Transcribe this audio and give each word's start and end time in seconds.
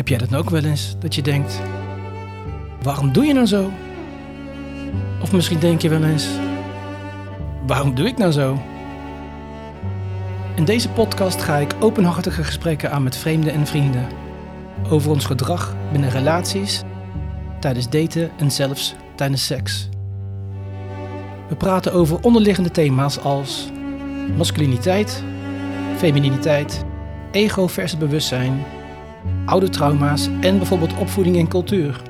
Heb 0.00 0.08
jij 0.08 0.18
dat 0.18 0.34
ook 0.34 0.50
wel 0.50 0.64
eens? 0.64 0.96
Dat 0.98 1.14
je 1.14 1.22
denkt, 1.22 1.60
waarom 2.82 3.12
doe 3.12 3.24
je 3.24 3.32
nou 3.32 3.46
zo? 3.46 3.70
Of 5.22 5.32
misschien 5.32 5.58
denk 5.58 5.82
je 5.82 5.88
wel 5.88 6.04
eens, 6.04 6.28
waarom 7.66 7.94
doe 7.94 8.06
ik 8.06 8.18
nou 8.18 8.32
zo? 8.32 8.62
In 10.54 10.64
deze 10.64 10.88
podcast 10.88 11.42
ga 11.42 11.56
ik 11.56 11.74
openhartige 11.80 12.44
gesprekken 12.44 12.90
aan 12.90 13.02
met 13.02 13.16
vreemden 13.16 13.52
en 13.52 13.66
vrienden. 13.66 14.06
Over 14.90 15.10
ons 15.10 15.24
gedrag 15.24 15.74
binnen 15.92 16.10
relaties, 16.10 16.82
tijdens 17.58 17.88
daten 17.88 18.30
en 18.38 18.50
zelfs 18.50 18.94
tijdens 19.14 19.46
seks. 19.46 19.88
We 21.48 21.56
praten 21.56 21.92
over 21.92 22.22
onderliggende 22.22 22.70
thema's 22.70 23.18
als 23.18 23.70
masculiniteit, 24.36 25.24
femininiteit, 25.96 26.84
ego 27.30 27.66
versus 27.66 27.98
bewustzijn, 27.98 28.64
oude 29.44 29.68
trauma's 29.68 30.28
en 30.40 30.58
bijvoorbeeld 30.58 30.98
opvoeding 30.98 31.36
en 31.36 31.48
cultuur. 31.48 32.00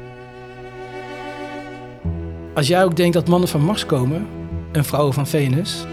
Als 2.55 2.66
jij 2.66 2.84
ook 2.84 2.97
denkt 2.97 3.15
dat 3.15 3.29
mannen 3.29 3.48
van 3.48 3.65
Mars 3.65 3.87
komen 3.87 4.27
en 4.73 4.84
vrouwen 4.84 5.15
van 5.15 5.27
Venus, 5.27 5.85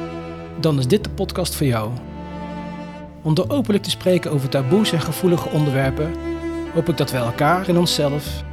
dan 0.60 0.80
is 0.80 0.88
dit 0.88 1.04
de 1.04 1.10
podcast 1.10 1.56
voor 1.56 1.68
jou. 1.68 1.90
Om 3.22 3.34
door 3.34 3.46
openlijk 3.48 3.84
te 3.84 3.90
spreken 3.90 4.32
over 4.32 4.50
taboes 4.50 4.92
en 4.92 5.02
gevoelige 5.02 5.50
onderwerpen, 5.50 6.12
hoop 6.74 6.90
ik 6.90 6.98
dat 6.98 7.12
we 7.12 7.18
elkaar 7.18 7.68
en 7.68 7.78
onszelf 7.78 8.44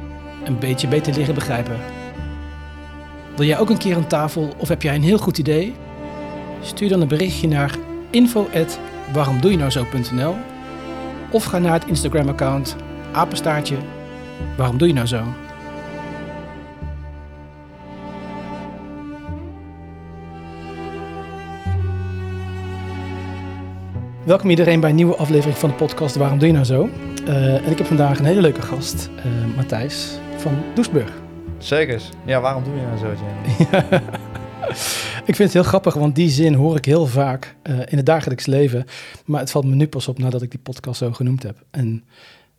een 0.43 0.59
beetje 0.59 0.87
beter 0.87 1.13
leren 1.13 1.35
begrijpen. 1.35 1.79
Wil 3.35 3.45
jij 3.45 3.59
ook 3.59 3.69
een 3.69 3.77
keer 3.77 3.95
aan 3.95 4.07
tafel 4.07 4.53
of 4.57 4.67
heb 4.67 4.81
jij 4.81 4.95
een 4.95 5.03
heel 5.03 5.17
goed 5.17 5.37
idee? 5.37 5.73
Stuur 6.61 6.89
dan 6.89 7.01
een 7.01 7.07
berichtje 7.07 7.47
naar 7.47 7.75
info@waaromdoejenouzo.nl 8.09 10.35
of 11.35 11.43
ga 11.43 11.59
naar 11.59 11.73
het 11.73 11.85
Instagram-account 11.85 12.75
apenstaartje 13.11 13.77
waarom 14.57 14.77
doe 14.77 14.87
je 14.87 14.93
nou 14.93 15.07
zo? 15.07 15.23
Welkom 24.23 24.49
iedereen 24.49 24.79
bij 24.79 24.89
een 24.89 24.95
nieuwe 24.95 25.15
aflevering 25.15 25.57
van 25.57 25.69
de 25.69 25.75
podcast 25.75 26.15
Waarom 26.15 26.39
doe 26.39 26.47
je 26.47 26.53
nou 26.53 26.65
zo? 26.65 26.89
Uh, 27.27 27.65
en 27.65 27.71
ik 27.71 27.77
heb 27.77 27.87
vandaag 27.87 28.19
een 28.19 28.25
hele 28.25 28.41
leuke 28.41 28.61
gast, 28.61 29.09
uh, 29.17 29.55
Matthijs 29.55 30.19
van 30.37 30.53
Doesburg. 30.73 31.11
Zeker. 31.57 32.01
Ja, 32.25 32.41
waarom 32.41 32.63
doe 32.63 32.73
je 32.75 32.81
nou 32.81 32.97
zo, 32.97 33.05
Jamie? 33.05 34.01
ik 35.25 35.35
vind 35.35 35.37
het 35.37 35.53
heel 35.53 35.63
grappig, 35.63 35.93
want 35.93 36.15
die 36.15 36.29
zin 36.29 36.53
hoor 36.53 36.75
ik 36.75 36.85
heel 36.85 37.05
vaak 37.05 37.55
uh, 37.63 37.79
in 37.85 37.97
het 37.97 38.05
dagelijks 38.05 38.45
leven. 38.45 38.85
Maar 39.25 39.39
het 39.39 39.51
valt 39.51 39.65
me 39.65 39.75
nu 39.75 39.87
pas 39.87 40.07
op 40.07 40.17
nadat 40.17 40.41
ik 40.41 40.51
die 40.51 40.59
podcast 40.59 40.97
zo 40.97 41.11
genoemd 41.11 41.43
heb. 41.43 41.63
En 41.71 42.03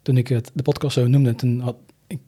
toen 0.03 0.17
ik 0.17 0.29
het, 0.29 0.51
de 0.55 0.63
podcast 0.63 0.95
zo 0.95 1.07
noemde, 1.07 1.35
toen 1.35 1.61
had, 1.61 1.77
ik 2.07 2.19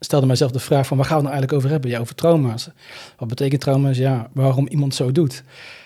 stelde 0.00 0.26
mijzelf 0.26 0.50
de 0.50 0.58
vraag 0.58 0.86
van 0.86 0.96
waar 0.96 1.06
gaan 1.06 1.16
we 1.16 1.22
het 1.22 1.32
nou 1.32 1.42
eigenlijk 1.42 1.52
over 1.52 1.70
hebben? 1.70 1.90
Ja, 1.90 1.98
over 1.98 2.14
trauma's. 2.14 2.68
Wat 3.16 3.28
betekent 3.28 3.60
trauma's? 3.60 3.96
Ja, 3.96 4.30
waarom 4.32 4.66
iemand 4.66 4.94
zo 4.94 5.12
doet. 5.12 5.42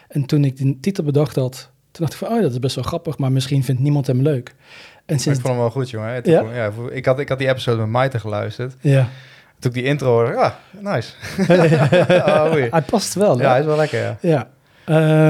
En 0.08 0.26
toen 0.26 0.44
ik 0.44 0.56
de 0.56 0.80
titel 0.80 1.04
bedacht 1.04 1.36
had, 1.36 1.70
toen 1.90 2.06
dacht 2.06 2.12
ik 2.12 2.18
van, 2.18 2.28
oh, 2.28 2.42
dat 2.42 2.52
is 2.52 2.58
best 2.58 2.74
wel 2.74 2.84
grappig, 2.84 3.18
maar 3.18 3.32
misschien 3.32 3.64
vindt 3.64 3.80
niemand 3.80 4.06
hem 4.06 4.22
leuk. 4.22 4.54
En 5.06 5.18
sinds... 5.18 5.38
Ik 5.38 5.44
vond 5.44 5.54
hem 5.54 5.62
wel 5.62 5.70
goed, 5.70 5.90
jongen. 5.90 6.20
Ja? 6.24 6.42
ja? 6.54 6.72
ik, 6.90 7.04
had, 7.04 7.18
ik 7.18 7.28
had 7.28 7.38
die 7.38 7.48
episode 7.48 7.78
met 7.78 7.88
Maite 7.88 8.18
geluisterd. 8.18 8.76
Ja. 8.80 9.08
Toen 9.58 9.70
ik 9.70 9.76
die 9.76 9.84
intro 9.84 10.08
hoorde, 10.08 10.36
ah, 10.36 10.52
nice. 10.80 11.12
oh, 12.26 12.52
hij 12.52 12.82
past 12.86 13.14
wel. 13.14 13.40
Ja, 13.40 13.50
hij 13.50 13.60
is 13.60 13.66
wel 13.66 13.76
lekker, 13.76 14.00
ja. 14.00 14.18
ja. 14.20 14.50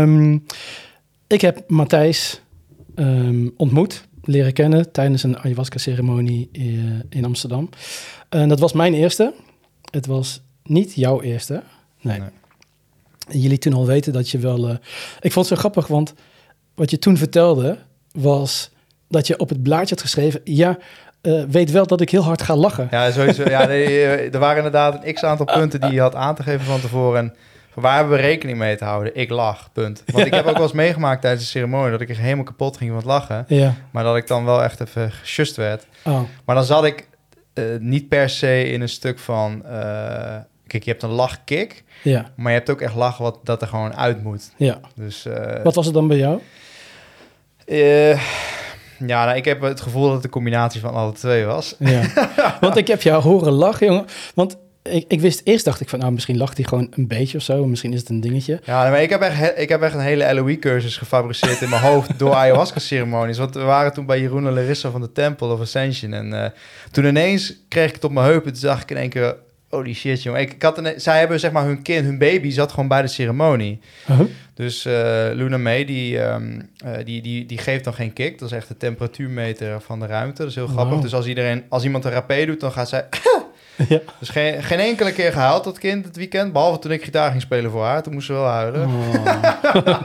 Um, 0.03 0.45
ik 1.27 1.41
heb 1.41 1.65
Matthijs 1.67 2.41
um, 2.95 3.55
ontmoet, 3.57 4.05
leren 4.23 4.53
kennen 4.53 4.93
tijdens 4.93 5.23
een 5.23 5.39
ayahuasca-ceremonie 5.39 6.49
in, 6.53 7.03
in 7.09 7.25
Amsterdam. 7.25 7.69
En 8.29 8.49
dat 8.49 8.59
was 8.59 8.73
mijn 8.73 8.95
eerste. 8.95 9.35
Het 9.91 10.07
was 10.07 10.43
niet 10.63 10.95
jouw 10.95 11.21
eerste. 11.21 11.63
Nee. 12.01 12.19
nee. 12.19 12.29
Jullie 13.41 13.59
toen 13.59 13.73
al 13.73 13.87
weten 13.87 14.13
dat 14.13 14.31
je 14.31 14.39
wel... 14.39 14.69
Uh, 14.69 14.77
ik 15.21 15.33
vond 15.33 15.49
het 15.49 15.55
zo 15.55 15.61
grappig, 15.61 15.87
want 15.87 16.15
wat 16.75 16.91
je 16.91 16.99
toen 16.99 17.17
vertelde 17.17 17.79
was 18.13 18.71
dat 19.09 19.27
je 19.27 19.39
op 19.39 19.49
het 19.49 19.63
blaadje 19.63 19.95
had 19.95 20.01
geschreven... 20.01 20.41
ja, 20.45 20.79
uh, 21.23 21.45
weet 21.49 21.71
wel 21.71 21.87
dat 21.87 22.01
ik 22.01 22.11
heel 22.11 22.23
hard 22.23 22.43
ga 22.43 22.57
lachen. 22.57 22.89
Ja, 22.91 23.11
sowieso. 23.11 23.49
ja, 23.49 23.69
er 23.69 24.39
waren 24.39 24.57
inderdaad 24.57 25.05
een 25.05 25.15
x-aantal 25.15 25.47
punten 25.47 25.81
die 25.81 25.93
je 25.93 26.01
had 26.01 26.15
aan 26.15 26.35
te 26.35 26.43
geven 26.43 26.67
van 26.67 26.81
tevoren... 26.81 27.19
En 27.19 27.35
waar 27.75 27.97
hebben 27.97 28.17
we 28.17 28.23
rekening 28.23 28.59
mee 28.59 28.77
te 28.77 28.85
houden? 28.85 29.17
Ik 29.17 29.31
lach, 29.31 29.73
punt. 29.73 30.03
Want 30.07 30.27
ik 30.27 30.35
heb 30.35 30.47
ook 30.47 30.55
wel 30.55 30.63
eens 30.63 30.73
meegemaakt 30.73 31.21
tijdens 31.21 31.45
de 31.45 31.51
ceremonie... 31.51 31.91
dat 31.91 32.01
ik 32.01 32.09
er 32.09 32.17
helemaal 32.17 32.45
kapot 32.45 32.77
ging 32.77 32.91
van 32.91 32.99
het 32.99 33.09
lachen. 33.09 33.45
Ja. 33.49 33.75
Maar 33.91 34.05
dat 34.05 34.17
ik 34.17 34.27
dan 34.27 34.45
wel 34.45 34.63
echt 34.63 34.81
even 34.81 35.11
gejust 35.11 35.57
werd. 35.57 35.87
Oh. 36.05 36.21
Maar 36.45 36.55
dan 36.55 36.65
zat 36.65 36.85
ik 36.85 37.09
uh, 37.55 37.65
niet 37.79 38.09
per 38.09 38.31
se 38.31 38.71
in 38.71 38.81
een 38.81 38.89
stuk 38.89 39.19
van... 39.19 39.63
Uh, 39.65 39.71
kijk, 40.67 40.85
je 40.85 40.91
hebt 40.91 41.03
een 41.03 41.11
lachkick... 41.11 41.85
Ja. 42.03 42.31
Maar 42.37 42.53
je 42.53 42.59
hebt 42.59 42.71
ook 42.71 42.81
echt 42.81 42.95
lachen 42.95 43.23
wat 43.25 43.39
dat 43.43 43.63
er 43.63 43.69
gewoon 43.69 43.97
uit 43.97 44.23
moet. 44.23 44.51
Ja. 44.57 44.81
Dus, 44.95 45.27
wat 45.63 45.75
was 45.75 45.85
het 45.85 45.95
dan 45.95 46.09
bij 46.09 46.17
jou? 46.17 46.41
Ja, 49.07 49.25
nou, 49.25 49.37
ik 49.37 49.45
heb 49.45 49.61
het 49.61 49.81
gevoel 49.81 50.05
dat 50.05 50.15
het 50.15 50.25
een 50.25 50.31
combinatie 50.31 50.81
van 50.81 50.95
alle 50.95 51.13
twee 51.13 51.45
was. 51.45 51.75
Ja. 51.79 52.03
Want 52.61 52.77
ik 52.77 52.89
heb 52.89 53.03
jou 53.03 53.23
horen 53.23 53.53
lachen, 53.53 53.87
jongen. 53.87 54.05
Want 54.35 54.57
ik, 54.83 55.05
ik 55.09 55.21
wist 55.21 55.41
eerst, 55.45 55.65
dacht 55.65 55.81
ik 55.81 55.89
van, 55.89 55.99
nou, 55.99 56.13
misschien 56.13 56.37
lacht 56.37 56.57
hij 56.57 56.67
gewoon 56.67 56.93
een 56.95 57.07
beetje 57.07 57.39
of 57.39 57.45
zo. 57.45 57.67
Misschien 57.67 57.93
is 57.93 58.01
het 58.01 58.09
een 58.09 58.21
dingetje. 58.21 58.61
Ja, 58.65 58.91
maar 58.91 59.03
ik 59.03 59.11
heb 59.11 59.21
echt, 59.21 59.59
ik 59.59 59.69
heb 59.69 59.83
echt 59.83 59.95
een 59.95 60.01
hele 60.01 60.35
LOE-cursus 60.35 60.97
gefabriceerd 60.97 61.61
in 61.61 61.69
mijn 61.69 61.83
hoofd 61.83 62.19
door 62.19 62.35
ayahuasca-ceremonies. 62.43 63.39
Want 63.39 63.55
we 63.55 63.61
waren 63.61 63.93
toen 63.93 64.07
bij 64.07 64.21
Jeroen 64.21 64.47
en 64.47 64.55
Larissa 64.55 64.91
van 64.91 65.01
de 65.01 65.13
Temple 65.13 65.53
of 65.53 65.61
Ascension. 65.61 66.13
En 66.13 66.33
uh, 66.33 66.45
toen 66.91 67.05
ineens 67.05 67.55
kreeg 67.69 67.89
ik 67.89 67.95
het 67.95 68.05
op 68.05 68.13
mijn 68.13 68.27
heupen. 68.27 68.53
Toen 68.53 68.61
zag 68.61 68.83
ik 68.83 68.91
in 68.91 68.97
één 68.97 69.09
keer, 69.09 69.37
Holy 69.69 69.95
shit, 69.95 70.23
jongen. 70.23 70.41
Ik, 70.41 70.53
ik 70.53 70.63
had 70.63 70.79
een, 70.79 71.01
zij 71.01 71.19
hebben 71.19 71.41
zeg 71.41 71.51
maar 71.51 71.65
hun 71.65 71.83
kind, 71.83 72.05
hun 72.05 72.19
baby 72.19 72.51
zat 72.51 72.71
gewoon 72.71 72.89
bij 72.89 73.03
de 73.03 73.09
ceremonie. 73.09 73.81
Uh 74.11 74.17
-huh. 74.17 74.27
Dus 74.55 74.87
uh, 74.87 74.93
Luna 75.33 75.59
May, 75.59 75.85
die, 75.85 76.19
um, 76.19 76.71
uh, 76.85 76.97
die, 77.05 77.23
die, 77.23 77.47
die 77.47 77.59
geeft 77.59 77.85
dan 77.85 77.95
geen 77.95 78.13
kick. 78.13 78.39
Dat 78.39 78.51
is 78.51 78.57
echt 78.57 78.69
de 78.69 78.77
temperatuurmeter 78.77 79.81
van 79.81 80.01
de 80.01 80.07
ruimte. 80.07 80.41
Dat 80.43 80.51
is 80.51 80.55
heel 80.55 80.67
grappig. 80.67 80.95
Wow. 80.95 81.03
Dus 81.03 81.15
als, 81.15 81.27
iedereen, 81.27 81.65
als 81.69 81.85
iemand 81.85 82.05
een 82.05 82.11
rapé 82.11 82.45
doet, 82.47 82.61
dan 82.61 82.73
gaat 82.73 82.89
zij... 82.89 83.09
ja. 83.89 84.01
Dus 84.19 84.29
geen, 84.29 84.63
geen 84.63 84.79
enkele 84.79 85.13
keer 85.13 85.33
gehuild, 85.33 85.65
dat 85.65 85.79
kind, 85.79 86.05
het 86.05 86.17
weekend. 86.17 86.53
Behalve 86.53 86.79
toen 86.79 86.93
ik 86.93 87.05
gitaar 87.05 87.31
ging 87.31 87.43
spelen 87.43 87.71
voor 87.71 87.85
haar. 87.85 88.03
Toen 88.03 88.13
moest 88.13 88.27
ze 88.27 88.33
wel 88.33 88.45
huilen. 88.45 88.87
Oh. 88.87 88.95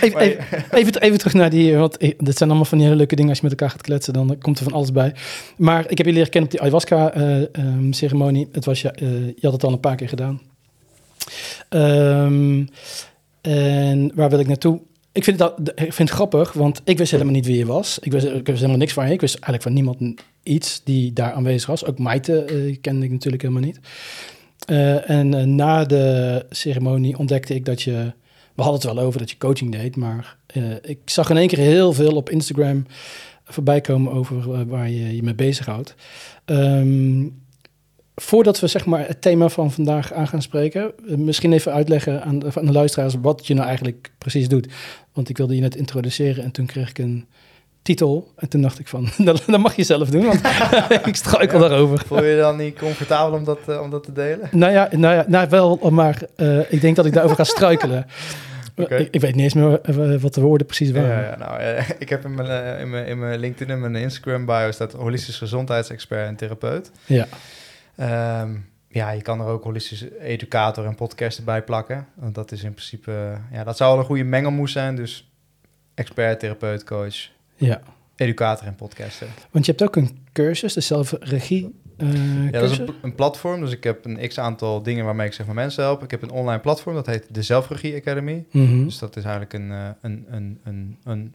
even, 0.00 0.20
even, 0.20 0.44
even, 0.70 1.00
even, 1.00 1.18
terug 1.18 1.34
naar 1.34 1.50
die... 1.50 1.76
Want 1.76 2.00
dit 2.00 2.36
zijn 2.36 2.48
allemaal 2.48 2.64
van 2.64 2.78
die 2.78 2.86
hele 2.86 2.98
leuke 2.98 3.14
dingen. 3.14 3.30
Als 3.30 3.38
je 3.40 3.44
met 3.44 3.52
elkaar 3.52 3.70
gaat 3.70 3.82
kletsen, 3.82 4.12
dan 4.12 4.38
komt 4.38 4.58
er 4.58 4.64
van 4.64 4.72
alles 4.72 4.92
bij. 4.92 5.14
Maar 5.56 5.90
ik 5.90 5.98
heb 5.98 6.06
je 6.06 6.12
leren 6.12 6.30
kennen 6.30 6.50
op 6.50 6.56
die 6.56 6.66
ayahuasca-ceremonie. 6.66 8.48
het 8.52 8.64
was, 8.64 8.84
uh, 8.84 8.90
je 9.26 9.34
had 9.40 9.52
het 9.52 9.64
al 9.64 9.72
een 9.72 9.80
paar 9.80 9.96
keer 9.96 10.08
gedaan. 10.08 10.40
Um, 11.70 12.68
en 13.40 14.12
waar 14.14 14.30
wil 14.30 14.38
ik 14.38 14.46
naartoe? 14.46 14.80
Ik 15.14 15.24
vind, 15.24 15.38
het, 15.38 15.72
ik 15.74 15.92
vind 15.92 16.08
het 16.08 16.10
grappig, 16.10 16.52
want 16.52 16.80
ik 16.84 16.98
wist 16.98 17.10
helemaal 17.10 17.32
niet 17.32 17.46
wie 17.46 17.58
je 17.58 17.66
was. 17.66 17.98
Ik 17.98 18.12
wist, 18.12 18.26
ik 18.26 18.46
wist 18.46 18.58
helemaal 18.58 18.76
niks 18.76 18.92
van 18.92 19.06
je. 19.06 19.12
Ik 19.12 19.20
wist 19.20 19.34
eigenlijk 19.34 19.62
van 19.62 19.72
niemand 19.72 20.22
iets 20.42 20.80
die 20.84 21.12
daar 21.12 21.32
aanwezig 21.32 21.68
was. 21.68 21.84
Ook 21.84 21.98
Maite 21.98 22.46
uh, 22.50 22.76
kende 22.80 23.04
ik 23.04 23.10
natuurlijk 23.10 23.42
helemaal 23.42 23.62
niet. 23.62 23.80
Uh, 24.70 25.10
en 25.10 25.32
uh, 25.32 25.42
na 25.42 25.84
de 25.84 26.46
ceremonie 26.50 27.18
ontdekte 27.18 27.54
ik 27.54 27.64
dat 27.64 27.82
je... 27.82 28.12
We 28.54 28.62
hadden 28.62 28.80
het 28.80 28.94
wel 28.94 29.04
over 29.04 29.18
dat 29.18 29.30
je 29.30 29.36
coaching 29.38 29.72
deed, 29.72 29.96
maar 29.96 30.36
ik 30.82 30.98
zag 31.04 31.30
in 31.30 31.36
één 31.36 31.48
keer 31.48 31.58
heel 31.58 31.92
veel 31.92 32.16
op 32.16 32.30
Instagram 32.30 32.86
voorbij 33.44 33.80
komen 33.80 34.12
over 34.12 34.66
waar 34.66 34.90
je 34.90 35.16
je 35.16 35.22
mee 35.22 35.34
bezighoudt. 35.34 35.94
Um, 36.44 37.42
Voordat 38.16 38.60
we 38.60 38.66
zeg 38.66 38.86
maar, 38.86 39.06
het 39.06 39.22
thema 39.22 39.48
van 39.48 39.72
vandaag 39.72 40.12
aan 40.12 40.28
gaan 40.28 40.42
spreken, 40.42 40.92
misschien 41.04 41.52
even 41.52 41.72
uitleggen 41.72 42.22
aan 42.22 42.38
de, 42.38 42.48
aan 42.54 42.66
de 42.66 42.72
luisteraars 42.72 43.14
wat 43.20 43.46
je 43.46 43.54
nou 43.54 43.66
eigenlijk 43.66 44.10
precies 44.18 44.48
doet. 44.48 44.68
Want 45.12 45.28
ik 45.28 45.36
wilde 45.36 45.54
je 45.54 45.60
net 45.60 45.76
introduceren 45.76 46.44
en 46.44 46.50
toen 46.50 46.66
kreeg 46.66 46.90
ik 46.90 46.98
een 46.98 47.26
titel. 47.84 48.32
En 48.36 48.48
toen 48.48 48.62
dacht 48.62 48.78
ik 48.78 48.88
van, 48.88 49.08
dat, 49.24 49.46
mag 49.46 49.76
je 49.76 49.82
zelf 49.82 50.10
doen, 50.10 50.24
want 50.24 50.40
ik 51.06 51.16
struikel 51.16 51.62
ja, 51.62 51.68
daarover. 51.68 52.02
Voel 52.06 52.24
je 52.24 52.30
je 52.30 52.36
dan 52.36 52.56
niet 52.56 52.78
comfortabel 52.78 53.38
om 53.38 53.44
dat, 53.44 53.58
uh, 53.68 53.80
om 53.80 53.90
dat 53.90 54.04
te 54.04 54.12
delen? 54.12 54.48
Nou 54.50 54.72
ja, 54.72 54.88
nou 54.90 55.14
ja 55.14 55.24
nou 55.28 55.48
wel, 55.48 55.90
maar 55.90 56.22
uh, 56.36 56.72
ik 56.72 56.80
denk 56.80 56.96
dat 56.96 57.06
ik 57.06 57.12
daarover 57.12 57.36
ga 57.36 57.44
struikelen. 57.44 58.06
Okay. 58.76 58.98
Ik, 58.98 59.08
ik, 59.10 59.20
weet 59.20 59.34
niet 59.34 59.44
eens 59.44 59.54
meer 59.54 60.20
wat 60.20 60.34
de 60.34 60.40
woorden 60.40 60.66
precies 60.66 60.90
waren. 60.90 61.08
Ja, 61.08 61.22
ja 61.22 61.36
nou, 61.36 61.60
uh, 61.60 61.88
ik 61.98 62.08
heb 62.08 62.24
in 62.24 62.34
mijn, 62.34 62.78
in, 62.78 62.90
mijn, 62.90 63.06
in 63.06 63.18
mijn 63.18 63.38
LinkedIn 63.38 63.74
en 63.74 63.80
mijn 63.80 63.96
Instagram 63.96 64.46
bio 64.46 64.70
staat 64.70 64.92
holistisch 64.92 65.36
gezondheidsexpert 65.36 66.26
en 66.26 66.36
therapeut. 66.36 66.90
Ja. 67.06 67.26
Um, 68.00 68.72
ja, 68.88 69.10
je 69.10 69.22
kan 69.22 69.40
er 69.40 69.46
ook 69.46 69.64
holistische 69.64 70.20
educator 70.20 70.86
en 70.86 70.94
podcaster 70.94 71.44
bij 71.44 71.62
plakken. 71.62 72.06
Want 72.14 72.34
dat 72.34 72.52
is 72.52 72.62
in 72.62 72.72
principe, 72.72 73.38
ja, 73.52 73.64
dat 73.64 73.76
zou 73.76 73.90
wel 73.90 73.98
een 73.98 74.06
goede 74.06 74.24
mengelmoes 74.24 74.72
zijn. 74.72 74.96
Dus 74.96 75.32
expert, 75.94 76.40
therapeut, 76.40 76.84
coach, 76.84 77.30
ja. 77.56 77.80
educator 78.16 78.66
en 78.66 78.74
podcaster. 78.74 79.26
Want 79.50 79.66
je 79.66 79.70
hebt 79.70 79.82
ook 79.82 79.96
een 79.96 80.18
cursus, 80.32 80.72
de 80.72 80.80
zelfregie. 80.80 81.82
Uh, 81.98 82.44
ja, 82.44 82.60
dat 82.60 82.70
is 82.70 82.78
een, 82.78 82.94
een, 83.02 83.14
platform. 83.14 83.60
Dus 83.60 83.72
ik 83.72 83.84
heb 83.84 84.04
een 84.04 84.28
x 84.28 84.38
aantal 84.38 84.82
dingen 84.82 85.04
waarmee 85.04 85.26
ik 85.26 85.32
zeg 85.32 85.46
maar 85.46 85.54
mensen 85.54 85.82
help. 85.82 86.02
Ik 86.02 86.10
heb 86.10 86.22
een 86.22 86.30
online 86.30 86.60
platform, 86.60 86.94
dat 86.94 87.06
heet 87.06 87.34
de 87.34 87.42
Zelfregie 87.42 87.96
Academy. 87.96 88.44
Mm 88.50 88.66
-hmm. 88.66 88.84
Dus 88.84 88.98
dat 88.98 89.16
is 89.16 89.24
eigenlijk 89.24 89.52
een, 89.52 89.70
een, 89.70 90.26
een, 90.28 90.60
een, 90.64 90.98
een, 91.04 91.34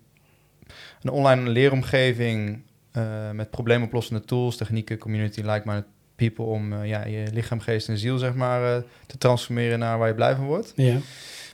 een 1.01 1.09
online 1.09 1.49
leeromgeving 1.49 2.61
eh, 2.91 3.31
met 3.31 3.49
probleemoplossende 3.49 4.25
tools, 4.25 4.57
technieken, 4.57 4.97
community, 4.97 5.41
like-minded 5.41 5.85
people 6.27 6.45
om 6.45 6.73
eh, 6.73 6.87
ja, 6.87 7.05
je 7.05 7.27
lichaam, 7.33 7.59
geest 7.59 7.87
en 7.89 7.97
ziel 7.97 8.17
zeg 8.17 8.33
maar 8.33 8.75
eh, 8.75 8.81
te 9.05 9.17
transformeren 9.17 9.79
naar 9.79 9.97
waar 9.97 10.07
je 10.07 10.13
blij 10.13 10.35
van 10.35 10.45
wordt. 10.45 10.73
Ja. 10.75 10.97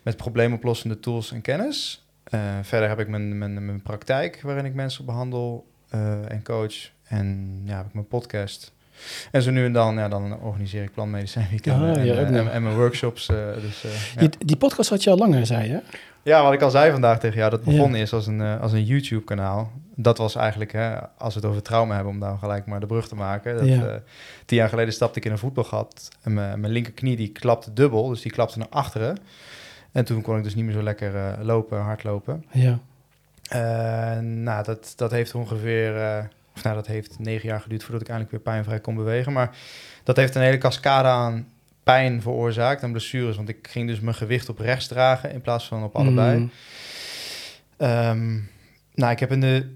Met 0.03 0.17
probleemoplossende 0.17 0.99
tools 0.99 1.31
en 1.31 1.41
kennis. 1.41 2.05
Eh, 2.23 2.39
verder 2.61 2.89
heb 2.89 2.99
ik 2.99 3.07
mijn, 3.07 3.37
mijn, 3.37 3.65
mijn 3.65 3.81
praktijk 3.81 4.39
waarin 4.43 4.65
ik 4.65 4.73
mensen 4.73 5.05
behandel 5.05 5.65
eh, 5.89 6.31
en 6.31 6.43
coach. 6.43 6.73
En 7.07 7.61
ja, 7.65 7.77
heb 7.77 7.85
ik 7.85 7.93
mijn 7.93 8.07
podcast. 8.07 8.73
En 9.31 9.41
zo 9.41 9.51
nu 9.51 9.65
en 9.65 9.73
dan, 9.73 9.95
ja, 9.95 10.07
dan 10.09 10.39
organiseer 10.39 10.83
ik 10.83 10.93
planmedicijn 10.93 11.47
Ah, 11.69 11.97
en, 11.97 12.05
ja, 12.05 12.15
en, 12.15 12.51
en 12.51 12.63
mijn 12.63 12.75
workshops. 12.75 13.25
dus, 13.61 13.81
ja. 13.81 14.19
Die, 14.19 14.29
die 14.45 14.55
podcast 14.57 14.89
had 14.89 15.03
je 15.03 15.09
al 15.09 15.17
langer, 15.17 15.45
zei 15.45 15.69
je? 15.69 15.81
Ja, 16.23 16.43
wat 16.43 16.53
ik 16.53 16.61
al 16.61 16.69
zei 16.69 16.91
vandaag 16.91 17.19
tegen 17.19 17.37
jou, 17.37 17.49
dat 17.49 17.61
Ja. 17.65 17.71
begon 17.71 17.95
eerst 17.95 18.13
als 18.13 18.27
een, 18.27 18.41
als 18.41 18.71
een 18.71 18.83
YouTube-kanaal. 18.83 19.71
Dat 19.95 20.17
was 20.17 20.35
eigenlijk, 20.35 20.71
hè, 20.71 21.07
als 21.17 21.33
we 21.33 21.39
het 21.39 21.49
over 21.49 21.61
trauma 21.61 21.95
hebben, 21.95 22.13
om 22.13 22.19
daar 22.19 22.37
gelijk 22.37 22.65
maar 22.65 22.79
de 22.79 22.85
brug 22.85 23.07
te 23.07 23.15
maken. 23.15 23.55
Dat, 23.57 23.65
Ja. 23.65 23.87
eh, 23.87 23.95
tien 24.45 24.57
jaar 24.57 24.69
geleden 24.69 24.93
stapte 24.93 25.19
ik 25.19 25.25
in 25.25 25.31
een 25.31 25.37
voetbalgat 25.37 26.09
en 26.21 26.33
mijn, 26.33 26.59
mijn 26.59 26.73
linkerknie 26.73 27.15
die 27.15 27.27
klapte 27.31 27.73
dubbel, 27.73 28.07
dus 28.07 28.21
die 28.21 28.31
klapte 28.31 28.57
naar 28.59 28.69
achteren. 28.69 29.17
En 29.91 30.05
toen 30.05 30.21
kon 30.21 30.37
ik 30.37 30.43
dus 30.43 30.55
niet 30.55 30.65
meer 30.65 30.73
zo 30.73 30.83
lekker 30.83 31.15
eh, 31.15 31.33
lopen, 31.41 31.79
hardlopen. 31.79 32.45
Ja. 32.51 32.79
Eh, 33.49 34.19
nou, 34.19 34.63
dat, 34.63 34.93
dat 34.95 35.11
heeft 35.11 35.35
ongeveer, 35.35 35.91
of 36.55 36.63
nou, 36.63 36.75
dat 36.75 36.87
heeft 36.87 37.19
negen 37.19 37.47
jaar 37.49 37.61
geduurd 37.61 37.83
voordat 37.83 38.01
ik 38.01 38.07
eindelijk 38.07 38.35
weer 38.35 38.53
pijnvrij 38.53 38.79
kon 38.79 38.95
bewegen. 38.95 39.33
Maar 39.33 39.55
dat 40.03 40.15
heeft 40.15 40.35
een 40.35 40.41
hele 40.41 40.57
cascade 40.57 41.07
aan 41.07 41.47
pijn 41.83 42.21
veroorzaakt 42.21 42.81
en 42.83 42.91
blessures. 42.91 43.35
Want 43.35 43.49
ik 43.49 43.67
ging 43.69 43.87
dus 43.87 43.99
mijn 43.99 44.15
gewicht 44.15 44.49
op 44.49 44.59
rechts 44.59 44.87
dragen 44.87 45.31
in 45.31 45.41
plaats 45.41 45.67
van 45.67 45.83
op 45.83 45.95
allebei. 45.95 46.37
Mm. 46.37 46.51
Ehm, 47.77 48.33
nou, 48.93 49.11
ik 49.11 49.19
heb 49.19 49.31
in 49.31 49.41
de 49.41 49.73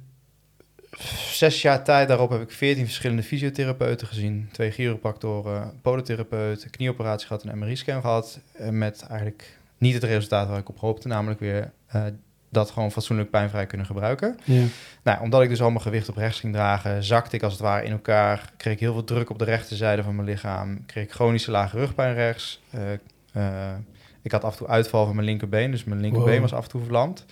zes 1.32 1.62
jaar 1.62 1.84
tijd 1.84 2.08
daarop 2.08 2.30
heb 2.30 2.42
ik 2.42 2.52
veertien 2.52 2.86
verschillende 2.86 3.24
fysiotherapeuten 3.24 4.08
gezien. 4.08 4.50
Twee 4.52 4.72
chiropractoren, 4.72 5.74
podotherapeut, 5.82 6.68
knieoperatie 6.70 7.28
gehad, 7.28 7.44
een 7.44 7.58
MRI-scan 7.60 8.02
gehad. 8.02 8.40
eh, 8.54 8.70
Met 8.70 9.06
eigenlijk 9.10 9.58
niet 9.78 9.94
het 9.94 10.04
resultaat 10.04 10.48
waar 10.48 10.58
ik 10.60 10.70
op 10.70 10.80
hoopte, 10.80 11.08
namelijk 11.08 11.40
weer 11.40 11.72
eh, 11.88 12.04
dat 12.50 12.70
gewoon 12.72 12.92
fatsoenlijk 12.92 13.30
pijnvrij 13.30 13.66
kunnen 13.66 13.86
gebruiken. 13.88 14.40
Ja. 14.44 14.64
Nou, 15.04 15.22
omdat 15.22 15.42
ik 15.42 15.50
dus 15.50 15.62
al 15.62 15.70
mijn 15.70 15.82
gewicht 15.82 16.10
op 16.10 16.18
rechts 16.18 16.40
ging 16.40 16.54
dragen, 16.54 17.04
zakte 17.04 17.36
ik 17.36 17.44
als 17.44 17.54
het 17.54 17.62
ware 17.62 17.86
in 17.86 17.92
elkaar. 17.92 18.52
Kreeg 18.58 18.74
ik 18.74 18.80
heel 18.80 18.94
veel 18.94 19.04
druk 19.04 19.30
op 19.30 19.40
de 19.40 19.46
rechterzijde 19.46 20.04
van 20.04 20.16
mijn 20.16 20.28
lichaam. 20.28 20.86
Kreeg 20.86 21.04
ik 21.04 21.12
chronische 21.12 21.52
lage 21.52 21.78
rugpijn 21.78 22.14
rechts. 22.14 22.62
Eh, 22.70 22.94
eh, 23.34 23.76
ik 24.22 24.32
had 24.32 24.44
af 24.44 24.52
en 24.52 24.58
toe 24.58 24.68
uitval 24.68 25.06
van 25.06 25.16
mijn 25.16 25.28
linkerbeen, 25.28 25.72
dus 25.72 25.84
mijn 25.84 26.02
linkerbeen 26.02 26.32
Wow. 26.34 26.42
was 26.42 26.54
af 26.54 26.64
en 26.64 26.70
toe 26.70 26.82
verlamd. 26.84 27.26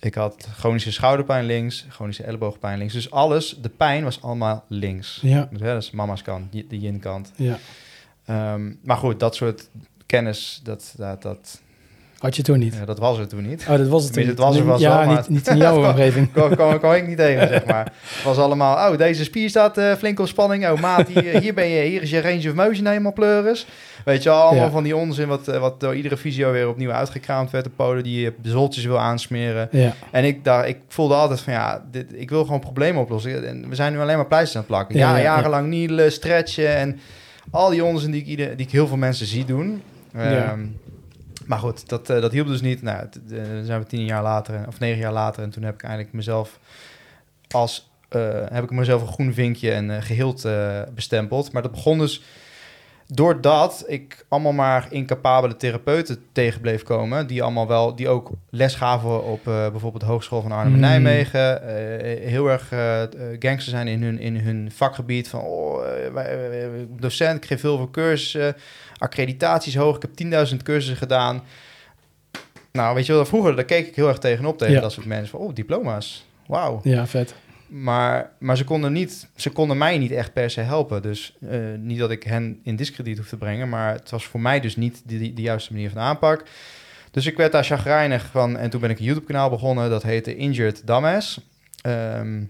Ik 0.00 0.14
had 0.14 0.48
chronische 0.56 0.92
schouderpijn 0.92 1.44
links, 1.44 1.86
chronische 1.88 2.22
elleboogpijn 2.22 2.78
links. 2.78 2.92
Dus 2.92 3.10
alles, 3.10 3.56
de 3.60 3.68
pijn 3.68 4.04
was 4.04 4.22
allemaal 4.22 4.64
links. 4.68 5.18
Ja. 5.22 5.48
Dus, 5.50 5.60
hè, 5.60 5.72
dat 5.72 5.82
is 5.82 5.90
mama's 5.90 6.22
kant, 6.22 6.52
de 6.52 6.78
yin-kant. 6.78 7.32
ja. 7.36 7.58
Ehm, 8.24 8.72
maar 8.82 8.96
goed, 8.96 9.20
dat 9.20 9.34
soort 9.34 9.68
kennis, 10.06 10.60
dat, 10.62 10.94
dat, 10.96 11.22
dat, 11.22 11.62
Had 12.18 12.36
je 12.36 12.42
toen 12.42 12.58
niet? 12.58 12.74
ja, 12.74 12.84
dat 12.84 12.98
was 12.98 13.18
er 13.18 13.28
toen 13.28 13.48
niet. 13.48 13.66
Oh, 13.68 13.76
dat 13.76 13.88
was 13.88 14.04
het 14.04 14.12
toen 14.12 14.26
het 14.26 14.38
was 14.38 14.56
er 14.56 14.66
wel 14.66 14.78
Ja, 14.80 15.00
zo, 15.02 15.06
maar- 15.06 15.16
niet, 15.16 15.28
niet 15.28 15.46
in 15.48 15.56
jouw 15.56 15.76
omgeving. 15.88 16.32
kwam, 16.32 16.54
kwam, 16.54 16.78
kwam 16.78 16.92
ik 16.92 17.06
niet 17.06 17.16
tegen, 17.16 17.48
zeg 17.48 17.64
maar. 17.66 17.84
Het 17.84 18.24
was 18.24 18.36
allemaal, 18.38 18.90
oh, 18.92 18.98
deze 18.98 19.24
spier 19.24 19.48
staat 19.48 19.78
eh, 19.78 19.92
flink 19.94 20.20
op 20.20 20.28
spanning. 20.28 20.68
Oh, 20.68 20.80
maat, 20.80 21.08
hier, 21.08 21.38
hier, 21.42 21.54
ben 21.54 21.68
je, 21.68 21.82
hier 21.82 22.02
is 22.02 22.10
je 22.10 22.20
range 22.20 22.48
of 22.48 22.54
motion 22.54 22.86
helemaal 22.86 23.12
pleuris. 23.12 23.66
Weet 24.04 24.22
je, 24.22 24.30
allemaal 24.30 24.64
Ja. 24.64 24.70
van 24.70 24.82
die 24.82 24.96
onzin 24.96 25.28
wat, 25.28 25.48
eh, 25.48 25.58
wat 25.60 25.80
door 25.80 25.94
iedere 25.94 26.16
fysio 26.16 26.52
weer 26.52 26.68
opnieuw 26.68 26.90
uitgekraamd 26.90 27.50
werd. 27.50 27.64
De 27.64 27.70
polen 27.76 28.02
die 28.02 28.20
je 28.20 28.32
bezoltjes 28.42 28.84
wil 28.84 28.98
aansmeren. 28.98 29.68
Ja. 29.70 29.92
En 30.10 30.24
ik, 30.24 30.44
daar, 30.44 30.68
ik 30.68 30.76
voelde 30.88 31.14
altijd 31.14 31.40
van, 31.40 31.52
ja, 31.52 31.84
dit, 31.90 32.06
ik 32.14 32.30
wil 32.30 32.44
gewoon 32.44 32.60
problemen 32.60 33.02
oplossen. 33.02 33.48
En 33.48 33.68
we 33.68 33.74
zijn 33.74 33.92
nu 33.92 34.00
alleen 34.00 34.16
maar 34.16 34.26
pleisters 34.26 34.54
aan 34.56 34.60
het 34.62 34.70
plakken. 34.70 34.96
Ja, 34.98 35.08
Ja, 35.10 35.16
ja, 35.16 35.22
ja. 35.22 35.34
jarenlang 35.36 35.68
nielen, 35.68 36.12
stretchen 36.12 36.76
en 36.76 37.00
al 37.50 37.70
die 37.70 37.84
onzin 37.84 38.10
die 38.10 38.20
ik, 38.20 38.26
ieder, 38.26 38.56
die 38.56 38.66
ik 38.66 38.72
heel 38.72 38.86
veel 38.86 38.96
mensen 38.96 39.26
zie 39.26 39.44
doen. 39.44 39.82
Ja. 40.14 40.56
Maar 41.48 41.58
goed, 41.58 41.88
dat, 41.88 42.10
eh, 42.10 42.20
dat 42.20 42.32
hielp 42.32 42.46
dus 42.46 42.60
niet. 42.60 42.82
Nou, 42.82 43.06
dan 43.24 43.64
zijn 43.64 43.80
we 43.80 43.86
tien 43.86 44.04
jaar 44.04 44.22
later, 44.22 44.64
of 44.66 44.78
negen 44.78 44.98
jaar 44.98 45.12
later. 45.12 45.42
En 45.42 45.50
toen 45.50 45.62
heb 45.62 45.74
ik 45.74 45.82
eigenlijk 45.82 46.14
mezelf 46.14 46.58
als... 47.48 47.90
eh, 48.08 48.44
heb 48.50 48.64
ik 48.64 48.70
mezelf 48.70 49.02
een 49.02 49.12
groen 49.12 49.34
vinkje 49.34 49.70
en 49.72 49.90
eh, 49.90 50.02
geheeld 50.02 50.44
eh, 50.44 50.82
bestempeld. 50.94 51.52
Maar 51.52 51.62
dat 51.62 51.70
begon 51.70 51.98
dus 51.98 52.22
doordat 53.14 53.84
ik 53.86 54.24
allemaal 54.28 54.52
maar 54.52 54.86
incapabele 54.90 55.56
therapeuten 55.56 56.18
tegen 56.32 56.60
bleef 56.60 56.82
komen. 56.82 57.26
Die 57.26 57.42
allemaal 57.42 57.66
wel, 57.66 57.94
die 57.96 58.08
ook 58.08 58.30
les 58.50 58.74
gaven 58.74 59.24
op 59.24 59.46
eh, 59.48 59.70
bijvoorbeeld 59.70 60.02
de 60.02 60.08
Hogeschool 60.08 60.42
van 60.42 60.52
Arnhem 60.52 60.66
en 60.72 60.74
Mm. 60.78 60.80
Nijmegen. 60.84 61.62
eh, 61.62 62.28
heel 62.30 62.46
erg 62.50 62.72
eh, 62.72 63.02
gangster 63.38 63.70
zijn 63.72 63.88
in 63.88 64.02
hun, 64.02 64.18
in 64.18 64.36
hun 64.36 64.70
vakgebied. 64.74 65.28
Van, 65.28 65.40
oh, 65.40 65.82
docent, 67.00 67.36
ik 67.36 67.44
geef 67.44 67.62
heel 67.62 67.76
veel 67.76 67.90
cursussen. 67.90 68.56
Accreditaties 68.98 69.76
hoog, 69.76 69.96
ik 69.96 70.02
heb 70.02 70.46
10.000 70.50 70.56
cursussen 70.62 70.96
gedaan. 70.96 71.42
Nou, 72.72 72.94
weet 72.94 73.06
je 73.06 73.12
wel, 73.12 73.24
vroeger 73.26 73.56
daar 73.56 73.64
keek 73.64 73.86
ik 73.86 73.96
heel 73.96 74.08
erg 74.08 74.18
tegenop 74.18 74.58
tegen 74.58 74.74
Ja. 74.74 74.80
dat 74.80 74.92
soort 74.92 75.06
mensen. 75.06 75.28
Van, 75.28 75.40
oh, 75.40 75.54
diploma's. 75.54 76.26
Wauw. 76.46 76.80
Ja, 76.82 77.06
vet. 77.06 77.34
Maar, 77.68 78.30
maar 78.38 78.56
ze, 78.56 78.64
konden 78.64 78.92
niet, 78.92 79.28
ze 79.36 79.50
konden 79.50 79.78
mij 79.78 79.98
niet 79.98 80.10
echt 80.10 80.32
per 80.32 80.50
se 80.50 80.60
helpen. 80.60 81.02
Dus 81.02 81.36
eh, 81.40 81.58
niet 81.78 81.98
dat 81.98 82.10
ik 82.10 82.22
hen 82.22 82.60
in 82.62 82.76
discrediet 82.76 83.16
hoef 83.16 83.28
te 83.28 83.36
brengen, 83.36 83.68
maar 83.68 83.92
het 83.92 84.10
was 84.10 84.26
voor 84.26 84.40
mij 84.40 84.60
dus 84.60 84.76
niet 84.76 85.02
de, 85.06 85.32
de, 85.32 85.42
juiste 85.42 85.72
manier 85.72 85.90
van 85.90 86.00
aanpak. 86.00 86.44
Dus 87.10 87.26
ik 87.26 87.36
werd 87.36 87.52
daar 87.52 87.64
chagrijnig 87.64 88.26
van 88.30 88.56
en 88.56 88.70
toen 88.70 88.80
ben 88.80 88.90
ik 88.90 88.98
een 88.98 89.04
YouTube-kanaal 89.04 89.50
begonnen. 89.50 89.90
Dat 89.90 90.02
heette 90.02 90.36
Injured 90.36 90.86
Dumbass. 90.86 91.40
Ehm, 91.80 92.42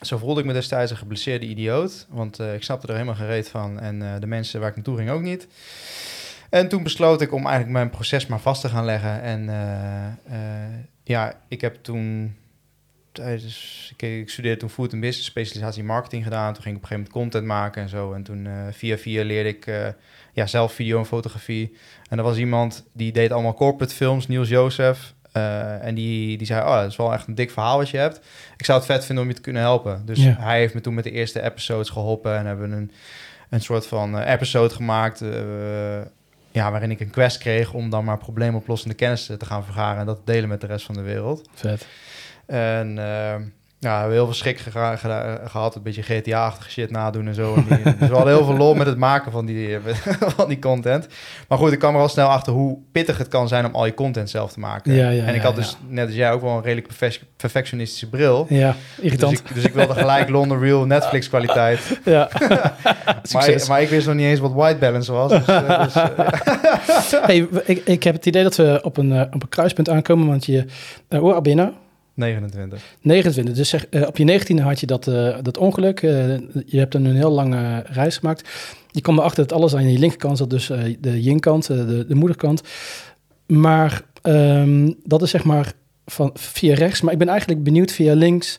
zo 0.00 0.18
voelde 0.18 0.40
ik 0.40 0.46
me 0.46 0.52
destijds 0.52 0.90
een 0.90 0.96
geblesseerde 0.96 1.46
idioot, 1.46 2.06
want 2.10 2.38
eh, 2.38 2.54
ik 2.54 2.62
snapte 2.62 2.86
er 2.86 2.92
helemaal 2.92 3.14
geen 3.14 3.26
reet 3.26 3.48
van. 3.48 3.80
En 3.80 4.02
eh, 4.02 4.20
de 4.20 4.26
mensen 4.26 4.60
waar 4.60 4.68
ik 4.68 4.74
naartoe 4.74 4.96
ging 4.96 5.10
ook 5.10 5.22
niet. 5.22 5.46
En 6.50 6.68
toen 6.68 6.82
besloot 6.82 7.20
ik 7.20 7.32
om 7.32 7.42
eigenlijk 7.42 7.72
mijn 7.72 7.90
proces 7.90 8.26
maar 8.26 8.40
vast 8.40 8.60
te 8.60 8.68
gaan 8.68 8.84
leggen. 8.84 9.22
En 9.22 9.44
ja, 11.02 11.40
ik 11.48 11.60
heb 11.60 11.74
toen 11.82 12.34
tijdens, 13.18 13.92
ik, 13.96 14.02
ik 14.02 14.30
studeerde 14.30 14.60
toen 14.60 14.70
food 14.70 14.92
and 14.92 15.00
business, 15.00 15.28
specialisatie 15.28 15.80
in 15.80 15.86
marketing 15.86 16.24
gedaan. 16.24 16.54
Toen 16.54 16.62
ging 16.62 16.76
ik 16.76 16.82
op 16.82 16.90
een 16.90 16.96
gegeven 16.96 17.12
moment 17.14 17.32
content 17.32 17.44
maken 17.44 17.82
en 17.82 17.88
zo. 17.88 18.12
En 18.12 18.22
toen 18.22 18.46
eh, 18.46 18.52
via 18.70 18.98
via 18.98 19.24
leerde 19.24 19.48
ik 19.48 19.66
eh, 19.66 19.86
ja, 20.32 20.46
zelf 20.46 20.72
video 20.72 20.98
en 20.98 21.06
fotografie. 21.06 21.76
En 22.08 22.18
er 22.18 22.24
was 22.24 22.36
iemand 22.36 22.84
die 22.92 23.12
deed 23.12 23.32
allemaal 23.32 23.54
corporate 23.54 23.94
films, 23.94 24.26
Niels 24.26 24.48
Jozef. 24.48 25.14
Eh, 25.32 25.84
en 25.84 25.94
die, 25.94 26.36
die 26.36 26.46
zei, 26.46 26.60
oh, 26.60 26.80
dat 26.80 26.90
is 26.90 26.96
wel 26.96 27.12
echt 27.12 27.26
een 27.26 27.34
dik 27.34 27.50
verhaal 27.50 27.76
wat 27.76 27.88
je 27.88 27.96
hebt. 27.96 28.20
Ik 28.56 28.64
zou 28.64 28.78
het 28.78 28.86
vet 28.86 29.04
vinden 29.04 29.24
om 29.24 29.30
je 29.30 29.36
te 29.36 29.42
kunnen 29.42 29.62
helpen. 29.62 30.02
Dus 30.04 30.18
hij 30.24 30.58
heeft 30.58 30.74
me 30.74 30.80
toen 30.80 30.94
met 30.94 31.04
de 31.04 31.10
eerste 31.10 31.42
episodes 31.42 31.88
geholpen. 31.90 32.36
En 32.36 32.46
hebben 32.46 32.70
een, 32.70 32.92
een 33.50 33.60
soort 33.60 33.86
van 33.86 34.18
episode 34.18 34.74
gemaakt... 34.74 35.24
ja, 36.50 36.70
waarin 36.70 36.90
ik 36.90 37.00
een 37.00 37.10
quest 37.10 37.38
kreeg 37.38 37.72
om 37.72 37.90
dan 37.90 38.04
maar 38.04 38.18
probleemoplossende 38.18 38.94
kennis 38.94 39.26
te 39.26 39.46
gaan 39.46 39.64
vergaren... 39.64 40.00
en 40.00 40.06
dat 40.06 40.26
delen 40.26 40.48
met 40.48 40.60
de 40.60 40.66
rest 40.66 40.86
van 40.86 40.94
de 40.94 41.02
wereld. 41.02 41.48
Vet. 41.54 41.86
En 42.48 42.98
eh, 42.98 43.34
ja, 43.80 43.90
we 43.92 43.98
hebben 43.98 44.16
heel 44.16 44.24
veel 44.24 44.34
schrik 44.34 44.58
gehad. 45.44 45.74
Een 45.74 45.82
beetje 45.82 46.02
GTA-achtige 46.02 46.70
shit 46.70 46.90
nadoen 46.90 47.26
en 47.26 47.34
zo. 47.34 47.54
En 47.54 47.64
die- 47.68 47.82
dus 47.98 48.08
we 48.08 48.14
hadden 48.14 48.34
heel 48.34 48.44
veel 48.44 48.56
lol 48.56 48.74
met 48.74 48.86
het 48.86 48.96
maken 48.96 49.32
van 49.32 49.46
die, 49.46 49.78
van 50.36 50.48
die 50.48 50.58
content. 50.58 51.06
Maar 51.48 51.58
goed, 51.58 51.72
ik 51.72 51.78
kwam 51.78 51.94
er 51.94 52.00
al 52.00 52.08
snel 52.08 52.28
achter 52.28 52.52
hoe 52.52 52.78
pittig 52.92 53.18
het 53.18 53.28
kan 53.28 53.48
zijn 53.48 53.66
om 53.66 53.74
al 53.74 53.86
je 53.86 53.94
content 53.94 54.30
zelf 54.30 54.52
te 54.52 54.60
maken. 54.60 54.94
Ja, 54.94 55.08
ja, 55.08 55.24
en 55.24 55.34
ik 55.34 55.40
ja, 55.40 55.46
had 55.46 55.56
dus, 55.56 55.76
net 55.88 56.06
als 56.06 56.14
jij, 56.14 56.32
ook 56.32 56.40
wel 56.40 56.56
een 56.56 56.62
redelijk 56.62 56.86
perfec- 56.86 57.22
perfectionistische 57.36 58.08
bril. 58.08 58.46
Ja, 58.48 58.76
irritant. 59.00 59.30
Dus 59.30 59.40
ik, 59.40 59.54
dus 59.54 59.64
ik 59.64 59.74
wilde 59.74 59.94
gelijk 59.94 60.28
London 60.28 60.58
Real 60.60 60.86
Netflix 60.86 61.28
kwaliteit. 61.28 61.80
Ja. 62.04 62.28
Maar, 63.68 63.82
ik 63.82 63.88
wist 63.88 64.06
nog 64.06 64.14
niet 64.14 64.26
eens 64.26 64.40
wat 64.40 64.52
white 64.52 64.78
balance 64.78 65.12
was. 65.12 65.30
Dus, 65.30 65.46
eh, 65.46 65.82
dus, 65.84 65.94
eh, 67.12 67.24
hey, 67.24 67.48
ik, 67.64 67.82
ik 67.84 68.02
heb 68.02 68.14
het 68.14 68.26
idee 68.26 68.42
dat 68.42 68.56
we 68.56 68.78
op 68.82 68.96
een, 68.96 69.12
eh, 69.12 69.20
op 69.20 69.42
een 69.42 69.48
kruispunt 69.48 69.88
aankomen, 69.88 70.26
want 70.26 70.46
je... 70.46 70.64
Uh, 71.08 71.20
hoe 71.20 71.34
oud 72.22 72.50
ben 72.50 72.60
je 72.60 72.66
nou? 72.66 72.70
29. 72.70 72.82
29. 73.00 73.54
Dus 73.54 73.68
zeg, 73.68 73.86
eh, 73.86 74.06
op 74.06 74.16
je 74.16 74.24
19e 74.24 74.62
had 74.62 74.80
je 74.80 74.86
dat, 74.86 75.06
eh, 75.06 75.36
dat 75.42 75.58
ongeluk. 75.58 76.02
Eh, 76.02 76.10
je 76.66 76.78
hebt 76.78 76.92
dan 76.92 77.04
een 77.04 77.16
heel 77.16 77.30
lange 77.30 77.84
reis 77.86 78.16
gemaakt. 78.16 78.48
Je 78.90 79.00
kwam 79.00 79.18
erachter 79.18 79.46
dat 79.46 79.58
alles 79.58 79.74
aan 79.74 79.90
je 79.90 79.98
linkerkant 79.98 80.38
zat, 80.38 80.50
dus 80.50 80.66
de 81.00 81.22
yin-kant, 81.22 81.70
eh, 81.70 81.76
de, 81.76 82.06
de 82.06 82.14
moederkant. 82.14 82.62
Maar 83.46 84.02
ehm, 84.22 84.92
dat 85.04 85.22
is 85.22 85.30
zeg 85.30 85.44
maar 85.44 85.72
van, 86.06 86.30
via 86.34 86.74
rechts. 86.74 87.00
Maar 87.00 87.12
ik 87.12 87.18
ben 87.18 87.28
eigenlijk 87.28 87.62
benieuwd 87.62 87.92
via 87.92 88.14
links. 88.14 88.58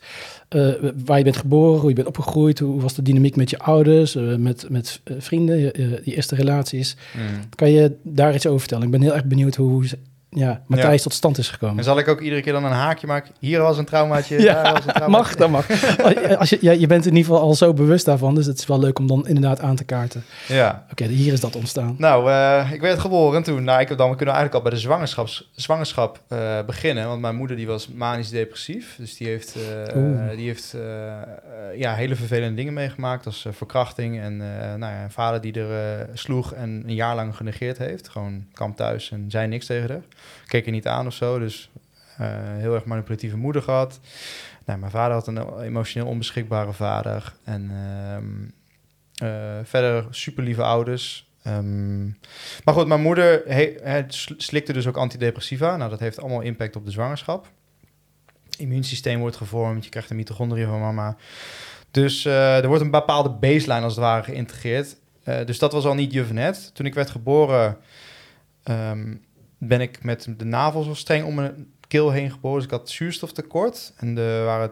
waar 1.06 1.18
je 1.18 1.24
bent 1.24 1.38
geboren, 1.38 1.80
hoe 1.80 1.90
je 1.90 1.96
bent 1.96 2.08
opgegroeid, 2.08 2.60
hoe 2.60 2.82
was 2.82 2.94
de 2.94 3.02
dynamiek 3.02 3.36
met 3.36 3.50
je 3.50 3.60
ouders, 3.60 4.18
met, 4.38 4.66
met 4.70 5.02
vrienden, 5.18 5.74
die 6.04 6.16
eerste 6.16 6.36
relaties. 6.36 6.96
Mm. 7.16 7.50
Kan 7.56 7.72
je 7.72 7.96
daar 8.04 8.36
iets 8.36 8.48
over 8.48 8.60
vertellen? 8.60 8.86
Ik 8.86 8.92
ben 8.92 9.02
heel 9.02 9.14
erg 9.14 9.26
benieuwd 9.26 9.56
hoe, 9.56 9.86
ja, 10.30 10.62
Matthijs 10.68 10.98
Ja. 10.98 11.04
tot 11.04 11.14
stand 11.14 11.38
is 11.38 11.50
gekomen. 11.50 11.78
En 11.78 11.84
zal 11.84 12.00
ik 12.00 12.08
ook 12.08 12.22
iedere 12.22 12.42
keer 12.42 12.54
dan 12.54 12.66
een 12.66 12.72
haakje 12.72 13.08
maken? 13.08 13.32
Hier 13.40 13.62
was 13.62 13.78
een 13.78 13.86
traumaatje, 13.86 14.42
Ja, 14.42 14.64
daar 14.64 14.74
was 14.74 14.86
een 14.86 14.94
traumaatje. 14.94 15.10
mag, 15.10 15.36
dat 15.36 15.50
mag. 15.50 16.38
Als 16.40 16.50
je, 16.50 16.58
ja, 16.62 16.72
je 16.72 16.88
bent 16.88 17.06
in 17.06 17.16
ieder 17.16 17.32
geval 17.32 17.48
al 17.48 17.54
zo 17.54 17.74
bewust 17.74 18.06
daarvan, 18.06 18.36
dus 18.36 18.46
het 18.46 18.58
is 18.60 18.66
wel 18.66 18.80
leuk 18.80 19.00
om 19.00 19.08
dan 19.08 19.28
inderdaad 19.28 19.60
aan 19.62 19.76
te 19.76 19.84
kaarten. 19.84 20.24
Ja. 20.48 20.86
Oké, 20.92 21.06
hier 21.06 21.34
is 21.34 21.40
dat 21.40 21.56
ontstaan. 21.56 21.96
Nou, 21.98 22.32
eh, 22.32 22.72
ik 22.72 22.82
werd 22.82 23.00
geboren 23.00 23.44
toen. 23.44 23.64
Nou, 23.64 23.82
ik 23.82 23.88
heb 23.90 23.98
dan 23.98 24.10
we 24.10 24.16
kunnen 24.16 24.36
eigenlijk 24.36 24.66
al 24.66 24.70
bij 24.72 24.80
de 24.80 24.86
zwangerschaps, 24.86 25.50
zwangerschap 25.56 26.20
eh, 26.28 26.60
beginnen. 26.66 27.08
Want 27.08 27.22
mijn 27.22 27.36
moeder 27.36 27.56
die 27.58 27.68
was 27.68 27.88
manisch 27.88 28.30
depressief. 28.30 28.96
Dus 28.98 29.18
die 29.18 29.28
heeft, 29.28 29.56
eh, 29.56 30.30
die 30.36 30.48
heeft 30.48 30.76
ja, 31.76 31.94
hele 31.94 32.16
vervelende 32.16 32.56
dingen 32.56 32.74
meegemaakt. 32.74 33.26
Als 33.26 33.46
verkrachting 33.52 34.20
en 34.20 34.38
nou 34.78 34.94
ja, 34.94 35.04
een 35.04 35.12
vader 35.12 35.42
die 35.42 35.54
er 35.54 36.08
sloeg 36.14 36.54
en 36.54 36.84
een 36.88 36.96
jaar 36.96 37.16
lang 37.16 37.36
genegeerd 37.36 37.78
heeft. 37.78 38.10
Gewoon 38.10 38.46
kwam 38.54 38.76
thuis 38.76 39.12
en 39.12 39.26
zei 39.28 39.48
niks 39.48 39.66
tegen 39.66 39.90
haar. 39.90 40.02
Keek 40.48 40.66
er 40.66 40.72
niet 40.72 40.88
aan 40.88 41.08
of 41.08 41.14
zo. 41.14 41.40
Dus 41.40 41.70
eh, 42.20 42.28
heel 42.58 42.74
erg 42.74 42.86
manipulatieve 42.86 43.38
moeder 43.38 43.62
gehad. 43.62 44.00
Nou, 44.66 44.80
mijn 44.80 44.92
vader 44.92 45.14
had 45.14 45.28
een 45.28 45.62
emotioneel 45.62 46.10
onbeschikbare 46.10 46.74
vader. 46.74 47.34
En 47.44 47.72
ehm, 47.72 48.26
eh, 49.30 49.60
verder 49.64 50.08
super 50.10 50.44
lieve 50.44 50.64
ouders. 50.64 51.30
Ehm, 51.44 52.06
maar 52.64 52.74
goed, 52.74 52.88
mijn 52.88 53.02
moeder 53.02 53.44
slikte 54.38 54.74
dus 54.74 54.88
ook 54.88 54.98
antidepressiva. 54.98 55.78
Nou, 55.78 55.90
dat 55.90 56.00
heeft 56.00 56.20
allemaal 56.20 56.42
impact 56.42 56.76
op 56.76 56.86
de 56.86 56.92
zwangerschap. 56.92 57.48
Immuunsysteem 58.58 59.20
wordt 59.20 59.38
gevormd, 59.38 59.84
je 59.84 59.90
krijgt 59.90 60.10
een 60.10 60.16
mitochondriën 60.16 60.68
van 60.68 60.80
mama. 60.80 61.18
Dus 61.92 62.26
eh, 62.26 62.58
er 62.58 62.68
wordt 62.68 62.84
een 62.84 62.92
bepaalde 62.92 63.30
baseline 63.30 63.84
als 63.84 63.96
het 63.96 64.04
ware 64.04 64.24
geïntegreerd. 64.24 64.96
Dus 65.46 65.60
dat 65.60 65.72
was 65.72 65.86
al 65.86 65.94
niet 65.94 66.14
juvenet. 66.14 66.72
Toen 66.74 66.86
ik 66.86 66.94
werd 66.94 67.10
geboren, 67.10 67.78
ehm, 68.64 69.16
ben 69.60 69.82
ik 69.82 70.04
met 70.04 70.34
de 70.38 70.46
navel 70.46 70.84
zo 70.84 70.94
streng 70.94 71.26
om 71.26 71.36
mijn 71.36 71.68
keel 71.88 72.12
heen 72.12 72.32
geboren. 72.32 72.58
Dus 72.58 72.66
ik 72.66 72.72
had 72.72 72.90
zuurstoftekort. 72.90 73.94
En 73.98 74.18
er 74.18 74.46
waren 74.46 74.72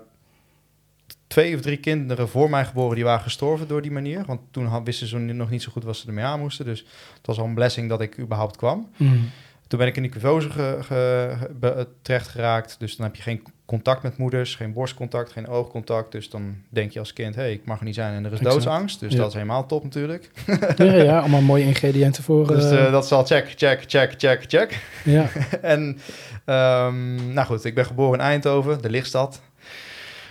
twee 1.28 1.56
of 1.56 1.62
drie 1.62 1.78
kinderen 1.78 2.30
voor 2.30 2.50
mij 2.50 2.66
geboren 2.66 2.96
die 2.96 3.04
waren 3.04 3.24
gestorven 3.24 3.68
door 3.68 3.82
die 3.82 3.92
manier. 3.92 4.26
Want 4.26 4.42
toen 4.52 4.84
wisten 4.84 5.08
ze 5.08 5.18
nog 5.18 5.50
niet 5.50 5.62
zo 5.62 5.72
goed 5.72 5.84
wat 5.84 5.98
ze 5.98 6.08
ermee 6.08 6.26
aan 6.26 6.40
moesten. 6.40 6.66
Dus 6.66 6.80
het 7.18 7.26
was 7.26 7.40
al 7.40 7.46
een 7.46 7.54
blessing 7.54 7.90
dat 7.90 8.02
ik 8.02 8.20
überhaupt 8.20 8.56
kwam. 8.56 8.90
Mm. 8.98 9.30
Toen 9.68 9.80
ben 9.80 9.88
ik 9.88 9.96
in 9.98 10.04
de 10.04 10.10
cuvose 10.10 10.50
ge, 10.50 10.78
ge- 10.82 11.36
ge- 11.40 11.54
be- 11.60 11.88
terecht 12.02 12.28
geraakt. 12.28 12.76
Dus 12.80 12.96
dan 12.96 13.06
heb 13.06 13.16
je 13.16 13.22
geen 13.22 13.44
contact 13.66 14.04
met 14.04 14.18
moeders, 14.18 14.56
geen 14.56 14.74
borstcontact, 14.74 15.32
geen 15.32 15.48
oogcontact. 15.48 16.12
Dus 16.12 16.30
dan 16.30 16.56
denk 16.70 16.92
je 16.92 17.00
als 17.00 17.14
kind, 17.14 17.36
hé, 17.36 17.42
hey, 17.42 17.52
ik 17.52 17.66
mag 17.66 17.80
er 17.80 17.86
niet 17.86 17.96
zijn 17.96 18.14
en 18.14 18.26
er 18.26 18.32
is 18.32 18.38
Exact. 18.40 18.54
doodsangst. 18.56 19.00
Dus 19.00 19.12
Ja. 19.14 19.18
dat 19.18 19.28
is 19.28 19.34
helemaal 19.34 19.66
top 19.66 19.84
natuurlijk. 19.84 20.30
Ja, 20.78 20.94
ja, 20.94 21.20
allemaal 21.20 21.42
mooie 21.42 21.64
ingrediënten 21.64 22.24
voor. 22.24 22.48
Dus 22.56 22.72
eh, 22.72 22.86
eh, 22.86 22.92
dat 22.92 23.04
is 23.04 23.12
al 23.12 23.26
check, 23.26 23.54
check, 23.56 23.84
check, 23.88 24.14
check, 24.18 24.44
check. 24.48 24.80
ja. 25.04 25.28
en 25.62 25.98
ehm, 26.46 27.34
nou 27.34 27.48
goed, 27.48 27.66
ik 27.66 27.76
ben 27.76 27.86
geboren 27.86 28.20
in 28.20 28.26
Eindhoven, 28.26 28.82
de 28.82 28.90
lichtstad. 28.90 29.42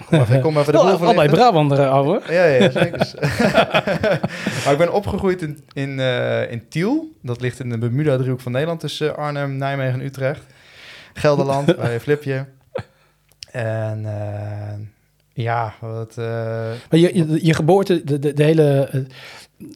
Kom 0.06 0.20
even, 0.20 0.36
ik 0.36 0.42
kom 0.42 0.58
even 0.58 0.72
de 0.72 0.78
boel 0.78 0.88
al 0.90 0.98
bij 0.98 1.06
verlichten. 1.06 1.36
Brabant, 1.38 1.72
ouwe. 1.78 2.20
Ja, 2.28 2.44
ja, 2.44 2.70
zeker. 2.70 3.12
maar 4.64 4.72
ik 4.72 4.78
ben 4.78 4.92
opgegroeid 4.92 5.42
in, 5.42 5.64
in, 5.72 6.00
eh, 6.00 6.50
in 6.50 6.68
Tiel. 6.68 7.12
Dat 7.22 7.40
ligt 7.40 7.60
in 7.60 7.68
de 7.68 7.78
Bermuda-driehoek 7.78 8.40
van 8.40 8.52
Nederland 8.52 8.80
tussen 8.80 9.16
Arnhem, 9.16 9.56
Nijmegen 9.56 10.00
en 10.00 10.06
Utrecht. 10.06 10.42
Gelderland, 11.14 11.76
bij 11.76 12.00
Flipje. 12.00 12.46
En 13.50 14.04
eh, 14.04 14.78
ja, 15.32 15.74
wat... 15.80 16.14
eh, 16.18 16.24
Maar 16.90 16.98
je, 17.00 17.10
je, 17.16 17.38
je 17.46 17.54
geboorte, 17.54 18.04
de, 18.04 18.18
de, 18.18 18.32
de 18.32 18.42
hele, 18.42 18.88
eh, 18.92 19.00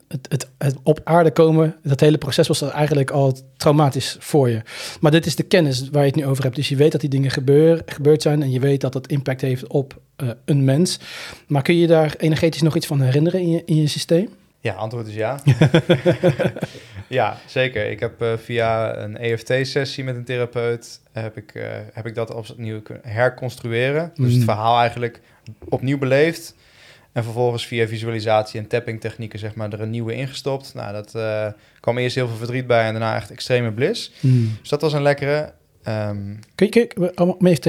het, 0.08 0.26
het, 0.28 0.50
het 0.58 0.76
op 0.82 1.00
aarde 1.04 1.30
komen, 1.30 1.76
dat 1.82 2.00
hele 2.00 2.18
proces 2.18 2.48
was 2.48 2.62
eigenlijk 2.62 3.10
al 3.10 3.36
traumatisch 3.56 4.16
voor 4.18 4.48
je. 4.48 4.62
Maar 5.00 5.10
dit 5.10 5.26
is 5.26 5.36
de 5.36 5.42
kennis 5.42 5.88
waar 5.90 6.02
je 6.02 6.08
het 6.08 6.16
nu 6.16 6.26
over 6.26 6.44
hebt. 6.44 6.56
Dus 6.56 6.68
je 6.68 6.76
weet 6.76 6.92
dat 6.92 7.00
die 7.00 7.10
dingen 7.10 7.30
gebeur, 7.30 7.82
gebeurd 7.86 8.22
zijn 8.22 8.42
en 8.42 8.50
je 8.50 8.60
weet 8.60 8.80
dat 8.80 8.94
het 8.94 9.06
impact 9.08 9.40
heeft 9.40 9.66
op 9.66 10.00
eh, 10.16 10.28
een 10.44 10.64
mens. 10.64 11.00
Maar 11.46 11.62
kun 11.62 11.76
je 11.76 11.86
daar 11.86 12.14
energetisch 12.18 12.62
nog 12.62 12.76
iets 12.76 12.86
van 12.86 13.00
herinneren 13.00 13.40
in 13.40 13.50
je, 13.50 13.62
in 13.64 13.76
je 13.76 13.88
systeem? 13.88 14.28
ja, 14.60 14.74
antwoord 14.74 15.06
is 15.06 15.14
ja. 15.14 15.40
ja, 17.08 17.36
zeker. 17.46 17.90
Ik 17.90 18.00
heb 18.00 18.22
eh, 18.22 18.32
via 18.36 18.96
een 18.96 19.16
EFT-sessie 19.16 20.04
met 20.04 20.16
een 20.16 20.24
therapeut... 20.24 21.00
Heb 21.12 21.36
ik, 21.36 21.54
eh, 21.54 21.68
heb 21.92 22.06
ik 22.06 22.14
dat 22.14 22.34
opnieuw 22.34 22.82
kunnen 22.82 23.08
herconstrueren. 23.08 24.10
Dus 24.14 24.30
het 24.30 24.38
Mm. 24.38 24.44
verhaal 24.44 24.78
eigenlijk 24.78 25.20
opnieuw 25.68 25.98
beleefd... 25.98 26.54
En 27.12 27.24
vervolgens 27.24 27.66
via 27.66 27.86
visualisatie 27.86 28.60
en 28.60 28.66
tapping 28.66 29.00
technieken 29.00 29.38
zeg 29.38 29.54
maar, 29.54 29.72
er 29.72 29.80
een 29.80 29.90
nieuwe 29.90 30.14
ingestopt. 30.14 30.74
Nou, 30.74 30.92
dat 30.92 31.14
eh, 31.14 31.46
kwam 31.80 31.98
eerst 31.98 32.14
heel 32.14 32.28
veel 32.28 32.36
verdriet 32.36 32.66
bij 32.66 32.84
en 32.86 32.92
daarna 32.92 33.16
echt 33.16 33.30
extreme 33.30 33.72
bliss. 33.72 34.12
Dus 34.60 34.68
dat 34.68 34.80
was 34.80 34.92
een 34.92 35.02
lekkere. 35.02 35.52
Ehm, 35.82 36.34
Kun 36.54 36.66
je, 36.70 36.86
kun 36.86 37.10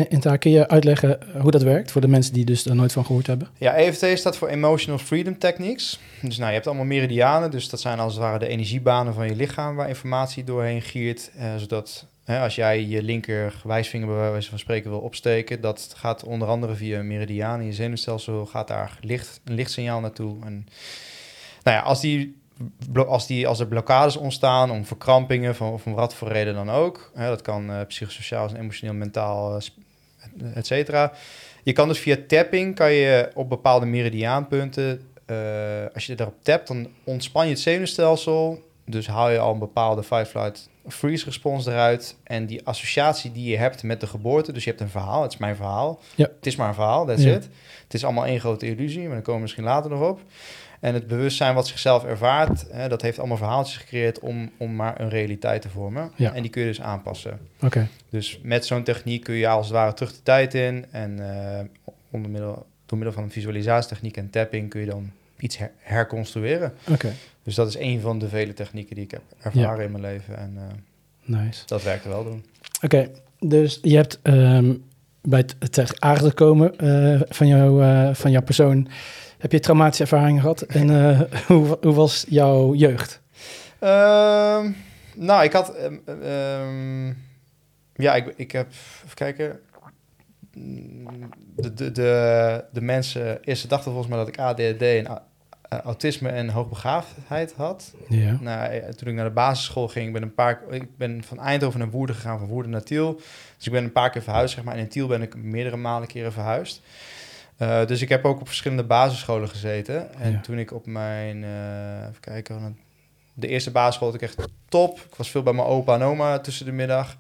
je, 0.09 0.19
taak, 0.19 0.39
kun 0.39 0.51
je 0.51 0.67
uitleggen 0.67 1.21
eh, 1.33 1.41
hoe 1.41 1.51
dat 1.51 1.61
werkt 1.61 1.91
voor 1.91 2.01
de 2.01 2.07
mensen 2.07 2.33
die 2.33 2.45
dus 2.45 2.65
er 2.65 2.75
nooit 2.75 2.91
van 2.91 3.05
gehoord 3.05 3.27
hebben? 3.27 3.47
ja, 3.57 3.75
EFT 3.75 4.05
staat 4.19 4.37
voor 4.37 4.47
Emotional 4.47 4.99
Freedom 4.99 5.37
Techniques. 5.37 5.99
Dus 6.21 6.37
nou, 6.37 6.47
je 6.47 6.53
hebt 6.53 6.67
allemaal 6.67 6.85
meridianen. 6.85 7.51
Dus 7.51 7.69
dat 7.69 7.81
zijn 7.81 7.99
als 7.99 8.13
het 8.13 8.21
ware 8.21 8.39
de 8.39 8.47
energiebanen 8.47 9.13
van 9.13 9.27
je 9.27 9.35
lichaam 9.35 9.75
waar 9.75 9.87
informatie 9.87 10.43
doorheen 10.43 10.81
giert. 10.81 11.31
eh, 11.37 11.55
zodat 11.57 12.05
hè, 12.23 12.41
als 12.41 12.55
jij 12.55 12.85
je 12.85 13.03
linker 13.03 13.61
wijsvinger 13.63 14.07
bij 14.07 14.31
wijze 14.31 14.49
van 14.49 14.59
spreken 14.59 14.89
wil 14.89 14.99
opsteken, 14.99 15.61
dat 15.61 15.93
gaat 15.95 16.23
onder 16.23 16.47
andere 16.47 16.75
via 16.75 16.99
een 16.99 17.07
meridiaan 17.07 17.59
in 17.59 17.65
je 17.65 17.73
zenuwstelsel, 17.73 18.45
gaat 18.45 18.67
daar 18.67 18.97
licht, 19.01 19.41
een 19.43 19.55
lichtsignaal 19.55 19.99
naartoe. 19.99 20.45
En 20.45 20.67
nou 21.63 21.77
ja, 21.77 21.83
als 21.83 22.01
die 22.01 22.39
als, 23.05 23.27
die, 23.27 23.47
als 23.47 23.59
er 23.59 23.67
blokkades 23.67 24.15
ontstaan 24.15 24.71
om 24.71 24.85
verkrampingen 24.85 25.55
van, 25.55 25.71
of 25.71 25.85
om 25.85 25.93
wat 25.93 26.15
voor 26.15 26.27
reden 26.27 26.53
dan 26.53 26.69
ook. 26.69 27.11
Hè, 27.13 27.27
dat 27.27 27.41
kan 27.41 27.71
eh, 27.71 27.85
psychosociaal 27.87 28.55
emotioneel, 28.55 28.95
mentaal, 28.95 29.61
sp- 29.61 29.77
et 30.53 30.67
cetera. 30.67 31.13
Je 31.63 31.73
kan 31.73 31.87
dus 31.87 31.99
via 31.99 32.17
tapping, 32.27 32.75
kan 32.75 32.91
je 32.91 33.31
op 33.33 33.49
bepaalde 33.49 33.85
meridiaanpunten, 33.85 35.01
eh, 35.25 35.35
als 35.93 36.05
je 36.05 36.15
daarop 36.15 36.43
tapt, 36.43 36.67
dan 36.67 36.87
ontspan 37.03 37.45
je 37.45 37.51
het 37.51 37.61
zenuwstelsel. 37.61 38.69
Dus 38.85 39.07
haal 39.07 39.29
je 39.29 39.39
al 39.39 39.53
een 39.53 39.59
bepaalde 39.59 40.03
fight, 40.03 40.27
flight, 40.27 40.69
freeze 40.87 41.25
respons 41.25 41.65
eruit. 41.65 42.15
En 42.23 42.45
die 42.45 42.65
associatie 42.67 43.31
die 43.31 43.49
je 43.49 43.57
hebt 43.57 43.83
met 43.83 43.99
de 43.99 44.07
geboorte, 44.07 44.51
dus 44.51 44.63
je 44.63 44.69
hebt 44.69 44.81
een 44.81 44.89
verhaal, 44.89 45.21
het 45.21 45.31
is 45.33 45.37
mijn 45.37 45.55
verhaal. 45.55 45.99
Ja. 46.15 46.29
Het 46.35 46.45
is 46.45 46.55
maar 46.55 46.67
een 46.67 46.73
verhaal, 46.73 47.05
that's 47.05 47.23
Ja. 47.23 47.35
it. 47.35 47.49
Het 47.83 47.93
is 47.93 48.03
allemaal 48.03 48.25
één 48.25 48.39
grote 48.39 48.65
illusie, 48.67 49.01
maar 49.03 49.11
daar 49.11 49.21
komen 49.21 49.35
we 49.35 49.41
misschien 49.41 49.63
later 49.63 49.89
nog 49.91 50.09
op. 50.09 50.21
En 50.79 50.93
het 50.93 51.07
bewustzijn 51.07 51.55
wat 51.55 51.67
zichzelf 51.67 52.03
ervaart, 52.05 52.65
hè, 52.71 52.87
dat 52.89 53.01
heeft 53.01 53.19
allemaal 53.19 53.37
verhaaltjes 53.37 53.77
gecreëerd 53.77 54.19
om, 54.19 54.51
om 54.57 54.75
maar 54.75 54.99
een 54.99 55.09
realiteit 55.09 55.61
te 55.61 55.69
vormen. 55.69 56.11
Ja. 56.15 56.33
En 56.33 56.41
die 56.41 56.51
kun 56.51 56.61
je 56.61 56.67
dus 56.67 56.81
aanpassen. 56.81 57.39
Oké, 57.61 57.87
Dus 58.09 58.39
met 58.43 58.65
zo'n 58.65 58.83
techniek 58.83 59.23
kun 59.23 59.35
je 59.35 59.47
als 59.47 59.65
het 59.65 59.75
ware 59.75 59.93
terug 59.93 60.11
de 60.11 60.23
tijd 60.23 60.53
in. 60.53 60.85
En 60.91 61.19
eh, 61.31 61.93
onder 62.11 62.31
middel, 62.31 62.65
door 62.85 62.97
middel 62.97 63.15
van 63.15 63.29
visualisatietechniek 63.31 64.17
en 64.17 64.29
tapping 64.29 64.69
kun 64.69 64.79
je 64.79 64.85
dan 64.87 65.11
iets 65.39 65.57
her- 65.57 65.71
herconstrueren. 65.77 66.73
oké, 66.89 67.13
Dus 67.43 67.55
dat 67.55 67.67
is 67.67 67.77
een 67.77 67.99
van 67.99 68.19
de 68.19 68.27
vele 68.29 68.53
technieken 68.53 68.95
die 68.95 69.03
ik 69.03 69.11
heb 69.11 69.21
ervaren 69.39 69.85
in 69.85 69.91
mijn 69.91 70.03
leven. 70.03 70.37
En 70.37 70.53
eh, 70.57 70.63
nice. 71.39 71.63
dat 71.65 71.83
werkte 71.83 72.09
wel 72.09 72.23
doen. 72.23 72.45
Oké, 72.81 73.09
dus 73.39 73.79
je 73.81 73.95
hebt 73.95 74.19
ehm, 74.21 74.73
bij 75.21 75.39
het, 75.39 75.55
het 75.59 75.73
ter 75.73 75.95
aarde 75.99 76.33
komen 76.33 76.77
eh, 76.77 77.21
van, 77.29 77.47
jou, 77.47 77.83
eh, 77.83 78.13
van 78.13 78.31
jouw 78.31 78.41
persoon, 78.41 78.87
heb 79.37 79.51
je 79.51 79.59
traumatische 79.59 80.03
ervaringen 80.03 80.41
gehad? 80.41 80.61
En 80.61 80.89
hoe, 81.47 81.77
hoe 81.81 81.93
was 81.93 82.25
jouw 82.29 82.73
jeugd? 82.73 83.21
Ehm, 83.79 84.71
nou, 85.15 85.43
ik 85.43 85.53
had... 85.53 85.75
ehm, 86.05 87.07
ja, 87.95 88.15
ik, 88.15 88.33
ik 88.35 88.51
heb... 88.51 88.67
Even 89.03 89.15
kijken. 89.15 89.59
Mm, 90.53 91.29
De, 91.55 91.73
de, 91.73 91.91
de, 91.91 92.63
de 92.71 92.81
mensen... 92.81 93.43
Eerst 93.43 93.69
dachten 93.69 93.91
volgens 93.91 94.13
mij 94.13 94.17
dat 94.17 94.27
ik 94.27 94.39
ADHD 94.39 94.81
en 94.81 95.21
autisme 95.79 96.29
en 96.29 96.49
hoogbegaafdheid 96.49 97.53
had. 97.53 97.93
Ja. 98.09 98.37
Nou, 98.41 98.71
eh, 98.71 98.89
toen 98.89 99.07
ik 99.07 99.13
naar 99.15 99.25
de 99.25 99.31
basisschool 99.31 99.87
ging, 99.87 100.07
ik 100.07 100.13
ben 100.13 100.21
een 100.21 100.33
paar, 100.33 100.61
ik 100.69 100.97
ben 100.97 101.23
van 101.23 101.39
Eindhoven 101.39 101.79
naar 101.79 101.89
Woerden 101.89 102.15
gegaan, 102.15 102.39
van 102.39 102.47
Woerden 102.47 102.71
naar 102.71 102.83
Tiel. 102.83 103.15
Dus 103.57 103.65
ik 103.65 103.71
ben 103.71 103.83
een 103.83 103.91
paar 103.91 104.09
keer 104.09 104.21
verhuisd, 104.21 104.53
zeg 104.55 104.63
maar. 104.63 104.73
En 104.73 104.79
in 104.79 104.87
Tiel 104.89 105.07
ben 105.07 105.21
ik 105.21 105.35
meerdere 105.35 105.77
malen 105.77 106.07
keren 106.07 106.31
verhuisd. 106.33 106.81
Eh, 107.57 107.85
dus 107.85 108.01
ik 108.01 108.09
heb 108.09 108.25
ook 108.25 108.39
op 108.39 108.47
verschillende 108.47 108.83
basisscholen 108.83 109.49
gezeten. 109.49 110.13
En 110.13 110.31
Ja. 110.31 110.39
toen 110.39 110.57
ik 110.57 110.73
op 110.73 110.85
mijn, 110.85 111.43
eh, 111.43 112.01
even 112.09 112.19
kijken, 112.19 112.77
de 113.33 113.47
eerste 113.47 113.71
basisschool 113.71 114.07
had 114.11 114.21
ik 114.21 114.29
echt 114.29 114.47
top. 114.69 114.99
Ik 114.99 115.15
was 115.15 115.29
veel 115.29 115.43
bij 115.43 115.53
mijn 115.53 115.67
opa 115.67 115.93
en 115.95 116.01
oma 116.01 116.39
tussen 116.39 116.65
de 116.65 116.71
middag. 116.71 117.17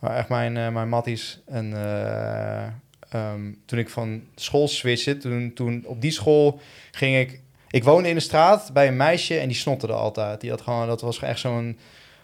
Maar 0.00 0.16
echt 0.16 0.28
mijn, 0.28 0.56
eh, 0.56 0.68
mijn 0.68 0.88
matties. 0.88 1.40
En 1.46 1.72
eh, 1.76 2.62
ehm, 3.08 3.52
toen 3.66 3.78
ik 3.78 3.88
van 3.88 4.22
school 4.34 4.68
switchte, 4.68 5.16
toen, 5.16 5.52
toen 5.54 5.82
op 5.86 6.00
die 6.00 6.10
school 6.10 6.60
ging 6.90 7.16
ik... 7.16 7.40
Ik 7.70 7.84
woonde 7.84 8.08
in 8.08 8.14
de 8.14 8.20
straat 8.20 8.70
bij 8.72 8.88
een 8.88 8.96
meisje 8.96 9.38
en 9.38 9.48
die 9.48 9.56
snotterde 9.56 9.94
altijd. 9.94 10.40
Die 10.40 10.50
had 10.50 10.60
gewoon, 10.60 10.86
dat 10.86 11.00
was 11.00 11.20
echt 11.22 11.40
zo'n 11.40 11.78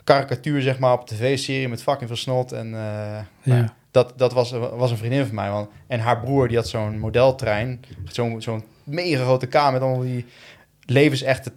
karikatuur, 0.05 0.63
zeg 0.63 0.79
maar, 0.79 0.93
op 0.93 1.07
tv-serie 1.07 1.69
met 1.69 1.83
fucking 1.83 2.09
veel 2.09 2.17
snot. 2.19 2.53
En 2.53 2.67
eh, 2.67 3.19
nou, 3.43 3.61
Ja. 3.63 3.75
dat, 3.91 4.13
dat 4.17 4.33
was, 4.33 4.51
was 4.75 4.91
een 4.91 4.97
vriendin 4.97 5.27
van 5.27 5.35
mij. 5.35 5.51
Want, 5.51 5.69
en 5.87 6.01
haar 6.01 6.21
broer, 6.21 6.49
die 6.49 6.57
had 6.57 6.69
zo'n 6.69 6.99
modeltrein. 6.99 7.81
Zo'n 8.05 8.43
zo'n 8.43 8.65
mega 8.85 9.23
grote 9.25 9.47
kamer 9.47 9.73
met 9.73 9.83
allemaal 9.83 10.01
die 10.01 10.27
levensechte 10.87 11.53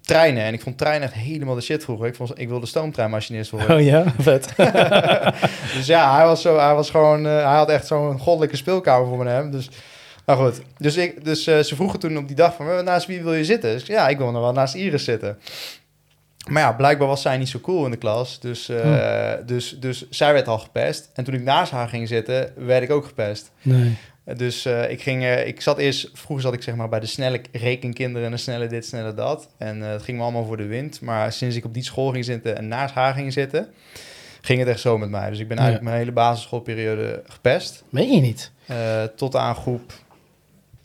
treinen. 0.00 0.42
En 0.42 0.52
ik 0.54 0.60
vond 0.62 0.78
treinen 0.78 1.08
echt 1.08 1.16
helemaal 1.16 1.54
de 1.54 1.60
shit 1.60 1.84
vroeger. 1.84 2.06
Ik, 2.06 2.14
vond, 2.14 2.38
ik 2.38 2.48
wilde 2.48 2.66
stoomtreinmachinist 2.66 3.50
worden. 3.50 3.76
Oh 3.76 3.82
ja, 3.82 4.04
vet. 4.18 4.54
dus 5.76 5.86
ja, 5.86 6.14
hij 6.16 6.24
was, 6.24 6.42
zo, 6.42 6.58
hij 6.58 6.74
was 6.74 6.90
gewoon... 6.90 7.26
eh, 7.26 7.32
hij 7.32 7.56
had 7.56 7.68
echt 7.68 7.86
zo'n 7.86 8.18
goddelijke 8.18 8.56
speelkamer 8.56 9.08
voor 9.08 9.18
me 9.24 9.30
hem. 9.30 9.50
Dus, 9.50 9.70
nou 10.36 10.50
goed. 10.50 10.62
Dus, 10.78 10.96
ik, 10.96 11.24
dus 11.24 11.46
eh, 11.46 11.58
ze 11.58 11.74
vroegen 11.74 11.98
toen 11.98 12.16
op 12.18 12.26
die 12.26 12.36
dag 12.36 12.54
van... 12.54 12.70
"Eh, 12.70 12.80
naast 12.80 13.06
wie 13.06 13.22
wil 13.22 13.34
je 13.34 13.44
zitten? 13.44 13.72
Dus 13.72 13.82
ik 13.82 13.88
ja, 13.88 14.08
ik 14.08 14.18
wil 14.18 14.30
nog 14.30 14.42
wel 14.42 14.52
naast 14.52 14.74
Iris 14.74 15.04
zitten. 15.04 15.38
Maar 16.48 16.62
ja, 16.62 16.72
blijkbaar 16.72 17.08
was 17.08 17.22
zij 17.22 17.38
niet 17.38 17.48
zo 17.48 17.58
cool 17.60 17.84
in 17.84 17.90
de 17.90 17.96
klas. 17.96 18.40
Dus, 18.40 18.68
eh, 18.68 19.32
dus, 19.46 19.76
dus 19.80 20.08
zij 20.10 20.32
werd 20.32 20.48
al 20.48 20.58
gepest. 20.58 21.10
En 21.14 21.24
toen 21.24 21.34
ik 21.34 21.42
naast 21.42 21.72
haar 21.72 21.88
ging 21.88 22.08
zitten, 22.08 22.52
werd 22.56 22.82
ik 22.82 22.90
ook 22.90 23.04
gepest. 23.04 23.50
Nee. 23.62 23.96
Dus 24.36 24.64
eh, 24.64 24.90
ik, 24.90 25.02
ging, 25.02 25.26
ik 25.26 25.60
zat 25.60 25.78
eerst, 25.78 26.10
vroeger 26.12 26.44
zat 26.44 26.54
ik 26.54 26.62
zeg 26.62 26.74
maar 26.74 26.88
bij 26.88 27.00
de 27.00 27.06
snelle 27.06 27.40
rekenkinderen 27.52 28.26
en 28.26 28.32
de 28.32 28.40
snelle 28.40 28.66
dit, 28.66 28.86
snelle 28.86 29.14
dat. 29.14 29.48
En 29.58 29.82
eh, 29.82 29.90
het 29.90 30.02
ging 30.02 30.16
me 30.16 30.22
allemaal 30.22 30.44
voor 30.44 30.56
de 30.56 30.66
wind. 30.66 31.00
Maar 31.00 31.32
sinds 31.32 31.56
ik 31.56 31.64
op 31.64 31.74
die 31.74 31.82
school 31.84 32.10
ging 32.10 32.24
zitten 32.24 32.56
en 32.56 32.68
naast 32.68 32.94
haar 32.94 33.14
ging 33.14 33.32
zitten, 33.32 33.68
ging 34.40 34.58
het 34.58 34.68
echt 34.68 34.80
zo 34.80 34.98
met 34.98 35.10
mij. 35.10 35.30
Dus 35.30 35.38
ik 35.38 35.48
ben 35.48 35.56
Ja. 35.56 35.62
eigenlijk 35.62 35.90
mijn 35.90 36.02
hele 36.02 36.14
basisschoolperiode 36.14 37.22
gepest. 37.28 37.84
Meen 37.88 38.10
je 38.10 38.20
niet? 38.20 38.50
Tot 39.16 39.36
aan 39.36 39.54
groep 39.54 39.92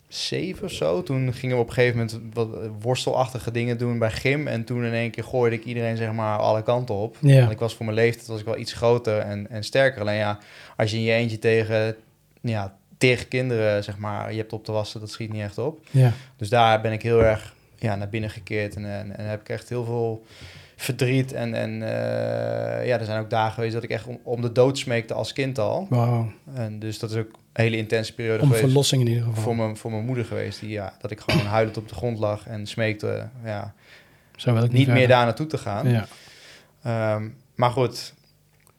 7 0.08 0.64
of 0.64 0.72
zo. 0.72 1.02
Toen 1.02 1.32
gingen 1.32 1.56
we 1.56 1.62
op 1.62 1.68
een 1.68 1.74
gegeven 1.74 1.96
moment 1.96 2.34
wat 2.34 2.48
worstelachtige 2.80 3.50
dingen 3.50 3.78
doen 3.78 3.98
bij 3.98 4.10
gym. 4.10 4.46
En 4.46 4.64
toen 4.64 4.84
in 4.84 4.92
één 4.92 5.10
keer 5.10 5.24
gooide 5.24 5.56
ik 5.56 5.64
iedereen 5.64 5.96
zeg 5.96 6.12
maar 6.12 6.38
alle 6.38 6.62
kanten 6.62 6.94
op. 6.94 7.16
Ja. 7.20 7.38
Want 7.38 7.50
ik 7.50 7.58
was 7.58 7.74
voor 7.74 7.84
mijn 7.84 7.96
leeftijd 7.96 8.26
was 8.26 8.40
ik 8.40 8.46
wel 8.46 8.58
iets 8.58 8.72
groter 8.72 9.18
en, 9.18 9.50
en 9.50 9.64
sterker. 9.64 10.00
Alleen 10.00 10.16
ja, 10.16 10.38
als 10.76 10.90
je 10.90 10.96
in 10.96 11.02
je 11.02 11.12
eentje 11.12 11.38
tegen, 11.38 11.96
ja, 12.40 12.76
tegen 12.98 13.28
kinderen 13.28 13.84
zeg 13.84 13.98
maar, 13.98 14.32
je 14.32 14.38
hebt 14.38 14.52
op 14.52 14.64
te 14.64 14.72
wassen, 14.72 15.00
dat 15.00 15.10
schiet 15.10 15.32
niet 15.32 15.42
echt 15.42 15.58
op. 15.58 15.86
Ja. 15.90 16.12
Dus 16.36 16.48
daar 16.48 16.80
ben 16.80 16.92
ik 16.92 17.02
heel 17.02 17.22
erg 17.22 17.54
ja, 17.76 17.96
naar 17.96 18.08
binnen 18.08 18.30
gekeerd. 18.30 18.76
En, 18.76 18.84
en, 18.84 19.16
en 19.16 19.28
heb 19.28 19.40
ik 19.40 19.48
echt 19.48 19.68
heel 19.68 19.84
veel 19.84 20.26
verdriet. 20.76 21.32
En, 21.32 21.54
en 21.54 21.82
eh, 21.82 22.86
ja, 22.86 22.98
er 22.98 23.04
zijn 23.04 23.20
ook 23.20 23.30
dagen 23.30 23.52
geweest 23.52 23.74
dat 23.74 23.82
ik 23.82 23.90
echt 23.90 24.06
om, 24.06 24.18
om 24.22 24.40
de 24.40 24.52
dood 24.52 24.78
smeekte 24.78 25.14
als 25.14 25.32
kind 25.32 25.58
al. 25.58 25.88
En 26.54 26.78
dus 26.78 26.98
dat 26.98 27.10
is 27.10 27.16
ook 27.16 27.32
een 27.52 27.62
hele 27.64 27.76
intense 27.76 28.14
periode 28.14 28.42
Om 28.42 28.46
geweest 28.46 28.64
verlossing 28.64 29.02
in 29.02 29.08
ieder 29.08 29.24
geval. 29.24 29.42
voor 29.42 29.56
mijn, 29.56 29.76
voor 29.76 29.90
mijn 29.90 30.04
moeder 30.04 30.24
geweest. 30.24 30.60
Die, 30.60 30.70
ja, 30.70 30.92
dat 31.00 31.10
ik 31.10 31.20
gewoon 31.20 31.46
huilend 31.46 31.76
op 31.76 31.88
de 31.88 31.94
grond 31.94 32.18
lag 32.18 32.46
en 32.46 32.66
smeekte 32.66 33.28
ja, 33.44 33.74
Zo 34.36 34.52
wil 34.52 34.64
ik 34.64 34.72
niet 34.72 34.88
meer 34.88 35.08
daar 35.08 35.24
naartoe 35.24 35.46
te 35.46 35.58
gaan. 35.58 35.90
Ja. 35.90 36.06
Ehm, 36.82 37.28
maar 37.54 37.70
goed, 37.70 38.14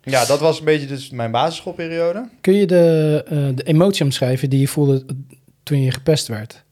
ja, 0.10 0.26
dat 0.26 0.40
was 0.40 0.60
een 0.60 0.66
beetje 0.66 0.88
dus 0.88 1.10
mijn 1.10 1.32
basisschoolperiode. 1.32 2.30
Kun 2.42 2.54
je 2.54 2.66
de, 2.66 3.24
eh, 3.26 3.48
de 3.56 3.64
emotie 3.64 4.04
omschrijven 4.04 4.50
die 4.50 4.60
je 4.60 4.68
voelde 4.68 5.06
toen 5.64 5.82
je 5.82 5.92
gepest 5.92 6.28
werd? 6.28 6.64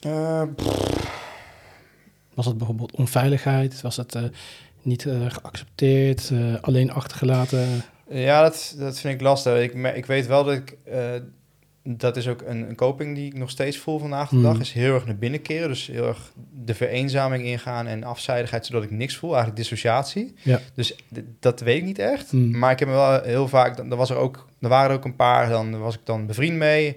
Eh, 0.00 0.42
Was 2.36 2.46
het 2.46 2.56
bijvoorbeeld 2.58 2.92
onveiligheid? 2.96 3.80
Was 3.80 3.96
het 3.96 4.14
eh, 4.14 4.22
niet 4.82 5.06
eh, 5.06 5.14
geaccepteerd? 5.28 6.30
eh, 6.32 6.54
alleen 6.60 6.92
achtergelaten? 6.92 7.82
ja, 8.10 8.42
dat, 8.42 8.74
dat 8.78 8.98
vind 8.98 9.14
ik 9.14 9.20
lastig. 9.20 9.62
Ik, 9.62 9.74
ik 9.94 10.06
weet 10.06 10.26
wel 10.26 10.44
dat 10.44 10.54
ik... 10.54 10.76
dat 11.82 12.16
is 12.16 12.28
ook 12.28 12.42
een, 12.46 12.68
een 12.68 12.74
coping 12.74 13.14
die 13.14 13.26
ik 13.26 13.38
nog 13.38 13.50
steeds 13.50 13.76
voel 13.78 13.98
vandaag 13.98 14.28
de 14.28 14.36
Mhm. 14.36 14.44
dag. 14.44 14.60
Is 14.60 14.72
heel 14.72 14.94
erg 14.94 15.06
naar 15.06 15.16
binnen 15.16 15.42
keren. 15.42 15.68
Dus 15.68 15.86
heel 15.86 16.06
erg 16.06 16.32
de 16.64 16.74
vereenzaming 16.74 17.44
ingaan 17.44 17.86
en 17.86 18.04
afzijdigheid, 18.04 18.66
zodat 18.66 18.82
ik 18.82 18.90
niks 18.90 19.16
voel. 19.16 19.30
Eigenlijk 19.30 19.58
dissociatie. 19.60 20.34
Ja. 20.42 20.60
Dus 20.74 20.94
dat 21.40 21.60
weet 21.60 21.76
ik 21.76 21.84
niet 21.84 21.98
echt. 21.98 22.32
Mhm. 22.32 22.58
Maar 22.58 22.70
ik 22.72 22.78
heb 22.78 22.88
me 22.88 22.94
wel 22.94 23.22
heel 23.22 23.48
vaak... 23.48 23.76
Dan, 23.76 23.88
dan 23.88 23.98
was 23.98 24.10
er 24.10 24.16
ook... 24.16 24.46
Er 24.60 24.68
waren 24.68 24.90
er 24.90 24.96
ook 24.96 25.04
een 25.04 25.16
paar. 25.16 25.48
Dan 25.48 25.78
was 25.78 25.94
ik 25.94 26.00
dan 26.04 26.26
bevriend 26.26 26.56
mee. 26.56 26.96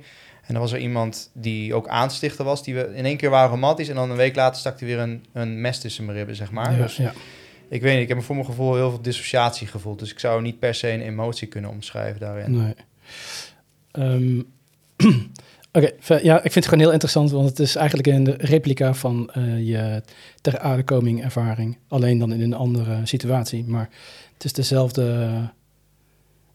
En 0.50 0.56
dan 0.56 0.64
was 0.64 0.72
er 0.72 0.80
iemand 0.80 1.30
die 1.34 1.74
ook 1.74 1.88
aanstichter 1.88 2.46
was. 2.46 2.64
Die 2.64 2.76
we 2.76 2.96
in 2.96 3.06
één 3.06 3.18
keer 3.18 3.30
waren 3.30 3.50
romantisch. 3.50 3.90
En 3.90 3.96
dan 3.96 4.10
een 4.10 4.18
week 4.18 4.36
later 4.36 4.60
stak 4.60 4.80
hij 4.80 4.88
weer 4.88 5.00
een, 5.00 5.26
een 5.34 5.62
mes 5.62 5.80
tussen 5.80 6.06
mijn 6.06 6.18
ribben, 6.18 6.36
zeg 6.36 6.52
maar. 6.52 6.72
ja, 6.72 6.78
Dus 6.78 6.96
ja. 6.96 7.14
ik 7.70 7.82
weet 7.82 7.94
niet, 7.94 8.02
ik 8.02 8.08
heb 8.08 8.24
voor 8.24 8.36
mijn 8.36 8.48
gevoel 8.48 8.76
heel 8.76 8.90
veel 8.90 9.02
dissociatie 9.02 9.68
gevoeld. 9.68 10.00
Dus 10.00 10.12
ik 10.12 10.20
zou 10.20 10.42
niet 10.42 10.60
per 10.60 10.76
se 10.76 10.92
een 10.92 11.02
emotie 11.02 11.48
kunnen 11.48 11.70
omschrijven 11.70 12.20
daarin. 12.20 12.52
Nee. 12.52 12.74
Ehm, 13.92 14.42
Oké, 15.72 15.92
ja, 16.22 16.36
ik 16.36 16.42
vind 16.42 16.54
het 16.54 16.66
gewoon 16.66 16.80
heel 16.80 16.92
interessant, 16.92 17.32
want 17.32 17.50
het 17.50 17.60
is 17.60 17.76
eigenlijk 17.76 18.08
een 18.08 18.36
replica 18.36 18.94
van 18.94 19.30
eh, 19.34 19.68
je 19.68 20.04
ter 20.42 20.60
aardekoming 20.60 21.24
ervaring. 21.24 21.78
Alleen 21.88 22.18
dan 22.18 22.34
in 22.34 22.42
een 22.42 22.54
andere 22.54 23.02
situatie, 23.04 23.64
maar 23.64 23.90
het 24.34 24.44
is 24.44 24.54
dezelfde, 24.54 25.30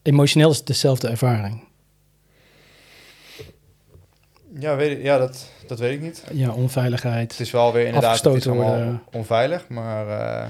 emotioneel 0.03 0.51
is 0.51 0.57
het 0.57 0.67
dezelfde 0.67 1.09
ervaring. 1.09 1.63
Ja, 4.59 4.77
weet 4.77 4.91
ik, 4.99 5.03
ja 5.03 5.19
dat, 5.19 5.47
dat 5.67 5.79
weet 5.79 5.93
ik 5.93 6.01
niet. 6.01 6.25
Ja, 6.33 6.51
onveiligheid. 6.51 7.31
Het 7.31 7.41
is 7.41 7.51
wel 7.51 7.73
weer 7.73 7.87
inderdaad 7.87 8.11
het 8.17 8.21
is 8.25 8.27
Afgestoten 8.27 8.61
worden. 8.63 9.03
onveilig. 9.13 9.69
Maar 9.69 10.09
eh, 10.09 10.47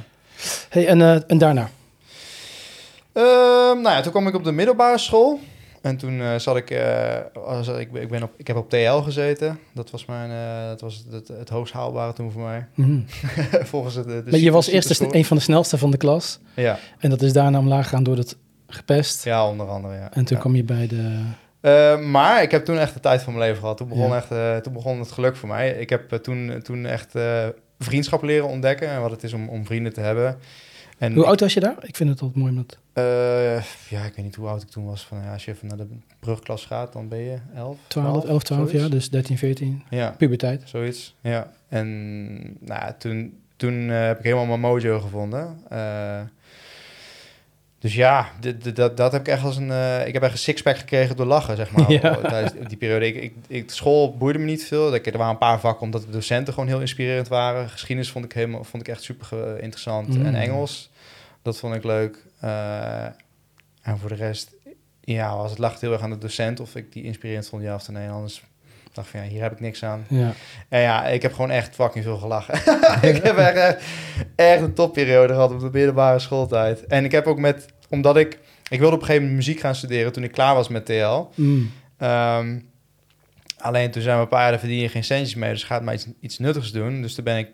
Hey, 0.68 0.86
en, 0.86 1.00
eh, 1.02 1.16
en 1.26 1.38
daarna? 1.38 1.68
ehm, 3.12 3.80
nou 3.80 3.88
ja, 3.88 4.00
toen 4.00 4.12
kwam 4.12 4.26
ik 4.26 4.34
op 4.34 4.44
de 4.44 4.52
middelbare 4.52 4.98
school. 4.98 5.40
En 5.82 5.96
toen 5.96 6.20
eh, 6.20 6.38
zat 6.38 6.56
ik, 6.56 6.78
als- 7.46 7.68
ik, 7.68 7.92
ik, 7.92 8.08
ben 8.08 8.22
op, 8.22 8.30
ik 8.36 8.46
heb 8.46 8.56
op 8.56 8.70
TL 8.70 8.96
gezeten. 8.96 9.58
Dat 9.74 9.90
was, 9.90 10.04
mijn, 10.04 10.30
dat 10.68 10.80
was 10.80 11.04
het, 11.10 11.28
het 11.28 11.48
hoogst 11.48 11.72
haalbare 11.72 12.12
toen 12.12 12.32
voor 12.32 12.42
mij. 12.42 12.66
Mhm. 12.74 13.00
Volgens 13.72 13.94
het, 13.94 14.06
Maar 14.30 14.40
je 14.40 14.50
was 14.50 14.66
eerst 14.66 15.00
een 15.00 15.24
van 15.24 15.36
de 15.36 15.42
snelste 15.42 15.78
van 15.78 15.90
de 15.90 15.96
klas. 15.96 16.38
Ja, 16.54 16.78
En 16.98 17.10
dat 17.10 17.22
is 17.22 17.32
daarna 17.32 17.58
omlaag 17.58 17.84
gegaan 17.88 18.02
door 18.04 18.16
het 18.16 18.36
gepest. 18.66 19.24
ja, 19.24 19.48
onder 19.48 19.68
andere, 19.68 19.94
ja. 19.94 20.08
En 20.12 20.24
toen 20.24 20.36
ja. 20.36 20.42
kwam 20.42 20.56
je 20.56 20.64
bij 20.64 20.86
de... 20.86 21.20
Eh, 21.64 21.98
maar 22.00 22.42
ik 22.42 22.50
heb 22.50 22.64
toen 22.64 22.78
echt 22.78 22.94
de 22.94 23.00
tijd 23.00 23.22
van 23.22 23.32
mijn 23.34 23.44
leven 23.46 23.60
gehad. 23.60 23.76
Toen 23.76 23.88
begon, 23.88 24.08
Ja. 24.08 24.16
echt, 24.16 24.30
eh, 24.30 24.56
toen 24.56 24.72
begon 24.72 24.98
het 24.98 25.12
geluk 25.12 25.36
voor 25.36 25.48
mij. 25.48 25.70
Ik 25.70 25.90
heb 25.90 26.12
eh, 26.12 26.18
toen, 26.18 26.60
toen 26.62 26.86
echt 26.86 27.12
vriendschap 27.78 28.22
leren 28.22 28.48
ontdekken 28.48 28.88
en 28.88 29.00
wat 29.00 29.10
het 29.10 29.22
is 29.22 29.32
om, 29.32 29.48
om 29.48 29.66
vrienden 29.66 29.92
te 29.92 30.00
hebben. 30.00 30.36
En 30.98 31.14
Hoe 31.14 31.24
oud 31.26 31.40
was 31.40 31.54
je 31.54 31.60
daar? 31.60 31.76
Ik 31.80 31.96
vind 31.96 32.10
het 32.10 32.20
altijd 32.20 32.42
mooi 32.42 32.52
met... 32.52 32.78
Ja, 33.88 34.04
ik 34.04 34.14
weet 34.16 34.24
niet 34.24 34.34
hoe 34.34 34.48
oud 34.48 34.62
ik 34.62 34.68
toen 34.68 34.84
was. 34.84 35.06
Van, 35.06 35.18
ja, 35.22 35.32
als 35.32 35.44
je 35.44 35.50
even 35.50 35.68
naar 35.68 35.76
de 35.76 35.86
brugklas 36.20 36.66
gaat, 36.66 36.92
dan 36.92 37.08
ben 37.08 37.18
je 37.18 37.36
11, 37.54 37.76
12, 37.86 38.24
11, 38.24 38.42
12 38.42 38.60
zoiets. 38.62 38.80
jaar, 38.82 38.90
dus 38.90 39.10
13, 39.10 39.38
14. 39.38 39.82
Ja, 39.90 40.10
Puberteit. 40.18 40.62
zoiets. 40.64 41.14
Ja. 41.20 41.50
En 41.68 42.36
nou, 42.42 42.80
ja, 42.80 42.94
toen, 42.98 43.38
toen 43.56 43.74
heb 43.88 44.18
ik 44.18 44.24
helemaal 44.24 44.46
mijn 44.46 44.60
mojo 44.60 45.00
gevonden. 45.00 45.58
Eh, 47.84 47.90
dus 47.90 47.94
ja, 47.94 48.28
dat, 48.74 48.96
dat 48.96 49.12
heb 49.12 49.20
ik 49.20 49.28
echt 49.28 49.42
als 49.44 49.56
een... 49.56 49.70
eh, 49.70 50.06
ik 50.06 50.12
heb 50.12 50.22
echt 50.22 50.32
een 50.32 50.38
sixpack 50.38 50.76
gekregen 50.78 51.16
door 51.16 51.26
lachen, 51.26 51.56
zeg 51.56 51.70
maar. 51.70 51.90
Ja. 52.02 52.14
Tijdens 52.16 52.52
die 52.68 52.76
periode. 52.76 53.06
Ik, 53.06 53.22
ik, 53.22 53.34
ik, 53.46 53.70
school 53.70 54.16
boeide 54.16 54.38
me 54.38 54.44
niet 54.44 54.64
veel. 54.64 54.94
Ik- 54.94 55.06
Er 55.06 55.16
waren 55.18 55.32
een 55.32 55.38
paar 55.38 55.60
vakken 55.60 55.82
omdat 55.82 56.02
de 56.02 56.10
docenten 56.10 56.52
gewoon 56.54 56.68
heel 56.68 56.80
inspirerend 56.80 57.28
waren. 57.28 57.68
Geschiedenis 57.68 58.10
vond 58.10 58.24
ik, 58.24 58.32
helemaal, 58.32 58.64
vond 58.64 58.82
ik 58.82 58.88
echt 58.88 59.02
super 59.02 59.60
interessant. 59.62 60.18
Mm. 60.18 60.26
En 60.26 60.34
Engels, 60.34 60.90
dat 61.42 61.58
vond 61.58 61.74
ik 61.74 61.84
leuk. 61.84 62.18
Eh, 62.40 63.04
en 63.82 63.98
voor 63.98 64.08
de 64.08 64.14
rest, 64.14 64.50
ja, 65.00 65.36
was 65.36 65.50
het 65.50 65.58
lag 65.58 65.80
heel 65.80 65.92
erg 65.92 66.02
aan 66.02 66.10
de 66.10 66.18
docent 66.18 66.60
of 66.60 66.74
ik 66.76 66.92
die 66.92 67.02
inspirerend 67.02 67.48
vond, 67.48 67.62
ja 67.62 67.74
of 67.74 67.88
nee. 67.88 68.08
Anders 68.08 68.42
dacht 68.92 69.08
van, 69.08 69.20
ja, 69.24 69.26
hier 69.28 69.42
heb 69.42 69.52
ik 69.52 69.60
niks 69.60 69.84
aan. 69.84 70.04
Ja. 70.08 70.32
En 70.68 70.80
ja, 70.80 71.06
ik 71.06 71.22
heb 71.22 71.32
gewoon 71.32 71.50
echt 71.50 71.74
fucking 71.74 72.04
veel 72.04 72.16
gelachen. 72.16 72.54
ik 73.10 73.22
heb 73.22 73.36
echt, 73.36 73.56
echt, 73.56 73.82
echt 74.36 74.62
een 74.62 74.74
topperiode 74.74 75.32
gehad 75.32 75.50
op 75.52 75.60
de 75.60 75.68
middelbare 75.72 76.18
schooltijd. 76.18 76.86
En 76.86 77.04
ik 77.04 77.12
heb 77.12 77.26
ook 77.26 77.38
met, 77.38 77.66
omdat 77.94 78.16
ik, 78.16 78.38
ik 78.68 78.78
wilde 78.78 78.94
op 78.94 79.00
een 79.00 79.06
gegeven 79.06 79.28
moment 79.28 79.46
muziek 79.46 79.60
gaan 79.60 79.74
studeren 79.74 80.12
toen 80.12 80.24
ik 80.24 80.32
klaar 80.32 80.54
was 80.54 80.68
met 80.68 80.86
TL. 80.86 81.26
Mm. 81.34 81.70
Ehm, 81.98 82.58
alleen 83.58 83.90
toen 83.90 84.02
zijn 84.02 84.16
we 84.16 84.22
een 84.22 84.28
paar 84.28 84.50
jaar, 84.50 84.58
verdien 84.58 84.78
je 84.78 84.88
geen 84.88 85.04
centjes 85.04 85.34
mee, 85.34 85.50
dus 85.50 85.64
gaat 85.64 85.82
maar 85.82 85.94
iets, 85.94 86.06
iets 86.20 86.38
nuttigs 86.38 86.72
doen. 86.72 87.02
Dus 87.02 87.14
toen 87.14 87.24
ben 87.24 87.38
ik 87.38 87.48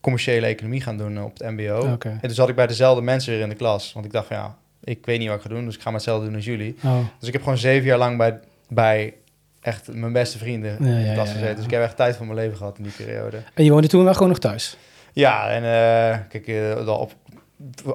commerciële 0.00 0.46
economie 0.46 0.80
gaan 0.80 0.96
doen 0.96 1.22
op 1.22 1.38
het 1.38 1.50
mbo. 1.50 1.96
En 1.98 2.18
toen 2.20 2.30
zat 2.30 2.48
ik 2.48 2.54
bij 2.54 2.66
dezelfde 2.66 3.02
mensen 3.02 3.32
weer 3.32 3.42
in 3.42 3.48
de 3.48 3.54
klas. 3.54 3.92
Want 3.92 4.06
ik 4.06 4.12
dacht 4.12 4.26
van 4.26 4.36
ja, 4.36 4.56
ik 4.84 5.06
weet 5.06 5.18
niet 5.18 5.28
wat 5.28 5.36
ik 5.36 5.42
ga 5.42 5.48
doen, 5.48 5.64
dus 5.64 5.74
ik 5.74 5.80
ga 5.80 5.90
maar 5.90 5.98
hetzelfde 5.98 6.26
doen 6.26 6.34
als 6.34 6.44
jullie. 6.44 6.76
Oh, 6.84 6.98
Dus 7.18 7.26
ik 7.28 7.32
heb 7.32 7.42
gewoon 7.42 7.58
zeven 7.58 7.86
jaar 7.86 7.98
lang 7.98 8.16
bij, 8.16 8.40
bij 8.68 9.14
echt 9.60 9.92
mijn 9.92 10.12
beste 10.12 10.38
vrienden 10.38 10.70
Ja, 10.84 10.98
in 10.98 11.06
de 11.06 11.12
klas 11.12 11.28
ja, 11.28 11.34
gezeten. 11.34 11.56
Dus 11.56 11.64
ik 11.64 11.70
heb 11.70 11.82
echt 11.82 11.96
tijd 11.96 12.16
van 12.16 12.26
mijn 12.26 12.38
leven 12.38 12.56
gehad 12.56 12.78
in 12.78 12.82
die 12.82 12.92
periode. 12.92 13.42
En 13.54 13.64
je 13.64 13.70
woonde 13.70 13.88
toen 13.88 14.04
wel 14.04 14.12
gewoon 14.12 14.28
nog 14.28 14.38
thuis? 14.38 14.76
Ja, 15.12 15.50
en 15.50 15.62
eh, 15.62 16.18
kijk, 16.28 16.46
dan 16.86 16.96
op, 16.96 17.14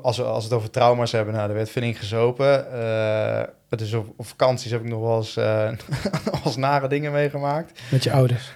als, 0.01 0.17
we, 0.17 0.23
als 0.23 0.43
we 0.43 0.49
het 0.49 0.57
over 0.59 0.69
trauma's 0.69 1.11
hebben, 1.11 1.33
nou, 1.33 1.49
er 1.49 1.55
werd 1.55 1.69
flink 1.69 1.97
gezopen. 1.97 2.73
Eh, 2.73 3.43
dus 3.69 3.93
op, 3.93 4.13
op 4.17 4.25
vakanties 4.25 4.71
heb 4.71 4.81
ik 4.81 4.87
nog 4.87 5.01
wel 5.01 5.17
eens, 5.17 5.37
eh, 5.37 5.71
eens 6.45 6.55
nare 6.55 6.87
dingen 6.87 7.11
meegemaakt. 7.11 7.79
Met 7.89 8.03
je 8.03 8.11
ouders? 8.11 8.53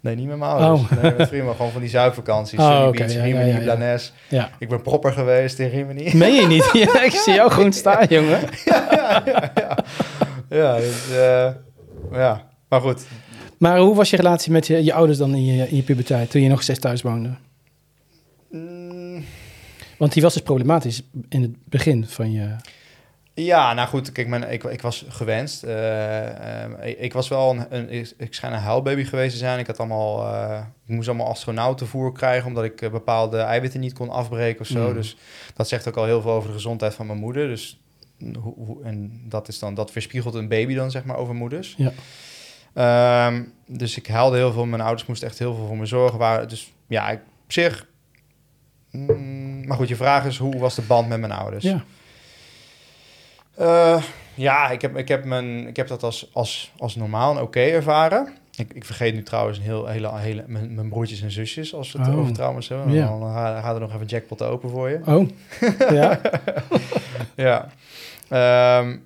Nee, 0.00 0.14
niet 0.14 0.26
met 0.26 0.38
mijn 0.38 0.50
ouders. 0.50 0.90
Oh. 0.90 1.02
Nee, 1.02 1.14
met 1.14 1.28
vrienden, 1.28 1.54
gewoon 1.54 1.70
van 1.70 1.80
die 1.80 1.90
zuipvakanties. 1.90 2.58
Oh, 2.58 2.66
Sunny 2.66 2.86
oké, 2.86 2.98
Beach, 2.98 3.12
ja, 3.12 3.22
Rimini, 3.22 3.44
ja, 3.44 3.52
ja, 3.52 3.58
ja. 3.58 3.64
Blanes. 3.64 4.12
Ja. 4.28 4.50
Ik 4.58 4.68
ben 4.68 4.82
propper 4.82 5.12
geweest 5.12 5.58
in 5.58 5.68
Rimini. 5.68 6.16
Meen 6.16 6.34
je 6.34 6.46
niet? 6.46 6.70
Ik 7.04 7.12
zie 7.14 7.34
jou 7.34 7.50
gewoon 7.50 7.72
staan, 7.72 8.06
jongen. 8.16 8.40
ja, 8.64 9.22
ja, 9.24 9.52
ja. 9.54 9.78
ja, 10.48 10.76
dus, 10.76 11.10
eh, 11.10 11.50
ja, 12.12 12.46
maar 12.68 12.80
goed. 12.80 13.06
Maar 13.58 13.78
hoe 13.78 13.94
was 13.94 14.10
je 14.10 14.16
relatie 14.16 14.52
met 14.52 14.66
je, 14.66 14.84
je 14.84 14.92
ouders 14.92 15.18
dan 15.18 15.34
in 15.34 15.44
je, 15.44 15.68
in 15.68 15.76
je 15.76 15.82
puberteit, 15.82 16.30
toen 16.30 16.42
je 16.42 16.48
nog 16.48 16.62
steeds 16.62 16.78
thuis 16.78 17.02
woonde? 17.02 17.30
Want 20.00 20.12
die 20.12 20.22
was 20.22 20.32
dus 20.32 20.42
problematisch 20.42 21.02
in 21.28 21.42
het 21.42 21.52
begin 21.64 22.06
van 22.06 22.32
je... 22.32 22.56
Ja, 23.34 23.74
nou 23.74 23.88
goed, 23.88 24.12
kijk, 24.12 24.28
mijn, 24.28 24.50
ik, 24.52 24.64
ik 24.64 24.82
was 24.82 25.04
gewenst. 25.08 25.62
Eh, 25.62 26.64
eh, 26.64 26.70
ik, 26.88 26.98
ik 26.98 27.12
was 27.12 27.28
wel 27.28 27.50
een, 27.50 27.66
een 27.70 27.90
ik, 27.90 28.12
ik 28.16 28.34
schijn 28.34 28.52
een 28.52 28.58
huilbaby 28.58 29.04
geweest 29.04 29.32
te 29.32 29.38
zijn. 29.38 29.58
Ik 29.58 29.66
had 29.66 29.78
allemaal, 29.78 30.26
eh, 30.34 30.62
ik 30.86 30.94
moest 30.94 31.08
allemaal 31.08 31.26
astronautenvoer 31.28 32.12
krijgen, 32.12 32.46
omdat 32.48 32.64
ik 32.64 32.90
bepaalde 32.90 33.38
eiwitten 33.38 33.80
niet 33.80 33.92
kon 33.92 34.10
afbreken 34.10 34.60
of 34.60 34.66
zo. 34.66 34.88
Mm. 34.88 34.94
Dus 34.94 35.16
dat 35.54 35.68
zegt 35.68 35.88
ook 35.88 35.96
al 35.96 36.04
heel 36.04 36.20
veel 36.20 36.30
over 36.30 36.48
de 36.48 36.54
gezondheid 36.54 36.94
van 36.94 37.06
mijn 37.06 37.18
moeder. 37.18 37.48
Dus 37.48 37.80
hoe, 38.38 38.54
hoe- 38.56 38.82
en 38.84 39.20
dat 39.28 39.48
is 39.48 39.58
dan, 39.58 39.74
dat 39.74 39.92
weerspiegelt 39.92 40.34
een 40.34 40.48
baby 40.48 40.74
dan 40.74 40.90
zeg 40.90 41.04
maar 41.04 41.16
over 41.16 41.34
moeders. 41.34 41.74
Ja. 41.76 41.92
Ehm, 42.74 43.42
dus 43.66 43.96
ik 43.96 44.06
huilde 44.06 44.36
heel 44.36 44.52
veel. 44.52 44.66
Mijn 44.66 44.82
ouders 44.82 45.06
moesten 45.08 45.28
echt 45.28 45.38
heel 45.38 45.54
veel 45.54 45.66
voor 45.66 45.76
me 45.78 45.86
zorgen. 45.86 46.18
Waren, 46.18 46.48
dus 46.48 46.72
ja, 46.86 47.10
ik, 47.10 47.20
op 47.44 47.52
zich. 47.52 47.86
Mm, 48.90 49.66
maar 49.66 49.76
goed, 49.76 49.88
je 49.88 49.96
vraag 49.96 50.24
is 50.24 50.38
hoe 50.38 50.58
was 50.58 50.74
de 50.74 50.82
band 50.82 51.08
met 51.08 51.20
mijn 51.20 51.32
ouders? 51.32 51.64
Ja. 51.64 51.82
Eh, 53.56 54.02
ja, 54.34 54.70
ik 54.70 54.80
heb, 54.82 54.96
ik 54.96 55.08
heb, 55.08 55.24
mijn, 55.24 55.66
ik 55.66 55.76
heb 55.76 55.88
dat 55.88 56.02
als, 56.02 56.30
als, 56.32 56.72
als 56.78 56.96
normaal 56.96 57.36
en 57.36 57.42
oké 57.42 57.60
ervaren. 57.60 58.28
Ik, 58.56 58.72
ik 58.72 58.84
vergeet 58.84 59.14
nu 59.14 59.22
trouwens 59.22 59.58
een 59.58 59.64
heel, 59.64 59.86
hele, 59.86 60.18
hele, 60.18 60.44
mijn, 60.46 60.74
mijn 60.74 60.88
broertjes 60.88 61.22
en 61.22 61.30
zusjes 61.30 61.74
als 61.74 61.92
we 61.92 61.98
het 61.98 62.08
Oh. 62.08 62.18
over 62.18 62.32
trauma's 62.32 62.68
hebben. 62.68 62.92
Ja. 62.92 63.06
Dan 63.06 63.32
gaat 63.34 63.74
er 63.74 63.80
nog 63.80 63.94
even 63.94 64.06
jackpot 64.06 64.42
open 64.42 64.70
voor 64.70 64.88
je. 64.90 65.00
Oh, 65.06 65.28
ja. 65.98 66.20
ja. 67.36 67.68
Ehm, 68.28 68.96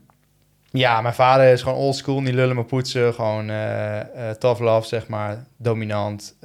ja, 0.70 1.00
mijn 1.00 1.14
vader 1.14 1.52
is 1.52 1.62
gewoon 1.62 1.78
old 1.78 1.96
school, 1.96 2.20
niet 2.20 2.34
lullen 2.34 2.54
maar 2.54 2.64
poetsen. 2.64 3.14
Gewoon 3.14 3.50
eh, 3.50 4.30
tough 4.38 4.60
love, 4.60 4.86
zeg 4.88 5.08
maar. 5.08 5.44
Dominant, 5.56 6.36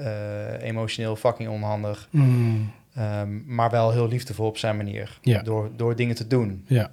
emotioneel, 0.62 1.15
fucking 1.15 1.49
onhandig. 1.49 2.08
Mm, 2.10 2.71
Ehm, 2.95 3.56
maar 3.56 3.69
wel 3.69 3.91
heel 3.91 4.08
liefdevol 4.08 4.47
op 4.47 4.58
zijn 4.58 4.78
manier. 4.78 5.17
Ja. 5.21 5.41
Door, 5.41 5.69
door 5.75 5.95
dingen 5.95 6.15
te 6.15 6.28
doen. 6.28 6.65
ja. 6.67 6.89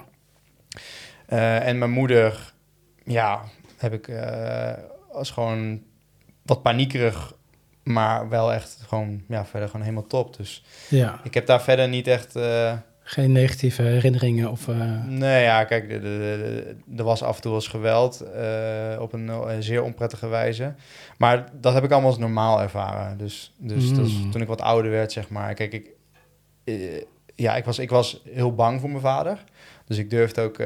Eh, 1.26 1.66
en 1.68 1.78
mijn 1.78 1.90
moeder, 1.90 2.52
ja, 3.04 3.42
heb 3.76 3.92
ik 3.92 4.08
eh, 4.08 4.72
als 5.12 5.30
gewoon 5.30 5.82
wat 6.42 6.62
paniekerig, 6.62 7.32
maar 7.82 8.28
wel 8.28 8.52
echt 8.52 8.78
gewoon, 8.86 9.22
ja, 9.28 9.44
verder 9.46 9.68
gewoon 9.68 9.82
helemaal 9.84 10.06
top. 10.06 10.36
Dus 10.36 10.64
Ja. 10.88 11.20
ik 11.24 11.34
heb 11.34 11.46
daar 11.46 11.62
verder 11.62 11.88
niet 11.88 12.06
echt. 12.06 12.36
eh, 12.36 12.72
Geen 13.08 13.32
negatieve 13.32 13.82
herinneringen 13.82 14.50
of... 14.50 14.68
eh, 14.68 15.04
nee, 15.04 15.42
ja, 15.42 15.64
kijk, 15.64 15.90
er 16.96 17.04
was 17.04 17.22
af 17.22 17.36
en 17.36 17.42
toe 17.42 17.54
eens 17.54 17.68
geweld 17.68 18.20
eh, 18.20 18.96
op 19.00 19.12
een, 19.12 19.28
eh, 19.28 19.48
zeer 19.58 19.82
onprettige 19.82 20.26
wijze. 20.28 20.74
Maar 21.18 21.48
dat 21.60 21.74
heb 21.74 21.84
ik 21.84 21.90
allemaal 21.90 22.10
als 22.10 22.18
normaal 22.18 22.60
ervaren. 22.62 23.18
Dus, 23.18 23.52
dus 23.58 23.92
dat 23.94 24.06
is 24.06 24.12
Mm. 24.12 24.30
toen 24.30 24.40
ik 24.40 24.46
wat 24.48 24.60
ouder 24.60 24.90
werd, 24.90 25.12
zeg 25.12 25.28
maar. 25.28 25.54
Kijk, 25.54 25.72
ik, 25.72 25.90
ja, 27.34 27.56
ik 27.56 27.64
was, 27.64 27.78
ik 27.78 27.90
was 27.90 28.22
heel 28.30 28.54
bang 28.54 28.80
voor 28.80 28.88
mijn 28.90 29.00
vader. 29.02 29.44
Dus 29.84 29.98
ik 29.98 30.10
durfde 30.10 30.40
ook. 30.42 30.58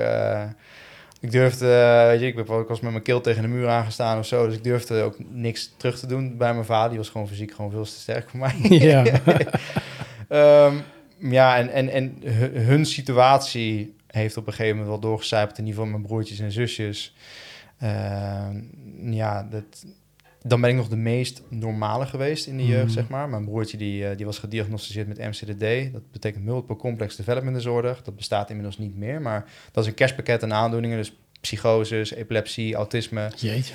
ik 1.20 1.31
durfde, 1.31 1.66
weet 2.07 2.20
je, 2.20 2.26
ik, 2.26 2.35
ben- 2.46 2.61
ik 2.61 2.68
was 2.68 2.81
met 2.81 2.90
mijn 2.90 3.03
keel 3.03 3.20
tegen 3.20 3.42
de 3.42 3.48
muur 3.48 3.68
aangestaan 3.68 4.18
of 4.18 4.26
zo. 4.26 4.46
Dus 4.46 4.57
ik 4.57 4.64
durfde 4.64 5.03
ook 5.03 5.16
niks 5.29 5.74
terug 5.76 5.98
te 5.98 6.07
doen 6.07 6.37
bij 6.37 6.53
mijn 6.53 6.64
vader. 6.64 6.88
Die 6.88 6.98
was 6.98 7.09
gewoon 7.09 7.29
fysiek 7.29 7.53
gewoon 7.55 7.70
veel 7.70 7.85
te 7.85 7.90
sterk 7.90 8.31
voor 8.31 8.38
mij. 8.38 8.55
ja. 8.68 9.03
Ehm, 10.29 10.74
ja, 11.20 11.56
en, 11.59 11.68
en, 11.68 11.88
en 11.88 12.16
hu- 12.24 12.59
hun 12.59 12.87
situatie 12.87 13.96
heeft 14.06 14.37
op 14.37 14.46
een 14.46 14.52
gegeven 14.52 14.76
moment 14.76 14.88
wel 15.00 15.11
doorgecijpeld 15.11 15.59
in 15.59 15.64
ieder 15.66 15.80
geval 15.80 15.96
mijn 15.98 16.06
broertjes 16.09 16.38
en 16.38 16.52
zusjes. 16.52 17.14
Ehm, 17.78 18.62
ja, 19.12 19.42
dat, 19.50 19.85
dan 20.42 20.61
ben 20.61 20.70
ik 20.70 20.76
nog 20.76 20.88
de 20.88 20.96
meest 20.96 21.42
normale 21.48 22.06
geweest 22.06 22.46
in 22.46 22.56
de 22.56 22.66
jeugd, 22.66 22.85
Mhm. 22.85 22.92
zeg 22.92 23.09
maar. 23.09 23.28
Mijn 23.28 23.44
broertje 23.44 23.76
die, 23.76 24.06
eh, 24.09 24.16
die 24.16 24.26
was 24.26 24.38
gediagnosticeerd 24.38 25.09
met 25.09 25.18
MCDD. 25.18 25.92
Dat 25.92 26.11
betekent 26.12 26.44
Multiple 26.44 26.76
Complex 26.76 27.16
Development 27.16 27.56
Disorder. 27.56 28.00
Dat 28.04 28.16
bestaat 28.16 28.48
inmiddels 28.48 28.78
niet 28.78 28.96
meer, 28.96 29.22
maar 29.22 29.44
dat 29.72 29.83
is 29.85 29.88
een 29.90 29.96
kerstpakket 29.96 30.42
aan 30.42 30.52
aandoeningen. 30.52 30.96
Dus 30.96 31.12
psychoses, 31.40 32.11
epilepsie, 32.14 32.74
autisme. 32.74 33.30
Jeetje. 33.37 33.74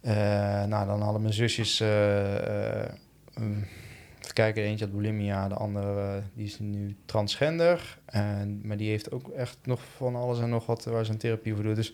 Eh, 0.00 0.14
nou, 0.64 0.86
dan 0.86 1.00
hadden 1.02 1.22
mijn 1.22 1.34
zusjes... 1.34 1.80
eh, 1.80 2.84
eh, 4.38 4.44
kijken, 4.44 4.62
eentje 4.62 4.84
had 4.84 4.94
bulimia, 4.94 5.48
de 5.48 5.54
andere 5.54 6.00
eh, 6.00 6.22
die 6.34 6.46
is 6.46 6.58
nu 6.58 6.96
transgender. 7.06 7.98
En, 8.04 8.60
maar 8.64 8.76
die 8.76 8.88
heeft 8.90 9.12
ook 9.12 9.28
echt 9.28 9.56
nog 9.64 9.80
van 9.96 10.16
alles 10.16 10.40
en 10.40 10.48
nog 10.48 10.66
wat 10.66 10.84
waar 10.84 11.04
ze 11.04 11.10
een 11.10 11.18
therapie 11.18 11.54
voor 11.54 11.62
doet. 11.62 11.76
Dus 11.76 11.92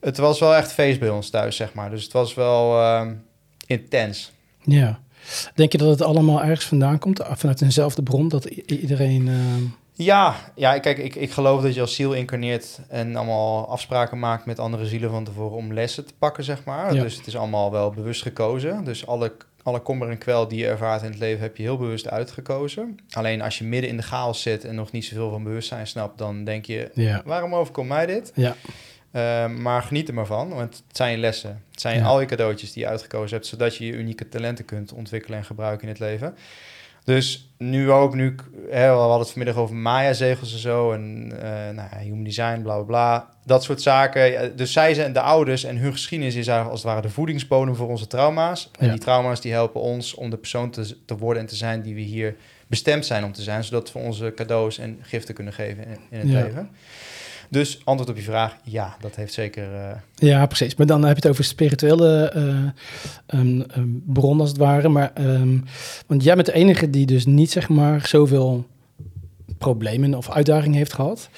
het 0.00 0.16
was 0.16 0.40
wel 0.40 0.54
echt 0.54 0.72
feest 0.72 1.00
bij 1.00 1.10
ons 1.10 1.30
thuis, 1.30 1.56
zeg 1.56 1.74
maar. 1.74 1.90
Dus 1.90 2.02
het 2.02 2.12
was 2.12 2.34
wel 2.34 2.80
ehm, 2.80 3.14
intens. 3.66 4.32
Ja. 4.62 5.00
Denk 5.54 5.72
je 5.72 5.78
dat 5.78 5.88
het 5.88 6.02
allemaal 6.02 6.42
ergens 6.42 6.66
vandaan 6.66 6.98
komt? 6.98 7.20
Vanuit 7.30 7.62
eenzelfde 7.62 8.02
bron? 8.02 8.28
Dat 8.28 8.44
iedereen... 8.44 9.28
eh, 9.28 10.04
Ja, 10.06 10.34
ja 10.54 10.78
kijk, 10.78 10.98
ik, 10.98 11.14
ik 11.14 11.30
geloof 11.30 11.62
dat 11.62 11.74
je 11.74 11.80
als 11.80 11.94
ziel 11.94 12.12
incarneert 12.12 12.80
en 12.88 13.16
allemaal 13.16 13.68
afspraken 13.68 14.18
maakt 14.18 14.46
met 14.46 14.58
andere 14.58 14.86
zielen 14.86 15.10
van 15.10 15.24
tevoren 15.24 15.56
om 15.56 15.72
lessen 15.72 16.06
te 16.06 16.14
pakken, 16.18 16.44
zeg 16.44 16.64
maar. 16.64 16.94
Ja. 16.94 17.02
Dus 17.02 17.16
het 17.16 17.26
is 17.26 17.36
allemaal 17.36 17.70
wel 17.70 17.90
bewust 17.90 18.22
gekozen. 18.22 18.84
Dus 18.84 19.06
alle, 19.06 19.32
alle 19.70 19.80
kommer 19.82 20.10
en 20.10 20.18
kwel 20.18 20.48
die 20.48 20.58
je 20.58 20.66
ervaart 20.66 21.02
in 21.02 21.10
het 21.10 21.18
leven 21.18 21.40
heb 21.42 21.56
je 21.56 21.62
heel 21.62 21.76
bewust 21.78 22.08
uitgekozen. 22.10 22.98
Alleen 23.10 23.42
als 23.42 23.58
je 23.58 23.64
midden 23.64 23.90
in 23.90 23.96
de 23.96 24.02
chaos 24.02 24.42
zit 24.42 24.64
en 24.64 24.74
nog 24.74 24.92
niet 24.92 25.04
zoveel 25.04 25.30
van 25.30 25.42
bewustzijn 25.44 25.86
snapt, 25.86 26.18
dan 26.18 26.44
denk 26.44 26.64
je, 26.64 26.90
ja. 26.94 27.22
waarom 27.24 27.54
overkomt 27.54 27.88
mij 27.88 28.06
dit? 28.06 28.32
Ja. 28.34 28.56
Eh, 29.10 29.46
maar 29.48 29.82
geniet 29.82 30.08
er 30.08 30.14
maar 30.14 30.26
van, 30.26 30.48
want 30.48 30.82
het 30.86 30.96
zijn 30.96 31.18
lessen. 31.18 31.62
Het 31.70 31.80
zijn 31.80 31.98
Ja. 31.98 32.04
al 32.06 32.20
je 32.20 32.26
cadeautjes 32.26 32.72
die 32.72 32.82
je 32.82 32.88
uitgekozen 32.88 33.36
hebt, 33.36 33.46
zodat 33.48 33.76
je 33.76 33.86
je 33.86 33.92
unieke 33.92 34.28
talenten 34.28 34.64
kunt 34.64 34.92
ontwikkelen 34.92 35.38
en 35.38 35.44
gebruiken 35.44 35.82
in 35.82 35.88
het 35.88 35.98
leven. 35.98 36.34
Dus 37.14 37.52
nu 37.58 37.90
ook, 37.90 38.14
nu, 38.14 38.34
hè, 38.70 38.90
we 38.90 38.96
hadden 38.98 39.18
het 39.18 39.30
vanmiddag 39.30 39.56
over 39.56 39.74
Maya-zegels 39.76 40.52
en 40.52 40.58
zo, 40.58 40.92
en 40.92 41.32
eh 41.42 41.74
nou 41.74 41.88
ja, 41.92 41.98
human 41.98 42.24
design, 42.24 42.62
bla 42.62 42.74
bla 42.74 42.82
bla, 42.84 43.28
dat 43.44 43.62
soort 43.62 43.82
zaken. 43.82 44.56
Dus 44.56 44.72
zij 44.72 44.94
zijn 44.94 45.12
de 45.12 45.20
ouders 45.20 45.64
en 45.64 45.76
hun 45.76 45.92
geschiedenis 45.92 46.34
is 46.34 46.46
eigenlijk 46.46 46.70
als 46.70 46.82
het 46.82 46.90
ware 46.92 47.02
de 47.06 47.12
voedingsbodem 47.12 47.74
voor 47.76 47.88
onze 47.88 48.06
trauma's. 48.06 48.70
En 48.78 48.86
Ja. 48.86 48.92
die 48.92 49.00
trauma's 49.00 49.40
die 49.40 49.52
helpen 49.52 49.80
ons 49.80 50.14
om 50.14 50.30
de 50.30 50.36
persoon 50.36 50.70
te, 50.70 50.96
te 51.04 51.16
worden 51.16 51.42
en 51.42 51.48
te 51.48 51.54
zijn 51.56 51.82
die 51.82 51.94
we 51.94 52.00
hier 52.00 52.36
bestemd 52.66 53.06
zijn 53.06 53.24
om 53.24 53.32
te 53.32 53.42
zijn, 53.42 53.64
zodat 53.64 53.92
we 53.92 53.98
onze 53.98 54.32
cadeaus 54.36 54.78
en 54.78 54.98
giften 55.02 55.34
kunnen 55.34 55.52
geven 55.52 55.84
in, 55.86 55.98
in 56.10 56.18
het 56.18 56.28
Ja. 56.28 56.42
leven. 56.42 56.70
Dus 57.50 57.80
antwoord 57.84 58.10
op 58.10 58.16
je 58.16 58.22
vraag, 58.22 58.56
ja, 58.64 58.96
dat 59.00 59.16
heeft 59.16 59.32
zeker... 59.32 59.74
eh, 59.74 59.90
Ja, 60.14 60.46
precies. 60.46 60.74
Maar 60.74 60.86
dan 60.86 61.00
heb 61.04 61.16
je 61.16 61.22
het 61.22 61.30
over 61.30 61.44
spirituele 61.44 62.30
eh, 62.34 63.38
ehm, 63.38 63.60
ehm, 63.60 63.88
bron 64.06 64.40
als 64.40 64.48
het 64.48 64.58
ware. 64.58 64.88
Maar, 64.88 65.10
ehm, 65.14 65.58
want 66.06 66.22
jij 66.24 66.34
bent 66.34 66.46
de 66.46 66.52
enige 66.52 66.90
die 66.90 67.06
dus 67.06 67.26
niet 67.26 67.50
zeg 67.50 67.68
maar 67.68 68.06
zoveel 68.06 68.66
problemen 69.58 70.14
of 70.14 70.30
uitdagingen 70.30 70.76
heeft 70.78 70.92
gehad. 70.92 71.28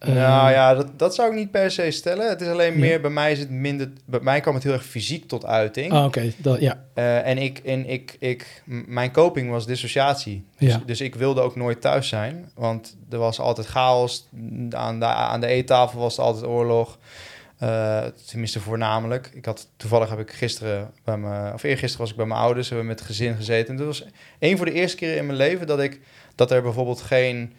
Nou 0.00 0.50
ja, 0.50 0.74
dat, 0.74 0.98
dat 0.98 1.14
zou 1.14 1.28
ik 1.30 1.34
niet 1.36 1.50
per 1.50 1.70
se 1.70 1.90
stellen. 1.90 2.28
Het 2.28 2.40
is 2.40 2.48
alleen 2.48 2.72
Ja. 2.72 2.78
meer, 2.78 3.00
bij 3.00 3.10
mij 3.10 3.32
is 3.32 3.38
het 3.38 3.50
minder... 3.50 3.90
Bij 4.04 4.20
mij 4.20 4.40
kwam 4.40 4.54
het 4.54 4.62
heel 4.62 4.72
erg 4.72 4.84
fysiek 4.84 5.28
tot 5.28 5.44
uiting. 5.46 5.92
Ah, 5.92 6.04
oké. 6.04 6.32
Dat- 6.36 6.60
Ja, 6.60 6.84
Eh, 6.94 7.26
en 7.26 7.38
ik, 7.38 7.58
en 7.58 7.86
ik, 7.88 8.16
ik, 8.18 8.62
mijn 8.86 9.12
coping 9.12 9.50
was 9.50 9.66
dissociatie. 9.66 10.44
Dus, 10.58 10.72
Ja. 10.72 10.82
dus 10.86 11.00
ik 11.00 11.14
wilde 11.14 11.40
ook 11.40 11.56
nooit 11.56 11.80
thuis 11.80 12.08
zijn. 12.08 12.50
Want 12.54 12.96
er 13.10 13.18
was 13.18 13.40
altijd 13.40 13.66
chaos. 13.66 14.26
Aan 14.70 14.98
de, 15.00 15.04
aan 15.06 15.40
de 15.40 15.46
eettafel 15.46 16.00
was 16.00 16.16
er 16.18 16.22
altijd 16.24 16.44
oorlog. 16.44 16.98
Eh, 17.58 18.04
tenminste, 18.26 18.60
voornamelijk. 18.60 19.30
Ik 19.34 19.44
had, 19.44 19.68
toevallig 19.76 20.10
heb 20.10 20.18
ik 20.18 20.30
gisteren, 20.32 20.90
bij 21.04 21.16
mijn, 21.16 21.52
of 21.54 21.62
eergisteren 21.62 22.00
was 22.00 22.10
ik 22.10 22.16
bij 22.16 22.26
mijn 22.26 22.40
ouders. 22.40 22.68
Hebben 22.68 22.86
we 22.86 22.92
met 22.92 23.00
het 23.00 23.08
gezin 23.08 23.36
gezeten. 23.36 23.68
En 23.70 23.76
dat 23.76 23.86
was 23.86 24.04
een 24.38 24.56
voor 24.56 24.66
de 24.66 24.72
eerste 24.72 24.96
keren 24.96 25.16
in 25.16 25.26
mijn 25.26 25.38
leven 25.38 25.66
dat 25.66 25.80
ik, 25.80 26.00
dat 26.34 26.50
er 26.50 26.62
bijvoorbeeld 26.62 27.00
geen, 27.02 27.52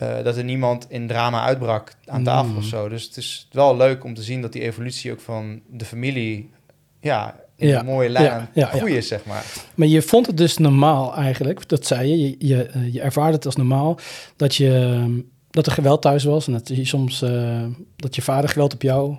eh, 0.00 0.24
dat 0.24 0.36
er 0.36 0.44
niemand 0.44 0.86
in 0.90 1.06
drama 1.06 1.44
uitbrak 1.44 1.92
aan 2.06 2.24
tafel 2.24 2.50
Mm. 2.52 2.56
of 2.56 2.64
zo. 2.64 2.88
Dus 2.88 3.04
het 3.04 3.16
is 3.16 3.48
wel 3.52 3.76
leuk 3.76 4.04
om 4.04 4.14
te 4.14 4.22
zien 4.22 4.42
dat 4.42 4.52
die 4.52 4.62
evolutie 4.62 5.12
ook 5.12 5.20
van 5.20 5.60
de 5.70 5.84
familie, 5.84 6.50
ja, 7.00 7.36
in 7.56 7.68
Ja, 7.68 7.78
een 7.80 7.86
mooie 7.86 8.08
lijn 8.08 8.24
ja, 8.24 8.32
aan 8.34 8.48
ja, 8.54 8.68
het 8.68 8.76
groeien 8.78 8.96
is, 8.96 9.08
zeg 9.08 9.24
maar. 9.24 9.44
maar 9.74 9.86
je 9.86 10.02
vond 10.02 10.26
het 10.26 10.36
dus 10.36 10.56
normaal 10.58 11.14
eigenlijk, 11.14 11.68
dat 11.68 11.86
zei 11.86 12.08
je. 12.08 12.18
Je, 12.28 12.36
je, 12.38 12.62
eh, 12.62 12.92
je 12.92 13.00
ervaarde 13.00 13.34
het 13.36 13.46
als 13.46 13.56
normaal 13.56 13.98
dat, 14.36 14.54
je, 14.56 14.74
ehm, 14.74 15.20
dat 15.50 15.66
er 15.66 15.72
geweld 15.72 16.02
thuis 16.02 16.24
was. 16.24 16.46
En 16.46 16.52
dat 16.52 16.68
je 16.68 16.84
soms 16.84 17.22
eh, 17.22 17.64
dat 17.96 18.14
je 18.14 18.22
vader 18.22 18.50
geweld 18.50 18.74
op 18.74 18.82
jou 18.82 19.16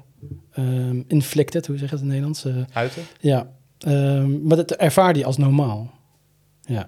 ehm 0.54 1.02
inflicted, 1.08 1.67
hoe 1.67 1.78
zeg 1.78 1.89
je 1.89 1.96
dat 1.96 2.04
in 2.06 2.12
het 2.12 2.22
Nederlands? 2.22 2.67
Uiten? 2.74 3.02
Ja, 3.20 3.52
ehm, 3.80 4.48
maar 4.48 4.58
dat 4.58 4.72
ervaarde 4.72 5.20
je 5.20 5.26
als 5.26 5.38
normaal. 5.38 5.91
Ja. 6.62 6.88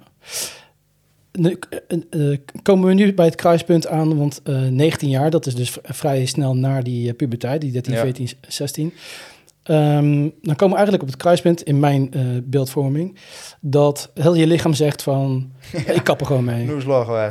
Nu, 1.39 1.59
eh, 1.87 2.31
eh, 2.31 2.39
komen 2.61 2.87
we 2.87 2.93
nu 2.93 3.13
bij 3.13 3.25
het 3.25 3.35
kruispunt 3.35 3.87
aan, 3.87 4.17
want 4.17 4.41
eh 4.43 4.61
19 4.61 5.09
jaar, 5.09 5.29
dat 5.29 5.45
is 5.45 5.55
dus 5.55 5.77
vrij 5.83 6.25
snel 6.25 6.55
na 6.55 6.81
die 6.81 7.09
eh, 7.09 7.15
puberteit, 7.15 7.61
die 7.61 7.71
13, 7.71 7.93
Ja. 7.93 7.99
14, 8.01 8.29
16. 8.47 8.93
Ehm, 9.63 10.29
dan 10.41 10.55
komen 10.55 10.69
we 10.69 10.75
eigenlijk 10.75 11.01
op 11.03 11.09
het 11.09 11.17
kruispunt 11.17 11.61
in 11.63 11.79
mijn 11.79 12.13
eh, 12.13 12.21
beeldvorming, 12.43 13.17
dat 13.59 14.11
heel 14.13 14.33
je 14.33 14.47
lichaam 14.47 14.73
zegt 14.73 15.03
van, 15.03 15.51
ik 15.95 16.03
kap 16.03 16.19
er 16.19 16.25
gewoon 16.25 16.43
mee. 16.43 16.65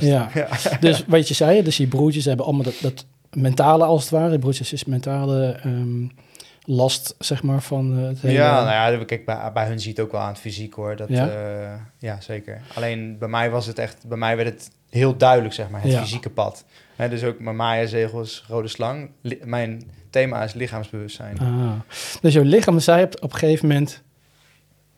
Ja. 0.05 0.31
Dus 0.81 1.05
wat 1.07 1.29
je 1.29 1.35
zei, 1.35 1.63
dus 1.63 1.77
je 1.77 1.87
broertjes 1.87 2.25
hebben 2.25 2.47
allemaal 2.47 2.65
dat, 2.65 2.79
dat 2.81 3.07
mentale 3.33 3.85
als 3.85 4.03
het 4.03 4.11
ware, 4.11 4.39
broertjes 4.39 4.73
is 4.73 4.85
mentale 4.85 5.47
ehm, 5.63 6.07
last, 6.65 7.15
zeg 7.19 7.43
maar, 7.43 7.63
van 7.63 7.99
eh, 7.99 8.07
het 8.09 8.21
hele... 8.21 8.35
Ja, 8.35 8.65
nou 8.65 8.93
ja, 8.99 9.05
kijk, 9.05 9.25
bij, 9.25 9.51
bij 9.53 9.67
hun 9.67 9.81
ziet 9.81 9.97
het 9.97 10.07
ook 10.07 10.13
wel 10.13 10.21
aan 10.21 10.29
het 10.29 10.39
fysiek 10.39 10.75
hoor. 10.75 10.97
Dat, 10.97 11.09
Ja? 11.09 11.25
ja? 11.27 11.91
ja, 11.99 12.21
zeker. 12.21 12.61
Alleen 12.75 13.19
bij 13.19 13.29
mij 13.29 13.51
was 13.51 13.67
het 13.67 13.79
echt, 13.79 14.07
bij 14.09 14.19
mij 14.19 14.37
werd 14.37 14.49
het 14.49 14.71
heel 14.91 15.17
duidelijk, 15.17 15.55
zeg 15.55 15.69
maar, 15.71 15.83
het 15.83 15.93
Ja. 15.93 16.01
fysieke 16.01 16.31
pad. 16.31 16.65
Hè, 16.97 17.09
dus 17.09 17.25
ook 17.25 17.39
mijn 17.41 17.57
Maya-zegel 17.57 18.21
is 18.21 18.45
rode 18.49 18.69
slang. 18.69 19.11
Li- 19.21 19.41
mijn 19.45 19.83
thema 20.11 20.43
is 20.45 20.53
lichaamsbewustzijn. 20.55 21.39
Ah. 21.39 21.73
Dus 22.21 22.33
jouw 22.35 22.43
lichaam 22.43 22.79
zei 22.81 23.03
op, 23.05 23.15
op 23.23 23.33
een 23.33 23.39
gegeven 23.39 23.69
moment... 23.69 24.03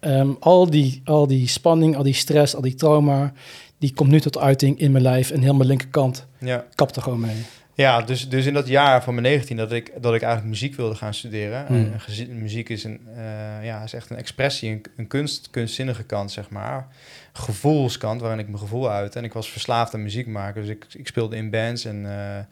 ehm, 0.01 0.31
al, 0.41 0.71
die, 0.71 1.01
al 1.05 1.27
die 1.27 1.49
spanning, 1.49 1.97
al 1.97 2.03
die 2.03 2.15
stress, 2.15 2.55
al 2.55 2.61
die 2.63 2.75
trauma... 2.75 3.33
die 3.79 3.95
komt 3.95 4.11
nu 4.11 4.21
tot 4.21 4.39
uiting 4.39 4.79
in 4.79 4.93
mijn 4.93 5.05
lijf... 5.05 5.31
en 5.31 5.41
heel 5.43 5.55
mijn 5.55 5.69
linkerkant 5.69 6.27
Ja, 6.39 6.65
kapt 6.75 6.97
er 6.97 7.03
gewoon 7.03 7.21
mee. 7.21 7.45
Ja 7.75 8.03
dus, 8.03 8.29
dus 8.29 8.47
in 8.47 8.55
dat 8.55 8.69
jaar 8.69 9.03
van 9.03 9.15
mijn 9.15 9.27
19 9.27 9.57
dat 9.57 9.73
ik, 9.73 9.93
dat 10.01 10.15
ik 10.15 10.23
eigenlijk 10.23 10.53
muziek 10.53 10.75
wilde 10.75 10.95
gaan 10.95 11.15
studeren. 11.15 11.67
Hmm. 11.67 11.93
En 12.29 12.43
muziek 12.43 12.69
is, 12.69 12.85
een, 12.85 13.01
eh, 13.17 13.65
ja, 13.65 13.83
is 13.83 13.93
echt 13.93 14.11
een 14.11 14.17
expressie, 14.17 14.71
een, 14.71 14.83
een 14.97 15.07
kunst, 15.07 15.51
kunstzinnige 15.51 16.05
kant, 16.05 16.33
zeg 16.33 16.51
maar. 16.51 16.89
Gevoelskant, 17.33 18.21
waarin 18.21 18.39
ik 18.39 18.47
mijn 18.47 18.59
gevoel 18.59 18.91
uit. 18.91 19.17
En 19.17 19.25
ik 19.25 19.33
was 19.33 19.51
verslaafd 19.51 19.95
aan 19.95 20.03
muziek 20.03 20.27
maken. 20.27 20.61
Dus 20.61 20.71
ik, 20.71 20.87
ik 20.93 21.07
speelde 21.07 21.37
in 21.37 21.51
bands 21.51 21.85
en 21.85 22.07
eh, 22.07 22.45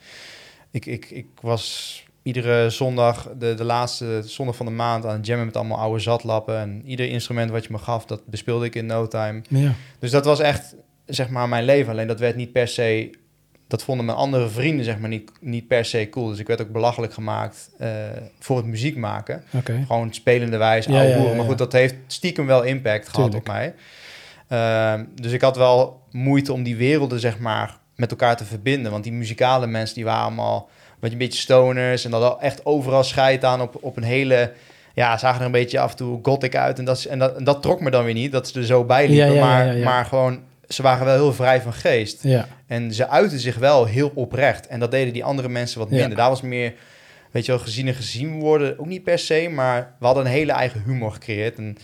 ik, 0.71 0.87
ik, 0.87 1.11
ik 1.11 1.27
was 1.41 2.05
iedere 2.23 2.71
zondag, 2.71 3.29
de, 3.39 3.55
de 3.55 3.65
laatste 3.65 4.23
zondag 4.25 4.57
van 4.57 4.67
de 4.67 4.73
maand, 4.73 5.07
aan 5.07 5.17
het 5.17 5.27
jammen 5.27 5.47
met 5.47 5.57
allemaal 5.57 5.79
oude 5.79 6.01
zatlappen. 6.01 6.59
En 6.59 6.83
ieder 6.85 7.09
instrument 7.09 7.51
wat 7.51 7.65
je 7.65 7.73
me 7.73 7.79
gaf, 7.79 8.07
dat 8.07 8.27
bespeelde 8.27 8.65
ik 8.65 8.75
in 8.75 8.87
no 8.87 9.09
time. 9.09 9.43
Ja, 9.49 9.73
Dus 9.99 10.11
dat 10.11 10.25
was 10.25 10.41
echt, 10.41 10.75
zeg 11.07 11.29
maar, 11.29 11.49
mijn 11.49 11.65
leven. 11.65 11.93
Alleen 11.93 12.07
dat 12.07 12.21
werd 12.21 12.37
niet 12.37 12.53
per 12.53 12.69
se... 12.69 13.21
Dat 13.73 13.83
vonden 13.83 14.07
mijn 14.07 14.19
andere 14.19 14.49
vrienden, 14.49 14.85
zeg 14.85 14.99
maar, 14.99 15.09
niet, 15.09 15.31
niet 15.41 15.67
per 15.67 15.85
se 15.85 16.09
cool. 16.11 16.29
Dus 16.29 16.39
ik 16.39 16.47
werd 16.47 16.61
ook 16.61 16.73
belachelijk 16.73 17.13
gemaakt 17.15 17.71
eh, 17.79 17.89
voor 18.39 18.57
het 18.57 18.67
muziek 18.67 18.97
maken. 18.97 19.43
Gewoon 19.87 20.15
spelende 20.15 20.57
wijze, 20.57 20.91
Ja, 20.91 20.97
ouwe 20.97 21.11
ja, 21.11 21.15
hoeren. 21.17 21.33
ja, 21.33 21.39
Maar 21.39 21.49
goed, 21.49 21.59
dat 21.59 21.73
heeft 21.73 21.95
stiekem 22.07 22.47
wel 22.47 22.63
impact 22.63 23.09
gehad 23.09 23.31
Tuurlijk. 23.31 23.49
op 23.49 23.55
mij. 23.55 23.75
Ehm, 24.49 25.05
dus 25.15 25.33
ik 25.33 25.41
had 25.41 25.57
wel 25.57 26.01
moeite 26.11 26.53
om 26.53 26.63
die 26.63 26.77
werelden, 26.77 27.21
zeg 27.21 27.39
maar, 27.39 27.77
met 27.97 28.11
elkaar 28.11 28.37
te 28.37 28.45
verbinden. 28.45 28.91
Want 28.93 29.05
die 29.05 29.13
muzikale 29.13 29.67
mensen, 29.67 29.95
die 29.95 30.05
waren 30.05 30.23
allemaal... 30.25 30.69
Met 31.01 31.13
een 31.13 31.19
beetje 31.19 31.41
stoners 31.41 32.05
en 32.05 32.11
dat 32.11 32.41
echt 32.41 32.67
overal 32.67 33.05
scheid 33.05 33.45
aan 33.45 33.61
op, 33.61 33.77
op 33.81 33.97
een 33.97 34.03
hele... 34.03 34.53
Ja, 34.95 35.19
zagen 35.19 35.41
er 35.41 35.47
een 35.47 35.53
beetje 35.53 35.81
af 35.81 35.91
en 35.91 35.97
toe 35.97 36.19
gothic 36.23 36.57
uit. 36.57 36.79
En 36.79 36.85
dat, 36.85 37.05
en 37.05 37.19
dat, 37.19 37.37
en 37.37 37.45
dat 37.45 37.63
trok 37.63 37.81
me 37.81 37.91
dan 37.91 38.05
weer 38.05 38.15
niet, 38.15 38.33
dat 38.33 38.49
ze 38.49 38.59
er 38.59 38.67
zo 38.67 38.85
bij 38.85 39.09
liepen. 39.09 39.39
Maar, 39.39 39.77
maar 39.77 40.05
gewoon, 40.05 40.39
ze 40.73 40.83
waren 40.83 41.05
wel 41.07 41.15
heel 41.15 41.33
vrij 41.33 41.61
van 41.61 41.73
geest. 41.73 42.23
Ja, 42.23 42.49
En 42.67 42.93
ze 42.95 43.09
uiten 43.09 43.39
zich 43.39 43.57
wel 43.57 43.85
heel 43.85 44.13
oprecht. 44.15 44.67
En 44.67 44.81
dat 44.81 44.91
deden 44.91 45.13
die 45.13 45.25
andere 45.25 45.49
mensen 45.49 45.79
wat 45.79 45.91
Ja. 45.91 45.97
minder. 45.97 46.17
Daar 46.17 46.29
was 46.29 46.43
meer, 46.43 46.75
weet 47.31 47.47
je 47.47 47.53
wel, 47.53 47.61
gezien 47.61 47.87
en 47.89 47.95
gezien 47.95 48.41
worden. 48.41 48.79
Ook 48.79 48.87
niet 48.87 49.03
per 49.03 49.19
se, 49.19 49.49
maar 49.55 49.95
we 49.99 50.07
hadden 50.07 50.25
een 50.25 50.31
hele 50.31 50.53
eigen 50.53 50.83
humor 50.87 51.13
gecreëerd. 51.13 51.57
En 51.57 51.77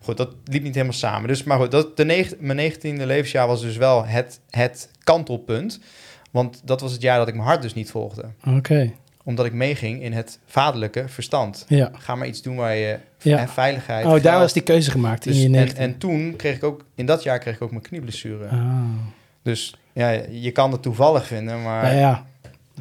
goed, 0.00 0.16
dat 0.16 0.34
liep 0.44 0.62
niet 0.62 0.74
helemaal 0.74 0.94
samen. 0.96 1.28
Dus, 1.28 1.42
maar 1.44 1.58
goed, 1.58 1.70
dat, 1.70 1.96
de 1.96 2.04
neg- 2.04 2.38
mijn 2.38 2.56
negentiende 2.56 3.06
levensjaar 3.06 3.46
was 3.46 3.60
dus 3.60 3.76
wel 3.76 4.04
het, 4.06 4.40
het 4.50 4.90
kantelpunt. 5.04 5.80
Want 6.30 6.60
dat 6.64 6.80
was 6.80 6.92
het 6.92 7.02
jaar 7.02 7.18
dat 7.18 7.28
ik 7.28 7.34
mijn 7.34 7.46
hart 7.46 7.62
dus 7.62 7.74
niet 7.74 7.90
volgde. 7.90 8.24
oké. 8.56 8.92
Omdat 9.24 9.46
ik 9.46 9.52
meeging 9.52 10.02
in 10.02 10.12
het 10.12 10.38
vaderlijke 10.46 11.04
verstand. 11.08 11.64
Ja. 11.68 11.90
Ga 11.98 12.14
maar 12.14 12.26
iets 12.26 12.42
doen 12.42 12.56
waar 12.56 12.74
je... 12.76 12.98
Ja. 13.18 13.38
En 13.38 13.48
veiligheid. 13.48 14.06
Oh, 14.06 14.22
daar 14.22 14.38
was 14.38 14.52
die 14.52 14.62
keuze 14.62 14.90
gemaakt 14.90 15.22
Dus, 15.24 15.34
in 15.34 15.40
je 15.40 15.46
en, 15.46 15.52
19. 15.52 15.82
en 15.82 15.98
toen 15.98 16.36
kreeg 16.36 16.56
ik 16.56 16.64
ook... 16.64 16.84
In 16.94 17.06
dat 17.06 17.22
jaar 17.22 17.38
kreeg 17.38 17.54
ik 17.54 17.62
ook 17.62 17.70
mijn 17.70 17.82
knieblessure. 17.82 18.46
Ah. 18.48 18.80
Dus 19.42 19.74
ja, 19.92 20.10
je 20.30 20.50
kan 20.50 20.72
het 20.72 20.82
toevallig 20.82 21.26
vinden, 21.26 21.62
maar... 21.62 21.82
Nou 21.82 21.96
ja, 21.96 22.26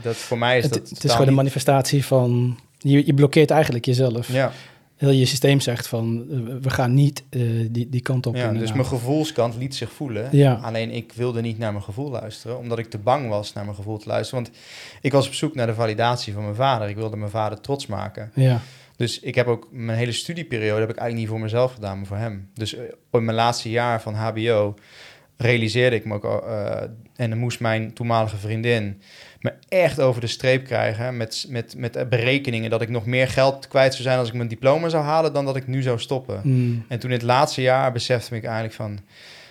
Dat 0.02 0.16
voor 0.16 0.38
mij 0.38 0.58
is 0.58 0.64
het, 0.64 0.74
dat 0.74 0.90
het 0.90 1.04
is 1.04 1.12
gewoon 1.12 1.22
een 1.22 1.28
niet- 1.28 1.36
manifestatie 1.36 2.06
van... 2.06 2.60
Je, 2.78 3.06
je 3.06 3.14
blokkeert 3.14 3.52
eigenlijk 3.52 3.86
jezelf. 3.86 4.28
Ja, 4.32 4.52
Heel 5.02 5.10
je 5.10 5.26
systeem 5.26 5.60
zegt 5.60 5.88
van, 5.88 6.26
eh, 6.32 6.38
we 6.62 6.70
gaan 6.70 6.94
niet 6.94 7.24
eh, 7.30 7.42
die, 7.72 7.90
die 7.90 8.02
kant 8.02 8.26
op. 8.26 8.36
ja 8.36 8.42
dus 8.42 8.52
inderdaad. 8.52 8.76
mijn 8.76 8.88
gevoelskant 8.88 9.56
liet 9.56 9.76
zich 9.76 9.92
voelen. 9.92 10.28
Ja. 10.32 10.54
Alleen 10.54 10.92
ik 10.92 11.12
wilde 11.16 11.42
niet 11.42 11.58
naar 11.58 11.72
mijn 11.72 11.84
gevoel 11.84 12.10
luisteren, 12.10 12.58
omdat 12.58 12.80
ik 12.80 12.90
te 12.90 12.98
bang 12.98 13.30
was 13.30 13.54
naar 13.54 13.64
mijn 13.64 13.76
gevoel 13.76 13.98
te 13.98 14.08
luisteren. 14.08 14.44
Want 14.44 14.56
ik 15.02 15.12
was 15.12 15.28
op 15.28 15.34
zoek 15.34 15.56
naar 15.56 15.68
de 15.68 15.74
validatie 15.74 16.34
van 16.34 16.44
mijn 16.44 16.56
vader. 16.56 16.90
Ik 16.90 16.96
wilde 16.96 17.18
mijn 17.18 17.32
vader 17.32 17.62
trots 17.62 17.86
maken. 17.86 18.32
Ja, 18.36 18.62
Dus 18.96 19.20
ik 19.20 19.36
heb 19.36 19.48
ook 19.48 19.68
mijn 19.72 19.98
hele 19.98 20.12
studieperiode 20.12 20.80
heb 20.80 20.90
ik 20.90 20.98
eigenlijk 20.98 21.16
niet 21.16 21.28
voor 21.28 21.40
mezelf 21.40 21.74
gedaan, 21.74 21.98
maar 21.98 22.08
voor 22.08 22.18
hem. 22.18 22.50
Dus 22.54 22.76
eh, 22.76 22.84
in 23.12 23.26
mijn 23.26 23.38
laatste 23.38 23.70
jaar 23.70 24.02
van 24.02 24.14
HBO 24.14 24.76
realiseerde 25.38 25.96
ik 25.96 26.06
me 26.06 26.14
ook 26.14 26.24
eh, 26.24 26.82
en 27.16 27.30
dan 27.30 27.40
moest 27.40 27.60
mijn 27.60 27.94
toenmalige 27.94 28.38
vriendin 28.38 29.02
me 29.42 29.54
echt 29.68 30.00
over 30.00 30.22
de 30.22 30.28
streep 30.28 30.66
krijgen 30.66 31.18
met, 31.18 31.46
met, 31.50 31.76
met 31.78 32.10
berekeningen 32.10 32.70
dat 32.70 32.82
ik 32.82 32.90
nog 32.90 33.06
meer 33.06 33.28
geld 33.28 33.68
kwijt 33.68 33.92
zou 33.92 34.04
zijn 34.04 34.18
als 34.18 34.28
ik 34.28 34.34
mijn 34.34 34.48
diploma 34.48 34.90
zou 34.90 35.04
halen 35.04 35.34
dan 35.34 35.46
dat 35.46 35.56
ik 35.56 35.68
nu 35.68 35.82
zou 35.82 36.00
stoppen. 36.00 36.42
Mm, 36.44 36.86
En 36.88 37.00
toen 37.00 37.10
in 37.10 37.16
het 37.16 37.26
laatste 37.26 37.62
jaar 37.62 37.92
besefte 37.92 38.36
ik 38.36 38.44
eigenlijk 38.44 38.74
van, 38.74 39.00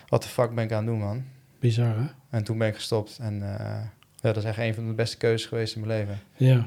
wat 0.09 0.22
de 0.22 0.29
fuck 0.29 0.55
ben 0.55 0.64
ik 0.64 0.72
aan 0.72 0.76
het 0.79 0.87
doen, 0.87 0.98
man? 0.98 1.24
bizar 1.61 1.87
hè? 1.96 2.07
En 2.31 2.44
toen 2.44 2.59
ben 2.59 2.68
ik 2.68 2.74
gestopt. 2.74 3.18
En 3.20 3.59
eh, 3.59 3.76
ja, 4.22 4.33
dat 4.33 4.37
is 4.37 4.48
echt 4.48 4.59
een 4.59 4.74
van 4.74 4.87
de 4.87 4.92
beste 4.92 5.16
keuzes 5.16 5.48
geweest 5.48 5.74
in 5.76 5.87
mijn 5.87 5.98
leven. 6.00 6.20
Ja. 6.37 6.66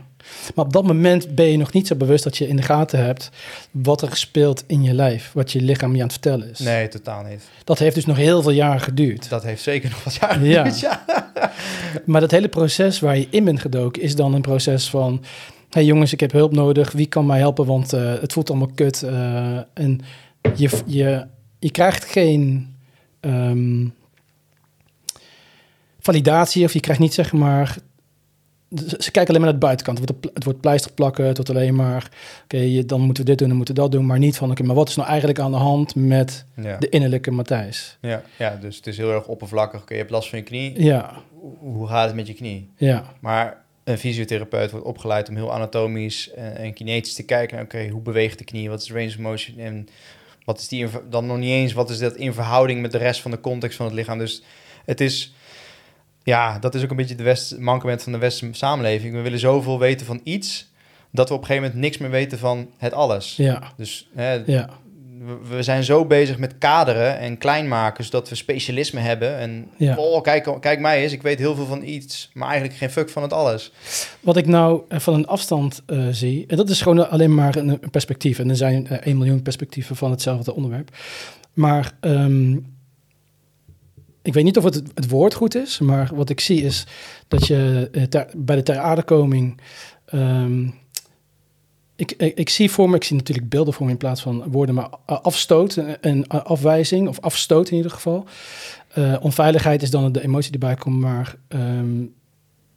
Maar 0.55 0.65
op 0.65 0.73
dat 0.73 0.83
moment 0.83 1.35
ben 1.35 1.45
je 1.45 1.57
nog 1.57 1.73
niet 1.73 1.87
zo 1.87 1.95
bewust 1.95 2.23
dat 2.23 2.37
je 2.37 2.47
in 2.47 2.55
de 2.55 2.61
gaten 2.61 3.05
hebt 3.05 3.29
wat 3.71 4.01
er 4.01 4.15
speelt 4.17 4.63
in 4.67 4.83
je 4.83 4.93
lijf, 4.93 5.31
wat 5.33 5.51
je 5.51 5.61
lichaam 5.61 5.91
je 5.91 5.97
aan 5.97 6.03
het 6.03 6.11
vertellen 6.11 6.49
is. 6.49 6.59
Nee, 6.59 6.87
totaal 6.87 7.23
niet. 7.23 7.41
Dat 7.63 7.79
heeft 7.79 7.95
dus 7.95 8.05
nog 8.05 8.17
heel 8.17 8.41
veel 8.41 8.51
jaren 8.51 8.81
geduurd. 8.81 9.29
Dat 9.29 9.43
heeft 9.43 9.61
zeker 9.63 9.89
nog 9.89 10.03
wat 10.03 10.15
jaren 10.15 10.43
Ja. 10.43 10.57
geduurd, 10.63 10.79
ja. 10.79 11.03
Maar 12.05 12.21
dat 12.21 12.31
hele 12.31 12.47
proces 12.47 12.99
waar 12.99 13.17
je 13.17 13.27
in 13.29 13.43
bent 13.43 13.59
gedoken 13.59 14.01
is 14.01 14.15
dan 14.15 14.33
een 14.33 14.41
proces 14.41 14.89
van... 14.89 15.19
hé 15.21 15.27
hey 15.69 15.85
jongens, 15.85 16.13
ik 16.13 16.19
heb 16.19 16.31
hulp 16.31 16.51
nodig. 16.53 16.91
Wie 16.91 17.05
kan 17.07 17.25
mij 17.25 17.39
helpen? 17.39 17.65
Want 17.65 17.93
eh, 17.93 18.13
het 18.21 18.33
voelt 18.33 18.49
allemaal 18.49 18.71
kut. 18.75 19.03
eh, 19.03 19.57
en 19.73 20.01
je, 20.55 20.69
je, 20.85 21.25
je 21.59 21.71
krijgt 21.71 22.05
geen 22.05 22.75
ehm, 23.19 23.85
validatie 26.03 26.63
of 26.65 26.73
je 26.73 26.79
krijgt 26.79 27.01
niet 27.01 27.13
zeg 27.13 27.33
maar... 27.33 27.77
Ze 28.99 29.11
kijken 29.11 29.27
alleen 29.27 29.41
maar 29.41 29.49
naar 29.51 29.59
de 29.59 29.65
buitenkant. 29.65 29.99
Het 29.99 30.09
wordt, 30.09 30.29
het 30.35 30.43
wordt 30.43 30.61
pleister 30.61 30.91
plakken. 30.91 31.25
Het 31.25 31.35
wordt 31.37 31.51
alleen 31.51 31.75
maar... 31.75 32.11
Oké, 32.43 32.85
dan 32.85 33.01
moeten 33.01 33.23
we 33.23 33.29
dit 33.29 33.37
doen, 33.39 33.47
dan 33.47 33.57
moeten 33.57 33.75
we 33.75 33.81
dat 33.81 33.91
doen. 33.91 34.05
Maar 34.05 34.19
niet 34.19 34.37
van, 34.37 34.51
oké, 34.51 34.63
maar 34.63 34.75
wat 34.75 34.89
is 34.89 34.95
nou 34.95 35.07
eigenlijk 35.07 35.39
aan 35.39 35.51
de 35.51 35.57
hand 35.57 35.95
met 35.95 36.45
Ja. 36.55 36.77
de 36.77 36.89
innerlijke 36.89 37.31
Matthijs? 37.31 37.97
Ja, 38.01 38.21
ja, 38.37 38.55
dus 38.61 38.75
het 38.75 38.87
is 38.87 38.97
heel 38.97 39.11
erg 39.11 39.27
oppervlakkig. 39.27 39.81
Oké, 39.81 39.93
je 39.93 39.99
hebt 39.99 40.11
last 40.11 40.29
van 40.29 40.37
je 40.39 40.43
knie. 40.45 40.83
Ja, 40.83 41.13
Hoe 41.59 41.87
gaat 41.87 42.05
het 42.07 42.15
met 42.15 42.27
je 42.27 42.33
knie? 42.33 42.69
ja, 42.77 43.13
Maar 43.19 43.61
een 43.83 43.97
fysiotherapeut 43.97 44.71
wordt 44.71 44.85
opgeleid 44.85 45.29
om 45.29 45.35
heel 45.35 45.53
anatomisch 45.53 46.31
en, 46.33 46.73
kinetisch 46.73 47.13
te 47.13 47.23
kijken. 47.23 47.59
Oké, 47.61 47.87
hoe 47.89 48.01
beweegt 48.01 48.37
de 48.37 48.43
knie? 48.45 48.69
Wat 48.69 48.81
is 48.81 48.87
de 48.87 48.93
range 48.93 49.07
of 49.07 49.17
motion? 49.17 49.57
En 49.59 49.87
wat 50.45 50.59
is 50.59 50.67
die 50.67 50.87
dan 51.09 51.25
nog 51.25 51.37
niet 51.37 51.49
eens? 51.49 51.73
Wat 51.73 51.89
is 51.89 51.99
dat 51.99 52.15
in 52.15 52.33
verhouding 52.33 52.81
met 52.81 52.91
de 52.91 52.97
rest 52.97 53.21
van 53.21 53.31
de 53.31 53.39
context 53.39 53.77
van 53.77 53.85
het 53.85 53.95
lichaam? 53.95 54.17
Dus 54.17 54.43
het 54.85 55.01
is, 55.01 55.33
ja, 56.23 56.59
dat 56.59 56.75
is 56.75 56.83
ook 56.83 56.89
een 56.89 56.95
beetje 56.95 57.15
de 57.15 57.23
west, 57.23 57.57
mankement 57.59 58.03
van 58.03 58.11
de 58.11 58.17
westerse 58.17 58.53
samenleving. 58.53 59.13
We 59.13 59.21
willen 59.21 59.39
zoveel 59.39 59.79
weten 59.79 60.05
van 60.05 60.21
iets 60.23 60.71
dat 61.11 61.27
we 61.29 61.33
op 61.33 61.39
een 61.41 61.45
gegeven 61.45 61.67
moment 61.67 61.85
niks 61.85 61.97
meer 61.97 62.09
weten 62.09 62.37
van 62.39 62.67
het 62.77 62.93
alles. 62.93 63.35
ja, 63.35 63.61
Dus 63.77 64.09
hè, 64.15 64.33
ja. 64.45 64.69
we- 65.25 65.55
we 65.55 65.63
zijn 65.63 65.83
zo 65.83 66.05
bezig 66.05 66.37
met 66.37 66.57
kaderen 66.57 67.17
en 67.19 67.37
klein 67.37 67.67
maken, 67.67 68.03
zodat 68.03 68.29
we 68.29 68.35
specialisme 68.35 68.99
hebben. 68.99 69.37
En 69.37 69.67
Ja. 69.77 69.95
oh, 69.97 70.21
kijk, 70.21 70.57
kijk 70.59 70.79
mij 70.79 71.01
eens, 71.03 71.11
ik 71.11 71.21
weet 71.21 71.39
heel 71.39 71.55
veel 71.55 71.65
van 71.65 71.83
iets, 71.83 72.29
maar 72.33 72.47
eigenlijk 72.49 72.77
geen 72.77 72.89
fuck 72.89 73.09
van 73.09 73.21
het 73.23 73.33
alles. 73.33 73.71
Wat 74.19 74.37
ik 74.37 74.45
nou 74.47 74.81
eh, 74.87 74.99
van 74.99 75.13
een 75.13 75.27
afstand 75.27 75.81
eh, 75.85 76.07
zie, 76.11 76.43
en 76.47 76.57
dat 76.57 76.69
is 76.69 76.81
gewoon 76.81 77.09
alleen 77.09 77.35
maar 77.35 77.55
een, 77.55 77.69
een 77.69 77.89
perspectief. 77.91 78.39
En 78.39 78.49
er 78.49 78.55
zijn 78.55 78.87
eh, 78.87 78.97
1 79.07 79.17
miljoen 79.17 79.41
perspectieven 79.41 79.95
van 79.95 80.11
hetzelfde 80.11 80.53
onderwerp. 80.55 80.89
Maar 81.53 81.91
ehm, 81.99 82.57
ik 84.23 84.33
weet 84.33 84.43
niet 84.43 84.57
of 84.57 84.63
het 84.63 84.81
het 84.93 85.09
woord 85.09 85.33
goed 85.33 85.55
is, 85.55 85.79
maar 85.79 86.09
wat 86.13 86.29
ik 86.29 86.39
zie 86.39 86.61
is 86.61 86.85
dat 87.27 87.47
je 87.47 87.89
eh, 87.91 88.21
bij 88.35 88.55
de 88.55 88.63
ter 88.63 88.77
aardekoming. 88.77 89.61
ehm, 90.05 90.67
ik, 91.95 92.11
ik, 92.11 92.49
zie 92.49 92.71
voor 92.71 92.89
me, 92.89 92.95
ik 92.95 93.03
zie 93.03 93.15
natuurlijk 93.15 93.49
beelden 93.49 93.73
voor 93.73 93.85
me 93.85 93.91
in 93.91 93.97
plaats 93.97 94.21
van 94.21 94.51
woorden, 94.51 94.75
maar 94.75 94.89
afstoot 95.05 95.77
en, 96.01 96.27
afwijzing, 96.27 97.07
of 97.07 97.19
afstoot 97.19 97.69
in 97.69 97.75
ieder 97.75 97.91
geval. 97.91 98.25
Eh, 98.87 99.15
onveiligheid 99.21 99.81
is 99.81 99.89
dan 99.89 100.11
de 100.11 100.23
emotie 100.23 100.51
die 100.51 100.61
erbij 100.61 100.75
komt, 100.75 100.99
maar 100.99 101.35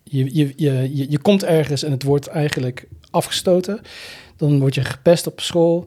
je, 0.02 0.34
je, 0.34 0.52
je, 0.56 0.96
je, 0.96 1.10
je 1.10 1.18
komt 1.18 1.44
ergens 1.44 1.82
en 1.82 1.90
het 1.90 2.02
wordt 2.02 2.26
eigenlijk 2.26 2.88
afgestoten. 3.10 3.80
Dan 4.36 4.58
word 4.58 4.74
je 4.74 4.84
gepest 4.84 5.26
op 5.26 5.40
school. 5.40 5.86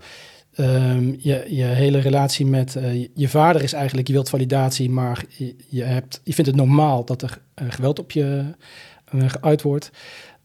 Ehm, 0.53 1.13
je, 1.17 1.45
je 1.49 1.63
hele 1.63 1.99
relatie 1.99 2.45
met 2.45 2.75
eh, 2.75 3.07
je, 3.13 3.29
vader 3.29 3.63
is 3.63 3.73
eigenlijk, 3.73 4.07
je 4.07 4.13
wilt 4.13 4.29
validatie, 4.29 4.89
maar 4.89 5.25
je, 5.67 5.83
hebt, 5.83 6.21
je 6.23 6.33
vindt 6.33 6.49
het 6.49 6.59
normaal 6.59 7.05
dat 7.05 7.21
er 7.21 7.41
eh, 7.53 7.65
geweld 7.69 7.99
op 7.99 8.12
je 8.12 8.43
eh, 9.05 9.29
geuit 9.29 9.62
wordt. 9.62 9.91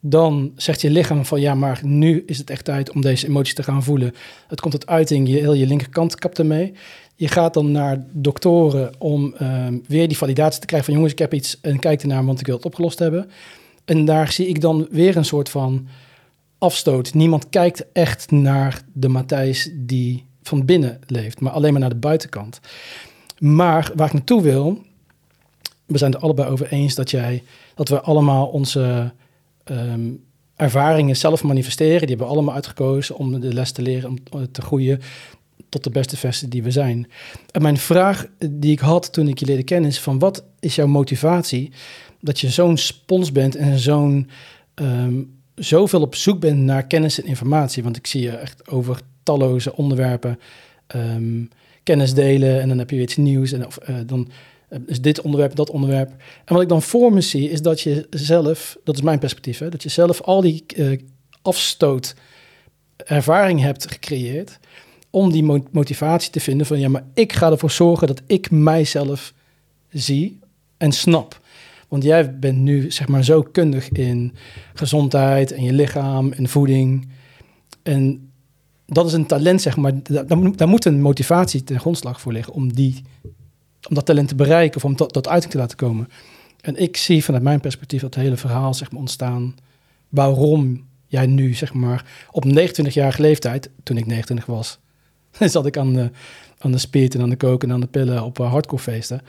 Dan 0.00 0.52
zegt 0.56 0.80
je 0.80 0.90
lichaam 0.90 1.24
van 1.24 1.40
ja, 1.40 1.54
maar 1.54 1.80
nu 1.82 2.22
is 2.26 2.38
het 2.38 2.50
echt 2.50 2.64
tijd 2.64 2.92
om 2.92 3.00
deze 3.00 3.26
emoties 3.26 3.54
te 3.54 3.62
gaan 3.62 3.82
voelen. 3.82 4.12
Het 4.48 4.60
komt 4.60 4.72
tot 4.72 4.86
uiting, 4.86 5.28
je, 5.28 5.36
heel 5.36 5.52
je 5.52 5.66
linkerkant 5.66 6.14
kapt 6.14 6.38
ermee. 6.38 6.72
Je 7.16 7.28
gaat 7.28 7.54
dan 7.54 7.72
naar 7.72 8.04
doktoren 8.12 8.92
om 8.98 9.34
ehm, 9.34 9.78
weer 9.86 10.08
die 10.08 10.16
validatie 10.16 10.60
te 10.60 10.66
krijgen 10.66 10.86
van 10.86 10.94
jongens, 10.94 11.12
ik 11.12 11.18
heb 11.18 11.34
iets 11.34 11.60
en 11.60 11.78
kijk 11.78 12.02
ernaar, 12.02 12.24
want 12.24 12.40
ik 12.40 12.46
wil 12.46 12.56
het 12.56 12.64
opgelost 12.64 12.98
hebben. 12.98 13.30
En 13.84 14.04
daar 14.04 14.32
zie 14.32 14.48
ik 14.48 14.60
dan 14.60 14.86
weer 14.90 15.16
een 15.16 15.24
soort 15.24 15.48
van 15.48 15.88
afstoot. 16.58 17.14
Niemand 17.14 17.48
kijkt 17.48 17.92
echt 17.92 18.30
naar 18.30 18.82
de 18.92 19.08
Matthijs 19.08 19.70
die 19.72 20.26
van 20.42 20.64
binnen 20.64 21.00
leeft, 21.06 21.40
maar 21.40 21.52
alleen 21.52 21.72
maar 21.72 21.80
naar 21.80 21.90
de 21.90 21.96
buitenkant. 21.96 22.60
Maar 23.38 23.92
waar 23.94 24.06
ik 24.06 24.12
naartoe 24.12 24.42
wil, 24.42 24.82
we 25.86 25.98
zijn 25.98 26.12
het 26.12 26.22
allebei 26.22 26.48
over 26.48 26.72
eens 26.72 26.94
dat 26.94 27.10
jij, 27.10 27.42
dat 27.74 27.88
we 27.88 28.00
allemaal 28.00 28.46
onze 28.46 29.12
ehm, 29.64 30.10
ervaringen 30.56 31.16
zelf 31.16 31.42
manifesteren. 31.42 32.00
Die 32.00 32.08
hebben 32.08 32.26
we 32.26 32.32
allemaal 32.32 32.54
uitgekozen 32.54 33.16
om 33.16 33.40
de 33.40 33.54
les 33.54 33.72
te 33.72 33.82
leren, 33.82 34.08
om 34.08 34.16
eh, 34.32 34.40
te 34.52 34.62
groeien 34.62 35.00
tot 35.68 35.84
de 35.84 35.90
beste 35.90 36.16
versie 36.16 36.48
die 36.48 36.62
we 36.62 36.70
zijn. 36.70 37.10
En 37.50 37.62
mijn 37.62 37.76
vraag 37.76 38.26
die 38.50 38.72
ik 38.72 38.78
had 38.78 39.12
toen 39.12 39.28
ik 39.28 39.38
je 39.38 39.46
leerde 39.46 39.62
kennen 39.62 39.90
is 39.90 40.00
van 40.00 40.18
wat 40.18 40.44
is 40.60 40.74
jouw 40.74 40.86
motivatie 40.86 41.72
dat 42.20 42.40
je 42.40 42.48
zo'n 42.50 42.76
spons 42.76 43.32
bent 43.32 43.56
en 43.56 43.78
zo'n 43.78 44.28
ehm, 44.74 45.22
zoveel 45.54 46.00
op 46.00 46.14
zoek 46.14 46.40
bent 46.40 46.58
naar 46.58 46.86
kennis 46.86 47.20
en 47.20 47.26
informatie? 47.26 47.82
Want 47.82 47.96
ik 47.96 48.06
zie 48.06 48.22
je 48.22 48.30
echt 48.30 48.70
over 48.70 49.00
talloze 49.22 49.76
onderwerpen 49.76 50.38
ehm, 50.86 51.44
kennis 51.82 52.14
delen 52.14 52.60
en 52.60 52.68
dan 52.68 52.78
heb 52.78 52.90
je 52.90 52.96
weer 52.96 53.04
iets 53.04 53.16
nieuws 53.16 53.52
en 53.52 53.66
of, 53.66 53.76
eh, 53.76 53.94
dan 54.06 54.30
is 54.86 55.00
dit 55.00 55.20
onderwerp, 55.20 55.54
dat 55.54 55.70
onderwerp. 55.70 56.10
En 56.44 56.54
wat 56.54 56.62
ik 56.62 56.68
dan 56.68 56.82
voor 56.82 57.12
me 57.12 57.20
zie, 57.20 57.50
is 57.50 57.62
dat 57.62 57.80
je 57.80 58.06
zelf, 58.10 58.76
dat 58.84 58.94
is 58.94 59.02
mijn 59.02 59.18
perspectief, 59.18 59.58
hè, 59.58 59.68
dat 59.68 59.82
je 59.82 59.88
zelf 59.88 60.20
al 60.20 60.40
die 60.40 60.64
uh, 60.76 60.98
afstoot 61.42 62.14
ervaring 62.96 63.60
hebt 63.60 63.90
gecreëerd 63.90 64.58
om 65.10 65.32
die 65.32 65.62
motivatie 65.70 66.30
te 66.30 66.40
vinden 66.40 66.66
van 66.66 66.78
ja, 66.78 66.88
maar 66.88 67.04
ik 67.14 67.32
ga 67.32 67.50
ervoor 67.50 67.70
zorgen 67.70 68.06
dat 68.06 68.22
ik 68.26 68.50
mijzelf 68.50 69.32
zie 69.90 70.38
en 70.76 70.92
snap. 70.92 71.40
Want 71.94 72.06
jij 72.06 72.38
bent 72.38 72.58
nu 72.58 72.90
zeg 72.90 73.08
maar 73.08 73.24
zo 73.24 73.42
kundig 73.42 73.88
in 73.88 74.34
gezondheid 74.74 75.52
en 75.52 75.62
je 75.62 75.72
lichaam 75.72 76.32
en 76.32 76.48
voeding. 76.48 77.08
En 77.82 78.30
dat 78.86 79.06
is 79.06 79.12
een 79.12 79.26
talent, 79.26 79.62
zeg 79.62 79.76
maar. 79.76 80.02
Daar, 80.02 80.26
daar 80.56 80.68
moet 80.68 80.84
een 80.84 81.00
motivatie 81.00 81.64
ten 81.64 81.80
grondslag 81.80 82.20
voor 82.20 82.32
liggen 82.32 82.52
om 82.52 82.72
die 82.72 83.02
om 83.88 83.94
dat 83.94 84.06
talent 84.06 84.28
te 84.28 84.34
bereiken 84.34 84.76
of 84.76 84.84
om 84.84 84.96
tot, 84.96 85.12
tot 85.12 85.28
uiting 85.28 85.52
te 85.52 85.58
laten 85.58 85.76
komen. 85.76 86.08
En 86.60 86.76
ik 86.76 86.96
zie 86.96 87.24
vanuit 87.24 87.42
mijn 87.42 87.60
perspectief 87.60 88.00
dat 88.00 88.14
hele 88.14 88.36
verhaal 88.36 88.74
zeg 88.74 88.90
maar, 88.90 89.00
ontstaan. 89.00 89.54
Waarom 90.08 90.84
jij 91.06 91.26
nu, 91.26 91.54
zeg 91.54 91.72
maar, 91.72 92.04
op 92.30 92.44
29-jarige 92.46 93.20
leeftijd, 93.20 93.70
toen 93.82 93.96
ik 93.96 94.06
29 94.06 94.46
was, 94.46 94.78
zat 95.38 95.66
ik 95.66 95.76
aan 95.76 95.92
de, 95.92 96.10
aan 96.58 96.72
de 96.72 97.08
en 97.12 97.20
aan 97.20 97.30
de 97.30 97.36
koken 97.36 97.68
en 97.68 97.74
aan 97.74 97.80
de 97.80 97.86
pillen 97.86 98.24
op 98.24 98.38
uh, 98.38 98.50
hardcore 98.50 98.82
feesten. 98.82 99.22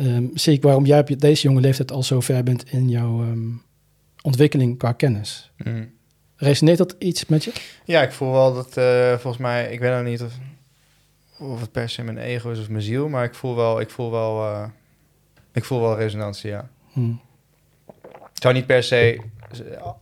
Um, 0.00 0.30
zie 0.34 0.52
ik 0.52 0.62
waarom 0.62 0.84
jij 0.84 1.00
op 1.00 1.20
deze 1.20 1.42
jonge 1.42 1.60
leeftijd 1.60 1.92
al 1.92 2.02
zo 2.02 2.20
ver 2.20 2.42
bent 2.42 2.70
in 2.70 2.88
jouw 2.88 3.22
ehm, 3.22 3.48
ontwikkeling 4.22 4.78
qua 4.78 4.92
kennis. 4.92 5.52
Mm. 5.64 5.92
Resoneert 6.36 6.78
dat 6.78 6.96
iets 6.98 7.26
met 7.26 7.44
je? 7.44 7.52
Ja, 7.84 8.02
ik 8.02 8.12
voel 8.12 8.32
wel 8.32 8.54
dat 8.54 8.76
uh, 8.76 9.10
volgens 9.10 9.42
mij, 9.42 9.72
ik 9.72 9.80
weet 9.80 9.92
nog 9.92 10.04
niet 10.04 10.22
of 10.22 10.32
of 11.38 11.60
het 11.60 11.72
per 11.72 11.88
se 11.88 12.02
mijn 12.02 12.18
ego 12.18 12.50
is 12.50 12.60
of 12.60 12.68
mijn 12.68 12.82
ziel, 12.82 13.08
maar 13.08 13.24
ik 13.24 13.34
voel 13.34 13.56
wel, 13.56 13.80
ik 13.80 13.90
voel 13.90 14.10
wel, 14.10 14.42
uh, 14.42 14.64
ik 15.52 15.64
voel 15.64 15.80
wel 15.80 15.96
resonantie, 15.96 16.50
ja. 16.50 16.68
Hmm. 16.92 17.20
Ik 18.34 18.42
zou 18.42 18.54
niet 18.54 18.66
per 18.66 18.82
se 18.82 19.20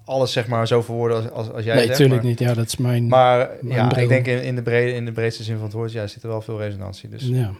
alles 0.04 0.32
zeg 0.32 0.46
maar 0.46 0.66
zo 0.66 0.82
verwoorden 0.82 1.16
als, 1.16 1.30
als, 1.30 1.50
als 1.50 1.64
jij 1.64 1.74
nee, 1.74 1.88
natuurlijk 1.88 2.22
niet. 2.22 2.38
Ja, 2.38 2.54
dat 2.54 2.66
is 2.66 2.76
mijn. 2.76 3.06
Maar 3.08 3.50
ja, 3.62 3.96
ik 3.96 4.08
denk 4.08 4.26
in, 4.26 4.42
in, 4.42 4.54
de 4.54 4.62
brede, 4.62 4.92
in 4.92 5.04
de 5.04 5.12
breedste 5.12 5.42
zin 5.42 5.54
van 5.54 5.64
het 5.64 5.72
woord, 5.72 5.92
ja, 5.92 6.06
zit 6.06 6.22
er 6.22 6.28
wel 6.28 6.40
veel 6.40 6.58
resonantie. 6.58 7.08
Dus. 7.08 7.22
Ja. 7.22 7.52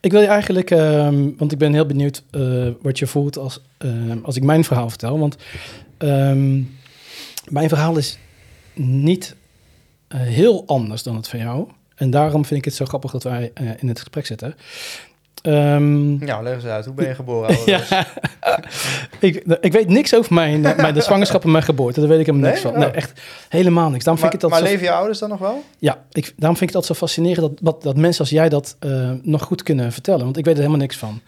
Ik 0.00 0.10
wil 0.10 0.20
je 0.20 0.26
eigenlijk, 0.26 0.70
um, 0.70 1.34
want 1.38 1.52
ik 1.52 1.58
ben 1.58 1.72
heel 1.72 1.86
benieuwd 1.86 2.22
uh, 2.30 2.68
wat 2.82 2.98
je 2.98 3.06
voelt 3.06 3.38
als, 3.38 3.60
uh, 3.84 4.12
als 4.22 4.36
ik 4.36 4.42
mijn 4.42 4.64
verhaal 4.64 4.88
vertel. 4.88 5.18
Want 5.18 5.36
um, 5.98 6.76
mijn 7.48 7.68
verhaal 7.68 7.96
is 7.96 8.18
niet 8.74 9.36
uh, 10.08 10.20
heel 10.20 10.66
anders 10.66 11.02
dan 11.02 11.16
het 11.16 11.28
van 11.28 11.38
jou. 11.38 11.68
En 11.94 12.10
daarom 12.10 12.44
vind 12.44 12.58
ik 12.58 12.64
het 12.64 12.74
zo 12.74 12.84
grappig 12.84 13.10
dat 13.10 13.22
wij 13.22 13.52
uh, 13.60 13.70
in 13.78 13.88
het 13.88 13.98
gesprek 13.98 14.26
zitten. 14.26 14.54
Um, 15.42 16.18
nou, 16.18 16.42
leg 16.42 16.54
eens 16.54 16.64
uit. 16.64 16.84
Hoe 16.84 16.94
ben 16.94 17.08
je 17.08 17.14
geboren? 17.14 17.56
ja, 17.66 18.06
ik, 19.18 19.42
ik 19.60 19.72
weet 19.72 19.88
niks 19.88 20.14
over 20.14 20.34
mijn, 20.34 20.64
eh, 20.64 20.76
mijn 20.82 20.94
de 20.94 21.00
zwangerschap 21.00 21.44
en 21.44 21.50
mijn 21.50 21.62
geboorte. 21.62 22.00
Daar 22.00 22.08
weet 22.08 22.20
ik 22.20 22.26
helemaal 22.26 22.48
niks 22.48 22.62
van. 22.62 22.78
Nee, 22.78 22.88
oh. 22.88 22.96
echt 22.96 23.20
helemaal 23.48 23.90
niks. 23.90 24.04
Daarom 24.04 24.22
maar, 24.22 24.30
vind 24.30 24.42
ik 24.42 24.50
het 24.50 24.60
maar 24.60 24.70
leven 24.70 24.86
je 24.86 24.92
ouders 24.92 25.18
dan 25.18 25.28
nog 25.28 25.38
wel? 25.38 25.62
Ja, 25.78 26.04
ik, 26.12 26.32
daarom 26.36 26.56
vind 26.56 26.70
ik 26.70 26.76
dat 26.76 26.86
zo 26.86 26.94
fascinerend 26.94 27.58
dat, 27.60 27.82
dat 27.82 27.96
mensen 27.96 28.20
als 28.20 28.30
jij 28.30 28.48
dat 28.48 28.76
uh, 28.80 29.10
nog 29.22 29.42
goed 29.42 29.62
kunnen 29.62 29.92
vertellen. 29.92 30.24
Want 30.24 30.36
ik 30.36 30.44
weet 30.44 30.54
er 30.54 30.60
helemaal 30.60 30.80
niks 30.80 30.96
van. 30.96 31.20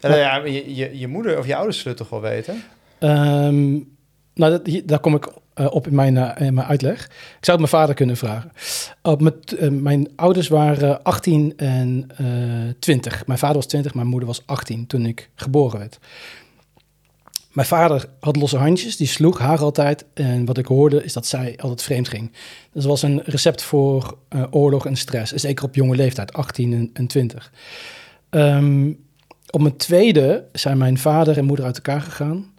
Maar, 0.00 0.18
ja, 0.18 0.36
je, 0.44 0.74
je, 0.74 0.98
je, 0.98 1.08
moeder 1.08 1.38
of 1.38 1.46
je 1.46 1.56
ouders 1.56 1.78
zullen 1.78 1.96
toch 1.96 2.08
wel 2.08 2.20
weten? 2.20 2.62
Um, 3.00 3.95
nou, 4.36 4.50
dat, 4.50 4.82
daar 4.84 4.98
kom 4.98 5.14
ik 5.14 5.28
uh, 5.54 5.66
op 5.70 5.86
in 5.86 5.94
mijn, 5.94 6.16
in 6.36 6.54
mijn 6.54 6.66
uitleg. 6.66 7.04
Ik 7.04 7.44
zou 7.44 7.58
het 7.60 7.70
mijn 7.70 7.82
vader 7.82 7.94
kunnen 7.94 8.16
vragen. 8.16 8.52
Mijn, 9.18 9.82
mijn 9.82 10.08
ouders 10.16 10.48
waren 10.48 11.02
18 11.02 11.52
en 11.56 12.06
20. 12.78 13.26
Mijn 13.26 13.38
vader 13.38 13.56
was 13.56 13.66
20, 13.66 13.94
mijn 13.94 14.06
moeder 14.06 14.28
was 14.28 14.42
18 14.46 14.86
toen 14.86 15.06
ik 15.06 15.30
geboren 15.34 15.78
werd. 15.78 15.98
Mijn 17.52 17.68
vader 17.68 18.04
had 18.20 18.36
losse 18.36 18.56
handjes, 18.56 18.96
die 18.96 19.06
sloeg 19.06 19.38
haar 19.38 19.58
altijd. 19.58 20.04
En 20.14 20.44
wat 20.44 20.58
ik 20.58 20.66
hoorde 20.66 21.04
is 21.04 21.12
dat 21.12 21.26
zij 21.26 21.54
altijd 21.56 21.82
vreemd 21.82 22.08
ging. 22.08 22.32
Dus 22.72 22.82
dat 22.82 22.84
was 22.84 23.02
een 23.02 23.22
recept 23.24 23.62
voor 23.62 24.18
oorlog 24.50 24.86
en 24.86 24.96
stress. 24.96 25.32
Zeker 25.32 25.64
op 25.64 25.74
jonge 25.74 25.96
leeftijd, 25.96 26.32
18 26.32 26.72
en, 26.72 26.90
en 26.92 27.06
20. 27.06 27.52
Um, 28.30 29.04
op 29.50 29.60
mijn 29.60 29.76
tweede 29.76 30.44
zijn 30.52 30.78
mijn 30.78 30.98
vader 30.98 31.38
en 31.38 31.44
moeder 31.44 31.64
uit 31.64 31.76
elkaar 31.76 32.00
gegaan. 32.00 32.52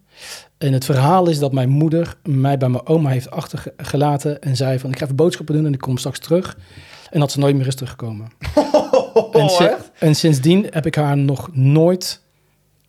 En 0.57 0.73
het 0.73 0.85
verhaal 0.85 1.29
is 1.29 1.39
dat 1.39 1.51
mijn 1.51 1.69
moeder 1.69 2.15
mij 2.23 2.57
bij 2.57 2.69
mijn 2.69 2.87
oma 2.87 3.09
heeft 3.09 3.31
achtergelaten 3.31 4.41
en 4.41 4.55
zei 4.55 4.79
van 4.79 4.89
ik 4.89 4.97
ga 4.97 5.03
even 5.03 5.15
boodschappen 5.15 5.55
doen 5.55 5.65
en 5.65 5.73
ik 5.73 5.79
kom 5.79 5.97
straks 5.97 6.19
terug. 6.19 6.57
En 7.09 7.19
dat 7.19 7.31
ze 7.31 7.39
nooit 7.39 7.55
meer 7.55 7.67
is 7.67 7.75
teruggekomen. 7.75 8.27
en, 9.31 9.77
en, 9.99 10.15
sindsdien 10.15 10.67
heb 10.69 10.85
ik 10.85 10.95
haar 10.95 11.17
nog 11.17 11.49
nooit 11.53 12.21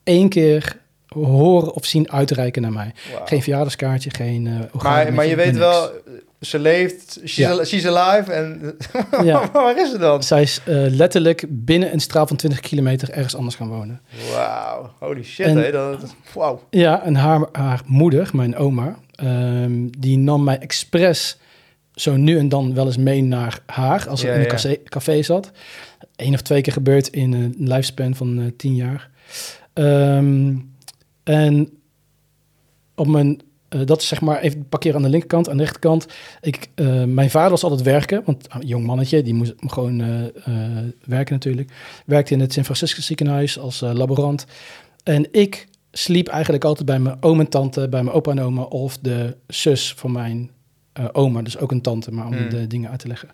één 0.04 0.28
keer 0.28 0.76
horen 1.08 1.72
of 1.72 1.84
zien 1.84 2.10
uitreiken 2.10 2.62
naar 2.62 2.72
mij. 2.72 2.92
Geen 3.24 3.42
verjaardagskaartje, 3.42 4.10
geen... 4.10 4.46
Uh, 4.46 4.82
maar, 4.82 5.12
maar 5.12 5.26
je 5.26 5.36
weet 5.36 5.56
wel, 5.56 5.90
ze 6.40 6.58
leeft, 6.58 7.20
she's, 7.24 7.68
she's 7.68 7.86
alive 7.86 8.32
en 8.32 8.76
ja. 9.24 9.50
waar 9.52 9.78
is 9.78 9.90
ze 9.90 9.98
dan? 9.98 10.22
Zij 10.22 10.42
is 10.42 10.60
uh, 10.68 10.86
letterlijk 10.90 11.44
binnen 11.48 11.92
een 11.92 12.00
straal 12.00 12.26
van 12.26 12.36
20 12.36 12.60
kilometer 12.60 13.10
ergens 13.10 13.36
anders 13.36 13.54
gaan 13.56 13.68
wonen. 13.68 14.00
Wauw, 14.32 14.92
holy 14.98 15.22
shit, 15.22 15.46
en, 15.46 15.56
hè? 15.56 15.70
Dat, 15.70 16.14
wow. 16.32 16.58
Ja, 16.70 17.02
en 17.02 17.14
haar, 17.14 17.48
haar 17.52 17.82
moeder, 17.86 18.30
mijn 18.32 18.56
oma, 18.56 18.98
um, 19.22 20.00
die 20.00 20.18
nam 20.18 20.44
mij 20.44 20.58
expres 20.58 21.38
zo 21.94 22.16
nu 22.16 22.38
en 22.38 22.48
dan 22.48 22.74
wel 22.74 22.86
eens 22.86 22.96
mee 22.96 23.22
naar 23.22 23.60
haar 23.66 24.08
als 24.08 24.20
ze 24.20 24.28
in 24.28 24.40
een 24.40 24.46
café, 24.46 24.76
café, 24.84 25.22
zat. 25.22 25.50
Eén 26.16 26.34
of 26.34 26.42
twee 26.42 26.60
keer 26.60 26.72
gebeurd 26.72 27.08
in 27.08 27.32
een 27.32 27.54
lifespan 27.58 28.14
van 28.14 28.38
uh, 28.38 28.50
tien 28.56 28.74
jaar. 28.74 29.10
Um, 29.74 30.74
en 31.24 31.70
op 32.94 33.06
mijn 33.06 33.40
uh, 33.74 33.80
dat 33.84 34.00
is 34.00 34.08
zeg 34.08 34.20
maar, 34.20 34.40
even 34.40 34.68
parkeren 34.68 34.96
aan 34.96 35.02
de 35.02 35.08
linkerkant, 35.08 35.48
aan 35.48 35.56
de 35.56 35.62
rechterkant. 35.62 36.06
Ik, 36.40 36.68
uh, 36.74 37.04
mijn 37.04 37.30
vader 37.30 37.50
was 37.50 37.62
altijd 37.62 37.82
werken, 37.82 38.22
want 38.24 38.46
een 38.48 38.66
jong 38.66 38.86
mannetje, 38.86 39.22
die 39.22 39.34
moest 39.34 39.54
gewoon 39.56 40.00
uh, 40.00 40.24
werken 41.04 41.34
natuurlijk. 41.34 41.72
Werkte 42.06 42.32
in 42.34 42.40
het 42.40 42.52
Sint 42.52 42.64
Franciscus 42.64 43.06
ziekenhuis 43.06 43.58
als 43.58 43.80
laborant. 43.80 44.46
En 45.02 45.28
ik 45.32 45.68
sliep 45.92 46.28
eigenlijk 46.28 46.64
altijd 46.64 46.86
bij 46.86 46.98
mijn 46.98 47.16
oom 47.20 47.40
en 47.40 47.48
tante, 47.48 47.88
bij 47.88 48.02
mijn 48.02 48.16
opa 48.16 48.30
en 48.30 48.40
oma 48.40 48.62
of 48.62 48.98
de 48.98 49.36
zus 49.46 49.94
van 49.96 50.12
mijn 50.12 50.50
oma, 51.12 51.42
dus 51.42 51.58
ook 51.58 51.70
een 51.70 51.82
tante, 51.82 52.12
maar 52.12 52.26
om 52.26 52.32
hmm. 52.32 52.48
de 52.48 52.66
dingen 52.66 52.90
uit 52.90 52.98
te 52.98 53.08
leggen 53.08 53.28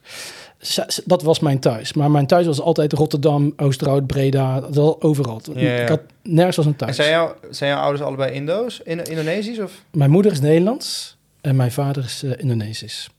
dat 1.05 1.22
was 1.22 1.40
mijn 1.40 1.59
thuis. 1.59 1.92
Maar 1.92 2.11
mijn 2.11 2.27
thuis 2.27 2.46
was 2.46 2.61
altijd 2.61 2.92
Rotterdam, 2.92 3.53
Oosterhout, 3.57 4.07
Breda, 4.07 4.70
wel 4.70 5.03
overal. 5.03 5.40
Ik 5.55 5.88
had 5.88 6.00
nergens 6.22 6.57
was 6.57 6.66
een 6.66 6.77
thuis. 6.77 6.98
En 6.98 7.05
zijn, 7.05 7.11
jou, 7.16 7.35
zijn 7.50 7.70
jouw 7.70 7.81
ouders 7.81 8.03
allebei 8.03 8.33
Indo's, 8.33 8.81
in, 8.85 9.05
Indonesisch? 9.05 9.59
Of? 9.59 9.72
Mijn 9.90 10.11
moeder 10.11 10.33
is 10.33 10.40
Nederlands 10.40 11.16
en 11.40 11.57
mijn 11.57 11.72
vader 11.72 12.05
is 12.05 12.22
uh, 12.24 12.33
Indonesisch. 12.37 13.11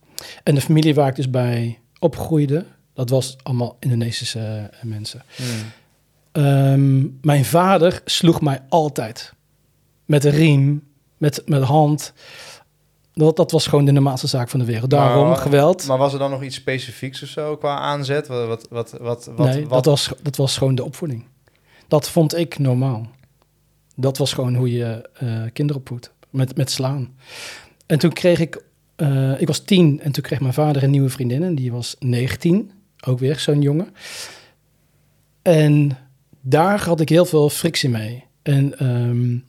En 0.43 0.55
de 0.55 0.62
familie 0.62 0.95
waar 0.95 1.08
ik 1.08 1.15
dus 1.15 1.29
bij 1.29 1.79
opgroeide, 1.99 2.65
dat 2.93 3.10
was 3.10 3.38
allemaal 3.43 3.77
Indonesische 3.79 4.39
uh, 4.39 4.81
mensen. 4.81 5.23
Hmm. 5.36 6.43
Um, 6.43 7.19
mijn 7.21 7.45
vader 7.45 8.01
sloeg 8.05 8.41
mij 8.41 8.62
altijd. 8.69 9.34
Met 10.05 10.23
een 10.23 10.31
riem, 10.31 10.84
met, 11.17 11.41
met 11.45 11.63
hand. 11.63 12.13
Dat, 13.15 13.36
dat 13.36 13.51
was 13.51 13.67
gewoon 13.67 13.86
de 13.86 13.91
normaalste 13.91 14.28
zaak 14.28 14.49
van 14.49 14.60
de 14.60 14.65
wereld. 14.65 14.89
Daarom 14.89 15.36
geweld. 15.36 15.88
Maar 15.88 15.97
was 15.97 16.13
er 16.13 16.19
dan 16.19 16.30
nog 16.30 16.43
iets 16.43 16.56
specifieks 16.56 17.23
of 17.23 17.30
zo 17.30 17.58
qua 17.58 17.78
aanzet? 17.78 18.28
Wat, 18.28 18.67
wat, 18.69 18.91
wat, 18.99 19.30
wat, 19.36 19.54
nee, 19.54 19.67
Dat, 19.67 19.86
was, 19.86 20.12
dat 20.21 20.36
was 20.36 20.58
gewoon 20.58 20.75
de 20.75 20.84
opvoeding. 20.84 21.25
Dat 21.88 22.10
vond 22.10 22.38
ik 22.38 22.60
normaal. 22.60 23.08
Dat 23.95 24.17
was 24.17 24.34
gewoon 24.34 24.56
hoe 24.56 24.71
je 24.71 25.10
uh, 25.23 25.41
kinderen 25.54 25.82
opvoedt. 25.82 26.12
Met, 26.30 26.58
met 26.58 26.71
slaan. 26.71 27.15
En 27.86 27.99
toen 27.99 28.13
kreeg 28.13 28.39
ik... 28.39 28.63
Uh, 28.97 29.41
ik 29.41 29.47
was 29.47 29.60
tien 29.60 30.01
en 30.01 30.12
toen 30.12 30.23
kreeg 30.23 30.39
mijn 30.39 30.54
vader 30.54 30.84
een 30.84 30.89
nieuwe 30.89 31.10
vriendin. 31.10 31.43
En 31.43 31.56
die 31.56 31.71
was 31.71 31.95
19. 31.99 32.71
Ook 33.08 33.19
weer 33.19 33.39
zo'n 33.39 33.62
jongen. 33.62 33.95
En 35.41 35.98
daar 36.42 36.85
had 36.85 37.00
ik 37.00 37.10
heel 37.10 37.25
veel 37.25 37.50
frictie 37.50 37.89
mee. 37.89 38.23
En... 38.42 38.85
Um, 38.85 39.46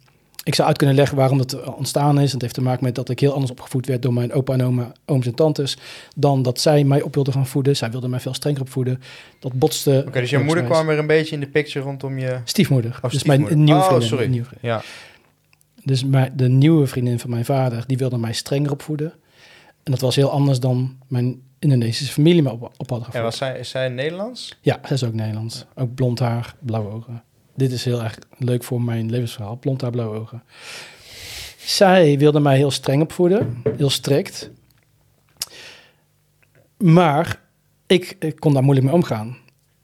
ik 0.47 0.55
zou 0.55 0.69
uit 0.69 0.77
kunnen 0.79 0.97
leggen 0.97 1.17
waarom 1.17 1.39
dat 1.39 1.65
ontstaan 1.75 2.21
is. 2.21 2.33
Het 2.33 2.43
heeft 2.43 2.55
te 2.55 2.63
maken 2.63 2.85
met 2.85 2.95
dat 2.95 3.09
ik 3.09 3.21
heel 3.21 3.33
anders 3.33 3.51
opgevoed 3.51 3.87
werd 3.87 4.03
door 4.03 4.13
mijn 4.13 4.33
opa 4.33 4.53
en 4.53 4.63
oma, 4.63 4.93
ooms 5.05 5.27
en 5.27 5.35
tantes. 5.35 5.77
Dan 6.17 6.43
dat 6.43 6.61
zij 6.61 6.85
mij 6.85 7.03
op 7.03 7.15
wilden 7.15 7.33
gaan 7.33 7.47
voeden. 7.47 7.77
Zij 7.77 7.91
wilden 7.91 8.11
mij 8.11 8.21
veel 8.21 8.35
strenger 8.35 8.61
opvoeden. 8.61 9.01
Dat 9.39 9.53
botste. 9.53 10.05
Oké, 10.07 10.21
dus 10.21 10.31
je 10.31 10.39
moeder 10.39 10.65
kwam 10.65 10.87
weer 10.87 10.99
een 10.99 11.07
beetje 11.07 11.35
in 11.35 11.41
de 11.41 11.49
picture 11.49 11.85
rondom 11.85 12.19
je... 12.19 12.41
Stiefmoeder. 12.45 12.91
Oh, 12.91 13.03
dus 13.03 13.13
stiefmoeder. 13.13 13.47
mijn 13.47 13.65
nieuwe 13.65 13.81
Oh, 13.81 13.87
vriendin. 13.87 14.09
sorry. 14.09 14.23
mijn 14.23 14.31
nieuwe 14.31 14.47
vriendin. 14.47 14.71
Ja. 14.71 14.83
Dus 15.85 16.05
mijn, 16.05 16.33
de 16.37 16.49
nieuwe 16.49 16.87
vriendin 16.87 17.19
van 17.19 17.31
mijn 17.31 17.45
vader, 17.45 17.85
die 17.87 17.97
wilde 17.97 18.19
mij 18.19 18.33
strenger 18.33 18.71
opvoeden. 18.73 19.13
En 19.83 19.93
dat 19.93 20.01
was 20.01 20.17
heel 20.17 20.31
anders 20.31 20.61
dan 20.61 20.97
mijn 21.09 21.41
Indonesische 21.59 22.13
familie 22.13 22.43
me 22.43 22.51
op, 22.53 22.73
op 22.77 22.91
had 22.91 22.99
gevoed. 22.99 23.15
En 23.15 23.23
was 23.23 23.37
zij, 23.37 23.59
is 23.59 23.69
zij 23.69 23.89
Nederlands? 23.89 24.59
Ja, 24.61 24.79
zij 24.83 24.97
is 24.97 25.05
ook 25.05 25.15
Nederlands. 25.15 25.65
Ook 25.75 25.95
blond 25.95 26.19
haar, 26.19 26.55
blauwe 26.61 26.91
ogen. 26.93 27.23
Dit 27.57 27.73
is 27.73 27.85
heel 27.85 28.03
erg 28.03 28.19
leuk 28.39 28.65
voor 28.65 28.83
mijn 28.83 29.11
levensverhaal. 29.11 29.57
Blond 29.57 29.81
haar, 29.81 29.91
blauwe 29.91 30.19
ogen. 30.19 30.43
Zij 31.59 32.19
wilde 32.19 32.41
mij 32.41 32.57
heel 32.57 32.71
streng 32.71 33.03
opvoeden, 33.03 33.63
heel 33.77 33.91
strikt. 33.91 34.51
Maar 36.77 37.41
ik, 37.87 38.35
kon 38.39 38.53
daar 38.53 38.63
moeilijk 38.63 38.87
mee 38.87 38.97
omgaan. 38.97 39.37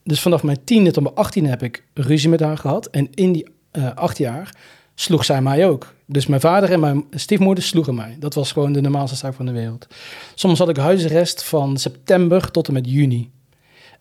Dus 0.04 0.20
vanaf 0.20 0.42
mijn 0.42 0.64
tiende 0.64 0.90
tot 0.90 1.02
mijn 1.02 1.14
achttiende 1.14 1.48
heb 1.48 1.62
ik 1.62 1.84
ruzie 1.94 2.28
met 2.28 2.40
haar 2.40 2.58
gehad. 2.58 2.86
En 2.86 3.08
in 3.14 3.32
die 3.32 3.46
eh, 3.70 3.94
acht 3.94 4.18
jaar 4.18 4.56
sloeg 4.94 5.24
zij 5.24 5.42
mij 5.42 5.68
ook. 5.68 5.94
Dus 6.06 6.26
mijn 6.26 6.40
vader 6.40 6.72
en 6.72 6.80
mijn 6.80 7.04
stiefmoeder 7.10 7.64
sloegen 7.64 7.94
mij. 7.94 8.16
Dat 8.18 8.34
was 8.34 8.52
gewoon 8.52 8.72
de 8.72 8.80
normaalste 8.80 9.16
zaak 9.16 9.34
van 9.34 9.46
de 9.46 9.52
wereld. 9.52 9.86
Soms 10.34 10.58
had 10.58 10.68
ik 10.68 10.76
huisarrest 10.76 11.44
van 11.44 11.76
september 11.76 12.50
tot 12.50 12.66
en 12.66 12.72
met 12.72 12.90
juni. 12.90 13.30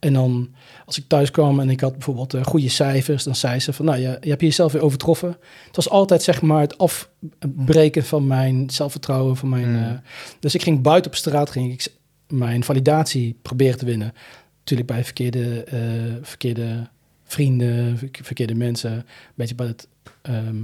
En 0.02 0.14
dan, 0.14 0.49
als 0.86 0.97
ik 0.97 1.04
thuis 1.08 1.32
kwam 1.32 1.60
en 1.60 1.70
ik 1.70 1.80
had 1.80 1.91
bijvoorbeeld 1.91 2.34
eh, 2.34 2.43
goede 2.43 2.70
cijfers, 2.70 3.24
dan 3.24 3.36
zei 3.36 3.60
ze 3.60 3.74
van, 3.74 3.86
nou, 3.86 3.99
je, 3.99 4.18
je 4.22 4.30
hebt 4.30 4.41
jezelf 4.41 4.72
weer 4.72 4.82
overtroffen. 4.82 5.38
Het 5.66 5.76
was 5.76 5.89
altijd, 5.89 6.24
zeg 6.24 6.41
maar, 6.41 6.62
het 6.62 6.78
afbreken 6.78 8.06
van 8.06 8.28
mijn 8.28 8.70
zelfvertrouwen, 8.70 9.38
van 9.38 9.49
mijn... 9.49 9.70
Mm. 9.70 9.84
eh, 9.84 9.91
dus 10.39 10.56
ik 10.56 10.62
ging 10.64 10.82
buiten 10.82 11.12
op 11.12 11.18
straat, 11.18 11.49
ging 11.49 11.74
ik 11.74 11.88
mijn 12.28 12.64
validatie 12.64 13.38
proberen 13.41 13.78
te 13.78 13.86
winnen. 13.86 14.14
Natuurlijk 14.60 14.89
bij 14.89 15.04
verkeerde, 15.04 15.64
eh, 15.64 15.80
verkeerde 16.22 16.88
vrienden, 17.24 17.97
verk- 17.97 18.20
verkeerde 18.24 18.56
mensen. 18.56 18.91
Een 18.91 19.04
beetje 19.36 19.56
bij 19.56 19.68
het 19.68 19.88
ehm, 20.22 20.64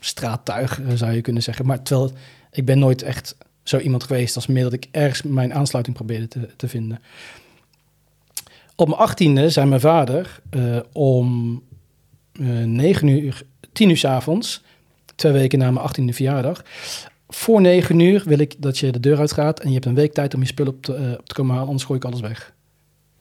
straattuig, 0.00 0.80
zou 0.94 1.12
je 1.12 1.20
kunnen 1.20 1.42
zeggen. 1.42 1.66
Maar 1.66 1.82
terwijl 1.82 2.12
ik 2.52 2.64
ben 2.64 2.78
nooit 2.78 3.02
echt 3.02 3.36
zo 3.62 3.78
iemand 3.78 4.04
geweest 4.04 4.36
als 4.36 4.46
meer 4.46 4.62
dat 4.62 4.72
ik 4.72 4.88
ergens 4.90 5.22
mijn 5.22 5.54
aansluiting 5.54 5.96
probeerde 5.96 6.28
te, 6.28 6.48
te 6.56 6.68
vinden. 6.68 6.98
Op 8.76 8.88
mijn 8.88 9.00
achttiende 9.00 9.50
zei 9.50 9.66
mijn 9.66 9.80
vader 9.80 10.40
eh, 10.50 10.78
om 10.92 11.62
eh 12.32 12.46
9 12.46 13.08
uur, 13.08 13.42
10 13.72 13.88
uur 13.90 13.96
's 13.96 14.04
avonds, 14.04 14.62
twee 15.14 15.32
weken 15.32 15.58
na 15.58 15.70
mijn 15.70 15.84
achttiende 15.84 16.12
verjaardag. 16.12 16.64
Voor 17.28 17.60
9 17.60 18.00
uur 18.00 18.22
wil 18.26 18.38
ik 18.38 18.54
dat 18.58 18.78
je 18.78 18.92
de 18.92 19.00
deur 19.00 19.18
uitgaat 19.18 19.60
en 19.60 19.68
je 19.68 19.74
hebt 19.74 19.86
een 19.86 19.94
week 19.94 20.12
tijd 20.12 20.34
om 20.34 20.40
je 20.40 20.46
spullen 20.46 20.72
op 20.72 20.82
te, 20.82 20.94
eh, 20.94 21.10
op 21.18 21.28
te 21.28 21.34
komen 21.34 21.50
halen, 21.50 21.66
anders 21.66 21.84
gooi 21.86 21.98
ik 21.98 22.04
alles 22.04 22.20
weg. 22.20 22.54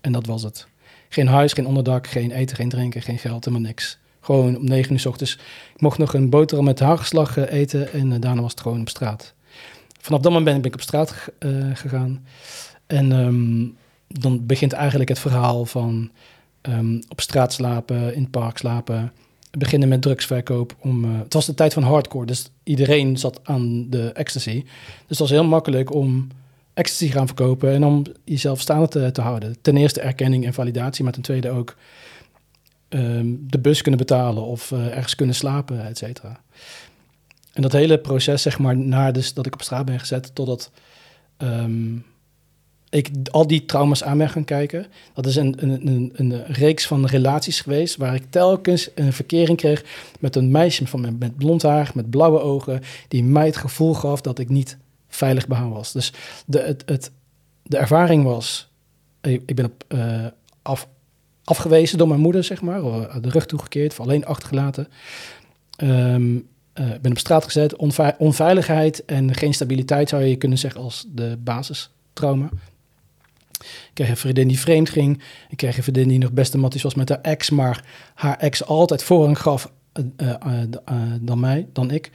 En 0.01 0.11
dat 0.11 0.25
was 0.25 0.43
het. 0.43 0.67
Geen 1.09 1.27
huis, 1.27 1.53
geen 1.53 1.67
onderdak, 1.67 2.07
geen 2.07 2.31
eten, 2.31 2.55
geen 2.55 2.69
drinken, 2.69 3.01
geen 3.01 3.17
geld, 3.17 3.45
helemaal 3.45 3.67
niks. 3.67 3.97
Gewoon 4.19 4.57
om 4.57 4.65
9 4.65 4.93
uur 4.93 4.99
's 4.99 5.05
ochtends. 5.05 5.33
Ik 5.73 5.81
mocht 5.81 5.97
nog 5.97 6.13
een 6.13 6.29
boterham 6.29 6.65
met 6.65 6.79
hagelslag 6.79 7.37
eh, 7.37 7.59
eten 7.59 7.93
en 7.93 8.19
daarna 8.19 8.41
was 8.41 8.51
het 8.51 8.61
gewoon 8.61 8.81
op 8.81 8.89
straat. 8.89 9.33
Vanaf 9.99 10.21
dat 10.21 10.31
moment 10.31 10.61
ben 10.61 10.71
ik 10.71 10.73
op 10.73 10.81
straat 10.81 11.29
gegaan. 11.73 12.25
En 12.87 13.11
ehm, 13.11 13.67
dan 14.07 14.45
begint 14.45 14.73
eigenlijk 14.73 15.09
het 15.09 15.19
verhaal 15.19 15.65
van 15.65 16.11
ehm, 16.61 17.01
op 17.09 17.21
straat 17.21 17.53
slapen, 17.53 18.15
in 18.15 18.21
het 18.21 18.31
park 18.31 18.57
slapen. 18.57 19.11
Beginnen 19.51 19.89
met 19.89 20.01
drugsverkoop. 20.01 20.75
Om, 20.79 21.03
eh, 21.03 21.19
het 21.19 21.33
was 21.33 21.45
de 21.45 21.53
tijd 21.53 21.73
van 21.73 21.83
hardcore, 21.83 22.25
dus 22.25 22.49
iedereen 22.63 23.17
zat 23.17 23.39
aan 23.43 23.89
de 23.89 24.11
ecstasy. 24.11 24.61
Dus 24.63 25.07
het 25.07 25.19
was 25.19 25.29
heel 25.29 25.43
makkelijk 25.43 25.93
om 25.93 26.27
ecstasy 26.73 27.11
gaan 27.11 27.27
verkopen 27.27 27.73
en 27.73 27.83
om 27.83 28.03
jezelf 28.23 28.59
staande 28.59 28.87
te, 28.87 29.11
te 29.11 29.21
houden. 29.21 29.55
Ten 29.61 29.77
eerste 29.77 30.01
erkenning 30.01 30.45
en 30.45 30.53
validatie, 30.53 31.03
maar 31.03 31.13
ten 31.13 31.21
tweede 31.21 31.49
ook 31.49 31.75
ehm, 32.89 33.27
de 33.39 33.59
bus 33.59 33.81
kunnen 33.81 33.99
betalen 33.99 34.43
of 34.43 34.71
eh, 34.71 34.87
ergens 34.87 35.15
kunnen 35.15 35.35
slapen, 35.35 35.85
et 35.85 35.97
cetera. 35.97 36.39
En 37.53 37.61
dat 37.61 37.71
hele 37.71 37.97
proces, 37.97 38.41
zeg 38.41 38.59
maar, 38.59 38.77
na 38.77 39.11
dus 39.11 39.33
dat 39.33 39.45
ik 39.45 39.53
op 39.53 39.61
straat 39.61 39.85
ben 39.85 39.99
gezet, 39.99 40.35
totdat 40.35 40.71
ehm, 41.37 41.97
ik 42.95 43.09
al 43.31 43.47
die 43.47 43.65
trauma's 43.65 44.03
aan 44.03 44.17
ben 44.17 44.29
gaan 44.29 44.43
kijken. 44.43 44.85
Dat 45.13 45.25
is 45.25 45.35
een, 45.35 45.55
een, 45.57 45.87
een, 45.87 46.11
een 46.15 46.45
reeks 46.45 46.87
van 46.87 47.05
relaties 47.05 47.61
geweest, 47.61 47.95
waar 47.95 48.15
ik 48.15 48.23
telkens 48.29 48.89
een 48.95 49.13
verkering 49.13 49.57
kreeg 49.57 49.83
met 50.19 50.35
een 50.35 50.51
meisje 50.51 50.87
van, 50.87 51.17
met, 51.19 51.37
blond 51.37 51.61
haar, 51.61 51.91
met 51.93 52.09
blauwe 52.09 52.39
ogen, 52.39 52.81
die 53.07 53.23
mij 53.23 53.45
het 53.45 53.57
gevoel 53.57 53.93
gaf 53.93 54.21
dat 54.21 54.39
ik 54.39 54.49
niet 54.49 54.77
veilig 55.07 55.47
bij 55.47 55.61
was. 55.61 55.91
Dus 55.91 56.13
de, 56.45 56.59
het, 56.59 56.83
het, 56.85 57.11
de 57.63 57.77
ervaring 57.77 58.23
was, 58.23 58.69
ik, 59.21 59.55
ben 59.55 59.65
op, 59.65 59.83
eh, 59.87 60.25
af, 60.61 60.87
afgewezen 61.43 61.97
door 61.97 62.07
mijn 62.07 62.19
moeder, 62.19 62.43
zeg 62.43 62.61
maar, 62.61 62.83
of 62.83 63.07
de 63.07 63.29
rug 63.29 63.45
toegekeerd, 63.45 63.91
of 63.91 63.99
alleen 63.99 64.25
achtergelaten. 64.25 64.87
Ehm, 65.75 66.37
eh, 66.73 66.85
ben 67.01 67.11
op 67.11 67.17
straat 67.17 67.43
gezet, 67.43 67.75
onvei- 67.75 68.15
onveiligheid 68.17 69.05
en 69.05 69.33
geen 69.33 69.53
stabiliteit 69.53 70.09
zou 70.09 70.23
je 70.23 70.35
kunnen 70.35 70.57
zeggen 70.57 70.81
als 70.81 71.05
de 71.09 71.37
basistrauma. 71.43 72.49
Ik 73.59 73.91
kreeg 73.93 74.09
een 74.09 74.17
vriendin 74.17 74.47
die 74.47 74.59
vreemd 74.59 74.89
ging. 74.89 75.21
Ik 75.49 75.57
kreeg 75.57 75.77
een 75.77 75.83
vriendin 75.83 76.07
die 76.07 76.19
nog 76.19 76.31
beste 76.31 76.57
matties 76.57 76.83
was 76.83 76.95
met 76.95 77.09
haar 77.09 77.21
ex, 77.21 77.49
maar 77.49 77.83
haar 78.13 78.37
ex 78.37 78.65
altijd 78.65 79.03
voorrang 79.03 79.39
gaf 79.39 79.71
eh, 79.91 80.03
eh, 80.29 80.61
eh, 80.85 80.95
dan 81.21 81.39
mij, 81.39 81.67
dan 81.73 81.91
ik. 81.91 82.11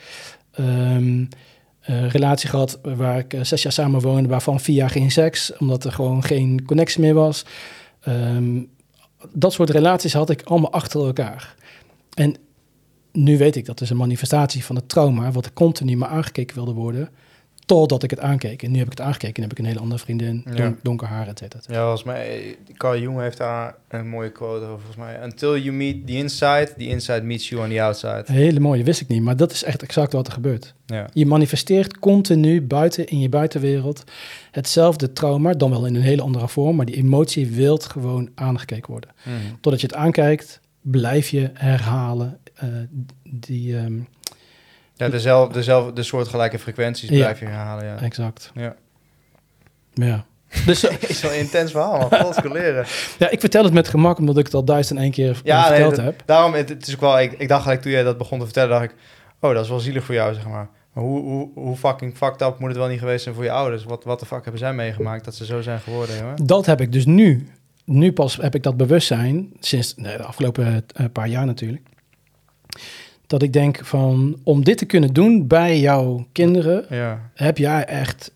Eh, 1.80 2.08
relatie 2.08 2.48
gehad 2.48 2.78
waar 2.82 3.18
ik 3.18 3.36
zes 3.42 3.62
jaar 3.62 3.72
samen 3.72 4.00
woonde, 4.00 4.28
waarvan 4.28 4.60
vier 4.60 4.76
jaar 4.76 4.90
geen 4.90 5.10
seks, 5.10 5.56
omdat 5.56 5.84
er 5.84 5.92
gewoon 5.92 6.24
geen 6.24 6.64
connectie 6.64 7.00
meer 7.00 7.14
was. 7.14 7.44
Ehm, 8.00 8.62
dat 9.32 9.52
soort 9.52 9.70
relaties 9.70 10.12
had 10.12 10.30
ik 10.30 10.42
allemaal 10.42 10.72
achter 10.72 11.06
elkaar. 11.06 11.54
En 12.14 12.36
nu 13.12 13.38
weet 13.38 13.56
ik 13.56 13.64
dat 13.64 13.80
is 13.80 13.90
een 13.90 13.96
manifestatie 13.96 14.64
van 14.64 14.76
het 14.76 14.88
trauma, 14.88 15.32
wat 15.32 15.46
ik 15.46 15.54
continu 15.54 15.96
maar 15.96 16.08
aangekeken 16.08 16.56
wilde 16.56 16.72
worden, 16.72 17.08
totdat 17.78 18.02
ik 18.02 18.10
het 18.10 18.20
aankeek. 18.20 18.62
En 18.62 18.70
nu 18.70 18.76
heb 18.78 18.86
ik 18.86 18.98
het 18.98 19.06
aangekeken 19.06 19.34
en 19.36 19.42
heb 19.42 19.52
ik 19.52 19.58
een 19.58 19.64
hele 19.64 19.78
andere 19.80 20.00
vriendin, 20.00 20.42
Ja. 20.44 20.54
don- 20.54 20.78
donker 20.82 21.06
haar, 21.08 21.28
et 21.28 21.38
cetera. 21.38 21.62
Ja, 21.66 21.80
volgens 21.80 22.02
mij, 22.02 22.56
Carl 22.76 23.00
Jung 23.00 23.18
heeft 23.20 23.36
daar 23.36 23.74
een 23.88 24.08
mooie 24.08 24.30
quote 24.32 24.64
over, 24.64 24.76
volgens 24.78 24.96
mij. 24.96 25.24
Until 25.24 25.56
you 25.58 25.72
meet 25.76 26.06
the 26.06 26.12
inside, 26.12 26.72
the 26.78 26.86
inside 26.86 27.22
meets 27.22 27.48
you 27.48 27.62
on 27.64 27.68
the 27.70 27.82
outside. 27.82 28.22
Een 28.26 28.34
hele 28.34 28.60
mooie, 28.60 28.84
wist 28.84 29.00
ik 29.00 29.08
niet, 29.08 29.22
maar 29.22 29.36
dat 29.36 29.52
is 29.52 29.64
echt 29.64 29.82
exact 29.82 30.12
wat 30.12 30.26
er 30.26 30.32
gebeurt. 30.32 30.74
Ja. 30.86 31.08
Je 31.12 31.26
manifesteert 31.26 31.98
continu 31.98 32.62
buiten 32.62 33.06
in 33.06 33.20
je 33.20 33.28
buitenwereld 33.28 34.04
hetzelfde 34.50 35.12
trauma, 35.12 35.52
dan 35.54 35.70
wel 35.70 35.86
in 35.86 35.94
een 35.94 36.02
hele 36.02 36.22
andere 36.22 36.48
vorm, 36.48 36.76
maar 36.76 36.86
die 36.86 36.96
emotie 36.96 37.46
wilt 37.46 37.84
gewoon 37.84 38.30
aangekeken 38.34 38.90
worden. 38.90 39.10
Mhm. 39.24 39.34
Totdat 39.60 39.80
je 39.80 39.86
het 39.86 39.96
aankijkt, 39.96 40.60
blijf 40.80 41.28
je 41.28 41.50
herhalen 41.54 42.38
eh, 42.54 42.68
die, 43.30 43.76
ehm, 43.76 43.98
Ja, 45.04 45.08
dezelfde, 45.08 45.54
dezelfde, 45.54 45.92
de 45.92 46.02
soortgelijke 46.02 46.58
frequenties 46.58 47.08
Ja. 47.08 47.16
blijf 47.16 47.38
je 47.40 47.44
herhalen, 47.46 47.84
ja. 47.84 47.96
exact. 48.00 48.50
Ja. 48.54 48.74
Ja. 49.94 50.24
Dus 50.66 50.84
eh, 50.88 50.96
is 51.08 51.20
wel 51.20 51.32
een 51.32 51.38
intens 51.38 51.70
verhaal, 51.70 52.08
man. 52.10 52.32
Te 52.32 52.50
leren. 52.52 52.86
ja, 53.18 53.30
ik 53.30 53.40
vertel 53.40 53.64
het 53.64 53.72
met 53.72 53.88
gemak, 53.88 54.18
omdat 54.18 54.38
ik 54.38 54.44
het 54.44 54.54
al 54.54 54.64
duizend 54.64 54.98
en 54.98 55.04
één 55.04 55.12
keer 55.12 55.40
Ja, 55.44 55.60
nee, 55.60 55.68
verteld 55.68 55.96
dat- 55.96 56.04
heb. 56.04 56.22
Daarom, 56.24 56.52
het, 56.54 56.68
het 56.68 56.86
is 56.86 56.94
ook 56.94 57.00
wel... 57.00 57.20
Ik, 57.20 57.32
ik 57.32 57.48
dacht 57.48 57.62
gelijk 57.62 57.82
toen 57.82 57.90
jij 57.92 58.02
dat 58.02 58.18
begon 58.18 58.38
te 58.38 58.44
vertellen, 58.44 58.70
dacht 58.70 58.84
ik... 58.84 58.94
Oh, 59.40 59.54
dat 59.54 59.64
is 59.64 59.70
wel 59.70 59.80
zielig 59.80 60.04
voor 60.04 60.14
jou, 60.14 60.34
zeg 60.34 60.48
maar. 60.48 60.68
Maar 60.92 61.04
hoe, 61.04 61.20
hoe, 61.22 61.50
hoe 61.54 61.76
fucking 61.76 62.16
fucked 62.16 62.42
up 62.42 62.58
moet 62.58 62.68
het 62.68 62.78
wel 62.78 62.88
niet 62.88 62.98
geweest 62.98 63.22
zijn 63.22 63.34
voor 63.34 63.44
je 63.44 63.50
ouders? 63.50 63.84
Wat, 63.84 64.04
wat 64.04 64.20
de 64.20 64.26
fuck 64.26 64.42
hebben 64.42 64.60
zij 64.60 64.72
meegemaakt 64.72 65.24
dat 65.24 65.34
ze 65.34 65.44
zo 65.44 65.60
zijn 65.60 65.80
geworden, 65.80 66.16
jongen? 66.16 66.46
Dat 66.46 66.66
heb 66.66 66.80
ik 66.80 66.92
dus 66.92 67.06
nu. 67.06 67.48
Nu 67.84 68.12
pas 68.12 68.36
heb 68.36 68.54
ik 68.54 68.62
dat 68.62 68.76
bewustzijn, 68.76 69.52
sinds 69.60 69.94
de 69.94 70.22
afgelopen 70.22 70.84
eh, 70.94 71.04
paar 71.12 71.28
jaar 71.28 71.46
natuurlijk. 71.46 71.82
Dat 73.30 73.42
ik 73.42 73.52
denk 73.52 73.84
van, 73.84 74.36
om 74.42 74.64
dit 74.64 74.78
te 74.78 74.84
kunnen 74.84 75.12
doen 75.12 75.46
bij 75.46 75.80
jouw 75.80 76.26
kinderen, 76.32 76.84
Ja, 76.88 77.30
heb 77.34 77.58
jij 77.58 77.84
echt 77.84 78.30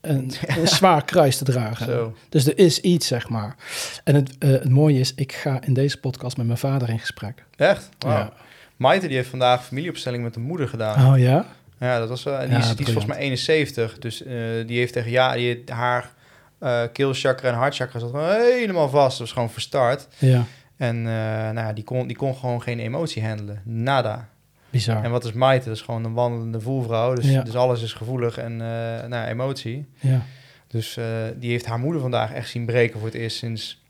een, 0.00 0.32
een 0.46 0.68
zwaar 0.78 1.04
kruis 1.04 1.36
te 1.36 1.44
dragen. 1.44 1.86
zo. 1.86 2.14
Dus 2.28 2.46
er 2.46 2.58
is 2.58 2.80
iets, 2.80 3.06
zeg 3.06 3.28
maar. 3.28 3.56
En 4.04 4.14
het, 4.14 4.38
eh, 4.38 4.50
het 4.50 4.68
mooie 4.68 4.98
is, 5.00 5.14
ik 5.14 5.32
ga 5.32 5.60
in 5.66 5.74
deze 5.74 6.00
podcast 6.00 6.36
met 6.36 6.46
mijn 6.46 6.58
vader 6.58 6.88
in 6.88 6.98
gesprek. 6.98 7.44
Echt? 7.56 7.88
Ja. 7.98 8.32
Maite 8.76 9.06
die 9.06 9.16
heeft 9.16 9.28
vandaag 9.28 9.64
familieopstelling 9.64 10.22
met 10.22 10.34
de 10.34 10.40
moeder 10.40 10.68
gedaan. 10.68 11.12
Oh 11.12 11.18
ja? 11.18 11.46
Ja, 11.80 11.98
dat 11.98 12.08
was. 12.08 12.24
En 12.26 12.40
die, 12.40 12.48
Ja, 12.50 12.58
is, 12.58 12.68
die 12.68 12.86
is 12.86 12.92
volgens 12.92 13.06
mij 13.14 13.16
71. 13.16 13.98
Dus 13.98 14.22
eh, 14.22 14.32
die 14.66 14.78
heeft 14.78 14.92
tegen 14.92 15.10
ja, 15.10 15.34
die, 15.34 15.62
haar 15.66 16.10
eh 16.58 16.82
keelchakra 16.92 17.48
en 17.48 17.54
hartchakra 17.54 17.98
zat 17.98 18.12
helemaal 18.12 18.88
vast. 18.88 19.10
Dat 19.10 19.18
was 19.18 19.32
gewoon 19.32 19.50
verstard. 19.50 20.08
Ja, 20.18 20.44
En 20.78 20.96
eh, 20.96 21.02
nou, 21.02 21.54
ja, 21.54 21.72
die, 21.72 21.84
kon, 21.84 22.06
die 22.06 22.16
kon 22.16 22.34
gewoon 22.34 22.62
geen 22.62 22.78
emotie 22.78 23.24
handelen. 23.26 23.62
Nada. 23.64 24.28
bizar. 24.70 25.04
En 25.04 25.10
wat 25.10 25.24
is 25.24 25.32
Maite? 25.32 25.68
Dat 25.68 25.76
is 25.76 25.82
gewoon 25.82 26.04
een 26.04 26.12
wandelende 26.12 26.60
voelvrouw. 26.60 27.14
Dus, 27.14 27.30
Ja. 27.30 27.42
dus 27.42 27.54
alles 27.54 27.82
is 27.82 27.92
gevoelig 27.92 28.38
en 28.38 28.52
eh 28.52 29.08
nou, 29.08 29.28
emotie. 29.28 29.86
Ja, 30.00 30.22
Dus 30.66 30.96
eh, 30.96 31.04
die 31.36 31.50
heeft 31.50 31.66
haar 31.66 31.78
moeder 31.78 32.00
vandaag 32.00 32.32
echt 32.32 32.48
zien 32.48 32.66
breken 32.66 32.98
voor 32.98 33.08
het 33.08 33.16
eerst 33.16 33.36
sinds 33.36 33.82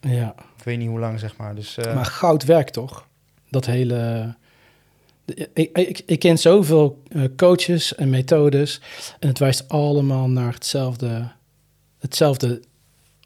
ja. 0.00 0.34
ik 0.56 0.64
weet 0.64 0.78
niet 0.78 0.88
hoe 0.88 0.98
lang, 0.98 1.20
zeg 1.20 1.36
maar. 1.36 1.54
Dus 1.54 1.76
Maar 1.76 2.04
goud 2.04 2.44
werkt 2.44 2.72
toch? 2.72 3.06
Dat 3.50 3.66
hele... 3.66 4.34
Ik, 5.52 5.76
ik, 5.76 6.02
ik 6.06 6.18
ken 6.18 6.38
zoveel 6.38 7.02
coaches 7.36 7.94
en 7.94 8.10
methodes 8.10 8.80
en 9.18 9.28
het 9.28 9.38
wijst 9.38 9.68
allemaal 9.68 10.28
naar 10.28 10.52
hetzelfde, 10.52 11.32
hetzelfde 11.98 12.60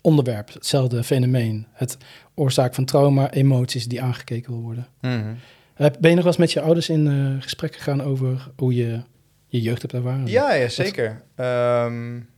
onderwerp, 0.01 0.53
hetzelfde 0.53 1.05
fenomeen. 1.05 1.66
Het 1.72 1.96
oorzaak 2.34 2.74
van 2.74 2.84
trauma, 2.84 3.30
emoties 3.30 3.86
die 3.86 4.03
aangekeken 4.03 4.53
wil 4.53 4.62
worden. 4.62 4.86
Mhm. 5.01 5.34
Ben 5.76 6.11
je 6.11 6.14
nog 6.14 6.14
wel 6.14 6.26
eens 6.26 6.36
met 6.36 6.53
je 6.53 6.61
ouders 6.61 6.88
in 6.88 7.07
uh, 7.07 7.42
gesprek 7.42 7.74
gegaan 7.74 8.03
over 8.03 8.51
hoe 8.57 8.74
je 8.74 9.03
je 9.46 9.61
jeugd 9.61 9.82
hebt 9.82 9.94
ervaren? 9.94 10.26
Ja, 10.26 10.53
ja 10.55 10.68
zeker. 10.68 11.22
Um, 11.36 12.28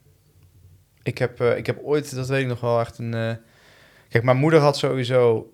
ik, 1.02 1.18
heb, 1.18 1.40
uh, 1.40 1.56
ik 1.56 1.66
heb 1.66 1.78
ooit, 1.82 2.14
dat 2.14 2.28
weet 2.28 2.42
ik 2.42 2.48
nog 2.48 2.60
wel, 2.60 2.80
echt 2.80 2.98
een... 2.98 3.12
Uh, 3.12 3.32
kijk, 4.08 4.24
mijn 4.24 4.36
moeder 4.36 4.60
had 4.60 4.76
sowieso 4.76 5.52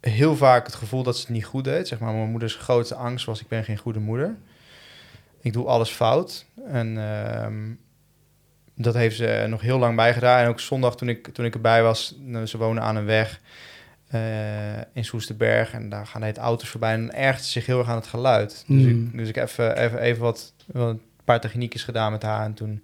heel 0.00 0.36
vaak 0.36 0.66
het 0.66 0.74
gevoel 0.74 1.02
dat 1.02 1.16
ze 1.16 1.22
het 1.22 1.30
niet 1.30 1.44
goed 1.44 1.64
deed. 1.64 1.88
Zeg 1.88 1.98
maar, 1.98 2.14
mijn 2.14 2.30
moeders 2.30 2.54
grootste 2.54 2.94
angst 2.94 3.26
was, 3.26 3.40
ik 3.40 3.48
ben 3.48 3.64
geen 3.64 3.78
goede 3.78 3.98
moeder. 3.98 4.36
Ik 5.40 5.52
doe 5.52 5.66
alles 5.66 5.90
fout. 5.90 6.46
En 6.66 6.96
uh, 6.96 7.46
dat 8.80 8.94
heeft 8.94 9.16
ze 9.16 9.44
nog 9.48 9.60
heel 9.60 9.78
lang 9.78 9.96
bijgedaan. 9.96 10.42
En 10.42 10.48
ook 10.48 10.60
zondag 10.60 10.96
toen 10.96 11.08
ik, 11.08 11.28
toen 11.28 11.44
ik 11.44 11.54
erbij 11.54 11.82
was, 11.82 12.16
nou, 12.20 12.46
ze 12.46 12.58
wonen 12.58 12.82
aan 12.82 12.96
een 12.96 13.04
weg 13.04 13.40
uh, 14.14 14.20
in 14.92 15.04
Soesterberg. 15.04 15.72
En 15.72 15.88
daar 15.88 16.06
gaan 16.06 16.22
het 16.22 16.38
auto's 16.38 16.68
voorbij 16.68 16.92
en 16.92 17.14
ergert 17.14 17.44
zich 17.44 17.66
heel 17.66 17.78
erg 17.78 17.88
aan 17.88 17.96
het 17.96 18.06
geluid. 18.06 18.64
Dus 18.66 18.84
ik, 18.84 18.94
Mm. 18.94 19.10
dus 19.16 19.28
ik 19.28 19.36
even, 19.36 19.76
even, 19.76 19.98
even 19.98 20.22
wat, 20.22 20.52
wat, 20.66 20.88
een 20.88 21.00
paar 21.24 21.40
techniekjes 21.40 21.84
gedaan 21.84 22.12
met 22.12 22.22
haar. 22.22 22.44
En 22.44 22.54
toen 22.54 22.82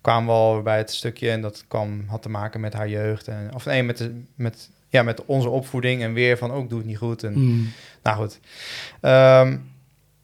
kwamen 0.00 0.26
we 0.26 0.32
al 0.32 0.62
bij 0.62 0.76
het 0.76 0.90
stukje 0.92 1.30
en 1.30 1.40
dat 1.40 1.64
kwam, 1.68 2.04
had 2.06 2.22
te 2.22 2.28
maken 2.28 2.60
met 2.60 2.72
haar 2.72 2.88
jeugd. 2.88 3.28
En, 3.28 3.50
of 3.54 3.64
nee, 3.64 3.82
met, 3.82 3.98
de, 3.98 4.22
met, 4.34 4.70
ja, 4.88 5.02
met 5.02 5.24
onze 5.24 5.48
opvoeding 5.48 6.02
en 6.02 6.12
weer 6.12 6.38
van, 6.38 6.52
ook 6.52 6.62
oh, 6.62 6.68
doe 6.68 6.78
het 6.78 6.86
niet 6.86 6.98
goed. 6.98 7.22
En, 7.22 7.32
Mm. 7.32 7.72
Nou 8.02 8.16
goed. 8.16 8.40
Um, 9.00 9.72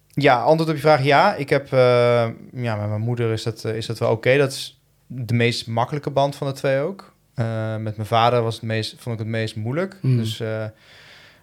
ja, 0.08 0.42
antwoord 0.42 0.70
op 0.70 0.76
je 0.76 0.82
vraag, 0.82 1.04
ja. 1.04 1.34
Ik 1.34 1.48
heb, 1.48 1.72
uh, 1.72 2.28
ja, 2.52 2.76
met 2.76 2.88
mijn 2.88 3.00
moeder 3.00 3.32
is 3.32 3.42
dat, 3.42 3.64
is 3.64 3.86
dat 3.86 3.98
wel 3.98 4.08
oké. 4.08 4.18
Okay. 4.18 4.38
Dat 4.38 4.52
is 4.52 4.79
de 5.12 5.34
meest 5.34 5.66
makkelijke 5.66 6.10
band 6.10 6.36
van 6.36 6.46
de 6.46 6.52
twee 6.52 6.80
ook. 6.80 7.14
Uh, 7.34 7.76
met 7.76 7.96
mijn 7.96 8.08
vader 8.08 8.42
was 8.42 8.54
het 8.54 8.62
meest, 8.62 8.94
vond 8.98 9.14
ik 9.14 9.20
het 9.20 9.30
meest 9.30 9.56
moeilijk. 9.56 9.98
Mm. 10.00 10.16
Dus 10.16 10.40
uh, 10.40 10.64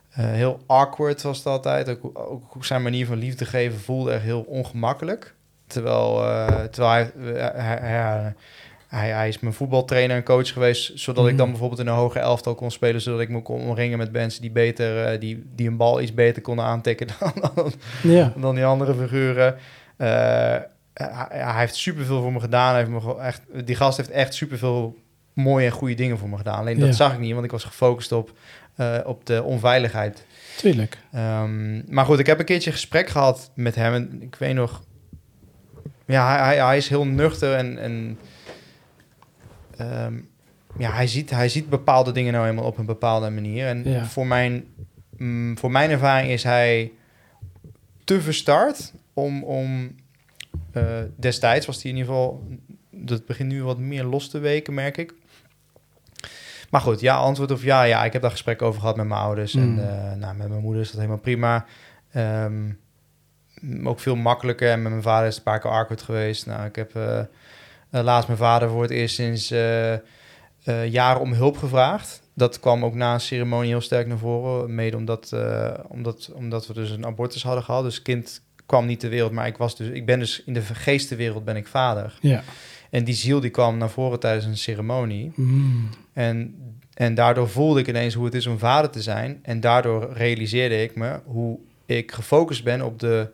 heel 0.10 0.60
awkward 0.66 1.22
was 1.22 1.38
het 1.38 1.48
altijd. 1.48 1.90
Ook, 1.90 2.20
ook, 2.56 2.66
zijn 2.66 2.82
manier 2.82 3.06
van 3.06 3.18
liefde 3.18 3.46
geven 3.46 3.80
voelde 3.80 4.12
echt 4.12 4.24
heel 4.24 4.42
ongemakkelijk. 4.42 5.36
Terwijl, 5.68 6.16
terwijl 6.70 6.92
hij, 6.92 7.12
hij, 7.54 7.78
hij, 7.80 8.34
hij, 8.88 9.10
hij, 9.10 9.28
is 9.28 9.40
mijn 9.40 9.54
voetbaltrainer 9.54 10.16
en 10.16 10.24
coach 10.24 10.54
geweest, 10.54 11.00
zodat 11.00 11.24
mm. 11.24 11.30
ik 11.30 11.38
dan 11.38 11.50
bijvoorbeeld 11.50 11.80
in 11.80 11.88
een 11.88 11.94
hoge 11.94 12.20
elftal 12.20 12.56
kon 12.56 12.72
spelen, 12.72 13.02
zodat 13.02 13.20
ik 13.20 13.30
me 13.30 13.42
kon 13.42 13.62
omringen 13.62 13.98
met 13.98 14.12
mensen 14.12 14.42
die 14.42 14.52
beter, 14.52 15.14
uh, 15.14 15.20
die, 15.20 15.44
die 15.56 15.68
een 15.68 15.78
bal 15.78 16.02
iets 16.02 16.14
beter 16.14 16.42
konden 16.42 16.66
aantikken 16.66 17.08
dan, 17.20 17.52
dan, 17.56 17.72
ja. 18.04 18.34
dan 18.38 18.56
die 18.56 18.66
andere 18.66 18.94
figuren. 18.94 19.56
Uh, 19.98 20.56
hij, 21.04 21.28
hij, 21.30 21.60
heeft 21.60 21.76
superveel 21.76 22.22
voor 22.22 22.34
me 22.34 22.40
gedaan. 22.40 22.76
Heeft 22.76 22.90
me 22.90 23.18
echt, 23.18 23.42
die 23.66 23.76
gast 23.76 23.98
heeft 23.98 24.10
echt 24.10 24.34
superveel 24.34 24.98
mooie 25.34 25.66
en 25.66 25.72
goede 25.72 25.94
dingen 25.94 26.18
voor 26.18 26.30
me 26.30 26.38
gedaan. 26.38 26.60
Alleen 26.60 26.80
dat 26.80 26.88
Ja. 26.88 26.94
zag 26.94 27.14
ik 27.14 27.20
niet, 27.20 27.34
want 27.34 27.46
ik 27.46 27.52
was 27.52 27.64
gefocust 27.64 28.12
op, 28.12 28.32
uh, 28.78 28.98
op 29.04 29.26
de 29.26 29.44
onveiligheid. 29.44 30.26
Tuurlijk. 30.58 30.98
Um, 31.16 31.84
maar 31.90 32.06
goed, 32.06 32.20
ik 32.20 32.26
heb 32.26 32.40
een 32.40 32.46
keertje 32.46 32.72
gesprek 32.72 33.10
gehad 33.10 33.52
met 33.56 33.76
hem. 33.76 33.94
En 33.94 34.22
ik 34.22 34.36
weet 34.36 34.54
nog... 34.54 34.84
Ja, 36.06 36.44
hij, 36.46 36.58
hij, 36.58 36.78
is 36.78 36.90
heel 36.90 37.06
nuchter 37.06 37.54
en... 37.56 37.78
en 37.80 38.18
um, 39.82 40.30
ja, 40.78 40.92
hij 40.92 41.08
ziet, 41.08 41.30
hij 41.30 41.50
ziet 41.50 41.70
bepaalde 41.70 42.12
dingen 42.12 42.34
nou 42.34 42.48
eenmaal 42.48 42.66
op 42.66 42.78
een 42.78 42.86
bepaalde 42.86 43.30
manier. 43.30 43.68
En 43.68 43.90
Ja. 43.90 44.06
voor, 44.06 44.28
mijn, 44.28 44.66
mm, 45.18 45.58
voor 45.58 45.72
mijn 45.72 45.90
ervaring 45.90 46.32
is 46.32 46.44
hij 46.44 46.92
te 48.04 48.22
verstart 48.22 48.94
om... 49.14 49.44
om 49.44 49.96
uh, 50.74 50.84
destijds 51.16 51.66
was 51.66 51.82
hij 51.82 51.92
in 51.92 51.98
ieder 51.98 52.14
geval... 52.14 52.48
Dat 52.92 53.26
begint 53.26 53.52
nu 53.52 53.64
wat 53.64 53.78
meer 53.78 54.04
los 54.04 54.30
te 54.30 54.40
weken, 54.40 54.74
merk 54.74 54.98
ik. 54.98 55.14
Maar 56.70 56.82
goed, 56.82 57.00
ja, 57.00 57.16
antwoord 57.16 57.52
of 57.52 57.64
ja, 57.64 57.84
ja. 57.84 58.06
Ik 58.06 58.14
heb 58.14 58.22
daar 58.22 58.32
gesprek 58.32 58.62
over 58.62 58.80
gehad 58.80 58.96
met 58.96 59.08
mijn 59.08 59.20
ouders. 59.20 59.54
Mm. 59.54 59.62
En 59.62 59.86
uh, 59.86 60.14
nou, 60.14 60.36
met 60.36 60.50
mijn 60.50 60.62
moeder 60.62 60.82
is 60.82 60.88
dat 60.88 60.98
helemaal 60.98 61.20
prima. 61.20 61.66
Um, 62.16 62.80
ook 63.84 64.00
veel 64.00 64.16
makkelijker. 64.16 64.72
En 64.72 64.82
met 64.82 64.92
mijn 64.92 65.04
vader 65.04 65.28
is 65.28 65.36
het 65.36 65.46
een 65.46 65.52
paar 65.52 65.62
keer 65.62 65.72
awkward 65.72 66.02
geweest. 66.02 66.46
Nou, 66.46 66.66
ik 66.66 66.76
heb 66.76 66.96
uh, 66.96 67.20
uh, 67.92 68.02
laatst 68.02 68.28
mijn 68.28 68.40
vader 68.40 68.70
voor 68.70 68.82
het 68.82 68.92
eerst 68.92 69.16
sinds 69.16 69.50
jaren 70.90 71.22
om 71.22 71.34
hulp 71.34 71.58
gevraagd. 71.58 72.22
Dat 72.34 72.60
kwam 72.60 72.86
ook 72.86 72.94
na 72.94 73.14
een 73.14 73.20
ceremonie 73.20 73.70
heel 73.70 73.82
sterk 73.82 74.08
naar 74.08 74.18
voren. 74.18 74.76
Mede 74.76 74.98
omdat, 74.98 75.36
omdat, 75.88 76.32
omdat 76.34 76.68
we 76.68 76.74
dus 76.74 76.90
een 76.90 77.06
abortus 77.06 77.44
hadden 77.44 77.64
gehad. 77.64 77.84
Dus 77.84 78.02
kind 78.02 78.42
kwam 78.68 78.86
niet 78.86 79.00
ter 79.00 79.10
wereld. 79.10 79.32
Maar 79.32 79.48
ik, 79.48 79.58
was 79.58 79.76
dus, 79.78 79.88
ik 79.88 80.06
ben 80.06 80.20
dus 80.20 80.44
in 80.46 80.54
de 80.54 80.62
geestenwereld 80.62 81.46
ben 81.46 81.56
ik 81.56 81.68
vader. 81.68 82.18
Ja. 82.22 82.44
En 82.90 83.04
die 83.04 83.16
ziel 83.16 83.40
die 83.40 83.50
kwam 83.50 83.78
naar 83.78 83.90
voren 83.90 84.20
tijdens 84.20 84.46
een 84.46 84.58
ceremonie. 84.58 85.32
Mm. 85.36 85.90
En, 86.14 86.56
en 86.94 87.16
daardoor 87.16 87.50
voelde 87.50 87.80
ik 87.80 87.88
ineens 87.88 88.14
hoe 88.14 88.26
het 88.26 88.34
is 88.34 88.48
om 88.48 88.60
vader 88.60 88.90
te 88.90 89.02
zijn. 89.02 89.40
En 89.42 89.60
daardoor 89.60 90.10
realiseerde 90.14 90.82
ik 90.84 90.96
me 90.96 91.20
hoe 91.26 91.58
ik 91.86 92.12
gefocust 92.12 92.64
ben 92.64 92.82
op 92.82 93.00
de, 93.00 93.30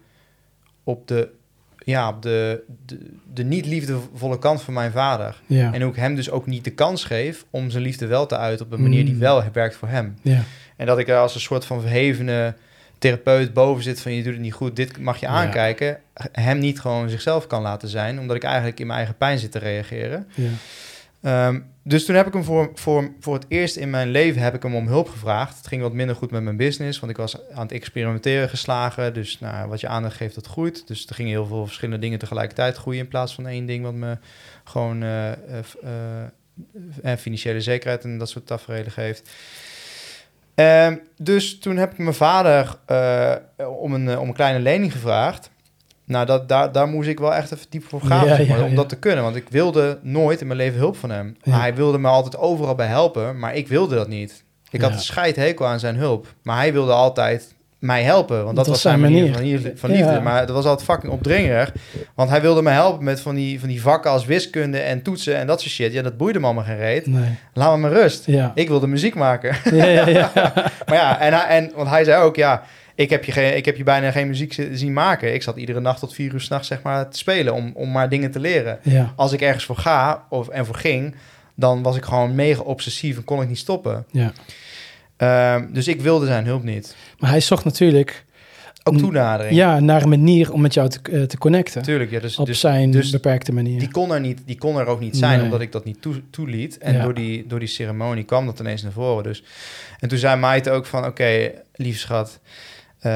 op 0.83 1.07
de, 1.07 1.29
ja, 1.77 2.09
op 2.09 2.21
de, 2.21 2.63
de, 2.85 2.97
de 3.33 3.43
niet 3.43 3.65
liefdevolle 3.65 4.39
kant 4.39 4.61
van 4.61 4.73
mijn 4.73 4.91
vader. 4.91 5.41
Ja. 5.45 5.73
En 5.73 5.81
hoe 5.81 5.91
ik 5.91 5.97
hem 5.97 6.15
dus 6.15 6.29
ook 6.29 6.45
niet 6.45 6.63
de 6.63 6.71
kans 6.71 7.03
geef 7.03 7.45
om 7.49 7.69
zijn 7.69 7.83
liefde 7.83 8.05
wel 8.05 8.25
te 8.25 8.37
uiten 8.37 8.65
op 8.65 8.71
een 8.71 8.81
manier 8.81 9.05
die 9.05 9.13
Mm. 9.13 9.19
wel 9.19 9.43
werkt 9.53 9.75
voor 9.75 9.87
hem. 9.87 10.15
Ja. 10.21 10.43
En 10.75 10.85
dat 10.85 10.99
ik 10.99 11.07
er 11.07 11.17
als 11.17 11.35
een 11.35 11.41
soort 11.41 11.65
van 11.65 11.81
verhevene 11.81 12.55
therapeut 13.03 13.53
boven 13.53 13.83
zit 13.83 14.01
van 14.01 14.13
je 14.13 14.23
doet 14.23 14.33
het 14.33 14.41
niet 14.41 14.53
goed, 14.53 14.75
dit 14.75 14.97
mag 14.99 15.19
je 15.19 15.25
Ja. 15.25 15.31
aankijken. 15.31 15.99
Hem 16.31 16.59
niet 16.59 16.79
gewoon 16.79 17.09
zichzelf 17.09 17.47
kan 17.47 17.61
laten 17.61 17.87
zijn, 17.89 18.19
omdat 18.19 18.35
ik 18.35 18.43
eigenlijk 18.43 18.79
in 18.79 18.85
mijn 18.85 18.97
eigen 18.97 19.17
pijn 19.17 19.39
zit 19.39 19.51
te 19.51 19.59
reageren. 19.59 20.27
Ja. 20.33 21.47
Um, 21.47 21.65
dus 21.83 22.05
toen 22.05 22.15
heb 22.15 22.27
ik 22.27 22.33
hem 22.33 22.43
voor, 22.43 22.71
voor, 22.75 23.11
voor 23.19 23.33
het 23.33 23.45
eerst 23.47 23.75
in 23.75 23.89
mijn 23.89 24.09
leven 24.09 24.41
heb 24.41 24.53
ik 24.55 24.63
hem 24.63 24.75
om 24.75 24.87
hulp 24.87 25.09
gevraagd. 25.09 25.57
Het 25.57 25.67
ging 25.67 25.81
wat 25.81 25.93
minder 25.93 26.15
goed 26.15 26.31
met 26.31 26.43
mijn 26.43 26.57
business, 26.57 26.99
want 26.99 27.11
ik 27.11 27.17
was 27.17 27.37
aan 27.51 27.61
het 27.61 27.71
experimenteren 27.71 28.49
geslagen. 28.49 29.13
Dus 29.13 29.39
nou, 29.39 29.69
wat 29.69 29.79
je 29.79 29.87
aandacht 29.87 30.15
geeft, 30.15 30.35
dat 30.35 30.47
groeit. 30.47 30.87
Dus 30.87 31.07
er 31.07 31.15
gingen 31.15 31.31
heel 31.31 31.45
veel 31.45 31.65
verschillende 31.65 32.01
dingen 32.01 32.19
tegelijkertijd 32.19 32.77
groeien 32.77 32.99
in 32.99 33.07
plaats 33.07 33.33
van 33.35 33.47
één 33.47 33.65
ding 33.65 33.83
wat 33.83 33.93
me 33.93 34.17
gewoon 34.63 35.03
uh, 35.03 35.31
uh, 37.03 37.13
financiële 37.17 37.61
zekerheid 37.61 38.03
en 38.03 38.17
dat 38.17 38.29
soort 38.29 38.47
tafereelen 38.47 38.91
geeft. 38.91 39.29
Um, 40.55 41.01
dus 41.17 41.59
toen 41.59 41.77
heb 41.77 41.91
ik 41.91 41.97
mijn 41.97 42.13
vader 42.13 42.77
uh, 42.91 43.35
om, 43.79 43.93
een, 43.93 44.19
om 44.19 44.27
een 44.27 44.33
kleine 44.33 44.59
lening 44.59 44.91
gevraagd. 44.91 45.51
Nou, 46.05 46.25
dat, 46.25 46.49
daar, 46.49 46.71
daar 46.71 46.87
moest 46.87 47.07
ik 47.07 47.19
wel 47.19 47.33
echt 47.33 47.51
even 47.51 47.65
diep 47.69 47.83
voor 47.83 48.01
gaan 48.01 48.27
Ja, 48.27 48.35
zeg 48.35 48.47
maar, 48.47 48.57
ja, 48.57 48.63
om 48.63 48.69
ja. 48.69 48.75
dat 48.75 48.89
te 48.89 48.99
kunnen. 48.99 49.23
Want 49.23 49.35
ik 49.35 49.49
wilde 49.49 49.99
nooit 50.01 50.41
in 50.41 50.47
mijn 50.47 50.59
leven 50.59 50.79
hulp 50.79 50.97
van 50.97 51.09
hem. 51.09 51.35
Hij 51.49 51.75
wilde 51.75 51.97
me 51.97 52.07
altijd 52.07 52.37
overal 52.37 52.75
bij 52.75 52.87
helpen, 52.87 53.39
maar 53.39 53.55
ik 53.55 53.67
wilde 53.67 53.95
dat 53.95 54.07
niet. 54.07 54.43
Ik 54.69 54.81
had 54.81 54.91
een 54.91 54.99
scheidhekel 54.99 55.67
aan 55.67 55.79
zijn 55.79 55.95
hulp. 55.95 56.33
Maar 56.43 56.57
hij 56.57 56.73
wilde 56.73 56.91
altijd 56.91 57.55
mij 57.83 58.03
helpen, 58.03 58.43
want 58.43 58.55
dat, 58.55 58.67
was 58.67 58.81
zijn 58.81 58.99
manier, 58.99 59.33
van, 59.33 59.41
liefde, 59.43 59.71
van 59.75 59.89
liefde. 59.89 60.11
Ja. 60.11 60.19
Maar 60.19 60.45
dat 60.45 60.55
was 60.55 60.65
altijd 60.65 60.89
fucking 60.89 61.11
opdringerig. 61.13 61.71
Want 62.15 62.29
hij 62.29 62.41
wilde 62.41 62.61
me 62.61 62.69
helpen 62.69 63.03
met 63.03 63.19
van 63.21 63.35
die, 63.35 63.59
van 63.59 63.69
die 63.69 63.81
vakken 63.81 64.11
als 64.11 64.25
wiskunde 64.25 64.77
en 64.79 65.01
toetsen 65.01 65.35
en 65.37 65.47
dat 65.47 65.61
soort 65.61 65.73
shit. 65.73 65.93
Ja, 65.93 66.01
dat 66.01 66.17
boeide 66.17 66.39
me 66.39 66.45
allemaal 66.45 66.63
geen 66.63 66.77
reet. 66.77 67.05
Nee. 67.07 67.29
Laat 67.53 67.71
me 67.71 67.77
maar 67.77 67.91
rust. 67.91 68.25
Ja. 68.25 68.51
Ik 68.55 68.67
wilde 68.67 68.87
muziek 68.87 69.15
maken. 69.15 69.55
Ja, 69.77 69.85
ja, 69.85 70.07
ja. 70.07 70.31
Maar 70.87 70.95
ja, 70.97 71.19
en, 71.19 71.33
hij- 71.33 71.47
en, 71.47 71.71
want 71.75 71.89
hij 71.89 72.03
zei 72.03 72.23
ook, 72.23 72.35
ja, 72.35 72.63
ik 72.95 73.09
heb 73.09 73.23
je, 73.23 73.31
geen, 73.31 73.55
ik 73.57 73.65
heb 73.65 73.77
je 73.77 73.83
bijna 73.83 74.11
geen 74.11 74.27
muziek 74.27 74.53
zi- 74.53 74.69
zien 74.75 74.93
maken. 74.93 75.33
Ik 75.33 75.43
zat 75.43 75.57
iedere 75.57 75.79
nacht 75.79 75.99
tot 75.99 76.13
vier 76.13 76.33
uur 76.33 76.41
s'nachts 76.41 76.67
zeg 76.67 76.81
maar, 76.81 77.09
te 77.09 77.17
spelen 77.17 77.53
om, 77.53 77.71
om 77.75 77.91
maar 77.91 78.09
dingen 78.09 78.31
te 78.31 78.39
leren. 78.39 78.79
ja. 78.81 79.13
Als 79.15 79.31
ik 79.31 79.41
ergens 79.41 79.65
voor 79.65 79.77
ga 79.77 80.23
of, 80.29 80.47
en 80.47 80.65
voor 80.65 80.75
ging, 80.75 81.15
dan 81.55 81.81
was 81.83 81.95
ik 81.97 82.03
gewoon 82.03 82.35
mega 82.35 82.61
obsessief 82.61 83.17
en 83.17 83.23
kon 83.23 83.41
ik 83.41 83.47
niet 83.47 83.57
stoppen. 83.57 84.05
ja. 84.11 84.31
Ehm, 85.23 85.73
dus 85.73 85.87
ik 85.87 86.01
wilde 86.01 86.25
zijn 86.25 86.45
hulp 86.45 86.63
niet. 86.63 86.95
Maar 87.19 87.29
hij 87.29 87.39
zocht 87.39 87.63
natuurlijk 87.65 88.25
Ook 88.83 88.97
toenadering. 88.97 89.55
ja, 89.55 89.79
naar 89.79 90.01
een 90.03 90.09
manier 90.09 90.51
om 90.53 90.61
met 90.61 90.73
jou 90.73 90.89
te, 90.89 90.99
eh, 91.11 91.21
te 91.23 91.37
connecten. 91.37 91.81
Tuurlijk, 91.81 92.11
ja. 92.11 92.19
Dus, 92.19 92.37
op 92.39 92.45
dus 92.45 92.59
zijn 92.59 92.91
dus 92.91 93.09
beperkte 93.11 93.53
manier. 93.53 93.79
die, 93.79 93.91
kon 93.91 94.11
er 94.11 94.19
niet, 94.19 94.41
die 94.45 94.57
kon 94.57 94.77
er 94.79 94.85
ook 94.85 94.99
niet 94.99 95.17
zijn, 95.17 95.35
Nee. 95.35 95.43
omdat 95.45 95.61
ik 95.61 95.71
dat 95.71 95.85
niet 95.85 96.01
toe, 96.01 96.21
toeliet. 96.29 96.77
En 96.77 96.93
Ja. 96.93 97.03
door, 97.03 97.13
die, 97.13 97.47
door 97.47 97.59
die 97.59 97.67
ceremonie 97.67 98.23
kwam 98.23 98.45
dat 98.45 98.59
ineens 98.59 98.83
naar 98.83 98.91
voren. 98.91 99.23
Dus. 99.23 99.43
En 99.99 100.09
toen 100.09 100.17
zei 100.17 100.39
Maite 100.39 100.71
ook 100.71 100.85
van, 100.85 101.05
oké, 101.05 101.51
lief 101.75 101.99
schat... 101.99 102.39
eh, 102.99 103.11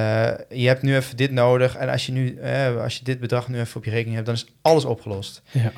je 0.49 0.67
hebt 0.67 0.81
nu 0.81 0.95
even 0.95 1.17
dit 1.17 1.31
nodig. 1.31 1.75
En 1.75 1.89
als 1.89 2.05
je, 2.05 2.11
nu, 2.11 2.35
eh, 2.37 2.81
als 2.81 2.97
je 2.97 3.03
dit 3.03 3.19
bedrag 3.19 3.47
nu 3.47 3.59
even 3.59 3.77
op 3.77 3.83
je 3.85 3.89
rekening 3.91 4.13
hebt, 4.15 4.25
dan 4.27 4.35
is 4.35 4.45
alles 4.61 4.85
opgelost. 4.85 5.41
Ja. 5.51 5.71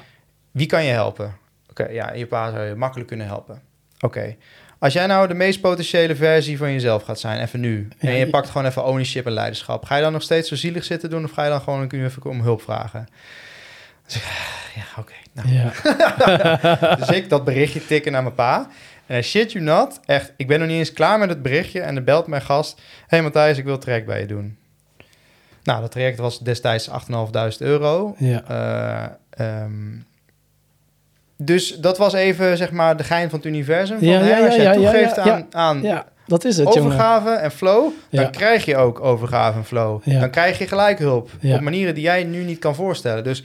Wie 0.51 0.65
kan 0.65 0.83
je 0.85 0.91
helpen? 0.91 1.35
Oké, 1.69 1.87
ja, 1.87 2.13
je 2.13 2.25
pa 2.25 2.51
zou 2.51 2.63
je 2.65 2.75
makkelijk 2.75 3.07
kunnen 3.07 3.25
helpen. 3.27 3.61
Oké. 3.99 4.35
Als 4.79 4.93
jij 4.93 5.05
nou 5.05 5.27
de 5.27 5.33
meest 5.33 5.61
potentiële 5.61 6.15
versie 6.15 6.57
van 6.57 6.71
jezelf 6.71 7.03
gaat 7.03 7.19
zijn, 7.19 7.41
even 7.41 7.59
nu, 7.59 7.87
en 7.97 8.15
je 8.15 8.29
pakt 8.29 8.49
gewoon 8.49 8.67
even 8.67 8.85
ownership 8.85 9.25
en 9.25 9.31
leiderschap, 9.31 9.85
ga 9.85 9.95
je 9.95 10.01
dan 10.01 10.11
nog 10.11 10.21
steeds 10.21 10.49
zo 10.49 10.55
zielig 10.55 10.83
zitten 10.83 11.09
doen 11.09 11.23
of 11.23 11.31
ga 11.31 11.43
je 11.43 11.49
dan 11.49 11.61
gewoon 11.61 11.87
kun 11.87 11.99
je 11.99 12.05
even 12.05 12.25
om 12.25 12.41
hulp 12.41 12.61
vragen? 12.61 13.07
Dus 14.05 14.21
ja, 14.75 14.83
oké. 14.97 15.13
nou. 15.33 15.49
Ja. 15.49 16.95
Dus 16.99 17.09
ik 17.09 17.29
dat 17.29 17.43
berichtje 17.43 17.85
tikken 17.85 18.11
naar 18.11 18.23
mijn 18.23 18.35
pa. 18.35 18.67
En 19.05 19.23
shit 19.23 19.51
you 19.51 19.63
not, 19.63 19.99
echt, 20.05 20.33
ik 20.37 20.47
ben 20.47 20.59
nog 20.59 20.67
niet 20.67 20.77
eens 20.77 20.93
klaar 20.93 21.19
met 21.19 21.29
het 21.29 21.41
berichtje 21.41 21.81
en 21.81 21.95
er 21.95 22.03
belt 22.03 22.27
mijn 22.27 22.41
gast, 22.41 22.81
hey 23.07 23.21
Matthijs, 23.21 23.57
ik 23.57 23.63
wil 23.63 23.77
trek 23.77 24.05
bij 24.05 24.19
je 24.19 24.25
doen. 24.25 24.57
Nou, 25.63 25.81
dat 25.81 25.91
traject 25.91 26.17
was 26.17 26.39
destijds 26.39 26.89
8.500 26.89 26.95
euro. 27.57 28.15
Ja. 28.17 29.17
Ehm, 29.29 29.97
dus 31.41 31.75
dat 31.75 31.97
was 31.97 32.13
even, 32.13 32.57
zeg 32.57 32.71
maar, 32.71 32.97
de 32.97 33.03
gein 33.03 33.29
van 33.29 33.39
het 33.39 33.47
universum. 33.47 33.97
Van, 33.97 34.07
Ja, 34.07 34.21
hè, 34.21 34.45
als 34.45 34.55
jij 34.55 34.73
toegeeft 34.73 35.17
aan, 35.17 35.47
aan 35.51 36.03
dat 36.29 36.45
is 36.45 36.57
het, 36.57 36.73
jongen. 36.73 36.91
overgave 36.91 37.29
en 37.29 37.51
flow, 37.51 37.91
dan 38.09 38.31
krijg 38.31 38.65
je 38.65 38.77
ook 38.77 38.99
overgave 38.99 39.57
en 39.57 39.65
flow. 39.65 40.01
Dan 40.03 40.29
krijg 40.29 40.57
je 40.57 40.67
gelijk 40.67 40.99
hulp. 40.99 41.29
Op 41.43 41.59
manieren 41.59 41.93
die 41.93 42.03
jij 42.03 42.23
nu 42.23 42.43
niet 42.43 42.59
kan 42.59 42.75
voorstellen. 42.75 43.23
Dus 43.23 43.43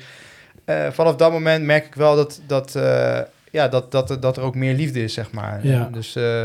eh, 0.65 0.91
vanaf 0.91 1.17
dat 1.17 1.33
moment 1.33 1.65
merk 1.65 1.87
ik 1.87 1.95
wel 1.95 2.17
dat, 2.17 2.41
dat, 2.47 2.75
eh, 2.75 3.21
ja, 3.51 3.69
dat, 3.69 3.93
dat, 3.93 4.17
dat 4.21 4.37
er 4.37 4.43
ook 4.43 4.55
meer 4.55 4.75
liefde 4.75 5.03
is, 5.03 5.15
zeg 5.15 5.31
maar. 5.31 5.61
Dus, 5.93 6.17
eh, 6.17 6.45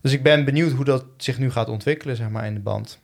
dus 0.00 0.12
ik 0.12 0.22
ben 0.22 0.44
benieuwd 0.44 0.72
hoe 0.72 0.84
dat 0.84 1.04
zich 1.16 1.38
nu 1.38 1.50
gaat 1.50 1.68
ontwikkelen, 1.68 2.16
zeg 2.16 2.28
maar, 2.28 2.46
in 2.46 2.54
de 2.54 2.60
band. 2.60 2.98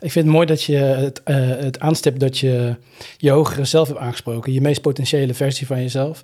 Ik 0.00 0.12
vind 0.12 0.24
het 0.24 0.34
mooi 0.34 0.46
dat 0.46 0.62
je 0.62 0.76
het, 0.76 1.22
eh, 1.22 1.36
het 1.36 1.80
aanstipt 1.80 2.20
dat 2.20 2.38
je 2.38 2.76
je 3.16 3.30
hogere 3.30 3.64
zelf 3.64 3.88
hebt 3.88 4.00
aangesproken. 4.00 4.52
Je 4.52 4.60
meest 4.60 4.80
potentiële 4.80 5.34
versie 5.34 5.66
van 5.66 5.82
jezelf. 5.82 6.22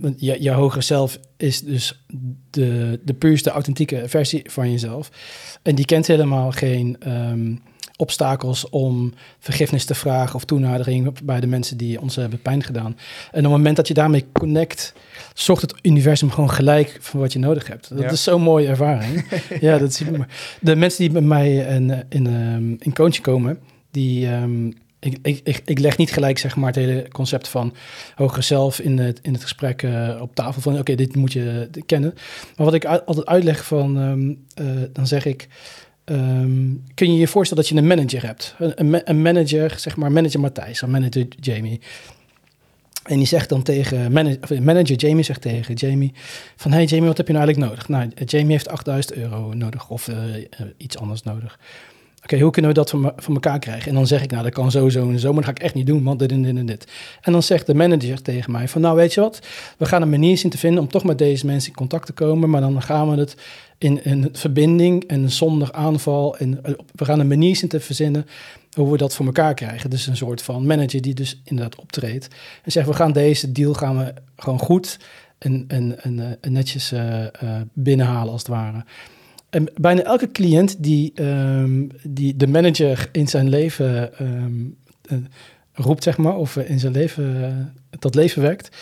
Want 0.00 0.14
je, 0.16 0.42
je 0.42 0.50
hogere 0.50 0.82
zelf 0.82 1.18
is 1.36 1.60
dus 1.60 2.04
de, 2.50 3.00
de 3.04 3.14
puurste, 3.14 3.50
authentieke 3.50 4.02
versie 4.06 4.42
van 4.50 4.70
jezelf. 4.70 5.10
En 5.62 5.74
die 5.74 5.84
kent 5.84 6.06
helemaal 6.06 6.50
geen 6.50 6.96
ehm, 7.00 7.54
obstakels 7.96 8.68
om 8.68 9.12
vergifnis 9.38 9.84
te 9.84 9.94
vragen 9.94 10.34
of 10.34 10.44
toenadering 10.44 11.22
bij 11.24 11.40
de 11.40 11.46
mensen 11.46 11.76
die 11.76 12.00
ons 12.00 12.16
hebben 12.16 12.42
pijn 12.42 12.62
gedaan. 12.62 12.96
En 13.30 13.38
op 13.38 13.42
het 13.42 13.50
moment 13.52 13.76
dat 13.76 13.88
je 13.88 13.94
daarmee 13.94 14.24
connect, 14.32 14.92
zorgt 15.34 15.62
het 15.62 15.74
universum 15.82 16.30
gewoon 16.30 16.50
gelijk 16.50 16.96
van 17.00 17.20
wat 17.20 17.32
je 17.32 17.38
nodig 17.38 17.66
hebt. 17.68 17.88
Dat 17.88 17.98
Ja. 17.98 18.10
is 18.10 18.22
zo'n 18.22 18.42
mooie 18.42 18.68
ervaring. 18.68 19.24
ja, 19.60 19.78
dat 19.78 19.92
super 19.94 20.12
mooi. 20.12 20.28
De 20.60 20.76
mensen 20.76 21.00
die 21.00 21.10
bij 21.12 21.22
mij 21.22 21.54
in, 21.56 21.90
eh, 21.90 21.98
in, 22.08 22.26
ehm, 22.26 22.70
in 22.78 22.94
coaching 22.94 23.22
komen, 23.22 23.58
die... 23.90 24.26
ehm, 24.28 24.66
ik, 24.98 25.18
ik, 25.22 25.40
ik, 25.44 25.62
ik 25.64 25.78
leg 25.78 25.96
niet 25.96 26.12
gelijk 26.12 26.38
zeg 26.38 26.56
maar, 26.56 26.66
het 26.66 26.76
hele 26.76 27.08
concept 27.12 27.48
van 27.48 27.74
hogere 28.14 28.42
zelf 28.42 28.80
in 28.80 28.98
het, 28.98 29.18
in 29.22 29.32
het 29.32 29.42
gesprek 29.42 29.82
eh, 29.82 30.18
op 30.20 30.34
tafel. 30.34 30.60
Van 30.62 30.78
oké, 30.78 30.94
dit 30.94 31.16
moet 31.16 31.32
je 31.32 31.68
kennen. 31.86 32.14
Maar 32.56 32.64
wat 32.66 32.74
ik 32.74 32.84
altijd 32.84 33.26
uitleg 33.26 33.64
van, 33.64 33.98
ehm, 33.98 34.34
eh, 34.68 34.82
dan 34.92 35.06
zeg 35.06 35.24
ik... 35.24 35.48
ehm, 36.04 36.72
kun 36.94 37.12
je 37.12 37.18
je 37.18 37.28
voorstellen 37.28 37.62
dat 37.64 37.72
je 37.72 37.78
een 37.78 37.86
manager 37.86 38.26
hebt? 38.26 38.54
Een, 38.58 38.72
een, 38.74 38.90
ma- 38.90 39.02
een 39.04 39.22
manager, 39.22 39.74
zeg 39.78 39.96
maar 39.96 40.12
manager 40.12 40.40
Matthijs 40.40 40.82
of 40.82 40.88
manager 40.88 41.26
Jamie. 41.40 41.80
En 43.04 43.18
die 43.18 43.26
zegt 43.26 43.48
dan 43.48 43.62
tegen 43.62 44.12
manager, 44.12 44.38
of 44.42 44.60
manager 44.60 44.96
Jamie 44.96 45.24
zegt 45.24 45.40
tegen 45.40 45.74
Jamie 45.74 46.12
van 46.56 46.72
hey 46.72 46.84
Jamie, 46.84 47.06
wat 47.06 47.16
heb 47.16 47.26
je 47.26 47.32
nou 47.32 47.44
eigenlijk 47.44 47.72
nodig? 47.72 47.88
Nou, 47.88 48.10
Jamie 48.24 48.50
heeft 48.50 48.68
8000 48.68 49.14
euro 49.14 49.52
nodig 49.52 49.90
of 49.90 50.08
eh, 50.08 50.36
eh, 50.36 50.44
iets 50.76 50.98
anders 50.98 51.22
nodig. 51.22 51.58
Oké, 52.22 52.38
hoe 52.38 52.50
kunnen 52.50 52.70
we 52.70 52.76
dat 52.76 52.90
van, 52.90 53.12
van 53.16 53.34
elkaar 53.34 53.58
krijgen? 53.58 53.88
En 53.88 53.94
dan 53.94 54.06
zeg 54.06 54.22
ik, 54.22 54.30
nou, 54.30 54.42
dat 54.42 54.52
kan 54.52 54.70
zo, 54.70 54.88
zo 54.88 55.10
en 55.10 55.18
zo, 55.18 55.26
maar 55.32 55.36
dat 55.36 55.44
ga 55.44 55.50
ik 55.50 55.62
echt 55.62 55.74
niet 55.74 55.86
doen, 55.86 56.02
want 56.02 56.18
dit 56.18 56.32
en 56.32 56.42
dit 56.42 56.56
en 56.56 56.66
dit. 56.66 56.86
En 57.20 57.32
dan 57.32 57.42
zegt 57.42 57.66
de 57.66 57.74
manager 57.74 58.22
tegen 58.22 58.52
mij 58.52 58.68
van, 58.68 58.80
nou, 58.80 58.96
weet 58.96 59.14
je 59.14 59.20
wat? 59.20 59.38
We 59.78 59.86
gaan 59.86 60.02
een 60.02 60.10
manier 60.10 60.38
zien 60.38 60.50
te 60.50 60.58
vinden 60.58 60.80
om 60.82 60.88
toch 60.88 61.04
met 61.04 61.18
deze 61.18 61.46
mensen 61.46 61.70
in 61.70 61.76
contact 61.76 62.06
te 62.06 62.12
komen, 62.12 62.50
maar 62.50 62.60
dan 62.60 62.82
gaan 62.82 63.10
we 63.10 63.16
het 63.16 63.36
in 63.78 64.00
een 64.02 64.28
verbinding 64.32 65.04
en 65.04 65.30
zonder 65.30 65.72
aanval. 65.72 66.36
En 66.36 66.64
eh, 66.64 66.72
we 66.94 67.04
gaan 67.04 67.20
een 67.20 67.28
manier 67.28 67.56
zien 67.56 67.68
te 67.68 67.80
verzinnen 67.80 68.26
hoe 68.72 68.90
we 68.90 68.96
dat 68.96 69.14
voor 69.14 69.26
elkaar 69.26 69.54
krijgen. 69.54 69.90
Dus 69.90 70.06
een 70.06 70.16
soort 70.16 70.42
van 70.42 70.66
manager 70.66 71.00
die 71.00 71.14
dus 71.14 71.40
inderdaad 71.44 71.80
optreedt 71.80 72.28
en 72.64 72.72
zegt, 72.72 72.86
we 72.86 72.94
gaan 72.94 73.12
deze 73.12 73.52
deal 73.52 73.74
gaan 73.74 73.98
we 73.98 74.14
gewoon 74.36 74.58
goed 74.58 74.98
en, 75.38 75.64
en, 75.68 76.02
en, 76.02 76.38
eh, 76.40 76.50
netjes 76.50 76.92
eh, 76.92 77.26
binnenhalen 77.72 78.32
als 78.32 78.40
het 78.40 78.50
ware. 78.50 78.84
En 79.50 79.68
bijna 79.76 80.02
elke 80.02 80.30
cliënt 80.30 80.82
die, 80.82 81.12
ehm, 81.14 81.88
die 82.02 82.36
de 82.36 82.46
manager 82.46 83.08
in 83.12 83.28
zijn 83.28 83.48
leven 83.48 84.18
ehm, 84.18 84.64
eh, 85.02 85.18
roept, 85.72 86.02
zeg 86.02 86.18
maar, 86.18 86.36
of 86.36 86.56
in 86.56 86.78
zijn 86.78 86.92
leven 86.92 87.74
tot 87.98 88.14
leven 88.14 88.42
wekt, 88.42 88.76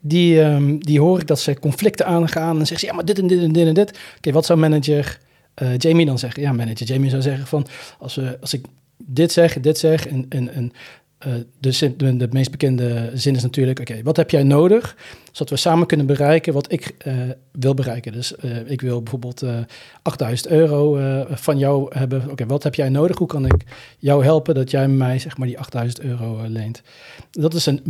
die, 0.00 0.42
ehm, 0.42 0.78
die 0.78 1.00
hoor 1.00 1.20
ik 1.20 1.26
dat 1.26 1.40
ze 1.40 1.58
conflicten 1.58 2.06
aangaan 2.06 2.58
en 2.58 2.66
zeggen 2.66 2.78
ze, 2.78 2.86
ja, 2.86 2.92
maar 2.92 3.04
dit 3.04 3.18
en 3.18 3.26
dit 3.26 3.42
en 3.42 3.52
dit 3.52 3.66
en 3.66 3.74
dit. 3.74 3.98
Oké, 4.16 4.32
wat 4.32 4.46
zou 4.46 4.58
manager 4.58 5.18
eh, 5.54 5.78
Jamie 5.78 6.06
dan 6.06 6.18
zeggen? 6.18 6.42
Ja, 6.42 6.52
manager 6.52 6.86
Jamie 6.86 7.10
zou 7.10 7.22
zeggen 7.22 7.46
van, 7.46 7.66
als, 7.98 8.14
we, 8.14 8.38
als 8.40 8.54
ik 8.54 8.64
dit 8.96 9.32
zeg, 9.32 9.60
dit 9.60 9.78
zeg 9.78 10.06
en, 10.06 10.26
en, 10.28 10.52
en 10.52 10.72
eh, 11.18 11.32
de, 11.60 12.16
de, 12.16 12.28
meest 12.30 12.50
bekende 12.50 13.10
zin 13.14 13.34
is 13.34 13.42
natuurlijk, 13.42 13.80
oké, 13.80 14.02
wat 14.02 14.16
heb 14.16 14.30
jij 14.30 14.42
nodig, 14.42 14.96
zodat 15.24 15.50
we 15.50 15.56
samen 15.56 15.86
kunnen 15.86 16.06
bereiken 16.06 16.52
wat 16.52 16.72
ik 16.72 16.94
eh, 16.98 17.14
wil 17.52 17.74
bereiken. 17.74 18.12
Dus 18.12 18.32
ik 18.66 18.80
wil 18.80 19.02
bijvoorbeeld 19.02 19.42
eh 19.42 19.58
8000 20.02 20.48
euro 20.48 20.98
van 21.30 21.58
jou 21.58 21.98
hebben. 21.98 22.30
Oké, 22.30 22.46
wat 22.46 22.62
heb 22.62 22.74
jij 22.74 22.88
nodig? 22.88 23.18
Hoe 23.18 23.26
kan 23.26 23.44
ik 23.44 23.62
jou 23.98 24.24
helpen 24.24 24.54
dat 24.54 24.70
jij 24.70 24.88
mij 24.88 25.18
zeg 25.18 25.36
maar 25.36 25.46
die 25.46 25.58
8000 25.58 26.00
euro 26.00 26.44
leent? 26.46 26.82
Dat 27.30 27.54
is 27.54 27.66
een 27.66 27.80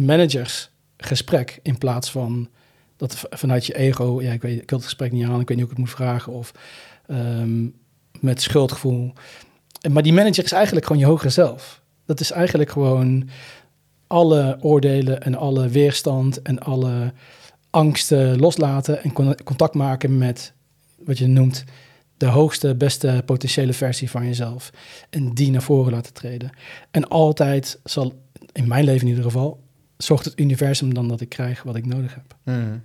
managersgesprek 0.98 1.60
in 1.62 1.78
plaats 1.78 2.10
van 2.10 2.48
dat 2.96 3.26
vanuit 3.30 3.66
je 3.66 3.76
ego, 3.76 4.22
ja, 4.22 4.32
ik, 4.32 4.42
weet, 4.42 4.62
ik 4.62 4.70
wil 4.70 4.78
het 4.78 4.88
gesprek 4.88 5.12
niet 5.12 5.24
aan, 5.24 5.40
ik 5.40 5.48
weet 5.48 5.56
niet 5.56 5.66
hoe 5.66 5.70
ik 5.70 5.70
het 5.70 5.78
moet 5.78 5.90
vragen, 5.90 6.32
of 6.32 6.52
ehm, 7.06 7.66
met 8.20 8.42
schuldgevoel. 8.42 9.12
Maar 9.90 10.02
die 10.02 10.12
manager 10.12 10.44
is 10.44 10.52
eigenlijk 10.52 10.86
gewoon 10.86 11.02
je 11.02 11.08
hogere 11.08 11.30
zelf. 11.30 11.82
Dat 12.06 12.20
is 12.20 12.30
eigenlijk 12.30 12.70
gewoon 12.70 13.28
alle 14.06 14.58
oordelen 14.60 15.22
en 15.22 15.34
alle 15.34 15.68
weerstand 15.68 16.42
en 16.42 16.58
alle 16.58 17.12
angsten 17.70 18.38
loslaten 18.38 19.02
en 19.02 19.12
con- 19.12 19.42
contact 19.44 19.74
maken 19.74 20.18
met 20.18 20.52
wat 21.04 21.18
je 21.18 21.26
noemt 21.26 21.64
de 22.16 22.26
hoogste, 22.26 22.74
beste 22.74 23.22
potentiële 23.24 23.72
versie 23.72 24.10
van 24.10 24.26
jezelf. 24.26 24.70
En 25.10 25.34
die 25.34 25.50
naar 25.50 25.62
voren 25.62 25.92
laten 25.92 26.12
treden. 26.12 26.50
En 26.90 27.08
altijd 27.08 27.80
zal, 27.84 28.22
in 28.52 28.68
mijn 28.68 28.84
leven 28.84 29.02
in 29.02 29.08
ieder 29.08 29.24
geval, 29.24 29.60
zorgt 29.98 30.24
het 30.24 30.40
universum 30.40 30.94
dan 30.94 31.08
dat 31.08 31.20
ik 31.20 31.28
krijg 31.28 31.62
wat 31.62 31.76
ik 31.76 31.86
nodig 31.86 32.14
heb. 32.14 32.34
Mhm. 32.44 32.76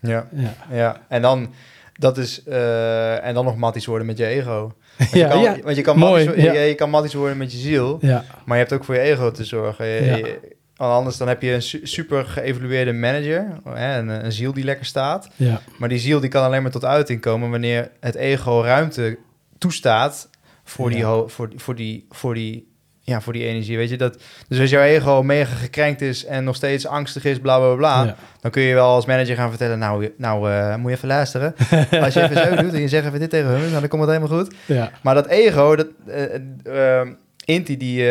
Ja, 0.00 0.28
Ja, 0.32 0.54
ja. 0.70 1.00
En 1.08 1.22
dan, 1.22 1.52
dat 1.98 2.18
is, 2.18 2.42
eh, 2.42 3.24
en 3.26 3.34
dan 3.34 3.44
nog 3.44 3.56
matties 3.56 3.86
worden 3.86 4.06
met 4.06 4.18
je 4.18 4.26
ego. 4.26 4.72
Want 4.98 5.10
je 5.10 5.18
ja, 5.18 5.28
kan, 5.28 5.40
ja. 5.40 5.56
Want 5.62 5.76
je 5.76 5.82
kan, 5.82 5.98
Mooi, 5.98 6.24
matties, 6.24 6.44
ja. 6.44 6.52
je, 6.52 6.58
je 6.58 6.74
kan 6.74 6.90
matties 6.90 7.14
worden 7.14 7.36
met 7.36 7.52
je 7.52 7.58
ziel, 7.58 7.98
ja, 8.00 8.24
maar 8.44 8.56
je 8.56 8.62
hebt 8.62 8.74
ook 8.74 8.84
voor 8.84 8.94
je 8.94 9.00
ego 9.00 9.30
te 9.30 9.44
zorgen. 9.44 9.86
Je- 9.86 10.04
je- 10.04 10.58
anders 10.76 11.16
dan 11.16 11.28
heb 11.28 11.42
je 11.42 11.52
een 11.52 11.62
su- 11.62 11.86
super 11.86 12.24
geëvalueerde 12.24 12.92
manager, 12.92 13.46
hè, 13.64 13.98
een, 13.98 14.08
een 14.24 14.32
ziel 14.32 14.52
die 14.52 14.64
lekker 14.64 14.86
staat. 14.86 15.28
ja, 15.36 15.60
Maar 15.78 15.88
die 15.88 15.98
ziel 15.98 16.20
die 16.20 16.30
kan 16.30 16.44
alleen 16.44 16.62
maar 16.62 16.70
tot 16.70 16.84
uiting 16.84 17.20
komen 17.20 17.50
wanneer 17.50 17.90
het 18.00 18.14
ego 18.14 18.60
ruimte 18.62 19.18
toestaat 19.58 20.28
voor, 20.64 20.90
die, 20.90 21.04
voor, 21.04 21.50
voor, 21.56 21.74
die, 21.74 22.06
voor, 22.10 22.34
die, 22.34 22.69
ja, 23.10 23.20
voor 23.20 23.32
die 23.32 23.44
energie. 23.44 23.76
Weet 23.76 23.90
je? 23.90 23.96
Dat, 23.96 24.22
dus 24.48 24.60
als 24.60 24.70
jouw 24.70 24.82
ego 24.82 25.22
mega 25.22 25.54
gekrenkt 25.54 26.00
is 26.00 26.24
en 26.24 26.44
nog 26.44 26.56
steeds 26.56 26.86
angstig 26.86 27.24
is, 27.24 27.38
bla 27.38 27.58
bla 27.58 27.74
bla, 27.74 28.04
ja. 28.04 28.16
dan 28.40 28.50
kun 28.50 28.62
je 28.62 28.74
wel 28.74 28.86
als 28.88 29.06
manager 29.06 29.36
gaan 29.36 29.48
vertellen, 29.48 29.78
nou, 29.78 30.12
nou 30.16 30.50
eh, 30.50 30.76
moet 30.76 30.90
je 30.90 30.96
even 30.96 31.08
luisteren. 31.08 31.54
Als 32.04 32.14
je 32.14 32.22
even 32.22 32.36
zo 32.36 32.62
doet 32.62 32.72
en 32.74 32.80
je 32.80 32.88
zegt 32.88 33.06
even 33.06 33.20
dit 33.20 33.30
tegen 33.30 33.48
hun, 33.48 33.60
nou, 33.68 33.80
dan 33.80 33.88
komt 33.88 34.02
het 34.02 34.10
helemaal 34.10 34.38
goed. 34.38 34.54
ja. 34.66 34.90
Maar 35.02 35.14
dat 35.14 35.26
ego, 35.26 35.76
dat, 35.76 35.86
eh, 36.06 37.00
eh, 37.00 37.08
Inti, 37.44 37.76
die, 37.76 38.04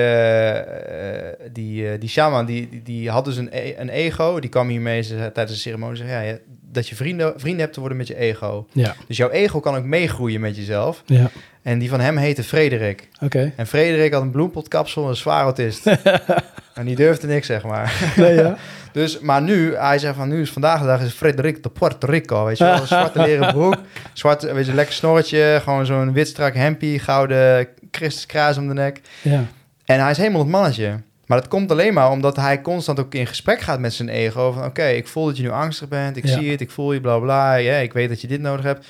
die, 1.51 1.97
die 1.97 2.09
shaman, 2.09 2.45
die, 2.45 2.69
die, 2.69 2.81
die 2.83 3.09
had 3.09 3.25
dus 3.25 3.37
een, 3.37 3.49
e- 3.51 3.73
een 3.77 3.89
ego. 3.89 4.39
Die 4.39 4.49
kwam 4.49 4.67
hiermee 4.67 5.05
tijdens 5.07 5.51
de 5.51 5.55
ceremonie 5.55 5.97
zeggen, 5.97 6.25
ja, 6.25 6.37
dat 6.71 6.87
je 6.87 6.95
vrienden, 6.95 7.33
vrienden 7.37 7.61
hebt 7.61 7.73
te 7.73 7.79
worden 7.79 7.97
met 7.97 8.07
je 8.07 8.15
ego. 8.17 8.67
Ja, 8.73 8.95
Dus 9.07 9.17
jouw 9.17 9.29
ego 9.29 9.59
kan 9.59 9.75
ook 9.75 9.83
meegroeien 9.83 10.41
met 10.41 10.55
jezelf. 10.55 11.03
ja. 11.05 11.29
En 11.69 11.79
die 11.79 11.89
van 11.89 11.99
hem 11.99 12.17
heette 12.17 12.43
Frederik. 12.43 13.07
Oké. 13.21 13.51
En 13.55 13.67
Frederik 13.67 14.13
had 14.13 14.21
een 14.21 14.31
bloempotkapsel, 14.31 15.09
een 15.09 15.15
zwaar 15.15 15.43
autist. 15.43 15.85
en 16.73 16.85
die 16.85 16.95
durfde 16.95 17.27
niks, 17.27 17.47
zeg 17.47 17.63
maar. 17.63 18.13
Nee, 18.15 18.33
ja. 18.33 18.55
Dus, 18.91 19.19
maar 19.19 19.41
nu, 19.41 19.75
hij 19.75 19.99
zegt 19.99 20.15
van 20.15 20.27
nu 20.29 20.41
is 20.41 20.49
vandaag 20.51 20.79
de 20.81 20.85
dag 20.85 21.01
is 21.01 21.11
Frederik 21.13 21.63
de 21.63 21.69
Puerto 21.69 22.07
Rico, 22.07 22.45
weet 22.45 22.57
je 22.57 22.63
wel. 22.63 22.73
Een 22.81 22.87
zwarte 22.87 23.19
leren 23.21 23.53
broek, 23.57 23.75
zwart, 24.13 24.51
weet 24.51 24.65
je, 24.65 24.73
lekker 24.73 24.93
snorretje, 24.93 25.59
gewoon 25.63 25.85
zo'n 25.85 26.13
wit 26.13 26.27
strak 26.27 26.53
hempie, 26.53 26.99
gouden 26.99 27.67
Christuskruis 27.91 28.57
om 28.57 28.67
de 28.67 28.73
nek. 28.73 29.01
Ja, 29.21 29.43
En 29.85 29.99
hij 30.01 30.11
is 30.11 30.17
helemaal 30.17 30.41
het 30.41 30.49
mannetje. 30.49 30.99
Maar 31.25 31.37
dat 31.39 31.47
komt 31.47 31.71
alleen 31.71 31.93
maar 31.93 32.09
omdat 32.11 32.35
hij 32.35 32.61
constant 32.61 32.99
ook 32.99 33.13
in 33.13 33.27
gesprek 33.27 33.61
gaat 33.61 33.79
met 33.79 33.93
zijn 33.93 34.09
ego. 34.09 34.51
Van 34.51 34.65
oké, 34.65 34.85
ik 34.87 35.07
voel 35.07 35.25
dat 35.25 35.37
je 35.37 35.43
nu 35.43 35.49
angstig 35.49 35.87
bent, 35.87 36.17
ik 36.17 36.25
Ja. 36.27 36.37
zie 36.39 36.51
het, 36.51 36.61
ik 36.61 36.71
voel 36.71 36.93
je, 36.93 37.01
bla 37.01 37.17
bla. 37.19 37.55
Ja, 37.55 37.75
ik 37.75 37.93
weet 37.93 38.09
dat 38.09 38.21
je 38.21 38.27
dit 38.27 38.41
nodig 38.41 38.65
hebt. 38.65 38.85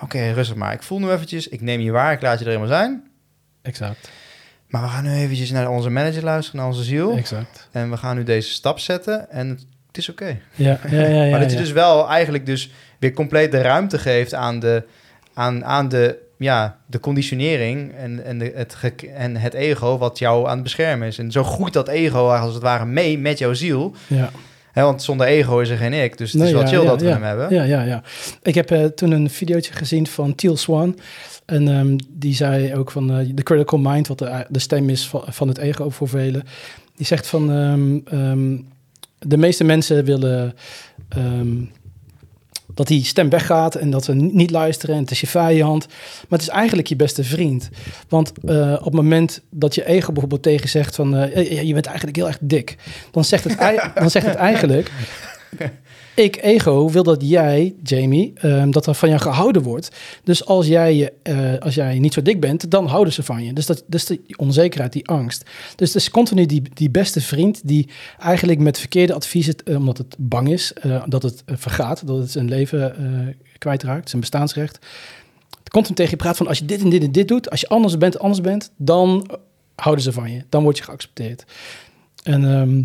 Oké, 0.00 0.30
rustig 0.30 0.56
maar. 0.56 0.72
Ik 0.72 0.82
voel 0.82 0.98
nu 0.98 1.10
eventjes, 1.10 1.48
ik 1.48 1.60
neem 1.60 1.80
je 1.80 1.90
waar, 1.90 2.12
ik 2.12 2.22
laat 2.22 2.38
je 2.38 2.44
er 2.44 2.50
helemaal 2.50 2.76
zijn. 2.78 3.10
exact. 3.62 4.10
Maar 4.68 4.82
we 4.82 4.88
gaan 4.88 5.04
nu 5.04 5.12
eventjes 5.12 5.50
naar 5.50 5.70
onze 5.70 5.90
manager 5.90 6.22
luisteren, 6.22 6.60
naar 6.60 6.68
onze 6.68 6.82
ziel. 6.82 7.16
Exact. 7.16 7.68
En 7.72 7.90
we 7.90 7.96
gaan 7.96 8.16
nu 8.16 8.22
deze 8.22 8.50
stap 8.50 8.78
zetten 8.78 9.30
en 9.30 9.48
het 9.86 9.98
is 9.98 10.08
oké. 10.08 10.38
Ja, 10.54 10.78
ja, 10.90 11.00
ja. 11.00 11.06
ja 11.24 11.30
maar 11.30 11.40
dat 11.40 11.50
je 11.50 11.56
ja. 11.56 11.62
dus 11.62 11.72
wel 11.72 12.08
eigenlijk 12.08 12.46
dus 12.46 12.70
weer 12.98 13.12
compleet 13.12 13.50
de 13.50 13.60
ruimte 13.60 13.98
geeft 13.98 14.34
aan 14.34 14.58
de, 14.58 14.84
aan, 15.34 15.64
aan 15.64 15.88
de, 15.88 16.18
ja, 16.38 16.78
de 16.86 17.00
conditionering 17.00 17.94
en, 17.94 18.24
en, 18.24 18.38
de, 18.38 18.52
het, 18.54 18.76
en 19.14 19.36
het 19.36 19.54
ego 19.54 19.98
wat 19.98 20.18
jou 20.18 20.46
aan 20.46 20.54
het 20.54 20.62
beschermen 20.62 21.08
is. 21.08 21.18
En 21.18 21.32
zo 21.32 21.44
groeit 21.44 21.72
dat 21.72 21.88
ego 21.88 22.28
als 22.28 22.54
het 22.54 22.62
ware 22.62 22.84
mee 22.84 23.18
met 23.18 23.38
jouw 23.38 23.54
ziel. 23.54 23.94
Ja, 24.06 24.30
Hè, 24.78 24.84
want 24.84 25.02
zonder 25.02 25.26
ego 25.26 25.58
is 25.58 25.68
er 25.68 25.76
geen 25.76 25.92
ik. 25.92 26.18
Dus 26.18 26.32
het 26.32 26.40
Nee, 26.40 26.48
is 26.48 26.54
wel 26.54 26.62
ja, 26.62 26.68
chill 26.68 26.82
ja, 26.82 26.88
dat 26.88 27.00
we 27.00 27.08
hem 27.08 27.22
hebben. 27.22 27.54
Ja, 27.54 27.62
ja, 27.62 27.82
ja. 27.82 28.02
Ik 28.42 28.54
heb 28.54 28.70
eh, 28.70 28.84
toen 28.84 29.10
een 29.10 29.30
videootje 29.30 29.72
gezien 29.72 30.06
van 30.06 30.34
Teal 30.34 30.56
Swan. 30.56 30.98
En 31.44 31.68
ehm, 31.68 31.96
die 32.08 32.34
zei 32.34 32.74
ook 32.74 32.90
van 32.90 33.10
eh, 33.12 33.26
de 33.34 33.42
critical 33.42 33.78
mind, 33.78 34.06
wat 34.06 34.18
de, 34.18 34.46
de 34.48 34.58
stem 34.58 34.88
is 34.88 35.06
van, 35.06 35.22
van 35.26 35.48
het 35.48 35.58
ego 35.58 35.90
voor 35.90 36.08
velen. 36.08 36.42
Die 36.96 37.06
zegt 37.06 37.26
van 37.26 37.52
ehm, 37.52 37.98
ehm, 38.04 38.56
de 39.18 39.36
meeste 39.36 39.64
mensen 39.64 40.04
willen 40.04 40.54
dat 42.78 42.86
die 42.86 43.04
stem 43.04 43.28
weggaat 43.28 43.74
en 43.74 43.90
dat 43.90 44.08
ni- 44.08 44.30
niet 44.32 44.50
luisteren 44.50 44.94
en 44.94 45.00
het 45.00 45.10
is 45.10 45.20
je 45.20 45.26
vijand. 45.26 45.86
Maar 46.28 46.38
het 46.38 46.40
is 46.42 46.48
eigenlijk 46.48 46.88
je 46.88 46.96
beste 46.96 47.24
vriend. 47.24 47.68
Want 48.08 48.32
eh, 48.44 48.72
op 48.78 48.84
het 48.84 48.94
moment 48.94 49.40
dat 49.50 49.74
je 49.74 49.84
ego 49.86 50.06
bijvoorbeeld 50.12 50.42
tegen 50.42 50.68
zegt 50.68 50.94
van 50.94 51.16
eh, 51.16 51.50
je- 51.66 51.72
bent 51.72 51.86
eigenlijk 51.86 52.16
heel 52.16 52.26
erg 52.26 52.38
dik, 52.40 52.76
dan 53.10 53.24
zegt 53.24 53.44
het, 53.44 53.58
dan 53.94 54.10
zegt 54.10 54.26
het 54.26 54.34
eigenlijk 54.34 54.90
ik, 56.18 56.42
ego, 56.42 56.90
wil 56.90 57.02
dat 57.02 57.22
jij, 57.28 57.74
Jamie, 57.82 58.32
ehm, 58.34 58.70
dat 58.70 58.86
er 58.86 58.94
van 58.94 59.08
jou 59.08 59.20
gehouden 59.20 59.62
wordt. 59.62 59.90
Dus 60.24 60.44
als 60.44 60.66
jij, 60.66 61.10
eh, 61.22 61.58
als 61.58 61.74
jij 61.74 61.98
niet 61.98 62.12
zo 62.12 62.22
dik 62.22 62.40
bent, 62.40 62.70
dan 62.70 62.86
houden 62.86 63.12
ze 63.12 63.22
van 63.22 63.44
je. 63.44 63.52
Dus 63.52 63.66
dat 63.66 63.84
dus 63.86 64.04
die 64.04 64.20
onzekerheid, 64.36 64.92
die 64.92 65.08
angst. 65.08 65.50
Dus 65.76 65.92
het 65.92 66.02
is 66.02 66.10
continu 66.10 66.46
die, 66.46 66.62
die 66.74 66.90
beste 66.90 67.20
vriend 67.20 67.68
die 67.68 67.88
eigenlijk 68.18 68.58
met 68.60 68.78
verkeerde 68.78 69.14
adviezen, 69.14 69.54
eh, 69.64 69.76
omdat 69.76 69.98
het 69.98 70.14
bang 70.18 70.48
is, 70.48 70.72
eh, 70.72 71.02
dat 71.06 71.22
het 71.22 71.42
vergaat, 71.46 72.06
dat 72.06 72.18
het 72.18 72.30
zijn 72.30 72.48
leven 72.48 72.96
kwijtraakt, 73.58 74.08
zijn 74.08 74.20
bestaansrecht. 74.20 74.78
Continu 75.70 75.94
tegen 75.94 76.10
je 76.10 76.16
praat 76.16 76.36
van 76.36 76.46
als 76.46 76.58
je 76.58 76.64
dit 76.64 76.82
en 76.82 76.88
dit 76.88 77.02
en 77.02 77.12
dit 77.12 77.28
doet, 77.28 77.50
als 77.50 77.60
je 77.60 77.68
anders 77.68 77.98
bent, 77.98 78.18
anders 78.18 78.40
bent, 78.40 78.70
dan 78.76 79.30
houden 79.74 80.04
ze 80.04 80.12
van 80.12 80.32
je. 80.32 80.44
Dan 80.48 80.62
word 80.62 80.78
je 80.78 80.84
geaccepteerd. 80.84 81.44
En 82.22 82.44
ehm, 82.44 82.78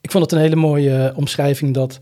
ik 0.00 0.10
vond 0.10 0.24
het 0.24 0.32
een 0.32 0.38
hele 0.38 0.56
mooie 0.56 1.12
omschrijving 1.16 1.74
dat 1.74 2.00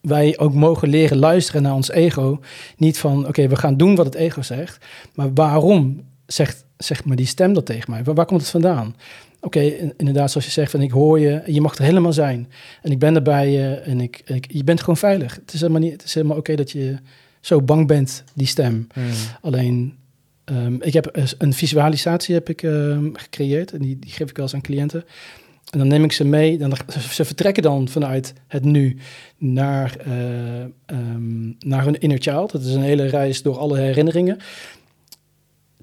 wij 0.00 0.38
ook 0.38 0.54
mogen 0.54 0.88
leren 0.88 1.18
luisteren 1.18 1.62
naar 1.62 1.74
ons 1.74 1.90
ego. 1.90 2.40
Niet 2.76 2.98
van, 2.98 3.26
oké, 3.26 3.48
we 3.48 3.56
gaan 3.56 3.76
doen 3.76 3.94
wat 3.94 4.06
het 4.06 4.14
ego 4.14 4.42
zegt. 4.42 4.84
Maar 5.14 5.32
waarom 5.34 6.02
zegt 6.26 6.64
zeg 6.76 7.04
maar 7.04 7.16
die 7.16 7.26
stem 7.26 7.52
dat 7.52 7.66
tegen 7.66 7.90
mij? 7.90 8.04
Waar, 8.04 8.14
waar 8.14 8.26
komt 8.26 8.40
het 8.40 8.50
vandaan? 8.50 8.96
Oké, 9.40 9.60
in- 9.60 9.94
inderdaad, 9.96 10.30
zoals 10.30 10.46
je 10.46 10.52
zegt, 10.52 10.70
van 10.70 10.80
ik 10.82 10.90
hoor 10.90 11.18
je, 11.20 11.42
je 11.46 11.60
mag 11.60 11.76
er 11.76 11.84
helemaal 11.84 12.12
zijn. 12.12 12.48
En 12.82 12.90
ik 12.90 12.98
ben 12.98 13.14
er 13.14 13.22
bij 13.22 13.50
je 13.50 13.68
en 13.74 14.00
ik, 14.00 14.22
ik, 14.24 14.46
je 14.52 14.64
bent 14.64 14.80
gewoon 14.80 14.96
veilig. 14.96 15.34
Het 15.34 15.52
is 15.52 15.60
helemaal, 15.60 15.80
niet, 15.82 15.92
het 15.92 16.04
is 16.04 16.14
helemaal 16.14 16.36
oké 16.36 16.54
dat 16.54 16.70
je 16.70 16.96
zo 17.40 17.62
bang 17.62 17.86
bent, 17.86 18.24
die 18.34 18.46
stem. 18.46 18.86
Hmm. 18.92 19.04
Alleen, 19.40 19.94
ehm, 20.44 20.74
ik 20.80 20.92
heb 20.92 21.08
een- 21.12 21.26
een 21.38 21.52
visualisatie 21.52 22.34
heb 22.34 22.48
ik, 22.48 22.62
ehm, 22.62 23.08
gecreëerd 23.12 23.72
en 23.72 23.78
die, 23.78 23.98
die 23.98 24.10
geef 24.10 24.30
ik 24.30 24.36
wel 24.36 24.44
eens 24.44 24.54
aan 24.54 24.60
cliënten. 24.60 25.04
En 25.70 25.78
dan 25.78 25.88
neem 25.88 26.04
ik 26.04 26.12
ze 26.12 26.24
mee. 26.24 26.58
Dan, 26.58 26.72
ze 27.10 27.24
vertrekken 27.24 27.62
dan 27.62 27.88
vanuit 27.88 28.32
het 28.46 28.64
nu 28.64 28.96
naar, 29.38 29.96
eh, 29.96 30.60
ehm, 30.62 31.52
naar 31.58 31.84
hun 31.84 31.98
inner 31.98 32.20
child. 32.20 32.52
Dat 32.52 32.62
is 32.62 32.74
een 32.74 32.82
hele 32.82 33.06
reis 33.06 33.42
door 33.42 33.58
alle 33.58 33.78
herinneringen. 33.78 34.38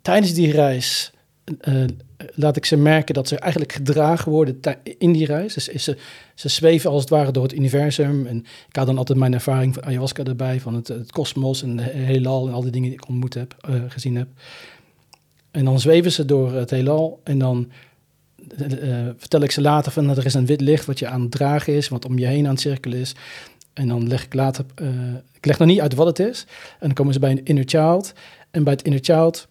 Tijdens 0.01 0.33
die 0.33 0.51
reis 0.51 1.11
eh, 1.59 1.83
laat 2.33 2.57
ik 2.57 2.65
ze 2.65 2.77
merken 2.77 3.13
dat 3.13 3.27
ze 3.27 3.39
eigenlijk 3.39 3.71
gedragen 3.73 4.31
worden 4.31 4.59
in 4.97 5.11
die 5.11 5.25
reis. 5.25 5.53
Dus 5.53 5.67
ze, 5.67 5.97
ze 6.35 6.49
zweven 6.49 6.89
als 6.89 7.01
het 7.01 7.09
ware 7.09 7.31
door 7.31 7.43
het 7.43 7.53
universum. 7.53 8.25
En 8.25 8.37
ik 8.69 8.75
had 8.75 8.85
dan 8.85 8.97
altijd 8.97 9.19
mijn 9.19 9.33
ervaring 9.33 9.73
van 9.73 9.83
ayahuasca 9.83 10.23
erbij, 10.23 10.59
van 10.59 10.73
het 10.73 10.87
het 10.87 11.11
kosmos 11.11 11.63
en 11.63 11.75
de 11.75 11.83
heelal 11.83 12.47
en 12.47 12.53
al 12.53 12.61
die 12.61 12.71
dingen 12.71 12.89
die 12.89 12.99
ik 12.99 13.07
ontmoet 13.07 13.33
heb, 13.33 13.55
eh, 13.59 13.75
gezien 13.87 14.15
heb. 14.15 14.27
En 15.51 15.65
dan 15.65 15.79
zweven 15.79 16.11
ze 16.11 16.25
door 16.25 16.53
het 16.53 16.69
heelal 16.69 17.21
en 17.23 17.37
dan 17.37 17.71
eh, 18.57 18.99
eh, 18.99 19.13
vertel 19.17 19.41
ik 19.41 19.51
ze 19.51 19.61
later 19.61 19.91
van 19.91 20.07
dat 20.07 20.17
er 20.17 20.25
is 20.25 20.33
een 20.33 20.45
wit 20.45 20.61
licht 20.61 20.85
wat 20.85 20.99
je 20.99 21.07
aan 21.07 21.21
het 21.21 21.31
dragen 21.31 21.73
is, 21.73 21.87
wat 21.89 22.05
om 22.05 22.19
je 22.19 22.25
heen 22.25 22.45
aan 22.45 22.51
het 22.51 22.61
cirkelen 22.61 22.99
is. 22.99 23.15
En 23.73 23.87
dan 23.87 24.07
leg 24.07 24.23
ik 24.23 24.33
later, 24.33 24.65
eh, 24.75 24.87
ik 25.33 25.45
leg 25.45 25.57
nog 25.57 25.67
niet 25.67 25.81
uit 25.81 25.93
wat 25.93 26.07
het 26.07 26.19
is. 26.19 26.45
En 26.71 26.85
dan 26.87 26.93
komen 26.93 27.13
ze 27.13 27.19
bij 27.19 27.31
een 27.31 27.45
inner 27.45 27.63
child. 27.67 28.13
En 28.51 28.63
bij 28.63 28.73
het 28.73 28.81
inner 28.81 29.03
child 29.03 29.47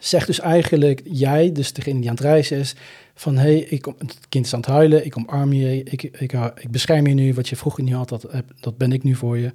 zegt 0.00 0.26
dus 0.26 0.40
eigenlijk 0.40 1.00
jij, 1.04 1.52
dus 1.52 1.72
degene 1.72 2.00
die 2.00 2.08
aan 2.08 2.14
het 2.14 2.24
reizen 2.24 2.58
is, 2.58 2.74
van 3.14 3.36
hé, 3.36 3.42
hey, 3.42 3.58
ik 3.58 3.82
kom, 3.82 3.94
het 3.98 4.18
kind 4.28 4.46
is 4.46 4.54
aan 4.54 4.60
het 4.60 4.68
huilen, 4.68 5.04
ik 5.04 5.16
omarm 5.16 5.52
je, 5.52 5.82
ik, 5.82 6.02
ik, 6.02 6.32
ik 6.60 6.70
bescherm 6.70 7.06
je 7.06 7.14
nu, 7.14 7.34
wat 7.34 7.48
je 7.48 7.56
vroeger 7.56 7.82
niet 7.82 7.94
had, 7.94 8.08
dat, 8.08 8.26
dat 8.60 8.76
ben 8.76 8.92
ik 8.92 9.02
nu 9.02 9.14
voor 9.14 9.38
je. 9.38 9.52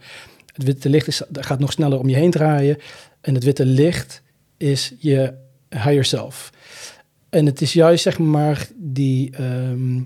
Het 0.54 0.64
witte 0.64 0.90
licht 0.90 1.08
is, 1.08 1.22
gaat 1.32 1.60
nog 1.60 1.72
sneller 1.72 2.00
om 2.00 2.10
je 2.10 2.16
heen 2.16 2.32
draaien. 2.32 2.78
En 3.22 3.34
het 3.34 3.44
witte 3.44 3.66
licht 3.66 4.22
is 4.58 4.94
je 4.98 5.34
higher 5.70 6.06
self. 6.06 6.52
En 7.30 7.46
het 7.46 7.62
is 7.62 7.74
juist, 7.74 8.04
zeg 8.04 8.20
maar, 8.20 8.68
die, 8.76 9.32
ehm, 9.32 10.02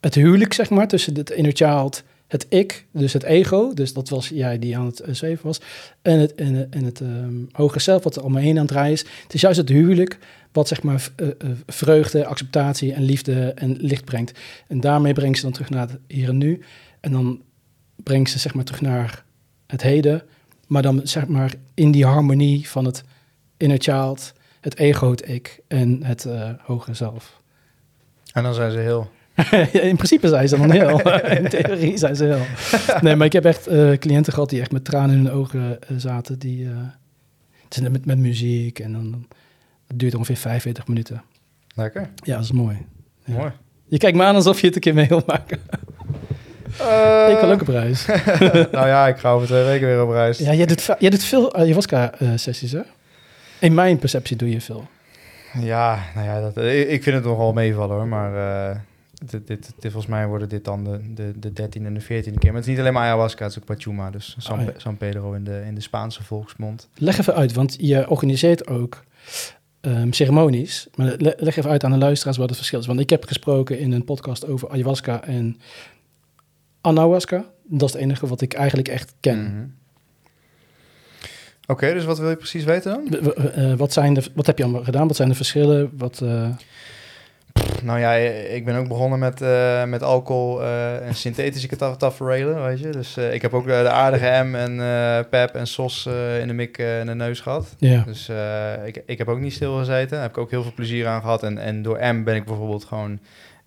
het 0.00 0.14
huwelijk, 0.14 0.52
zeg 0.52 0.70
maar, 0.70 0.88
tussen 0.88 1.14
het 1.16 1.30
inner 1.30 1.52
child, 1.56 2.02
het 2.28 2.46
ik, 2.48 2.86
dus 2.90 3.12
het 3.12 3.22
ego, 3.22 3.74
dus 3.74 3.92
dat 3.92 4.08
was 4.08 4.28
jij 4.28 4.58
die 4.58 4.76
aan 4.78 4.86
het 4.86 5.02
uh, 5.08 5.14
zweven 5.14 5.46
was, 5.46 5.60
en 6.02 6.18
het, 6.18 6.34
en, 6.34 6.54
het- 6.54 6.74
en 6.74 6.84
het 6.84 7.00
ehm, 7.00 7.34
hoger 7.52 7.80
zelf, 7.80 8.02
wat 8.04 8.16
er 8.16 8.30
me 8.30 8.40
heen 8.40 8.50
aan 8.54 8.64
het 8.64 8.68
draaien 8.68 8.92
is. 8.92 9.04
Het 9.22 9.34
is 9.34 9.40
juist 9.40 9.58
het 9.58 9.68
huwelijk 9.68 10.18
wat, 10.52 10.68
zeg 10.68 10.82
maar, 10.82 11.08
eh, 11.16 11.28
eh, 11.28 11.34
vreugde, 11.66 12.26
acceptatie 12.26 12.92
en 12.92 13.02
liefde 13.02 13.52
en 13.52 13.76
licht 13.80 14.04
brengt. 14.04 14.38
En 14.68 14.80
daarmee 14.80 15.12
brengt 15.12 15.36
ze 15.36 15.42
dan 15.44 15.52
terug 15.52 15.70
naar 15.70 15.88
het 15.88 15.98
hier 16.08 16.28
en 16.28 16.38
nu. 16.38 16.60
En 17.00 17.12
dan 17.12 17.40
brengt 18.02 18.30
ze, 18.30 18.38
zeg 18.38 18.54
maar, 18.54 18.64
terug 18.64 18.80
naar 18.80 19.24
het 19.66 19.82
heden, 19.82 20.22
maar 20.66 20.82
dan, 20.82 21.00
zeg 21.04 21.26
maar, 21.26 21.54
in 21.74 21.90
die 21.90 22.04
harmonie 22.06 22.68
van 22.68 22.84
het 22.84 23.02
inner 23.56 23.78
child, 23.80 24.32
het 24.64 24.78
ego, 24.78 25.10
het 25.10 25.28
ik 25.28 25.60
en 25.68 26.04
het 26.04 26.24
eh 26.24 26.50
hogere 26.60 26.94
zelf. 26.94 27.40
En 28.32 28.42
dan 28.42 28.54
zijn 28.54 28.70
ze 28.70 28.78
heel... 28.78 29.10
In 29.90 29.96
principe 29.96 30.28
zijn 30.28 30.48
ze 30.48 30.56
dan 30.56 30.70
heel. 30.70 31.00
in 31.38 31.48
theorie 31.48 31.96
zijn 31.96 32.16
ze 32.16 32.24
heel. 32.24 33.00
Nee, 33.00 33.16
maar 33.16 33.26
ik 33.26 33.32
heb 33.32 33.44
echt 33.44 33.66
eh, 33.66 33.92
cliënten 33.92 34.32
gehad 34.32 34.50
die 34.50 34.60
echt 34.60 34.72
met 34.72 34.84
tranen 34.84 35.16
in 35.16 35.24
hun 35.24 35.34
ogen 35.34 35.82
eh, 35.82 35.96
zaten. 35.96 36.38
Die, 36.38 36.68
het 37.64 37.76
is 37.76 37.80
met, 37.80 38.06
met 38.06 38.18
muziek 38.18 38.78
en 38.78 38.92
dan, 38.92 39.10
dan 39.10 39.26
het 39.86 39.98
duurt 39.98 40.14
ongeveer 40.14 40.36
45 40.36 40.86
minuten. 40.86 41.22
Lekker. 41.74 42.10
Ja, 42.16 42.34
dat 42.34 42.44
is 42.44 42.52
mooi. 42.52 42.76
Ja. 43.24 43.36
Mooi. 43.36 43.52
Je 43.86 43.98
kijkt 43.98 44.16
me 44.16 44.22
aan 44.22 44.34
alsof 44.34 44.60
je 44.60 44.66
het 44.66 44.74
een 44.74 44.80
keer 44.80 44.94
mee 44.94 45.08
wil 45.08 45.22
maken. 45.26 45.60
Eh, 46.78 47.30
ik 47.30 47.40
wil 47.40 47.50
ook 47.50 47.60
op 47.60 47.68
reis. 47.68 48.06
nou 48.72 48.86
ja, 48.86 49.06
ik 49.06 49.16
ga 49.16 49.30
over 49.30 49.46
twee 49.46 49.64
weken 49.64 49.86
weer 49.86 50.02
op 50.02 50.10
reis. 50.10 50.38
ja, 50.38 50.54
jij 50.54 50.66
doet, 50.66 50.86
jij 50.98 51.10
doet 51.10 51.24
veel 51.24 51.54
ayahuasca-sessies, 51.54 52.72
hè? 52.72 52.80
In 53.60 53.74
mijn 53.74 53.98
perceptie 53.98 54.36
doe 54.36 54.50
je 54.50 54.60
veel. 54.60 54.86
Ja, 55.60 55.98
nou 56.14 56.26
ja, 56.26 56.40
dat, 56.40 56.56
ik, 56.64 57.02
vind 57.02 57.16
het 57.16 57.24
nogal 57.24 57.52
meevallen 57.52 57.96
hoor, 57.96 58.06
maar 58.06 58.36
eh, 58.70 58.76
dit, 59.30 59.46
dit, 59.46 59.72
dit, 59.78 59.92
volgens 59.92 60.06
mij 60.06 60.26
worden 60.26 60.48
dit 60.48 60.64
dan 60.64 60.84
de, 60.84 61.00
de, 61.14 61.32
de 61.52 61.62
13e 61.62 61.82
en 61.84 61.94
de 61.94 62.02
14e 62.02 62.06
keer. 62.06 62.32
Maar 62.42 62.54
het 62.54 62.60
is 62.62 62.66
niet 62.66 62.78
alleen 62.78 62.92
maar 62.92 63.02
ayahuasca, 63.02 63.42
het 63.44 63.52
is 63.52 63.58
ook 63.58 63.64
Pachuma, 63.64 64.10
dus 64.10 64.36
San, 64.38 64.58
Oh, 64.58 64.64
ja. 64.64 64.72
San 64.76 64.96
Pedro 64.96 65.32
in 65.32 65.44
de, 65.44 65.62
in 65.66 65.74
de 65.74 65.80
Spaanse 65.80 66.22
volksmond. 66.22 66.88
Leg 66.94 67.18
even 67.18 67.34
uit, 67.34 67.52
want 67.52 67.76
je 67.80 68.10
organiseert 68.10 68.66
ook 68.66 69.04
ehm, 69.80 70.12
ceremonies. 70.12 70.88
Maar 70.94 71.06
le- 71.18 71.34
leg 71.36 71.56
even 71.56 71.70
uit 71.70 71.84
aan 71.84 71.90
de 71.92 71.98
luisteraars 71.98 72.36
wat 72.36 72.48
het 72.48 72.56
verschil 72.56 72.78
is. 72.80 72.86
Want 72.86 73.00
ik 73.00 73.10
heb 73.10 73.24
gesproken 73.24 73.78
in 73.78 73.92
een 73.92 74.04
podcast 74.04 74.46
over 74.46 74.68
ayahuasca 74.70 75.22
en 75.24 75.56
anahuasca. 76.80 77.44
Dat 77.64 77.88
is 77.88 77.92
het 77.94 78.02
enige 78.02 78.26
wat 78.26 78.40
ik 78.40 78.52
eigenlijk 78.54 78.88
echt 78.88 79.14
ken. 79.20 79.42
Mhm. 79.42 79.64
Oké, 81.66 81.92
dus 81.92 82.04
wat 82.04 82.18
wil 82.18 82.28
je 82.30 82.36
precies 82.36 82.64
weten 82.64 82.92
dan? 83.10 83.32
Eh, 83.54 83.72
wat, 83.74 83.92
zijn 83.92 84.14
de, 84.14 84.22
wat 84.34 84.46
heb 84.46 84.58
je 84.58 84.64
allemaal 84.64 84.84
gedaan? 84.84 85.06
Wat 85.06 85.16
zijn 85.16 85.28
de 85.28 85.34
verschillen? 85.34 85.90
Wat, 85.96 86.20
eh, 86.24 86.48
Nou 87.82 87.98
ja, 87.98 88.12
ik 88.14 88.64
ben 88.64 88.76
ook 88.76 88.88
begonnen 88.88 89.18
met, 89.18 89.40
eh, 89.40 89.84
met 89.84 90.02
alcohol 90.02 90.62
en 91.02 91.14
synthetische 91.14 91.76
taf- 91.76 91.96
taferelen, 91.96 92.64
weet 92.64 92.80
je. 92.80 92.90
Dus 92.90 93.16
ik 93.16 93.42
heb 93.42 93.54
ook 93.54 93.66
de 93.66 93.88
aardige 93.88 94.42
M 94.44 94.54
en 94.54 94.76
Pep 95.28 95.54
en 95.54 95.66
Sos 95.66 96.06
in 96.40 96.46
de 96.48 96.52
mik 96.54 96.78
in 96.78 97.06
de 97.06 97.14
neus 97.14 97.40
gehad. 97.40 97.74
ja. 97.78 98.02
Dus 98.06 98.30
ik, 98.84 99.02
ik 99.06 99.18
heb 99.18 99.28
ook 99.28 99.40
niet 99.40 99.52
stilgezeten. 99.52 100.10
Daar 100.10 100.20
heb 100.22 100.30
ik 100.30 100.38
ook 100.38 100.50
heel 100.50 100.62
veel 100.62 100.74
plezier 100.74 101.06
aan 101.06 101.20
gehad. 101.20 101.42
En, 101.42 101.58
en 101.58 101.82
door 101.82 101.98
M 102.14 102.24
ben 102.24 102.34
ik 102.34 102.44
bijvoorbeeld 102.44 102.84
gewoon 102.84 103.18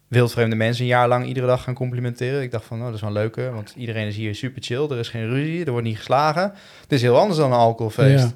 wildvreemde 0.08 0.55
mensen 0.55 0.84
een 0.84 0.89
jaar 0.89 1.08
lang 1.08 1.26
iedere 1.26 1.47
dag 1.47 1.64
gaan 1.64 1.74
complimenteren. 1.74 2.41
Ik 2.41 2.51
dacht 2.51 2.66
van, 2.66 2.78
nou, 2.78 2.89
dat 2.89 2.99
is 2.99 3.05
wel 3.05 3.14
leuker, 3.14 3.53
want 3.53 3.74
iedereen 3.76 4.08
is 4.08 4.16
hier 4.16 4.36
super 4.36 4.64
chill. 4.64 4.89
Er 4.89 4.97
is 4.97 5.10
geen 5.10 5.30
ruzie, 5.30 5.66
er 5.66 5.72
wordt 5.72 5.88
niet 5.88 5.97
geslagen. 5.97 6.53
Het 6.82 6.91
is 6.91 7.01
heel 7.01 7.18
anders 7.20 7.39
dan 7.39 7.51
een 7.51 7.58
alcoholfeest. 7.58 8.24
Ja. 8.24 8.32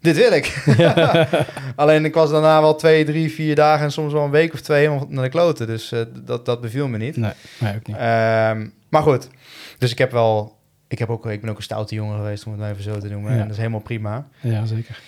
Dit 0.00 0.16
wil 0.16 0.32
ik. 0.32 0.64
Alleen 1.76 2.04
ik 2.04 2.14
was 2.14 2.30
daarna 2.30 2.60
wel 2.60 2.74
twee, 2.74 3.04
drie, 3.04 3.32
vier 3.32 3.54
dagen 3.54 3.84
en 3.84 3.92
soms 3.92 4.12
wel 4.12 4.24
een 4.24 4.30
week 4.30 4.52
of 4.52 4.60
twee 4.60 4.86
helemaal 4.86 5.06
naar 5.08 5.24
de 5.24 5.30
kloten. 5.30 5.66
Dus 5.66 5.92
eh, 5.92 6.00
dat, 6.24 6.44
dat 6.44 6.60
beviel 6.60 6.88
me 6.88 6.98
niet. 6.98 7.16
Nee, 7.16 7.32
mij 7.58 7.74
ook 7.74 7.86
niet. 7.86 7.96
Ehm, 7.96 8.66
maar 8.88 9.02
goed, 9.02 9.28
dus 9.78 9.90
ik 9.90 9.98
heb 9.98 10.12
wel... 10.12 10.54
Ik, 10.88 10.98
heb 10.98 11.10
ook, 11.10 11.26
ik 11.26 11.40
ben 11.40 11.50
ook 11.50 11.56
een 11.56 11.62
stoute 11.62 11.94
jongen 11.94 12.16
geweest, 12.16 12.44
om 12.44 12.52
het 12.52 12.60
maar 12.60 12.70
even 12.70 12.82
zo 12.82 12.98
te 12.98 13.08
noemen. 13.08 13.32
Ja. 13.32 13.36
En 13.36 13.42
dat 13.42 13.52
is 13.52 13.56
helemaal 13.56 13.80
prima. 13.80 14.26
Ja, 14.40 14.66
zeker. 14.66 15.00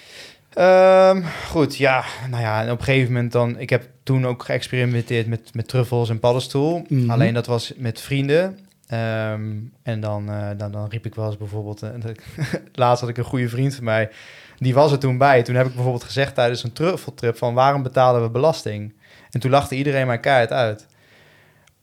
Ehm, 0.53 1.23
goed, 1.49 1.77
ja. 1.77 2.05
Nou 2.31 2.43
ja, 2.43 2.63
en 2.63 2.71
op 2.71 2.79
een 2.79 2.85
gegeven 2.85 3.13
moment 3.13 3.33
dan... 3.33 3.59
Ik 3.59 3.71
heb 3.71 3.89
toen 4.09 4.27
ook 4.27 4.43
geëxperimenteerd 4.45 5.27
met, 5.27 5.51
met 5.55 5.69
truffels 5.69 6.09
en 6.11 6.19
paddenstoel. 6.21 6.85
Mhm. 6.89 7.11
Alleen 7.11 7.35
dat 7.35 7.47
was 7.47 7.73
met 7.77 8.01
vrienden. 8.01 8.59
Ehm, 8.87 9.51
en 9.83 10.01
dan, 10.01 10.31
eh, 10.31 10.49
dan, 10.57 10.73
dan 10.73 10.89
riep 10.89 11.07
ik 11.07 11.15
wel 11.15 11.27
eens 11.27 11.37
bijvoorbeeld... 11.37 11.83
ik- 12.05 12.63
laatst 12.73 13.01
had 13.01 13.11
ik 13.11 13.17
een 13.19 13.25
goede 13.25 13.49
vriend 13.49 13.75
van 13.75 13.85
mij. 13.85 14.11
Die 14.59 14.75
was 14.75 14.93
er 14.93 14.99
toen 14.99 15.19
bij. 15.19 15.43
Toen 15.43 15.55
heb 15.55 15.67
ik 15.67 15.73
bijvoorbeeld 15.75 16.05
gezegd 16.05 16.35
tijdens 16.35 16.63
een 16.65 16.73
truffeltrip... 16.73 17.37
van 17.37 17.55
waarom 17.55 17.83
betalen 17.83 18.23
we 18.23 18.31
belasting? 18.31 18.95
En 19.31 19.41
toen 19.41 19.51
lachte 19.51 19.75
iedereen 19.75 20.07
mij 20.07 20.21
keihard 20.21 20.53
uit. 20.53 20.87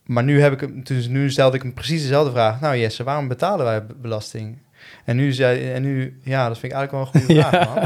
maar 0.05 0.23
nu, 0.23 0.41
heb 0.41 0.53
ik, 0.53 0.59
hem- 0.59 0.84
dus 0.84 1.07
nu 1.07 1.32
stelde 1.32 1.55
ik 1.55 1.61
hem 1.63 1.73
precies 1.73 2.01
dezelfde 2.01 2.32
vraag. 2.32 2.59
Nou 2.59 2.78
Jesse, 2.78 3.03
waarom 3.03 3.28
betalen 3.28 3.65
wij 3.65 3.86
belasting? 4.01 4.57
En 5.05 5.15
nu 5.15 5.32
zei 5.34 5.71
en 5.71 5.82
nu, 5.82 6.19
ja, 6.23 6.47
dat 6.47 6.59
vind 6.59 6.71
ik 6.73 6.78
eigenlijk 6.78 6.91
wel 7.13 7.21
een 7.21 7.28
goede 7.28 7.41
vraag, 7.49 7.76
man. 7.76 7.86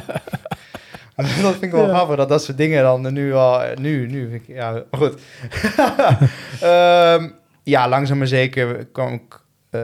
dat 1.42 1.52
vind 1.52 1.62
ik 1.64 1.72
wel 1.72 1.88
grappig, 1.88 2.16
dat 2.16 2.30
dat 2.30 2.44
soort 2.44 2.58
dingen 2.58 2.84
dan 2.84 3.14
nu 3.14 3.34
al, 3.34 3.62
nu, 3.80 4.08
nu, 4.08 4.34
ik, 4.34 4.44
ja, 4.48 4.72
maar 4.72 5.00
goed. 5.00 5.22
Ehm, 6.62 7.30
ja, 7.64 7.90
langzaam 7.90 8.18
maar 8.18 8.28
zeker 8.28 8.86
kwam 8.86 9.14
ik 9.14 9.42
eh, 9.70 9.82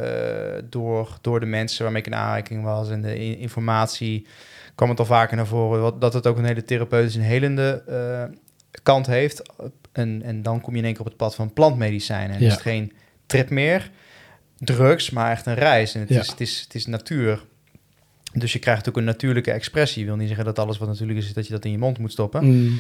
door, 0.69 1.17
door 1.21 1.39
de 1.39 1.45
mensen 1.45 1.83
waarmee 1.83 2.01
ik 2.01 2.07
in 2.07 2.15
aanraking 2.15 2.63
was 2.63 2.89
en 2.89 3.01
de 3.01 3.37
informatie 3.37 4.27
kwam 4.75 4.89
het 4.89 4.99
al 4.99 5.05
vaker 5.05 5.35
naar 5.35 5.47
voren 5.47 5.81
wat, 5.81 6.01
dat 6.01 6.13
het 6.13 6.27
ook 6.27 6.37
een 6.37 6.45
hele 6.45 6.63
therapeutische 6.63 7.19
en 7.19 7.25
helende 7.25 7.83
eh, 7.87 8.37
kant 8.83 9.05
heeft. 9.05 9.41
En, 9.91 10.21
en 10.23 10.41
dan 10.41 10.61
kom 10.61 10.73
je 10.73 10.79
in 10.79 10.85
één 10.85 10.93
keer 10.93 11.01
op 11.03 11.07
het 11.07 11.17
pad 11.17 11.35
van 11.35 11.53
plantmedicijnen. 11.53 12.35
En 12.35 12.41
Ja. 12.41 12.47
is 12.47 12.53
het 12.53 12.61
geen 12.61 12.93
trip 13.25 13.49
meer, 13.49 13.91
drugs, 14.59 15.09
maar 15.09 15.31
echt 15.31 15.45
een 15.45 15.53
reis. 15.55 15.93
En 15.95 15.99
het, 15.99 16.09
Ja. 16.09 16.19
is, 16.19 16.27
het, 16.27 16.41
is, 16.41 16.59
het 16.63 16.75
is 16.75 16.85
natuur. 16.85 17.45
Dus 18.37 18.53
je 18.53 18.59
krijgt 18.59 18.89
ook 18.89 18.97
een 18.97 19.03
natuurlijke 19.03 19.51
expressie. 19.51 20.01
Ik 20.01 20.07
wil 20.07 20.17
niet 20.17 20.27
zeggen 20.27 20.45
dat 20.45 20.59
alles 20.59 20.77
wat 20.77 20.87
natuurlijk 20.87 21.19
is, 21.19 21.33
dat 21.33 21.45
je 21.47 21.53
dat 21.53 21.65
in 21.65 21.71
je 21.71 21.77
mond 21.77 21.97
moet 21.97 22.11
stoppen. 22.11 22.45
Mm. 22.45 22.79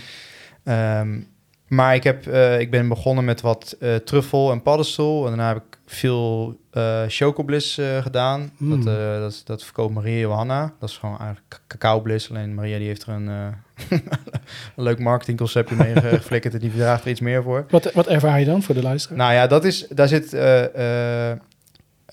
Ehm, 0.63 1.19
maar 1.67 1.95
ik, 1.95 2.03
heb, 2.03 2.27
eh, 2.27 2.59
ik 2.59 2.71
ben 2.71 2.87
begonnen 2.87 3.25
met 3.25 3.41
wat 3.41 3.75
eh, 3.79 3.95
truffel 3.95 4.51
en 4.51 4.61
paddenstoel. 4.61 5.21
En 5.23 5.27
daarna 5.27 5.47
heb 5.47 5.57
ik 5.57 5.77
veel 5.85 6.55
eh 6.71 7.03
chocobliss 7.07 7.79
gedaan. 8.01 8.51
Mm. 8.57 8.83
Dat, 8.85 8.95
dat, 9.21 9.41
dat 9.45 9.63
verkoopt 9.63 9.93
Maria 9.93 10.19
Johanna. 10.19 10.73
Dat 10.79 10.89
is 10.89 10.97
gewoon 10.97 11.17
eigenlijk 11.17 11.47
ca- 11.49 11.59
cacaobliss. 11.67 12.29
Alleen 12.29 12.53
Maria 12.53 12.77
die 12.77 12.87
heeft 12.87 13.03
er 13.03 13.09
een, 13.13 13.27
een 14.75 14.83
leuk 14.83 14.99
marketingconceptje 14.99 15.75
mee 15.75 15.93
ge- 15.95 16.09
geflikkerd. 16.21 16.53
En 16.53 16.59
die 16.59 16.71
draagt 16.75 17.03
er 17.03 17.09
iets 17.09 17.19
meer 17.19 17.43
voor. 17.43 17.65
Wat, 17.69 17.93
wat 17.93 18.07
ervaar 18.07 18.39
je 18.39 18.45
dan 18.45 18.63
voor 18.63 18.75
de 18.75 18.81
luisteraar? 18.81 19.17
Nou 19.17 19.33
ja, 19.33 19.47
dat 19.47 19.65
is, 19.65 19.87
daar 19.87 20.07
zit... 20.07 20.33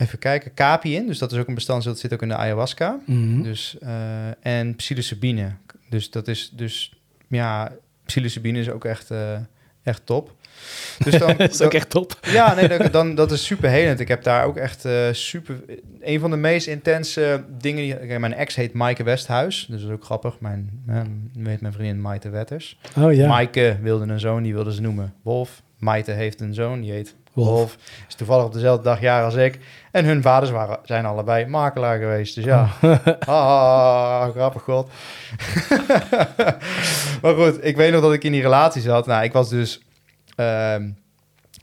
even 0.03 0.18
kijken, 0.18 0.55
capi 0.55 0.94
in. 0.94 1.07
Dus 1.07 1.18
dat 1.18 1.32
is 1.32 1.38
ook 1.38 1.48
een 1.48 1.55
bestanddeel. 1.55 1.92
Dat 1.92 2.00
zit 2.00 2.12
ook 2.12 2.22
in 2.22 2.28
de 2.28 2.36
ayahuasca. 2.36 3.00
Mhm. 3.07 3.42
Dus, 3.42 3.76
eh, 3.80 4.46
en 4.46 4.76
psilocybine. 4.76 5.53
Dus 5.88 6.11
dat 6.11 6.28
is 6.28 6.50
dus, 6.55 7.00
ja, 7.28 7.72
psilocybine 8.05 8.59
is 8.59 8.70
ook 8.70 8.84
echt, 8.84 9.11
eh, 9.11 9.38
echt 9.82 10.07
top. 10.07 10.34
Dus 11.05 11.18
dan, 11.18 11.36
dat 11.36 11.53
is 11.53 11.62
ook 11.62 11.74
echt 11.74 11.90
top. 11.90 12.18
ja, 12.38 12.55
nee, 12.55 12.68
dat, 12.68 12.92
dan, 12.92 13.14
dat 13.14 13.32
is 13.32 13.44
super 13.44 13.70
helend. 13.70 14.00
Ik 14.00 14.09
heb 14.09 14.22
daar 14.22 14.44
ook 14.44 14.57
echt 14.57 14.84
eh, 14.84 15.12
super... 15.12 15.61
Een 16.00 16.20
van 16.20 16.30
de 16.30 16.36
meest 16.36 16.66
intense 16.66 17.44
dingen... 17.59 18.00
Die, 18.00 18.18
mijn 18.18 18.34
ex 18.34 18.55
heet 18.55 18.72
Maaike 18.72 19.03
Westhuis. 19.03 19.66
Dus 19.68 19.80
dat 19.80 19.88
is 19.88 19.94
ook 19.94 20.05
grappig. 20.05 20.40
Mijn, 20.40 20.82
weet 21.34 21.61
mijn 21.61 21.72
vriendin 21.72 22.00
Maite 22.00 22.30
Wetters. 22.30 22.78
Oh 22.96 23.12
ja. 23.12 23.28
Maaike 23.28 23.78
wilde 23.82 24.12
een 24.12 24.20
zoon, 24.20 24.42
die 24.42 24.55
wilde 24.55 24.74
ze 24.74 24.80
noemen 24.80 25.14
Wolf. 25.22 25.62
Maite 25.78 26.12
heeft 26.12 26.40
een 26.40 26.55
zoon, 26.55 26.80
die 26.80 26.92
heet 26.92 27.14
Wolf. 27.32 27.48
Wolf. 27.48 27.76
Is 28.08 28.14
toevallig 28.14 28.44
op 28.44 28.52
dezelfde 28.52 28.82
dag 28.82 29.00
jaar 29.00 29.24
als 29.24 29.34
ik. 29.34 29.58
En 29.90 30.04
hun 30.04 30.22
vaders 30.22 30.50
waren, 30.50 30.78
zijn 30.84 31.04
allebei 31.06 31.46
makelaar 31.46 31.98
geweest. 31.98 32.34
Dus 32.34 32.44
ja, 32.44 32.68
ah, 33.26 34.28
grappig 34.30 34.62
god. 34.62 34.90
maar 37.22 37.34
goed, 37.34 37.64
ik 37.64 37.76
weet 37.76 37.92
nog 37.92 38.00
dat 38.02 38.12
ik 38.12 38.24
in 38.24 38.32
die 38.32 38.42
relatie 38.42 38.82
zat. 38.82 39.06
Nou, 39.06 39.24
ik 39.24 39.32
was 39.32 39.48
dus... 39.48 39.82
ehm, 40.36 40.90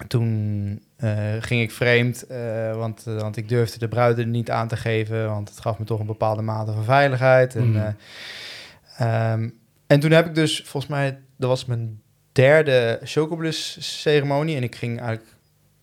toen 0.07 0.81
eh, 0.97 1.11
ging 1.39 1.61
ik 1.61 1.71
vreemd, 1.71 2.27
eh, 2.27 2.75
want, 2.75 3.03
eh, 3.07 3.15
want 3.21 3.37
ik 3.37 3.49
durfde 3.49 3.79
de 3.79 3.87
bruid 3.87 4.17
er 4.17 4.25
niet 4.25 4.51
aan 4.51 4.67
te 4.67 4.77
geven, 4.77 5.27
want 5.29 5.49
het 5.49 5.59
gaf 5.59 5.79
me 5.79 5.85
toch 5.85 5.99
een 5.99 6.05
bepaalde 6.05 6.41
mate 6.41 6.71
van 6.71 6.83
veiligheid. 6.83 7.55
En, 7.55 7.69
Mm. 7.69 7.75
eh, 7.75 9.31
ehm, 9.31 9.49
en 9.87 9.99
toen 9.99 10.11
heb 10.11 10.25
ik 10.25 10.35
dus, 10.35 10.61
volgens 10.65 10.91
mij, 10.91 11.19
dat 11.37 11.49
was 11.49 11.65
mijn 11.65 12.01
derde 12.31 12.99
chocobliss 13.03 13.77
ceremonie. 14.01 14.55
En 14.55 14.63
ik 14.63 14.75
ging 14.75 14.99
eigenlijk, 14.99 15.35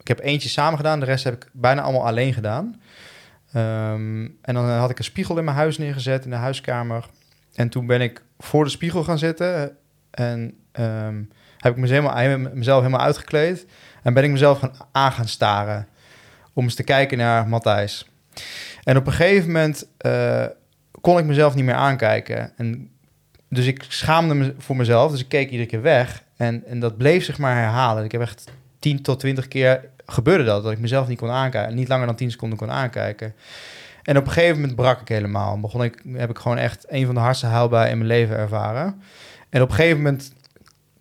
ik 0.06 0.16
heb 0.16 0.26
eentje 0.26 0.48
samen 0.48 0.76
gedaan, 0.76 1.00
de 1.00 1.06
rest 1.06 1.24
heb 1.24 1.34
ik 1.34 1.48
bijna 1.52 1.82
allemaal 1.82 2.06
alleen 2.06 2.34
gedaan. 2.34 2.80
Ehm, 3.52 4.28
en 4.42 4.54
dan 4.54 4.68
had 4.68 4.90
ik 4.90 4.98
een 4.98 5.04
spiegel 5.04 5.38
in 5.38 5.44
mijn 5.44 5.56
huis 5.56 5.78
neergezet, 5.78 6.24
in 6.24 6.30
de 6.30 6.36
huiskamer. 6.36 7.04
En 7.54 7.68
toen 7.68 7.86
ben 7.86 8.00
ik 8.00 8.22
voor 8.38 8.64
de 8.64 8.70
spiegel 8.70 9.04
gaan 9.04 9.18
zitten 9.18 9.76
en 10.10 10.54
ehm, 10.72 11.22
heb 11.58 11.72
ik 11.72 11.78
mezelf 11.78 12.14
helemaal, 12.14 12.52
mezelf 12.54 12.82
helemaal 12.82 13.06
uitgekleed. 13.06 13.66
En 14.02 14.14
ben 14.14 14.24
ik 14.24 14.30
mezelf 14.30 14.58
gaan 14.58 14.72
aan 14.92 15.12
gaan 15.12 15.28
staren 15.28 15.88
om 16.52 16.64
eens 16.64 16.74
te 16.74 16.82
kijken 16.82 17.18
naar 17.18 17.48
Matthijs. 17.48 18.10
En 18.82 18.96
op 18.96 19.06
een 19.06 19.12
gegeven 19.12 19.46
moment 19.46 19.88
eh, 19.96 20.46
kon 21.00 21.18
ik 21.18 21.24
mezelf 21.24 21.54
niet 21.54 21.64
meer 21.64 21.74
aankijken. 21.74 22.52
En 22.56 22.90
dus 23.48 23.66
ik 23.66 23.84
schaamde 23.88 24.34
me 24.34 24.54
voor 24.58 24.76
mezelf, 24.76 25.10
dus 25.10 25.20
ik 25.20 25.28
keek 25.28 25.50
iedere 25.50 25.68
keer 25.68 25.82
weg. 25.82 26.22
En, 26.36 26.64
en 26.66 26.80
dat 26.80 26.96
bleef 26.96 27.24
zich 27.24 27.38
maar 27.38 27.54
herhalen. 27.54 28.04
Ik 28.04 28.12
heb 28.12 28.20
echt 28.20 28.44
10 28.78 29.02
tot 29.02 29.18
20 29.18 29.48
keer 29.48 29.94
gebeurde 30.06 30.44
dat, 30.44 30.62
dat 30.62 30.72
ik 30.72 30.78
mezelf 30.78 31.08
niet 31.08 31.18
kon 31.18 31.30
aankijken. 31.30 31.74
Niet 31.74 31.88
langer 31.88 32.06
dan 32.06 32.16
10 32.16 32.30
seconden 32.30 32.58
kon 32.58 32.70
aankijken. 32.70 33.34
En 34.02 34.16
op 34.16 34.26
een 34.26 34.32
gegeven 34.32 34.56
moment 34.56 34.76
brak 34.76 35.00
ik 35.00 35.08
helemaal. 35.08 35.60
Begon 35.60 35.84
ik, 35.84 36.02
heb 36.12 36.30
ik 36.30 36.38
gewoon 36.38 36.58
echt 36.58 36.84
een 36.88 37.06
van 37.06 37.14
de 37.14 37.20
hardste 37.20 37.46
huilbuien 37.46 37.90
in 37.90 37.96
mijn 37.96 38.08
leven 38.08 38.36
ervaren. 38.36 39.02
En 39.48 39.62
op 39.62 39.68
een 39.68 39.74
gegeven 39.74 39.96
moment 39.96 40.32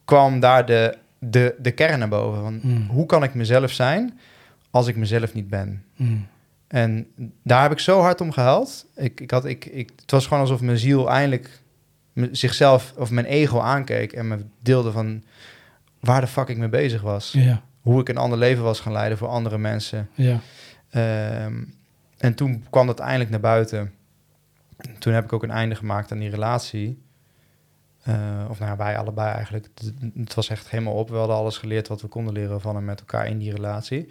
kwam 0.06 0.40
daar 0.40 0.66
de, 0.66 0.98
de, 1.20 1.56
de 1.60 1.72
kern 1.72 2.00
naar 2.00 2.08
boven. 2.08 2.42
Van, 2.42 2.60
Mm. 2.64 2.88
Hoe 2.90 3.06
kan 3.06 3.24
ik 3.24 3.34
mezelf 3.34 3.72
zijn 3.72 4.20
als 4.70 4.88
ik 4.88 4.96
mezelf 4.96 5.34
niet 5.34 5.48
ben? 5.48 5.84
Mm. 5.96 6.28
En 6.68 7.08
daar 7.44 7.62
heb 7.62 7.72
ik 7.72 7.80
zo 7.80 8.00
hard 8.02 8.22
om 8.22 8.32
gehuild. 8.32 8.86
Ik, 8.96 9.20
ik 9.20 9.32
had, 9.32 9.46
ik, 9.46 9.66
ik, 9.66 9.92
het 10.02 10.12
was 10.12 10.24
gewoon 10.24 10.42
alsof 10.42 10.62
mijn 10.62 10.78
ziel 10.78 11.10
eindelijk 11.10 11.62
zichzelf 12.32 12.94
of 12.98 13.12
mijn 13.12 13.26
ego 13.26 13.60
aankeek 13.60 14.14
en 14.14 14.28
me 14.28 14.38
deelde 14.60 14.92
van 14.92 15.24
waar 16.00 16.22
de 16.22 16.28
fuck 16.28 16.48
ik 16.48 16.58
mee 16.58 16.70
bezig 16.70 17.02
was. 17.02 17.32
Ja, 17.32 17.62
Hoe 17.86 18.02
ik 18.02 18.10
een 18.10 18.18
ander 18.18 18.38
leven 18.38 18.64
was 18.64 18.80
gaan 18.80 18.92
leiden 18.92 19.18
voor 19.18 19.28
andere 19.28 19.58
mensen. 19.58 20.10
ja. 20.14 20.40
Ehm, 20.90 21.64
en 22.18 22.36
toen 22.36 22.66
kwam 22.70 22.88
dat 22.88 23.00
eindelijk 23.00 23.30
naar 23.30 23.40
buiten. 23.40 23.94
Toen 25.00 25.14
heb 25.14 25.24
ik 25.24 25.34
ook 25.34 25.44
een 25.44 25.52
einde 25.52 25.76
gemaakt 25.76 26.12
aan 26.12 26.20
die 26.20 26.30
relatie. 26.30 27.04
Eh, 28.04 28.46
of 28.50 28.60
nou 28.60 28.72
ja, 28.72 28.78
wij 28.78 28.98
allebei 28.98 29.34
eigenlijk. 29.34 29.68
Het, 29.76 29.94
het 30.16 30.34
was 30.34 30.50
echt 30.50 30.70
helemaal 30.70 30.94
op. 30.94 31.10
We 31.10 31.16
hadden 31.16 31.36
alles 31.36 31.58
geleerd 31.58 31.88
wat 31.88 32.02
we 32.02 32.08
konden 32.08 32.34
leren 32.34 32.62
van 32.62 32.76
en 32.76 32.86
met 32.86 33.00
elkaar 33.00 33.28
in 33.28 33.38
die 33.38 33.52
relatie. 33.52 34.08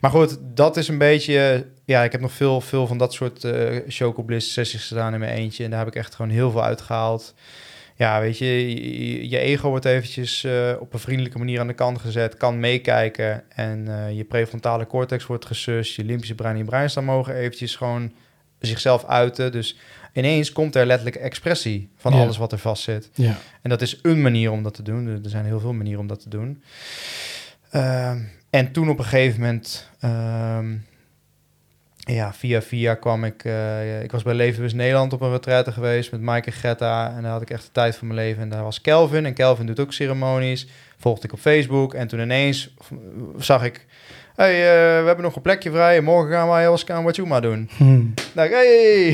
Maar 0.00 0.10
goed, 0.10 0.38
dat 0.40 0.76
is 0.76 0.88
een 0.88 0.98
beetje... 0.98 1.66
Ja, 1.84 2.02
ik 2.02 2.12
heb 2.12 2.20
nog 2.20 2.32
veel, 2.32 2.60
veel 2.60 2.86
van 2.86 2.98
dat 2.98 3.12
soort 3.12 3.44
eh 3.44 3.80
chocobliss 3.88 4.52
sessies 4.52 4.86
gedaan 4.86 5.12
in 5.12 5.20
mijn 5.20 5.36
eentje. 5.36 5.64
En 5.64 5.70
daar 5.70 5.78
heb 5.78 5.88
ik 5.88 5.94
echt 5.94 6.14
gewoon 6.14 6.30
heel 6.30 6.50
veel 6.50 6.64
uitgehaald. 6.64 7.34
Ja, 7.98 8.20
weet 8.20 8.38
je, 8.38 8.46
je, 8.46 9.28
je 9.28 9.38
ego 9.38 9.68
wordt 9.68 9.84
eventjes 9.84 10.44
eh, 10.44 10.72
op 10.80 10.92
een 10.92 10.98
vriendelijke 10.98 11.38
manier 11.38 11.60
aan 11.60 11.66
de 11.66 11.72
kant 11.72 11.98
gezet. 11.98 12.36
Kan 12.36 12.60
meekijken. 12.60 13.42
En 13.48 13.88
eh, 13.88 14.16
je 14.16 14.24
prefrontale 14.24 14.86
cortex 14.86 15.26
wordt 15.26 15.46
gesust. 15.46 15.96
Je 15.96 16.04
limbische 16.04 16.34
brein 16.34 16.52
en 16.52 16.58
je 16.58 16.64
breinstam 16.64 17.04
mogen 17.04 17.34
eventjes 17.34 17.76
gewoon 17.76 18.12
zichzelf 18.58 19.04
uiten. 19.04 19.52
Dus 19.52 19.78
ineens 20.12 20.52
komt 20.52 20.74
er 20.74 20.86
letterlijk 20.86 21.16
expressie 21.16 21.88
van 21.96 22.12
Ja. 22.12 22.18
alles 22.20 22.36
wat 22.36 22.52
er 22.52 22.58
vast 22.58 22.82
zit. 22.82 23.10
Ja. 23.14 23.38
En 23.62 23.70
dat 23.70 23.82
is 23.82 23.98
een 24.02 24.22
manier 24.22 24.50
om 24.50 24.62
dat 24.62 24.74
te 24.74 24.82
doen. 24.82 25.06
Er- 25.06 25.20
Er 25.24 25.30
zijn 25.30 25.44
heel 25.44 25.60
veel 25.60 25.72
manieren 25.72 26.00
om 26.00 26.06
dat 26.06 26.20
te 26.22 26.28
doen. 26.28 26.62
Ehm, 27.70 28.18
en 28.50 28.72
toen 28.72 28.88
op 28.90 28.98
een 28.98 29.04
gegeven 29.04 29.40
moment, 29.40 29.90
ehm, 30.00 30.74
ja, 32.14 32.32
via 32.32 32.62
via 32.62 32.94
kwam 32.94 33.24
ik... 33.24 33.44
eh, 33.44 34.02
ik 34.02 34.12
was 34.12 34.22
bij 34.22 34.34
Levenbus 34.34 34.72
Nederland 34.74 35.12
op 35.12 35.20
een 35.20 35.30
retraite 35.30 35.72
geweest 35.72 36.10
met 36.10 36.20
Mike 36.20 36.46
en 36.46 36.52
Greta. 36.52 37.12
En 37.16 37.22
daar 37.22 37.32
had 37.32 37.42
ik 37.42 37.50
echt 37.50 37.62
de 37.62 37.72
tijd 37.72 37.96
van 37.96 38.06
mijn 38.06 38.20
leven. 38.20 38.42
En 38.42 38.48
daar 38.48 38.62
was 38.62 38.80
Kelvin. 38.80 39.26
En 39.26 39.34
Kelvin 39.34 39.66
doet 39.66 39.80
ook 39.80 39.92
ceremonies. 39.92 40.66
Volgde 40.98 41.26
ik 41.26 41.32
op 41.32 41.38
Facebook. 41.38 41.94
En 41.94 42.08
toen 42.08 42.20
ineens 42.20 42.74
zag 43.38 43.64
ik... 43.64 43.86
hey, 44.36 44.52
eh, 44.52 45.00
we 45.00 45.06
hebben 45.06 45.24
nog 45.24 45.36
een 45.36 45.42
plekje 45.42 45.70
vrij. 45.70 46.00
Morgen 46.00 46.32
gaan 46.32 46.48
wij 46.48 46.64
en 46.86 47.02
Wachuma 47.02 47.40
doen. 47.40 47.70
Hm. 47.76 48.04
dacht 48.34 48.48
ik, 48.48 48.54
hey, 48.54 49.06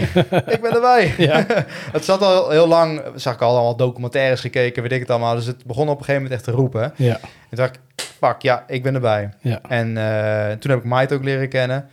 ik 0.54 0.60
ben 0.60 0.74
erbij. 0.74 1.14
Ja. 1.28 1.46
het 1.92 2.04
zat 2.04 2.22
al 2.22 2.50
heel 2.50 2.68
lang, 2.68 3.02
zag 3.14 3.34
ik 3.34 3.40
al 3.40 3.50
allemaal 3.50 3.76
documentaires 3.76 4.40
gekeken, 4.40 4.82
weet 4.82 4.92
ik 4.92 5.00
het 5.00 5.10
allemaal. 5.10 5.34
Dus 5.34 5.46
het 5.46 5.64
begon 5.64 5.88
op 5.88 5.98
een 5.98 6.04
gegeven 6.04 6.22
moment 6.22 6.40
echt 6.40 6.44
te 6.44 6.60
roepen. 6.60 6.92
Ja. 6.96 7.14
En 7.14 7.20
toen 7.48 7.58
dacht 7.58 7.74
ik, 7.74 8.04
fuck, 8.20 8.42
ja, 8.42 8.64
ik 8.66 8.82
ben 8.82 8.94
erbij. 8.94 9.30
Ja. 9.40 9.60
En 9.68 9.96
eh, 9.96 10.56
toen 10.56 10.70
heb 10.70 10.80
ik 10.80 10.86
Maite 10.86 11.14
ook 11.14 11.24
leren 11.24 11.48
kennen. 11.48 11.88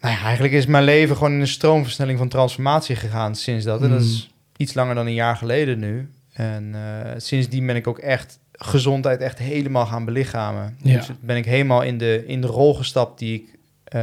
Nou 0.00 0.14
ja, 0.14 0.22
eigenlijk 0.22 0.54
is 0.54 0.66
mijn 0.66 0.84
leven 0.84 1.16
gewoon 1.16 1.32
in 1.32 1.40
een 1.40 1.46
stroomversnelling 1.48 2.18
van 2.18 2.28
transformatie 2.28 2.96
gegaan 2.96 3.34
sinds 3.34 3.64
dat. 3.64 3.82
En 3.82 3.90
dat 3.90 4.00
is 4.00 4.30
iets 4.56 4.74
langer 4.74 4.94
dan 4.94 5.06
een 5.06 5.14
jaar 5.14 5.36
geleden 5.36 5.78
nu. 5.78 6.10
En 6.32 6.70
eh, 6.74 7.10
sindsdien 7.16 7.66
ben 7.66 7.76
ik 7.76 7.86
ook 7.86 7.98
echt 7.98 8.38
gezondheid 8.52 9.20
echt 9.20 9.38
helemaal 9.38 9.86
gaan 9.86 10.04
belichamen. 10.04 10.76
Ja. 10.82 10.96
Dus 10.96 11.08
ben 11.20 11.36
ik 11.36 11.44
helemaal 11.44 11.82
in 11.82 11.98
de, 11.98 12.24
in 12.26 12.40
de 12.40 12.46
rol 12.46 12.74
gestapt 12.74 13.18
die 13.18 13.34
ik, 13.34 13.58
eh, 13.84 14.00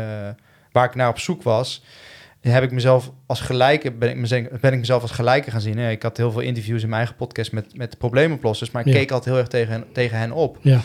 waar 0.72 0.86
ik 0.86 0.95
naar 0.95 1.10
op 1.10 1.20
zoek 1.20 1.43
was. 1.43 1.84
En 2.41 2.52
heb 2.52 2.64
ik 2.64 2.72
mezelf 2.72 3.12
als 3.26 3.39
gelijke, 3.41 3.91
ben 3.91 4.10
ik, 4.10 4.16
mezelf, 4.16 4.43
ben 4.62 4.74
ik 4.74 4.80
mezelf 4.80 5.02
als 5.02 5.12
gelijke 5.12 5.52
gaan 5.52 5.62
zien. 5.62 5.78
hè. 5.78 5.89
Ik 5.89 6.04
had 6.04 6.18
heel 6.18 6.32
veel 6.32 6.41
interviews 6.41 6.82
in 6.82 6.88
mijn 6.89 7.00
eigen 7.02 7.16
podcast 7.18 7.52
met, 7.52 7.78
met 7.78 7.98
probleemoplossers, 7.98 8.72
maar 8.72 8.82
ik 8.82 8.93
Ja. 8.93 9.00
keek 9.00 9.12
altijd 9.12 9.30
heel 9.34 9.38
erg 9.43 9.52
tegen, 9.52 9.72
hen- 9.72 9.86
tegen 9.93 10.18
hen 10.18 10.32
op. 10.32 10.58
Ja. 10.62 10.82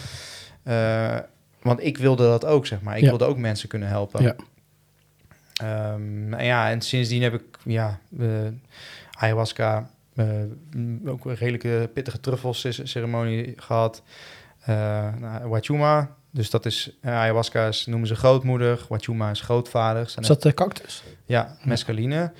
Eh, 0.62 1.18
want 1.62 1.84
ik 1.84 1.98
wilde 1.98 2.22
dat 2.24 2.44
ook, 2.44 2.66
zeg 2.66 2.80
maar. 2.80 2.96
Ik 2.98 3.04
wilde 3.04 3.24
ook 3.24 3.36
mensen 3.38 3.68
kunnen 3.68 3.88
helpen. 3.88 4.36
Ja. 5.62 5.92
Ehm, 5.92 6.34
en 6.34 6.44
ja, 6.44 6.70
en 6.70 6.80
sindsdien 6.80 7.22
heb 7.22 7.34
ik 7.34 7.42
ja, 7.64 7.98
eh, 8.18 8.28
ayahuasca, 9.18 9.90
eh, 10.14 10.26
ook 11.06 11.24
een 11.24 11.34
redelijke 11.34 11.90
pittige 11.94 12.20
truffelceremonie 12.20 13.52
gehad. 13.56 14.02
Wachuma, 15.44 16.10
Dus 16.30 16.50
dat 16.50 16.66
is, 16.66 16.96
ayahuasca 17.02 17.66
is, 17.66 17.86
noemen 17.86 18.08
ze 18.08 18.14
grootmoeder, 18.14 18.86
Wachuma 18.88 19.30
is 19.30 19.40
grootvader. 19.40 20.08
Zijn 20.08 20.22
Is 20.22 20.28
dat 20.28 20.42
de 20.42 20.54
cactus? 20.54 21.02
ja, 21.26 21.56
mescaline. 21.64 22.32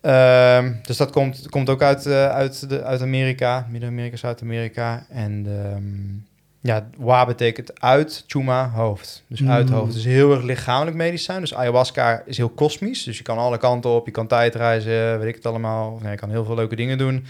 Ehm, 0.00 0.72
dus 0.82 0.96
dat 0.96 1.10
komt, 1.10 1.48
komt 1.48 1.68
ook 1.68 1.82
uit, 1.82 2.06
uit, 2.06 2.68
de, 2.68 2.82
uit 2.82 3.02
Amerika, 3.02 3.66
Midden-Amerika, 3.70 4.16
Zuid-Amerika. 4.16 5.06
En 5.08 5.46
ehm, 5.46 6.27
ja, 6.60 6.88
wa 6.96 7.26
betekent 7.26 7.80
uit, 7.80 8.24
chuma, 8.26 8.70
hoofd. 8.70 9.24
Dus 9.26 9.40
Mm. 9.40 9.50
uit 9.50 9.70
hoofd. 9.70 9.92
Dus 9.92 10.04
heel 10.04 10.32
erg 10.32 10.42
lichamelijk 10.42 10.96
medicijn. 10.96 11.40
Dus 11.40 11.54
ayahuasca 11.54 12.22
is 12.26 12.36
heel 12.36 12.48
kosmisch. 12.48 13.04
Dus 13.04 13.16
je 13.18 13.22
kan 13.22 13.38
alle 13.38 13.58
kanten 13.58 13.90
op. 13.90 14.06
Je 14.06 14.12
kan 14.12 14.26
tijdreizen, 14.26 15.18
weet 15.18 15.28
ik 15.28 15.34
het 15.34 15.46
allemaal. 15.46 15.92
Of 15.92 16.02
nee, 16.02 16.10
je 16.10 16.18
kan 16.18 16.30
heel 16.30 16.44
veel 16.44 16.54
leuke 16.54 16.76
dingen 16.76 16.98
doen. 16.98 17.24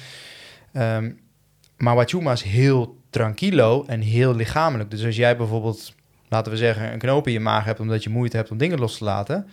Ehm, 0.73 1.11
maar 1.77 1.95
wachuma 1.95 2.33
is 2.33 2.43
heel 2.43 2.97
tranquilo 3.11 3.85
en 3.87 4.01
heel 4.01 4.35
lichamelijk. 4.35 4.91
Dus 4.91 5.05
als 5.05 5.17
jij 5.17 5.37
bijvoorbeeld, 5.37 5.95
laten 6.29 6.53
we 6.53 6.59
zeggen, 6.59 6.93
een 6.93 6.99
knoop 6.99 7.27
in 7.27 7.33
je 7.33 7.41
maag 7.41 7.65
hebt... 7.65 7.81
omdat 7.81 8.03
je 8.03 8.11
moeite 8.11 8.37
hebt 8.37 8.51
om 8.51 8.59
dingen 8.59 8.79
los 8.79 8.99
te 8.99 9.05
laten... 9.05 9.47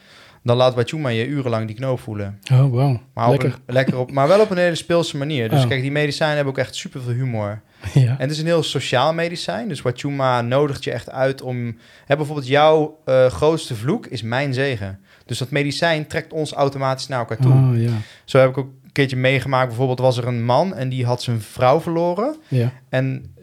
dan 0.46 0.58
laat 0.58 0.74
wachuma 0.76 1.10
je 1.10 1.26
urenlang 1.28 1.68
die 1.68 1.76
knoop 1.76 2.00
voelen. 2.00 2.40
Oh, 2.52 2.60
wow. 2.60 2.98
Maar, 3.14 3.30
Lekker. 3.30 3.50
Op 3.50 3.60
een, 3.66 3.74
lekker 3.74 3.98
op, 3.98 4.12
maar 4.12 4.28
wel 4.28 4.40
op 4.40 4.50
een 4.50 4.58
hele 4.58 4.76
speelse 4.76 5.18
manier. 5.18 5.50
Dus 5.50 5.62
Oh. 5.64 5.68
kijk, 5.70 5.82
die 5.82 5.92
medicijnen 5.92 6.36
hebben 6.36 6.54
ook 6.54 6.60
echt 6.60 6.76
super 6.76 7.02
veel 7.02 7.14
humor. 7.14 7.62
ja. 7.94 8.10
En 8.10 8.16
het 8.20 8.32
is 8.32 8.40
een 8.40 8.46
heel 8.46 8.64
sociaal 8.64 9.14
medicijn. 9.14 9.68
Dus 9.68 9.82
Wachuma 9.82 10.42
nodigt 10.42 10.84
je 10.84 10.92
echt 10.92 11.10
uit 11.10 11.42
om... 11.42 11.78
Hè, 12.06 12.16
bijvoorbeeld 12.16 12.48
jouw 12.48 13.00
eh, 13.06 13.26
grootste 13.26 13.76
vloek 13.76 14.06
is 14.06 14.22
mijn 14.22 14.54
zegen. 14.54 15.00
Dus 15.26 15.38
dat 15.38 15.50
medicijn 15.50 16.08
trekt 16.08 16.34
ons 16.34 16.52
automatisch 16.54 17.08
naar 17.08 17.20
elkaar 17.20 17.38
toe. 17.38 17.52
Oh, 17.54 17.70
ja. 17.82 17.92
Zo 18.26 18.40
heb 18.40 18.50
ik 18.50 18.58
ook 18.58 18.70
een 18.84 18.92
keertje 18.92 19.16
meegemaakt. 19.18 19.68
Bijvoorbeeld 19.68 20.00
was 20.00 20.18
er 20.18 20.28
een 20.28 20.44
man 20.44 20.74
en 20.76 20.90
die 20.90 21.06
had 21.06 21.22
zijn 21.24 21.42
vrouw 21.42 21.82
verloren. 21.82 22.36
Ja. 22.48 22.72
En 22.90 23.34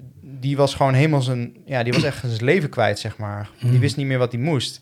die 0.41 0.57
was 0.57 0.75
gewoon 0.75 0.95
helemaal 0.95 1.23
zijn... 1.23 1.57
Ja, 1.67 1.83
die 1.83 1.93
was 1.93 2.03
echt 2.03 2.21
zijn 2.27 2.45
leven 2.45 2.69
kwijt, 2.69 2.99
zeg 2.99 3.17
maar. 3.17 3.51
Die 3.61 3.71
Mm. 3.71 3.79
wist 3.79 3.97
niet 3.97 4.07
meer 4.07 4.19
wat 4.19 4.33
hij 4.33 4.41
moest. 4.41 4.81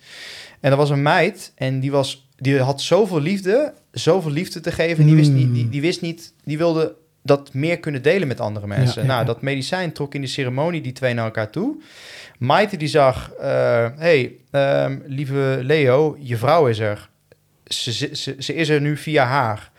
En 0.60 0.70
er 0.70 0.76
was 0.76 0.90
een 0.90 1.02
meid 1.02 1.52
en 1.54 1.80
die, 1.80 1.90
was, 1.90 2.28
die 2.36 2.58
had 2.58 2.80
zoveel 2.80 3.20
liefde, 3.20 3.74
zoveel 3.92 4.30
liefde 4.30 4.60
te 4.60 4.72
geven. 4.72 5.00
En 5.00 5.06
die, 5.06 5.16
wist, 5.16 5.30
niet, 5.30 5.54
die, 5.54 5.68
die 5.68 5.80
wist 5.80 6.00
niet, 6.00 6.34
die 6.44 6.58
wilde 6.58 6.96
dat 7.22 7.54
meer 7.54 7.78
kunnen 7.78 8.02
delen 8.02 8.28
met 8.28 8.40
andere 8.40 8.66
mensen. 8.66 9.02
ja, 9.02 9.08
nou, 9.08 9.24
dat 9.24 9.42
medicijn 9.42 9.92
trok 9.92 10.14
in 10.14 10.20
de 10.20 10.26
ceremonie 10.26 10.80
die 10.80 10.92
twee 10.92 11.14
naar 11.14 11.24
elkaar 11.24 11.50
toe. 11.50 11.76
Maite 12.38 12.76
die 12.76 12.88
zag, 12.88 13.32
eh, 13.32 13.86
hey, 13.96 14.34
ehm, 14.50 14.98
lieve 15.06 15.58
Leo, 15.62 16.16
je 16.20 16.36
vrouw 16.36 16.66
is 16.66 16.78
er. 16.78 17.08
Ze, 17.64 17.92
ze, 17.92 18.16
ze, 18.16 18.34
ze 18.38 18.54
is 18.54 18.68
er 18.68 18.80
nu 18.80 18.96
via 18.96 19.24
haar. 19.24 19.70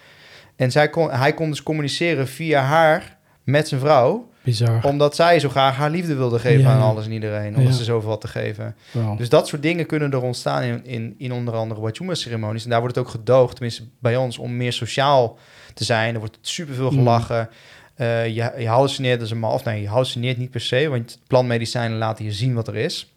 En 0.56 0.72
zij 0.72 0.90
kon, 0.90 1.12
hij 1.12 1.34
kon 1.34 1.50
dus 1.50 1.64
communiceren 1.64 2.28
via 2.28 2.62
haar 2.62 3.18
met 3.44 3.68
zijn 3.68 3.80
vrouw, 3.80 4.31
Bizar. 4.44 4.84
omdat 4.84 5.16
zij 5.16 5.40
zo 5.40 5.50
graag 5.50 5.76
haar 5.76 5.90
liefde 5.90 6.16
wilde 6.16 6.40
geven 6.40 6.62
Ja. 6.62 6.70
aan 6.72 6.82
alles 6.82 7.06
en 7.06 7.12
iedereen, 7.12 7.56
omdat 7.56 7.72
Ja. 7.72 7.78
ze 7.78 7.84
zoveel 7.84 8.10
had 8.10 8.22
te 8.22 8.28
geven. 8.28 8.76
Wow. 8.92 9.18
Dus 9.18 9.30
dat 9.30 9.48
soort 9.48 9.62
dingen 9.62 9.86
kunnen 9.86 10.12
er 10.12 10.22
ontstaan 10.22 10.64
in, 10.64 10.86
in, 10.86 11.16
in 11.18 11.32
onder 11.32 11.54
andere 11.54 11.82
Wachuma-ceremonies. 11.82 12.64
En 12.64 12.70
daar 12.70 12.80
wordt 12.80 12.96
het 12.96 13.06
ook 13.06 13.12
gedoogd, 13.12 13.52
tenminste 13.56 13.84
bij 14.00 14.16
ons, 14.18 14.38
om 14.38 14.58
meer 14.58 14.74
sociaal 14.74 15.38
te 15.74 15.84
zijn. 15.84 16.14
Er 16.14 16.20
wordt 16.20 16.38
superveel 16.42 16.92
Mm. 16.92 16.98
gelachen. 16.98 17.50
Eh, 17.96 18.26
je, 18.28 18.52
je 18.58 18.68
hallucineert 18.68 19.22
als 19.22 19.32
een. 19.32 19.44
Of 19.44 19.64
nee, 19.64 19.82
je 19.82 19.88
hallucineert 19.88 20.38
niet 20.38 20.52
per 20.52 20.62
se, 20.62 20.90
want 20.90 21.20
plantmedicijnen 21.28 21.98
laten 21.98 22.26
je 22.26 22.32
zien 22.32 22.54
wat 22.54 22.68
er 22.68 22.76
is. 22.76 23.14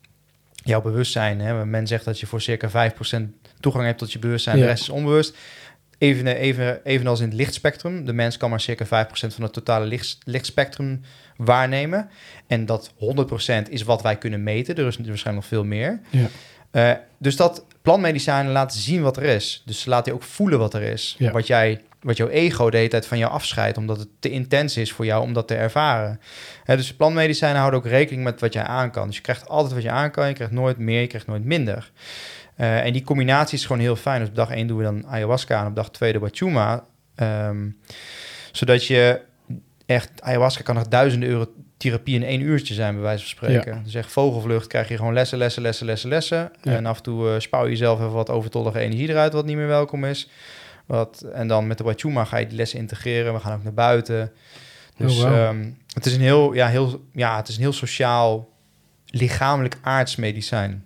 Jouw 0.65 0.83
bewustzijn, 0.83 1.41
hè, 1.41 1.65
men 1.67 1.87
zegt 1.87 2.05
dat 2.05 2.21
je 2.21 2.27
voor 2.27 2.41
circa 2.41 2.69
5% 2.71 3.35
toegang 3.61 3.85
hebt 3.85 3.99
tot 3.99 4.13
je 4.13 4.19
bewustzijn, 4.19 4.57
Ja. 4.57 4.63
de 4.63 4.69
rest 4.69 4.83
is 4.83 4.89
onbewust. 4.89 5.37
Even, 5.99 6.27
even, 6.27 6.85
evenals 6.85 7.21
in 7.21 7.27
het 7.29 7.35
lichtspectrum. 7.35 8.05
De 8.05 8.13
mens 8.13 8.37
kan 8.37 8.51
maar 8.51 8.61
circa 8.61 8.85
5% 8.85 9.09
van 9.09 9.43
het 9.43 9.53
totale 9.53 9.87
licht, 9.87 10.19
lichtspectrum 10.25 11.01
waarnemen. 11.37 12.09
En 12.47 12.67
dat 12.67 12.93
100% 12.93 13.69
is 13.69 13.83
wat 13.83 14.03
wij 14.03 14.17
kunnen 14.17 14.43
meten. 14.43 14.77
Er 14.77 14.87
is 14.87 14.97
waarschijnlijk 14.97 15.35
nog 15.35 15.47
veel 15.47 15.65
meer. 15.65 16.01
Ja. 16.11 16.29
Eh, 16.71 16.93
dus 17.19 17.37
dat 17.37 17.65
plantmedicijnen 17.83 18.53
laten 18.53 18.81
zien 18.81 19.03
wat 19.03 19.17
er 19.17 19.23
is. 19.23 19.63
Dus 19.67 19.81
ze 19.81 19.89
laten 19.89 20.13
je 20.13 20.19
ook 20.19 20.25
voelen 20.25 20.59
wat 20.59 20.75
er 20.75 20.83
is. 20.83 21.15
Ja. 21.19 21.31
Wat, 21.31 21.47
jij, 21.47 21.81
wat 22.01 22.17
jouw 22.17 22.29
ego 22.29 22.71
de 22.71 22.77
hele 22.77 22.89
tijd 22.89 23.07
van 23.07 23.19
jou 23.19 23.33
afscheidt... 23.33 23.77
omdat 23.77 23.99
het 23.99 24.09
te 24.21 24.31
intens 24.31 24.77
is 24.77 24.93
voor 24.93 25.05
jou 25.05 25.23
om 25.23 25.33
dat 25.33 25.49
te 25.49 25.55
ervaren. 25.55 26.21
Hè, 26.65 26.77
dus 26.77 26.95
plantmedicijnen 26.95 27.59
houden 27.59 27.81
ook 27.81 27.87
rekening 27.87 28.25
met 28.25 28.41
wat 28.41 28.53
jij 28.53 28.63
aan 28.63 28.91
kan. 28.91 29.07
Dus 29.07 29.17
je 29.17 29.23
krijgt 29.23 29.49
altijd 29.49 29.75
wat 29.75 29.83
je 29.83 29.91
aan 29.91 30.11
kan. 30.11 30.29
Je 30.29 30.35
krijgt 30.35 30.53
nooit 30.53 30.79
meer, 30.79 31.01
je 31.01 31.07
krijgt 31.07 31.27
nooit 31.27 31.45
minder. 31.45 31.91
Eh, 32.57 32.85
en 32.85 32.93
die 32.93 33.03
combinatie 33.03 33.59
is 33.59 33.67
gewoon 33.67 33.81
heel 33.83 33.97
fijn. 33.97 34.21
Dus 34.21 34.29
op 34.29 34.35
dag 34.35 34.51
1 34.51 34.67
doen 34.67 34.77
we 34.79 34.83
dan 34.85 35.07
ayahuasca... 35.07 35.61
en 35.61 35.67
op 35.67 35.75
dag 35.75 35.91
2 35.91 36.13
de 36.13 36.19
wachuma. 36.19 36.85
Ehm, 37.15 37.69
zodat 38.53 38.87
je 38.87 39.21
echt... 39.87 40.11
Ayahuasca 40.23 40.63
kan 40.63 40.75
nog 40.75 40.89
duizenden 40.89 41.29
euro 41.29 41.47
therapie 41.77 42.15
in 42.15 42.25
één 42.25 42.41
uurtje 42.41 42.75
zijn, 42.75 42.95
bij 42.95 43.03
wijze 43.03 43.21
van 43.21 43.29
spreken. 43.29 43.83
Dus 43.85 43.95
echt 43.95 44.13
vogelvlucht 44.13 44.67
krijg 44.67 44.89
je 44.89 44.97
gewoon 44.97 45.13
lessen, 45.13 45.39
lessen, 45.39 45.63
lessen, 45.63 45.87
lessen, 45.87 46.09
lessen. 46.09 46.53
Ja. 46.63 46.73
En 46.73 46.87
af 46.87 46.97
en 46.97 47.03
toe 47.03 47.29
eh, 47.31 47.41
spouw 47.41 47.65
je 47.65 47.71
jezelf 47.71 47.99
even 47.99 48.13
wat 48.13 48.31
overtollige 48.31 48.79
energie 48.79 49.09
eruit, 49.09 49.33
wat 49.33 49.45
niet 49.45 49.57
meer 49.57 49.67
welkom 49.67 50.05
is. 50.05 50.29
Wat, 50.87 51.21
en 51.33 51.49
dan 51.49 51.67
met 51.67 51.79
de 51.79 51.85
Wachuma 51.85 52.25
ga 52.25 52.37
je 52.37 52.47
die 52.47 52.57
lessen 52.57 52.79
integreren. 52.79 53.35
We 53.35 53.41
gaan 53.41 53.53
ook 53.57 53.63
naar 53.63 53.75
buiten. 53.75 54.33
Dus 54.97 55.17
Oh, 55.17 55.23
wauw. 55.23 55.35
ehm, 55.35 55.71
het, 55.93 56.07
is 56.07 56.15
een 56.15 56.21
heel, 56.21 56.53
ja, 56.53 56.69
heel, 56.69 57.05
ja, 57.13 57.37
het 57.37 57.49
is 57.49 57.55
een 57.55 57.63
heel 57.63 57.73
sociaal, 57.73 58.49
lichamelijk 59.07 59.77
aards 59.83 60.17
medicijn. 60.17 60.85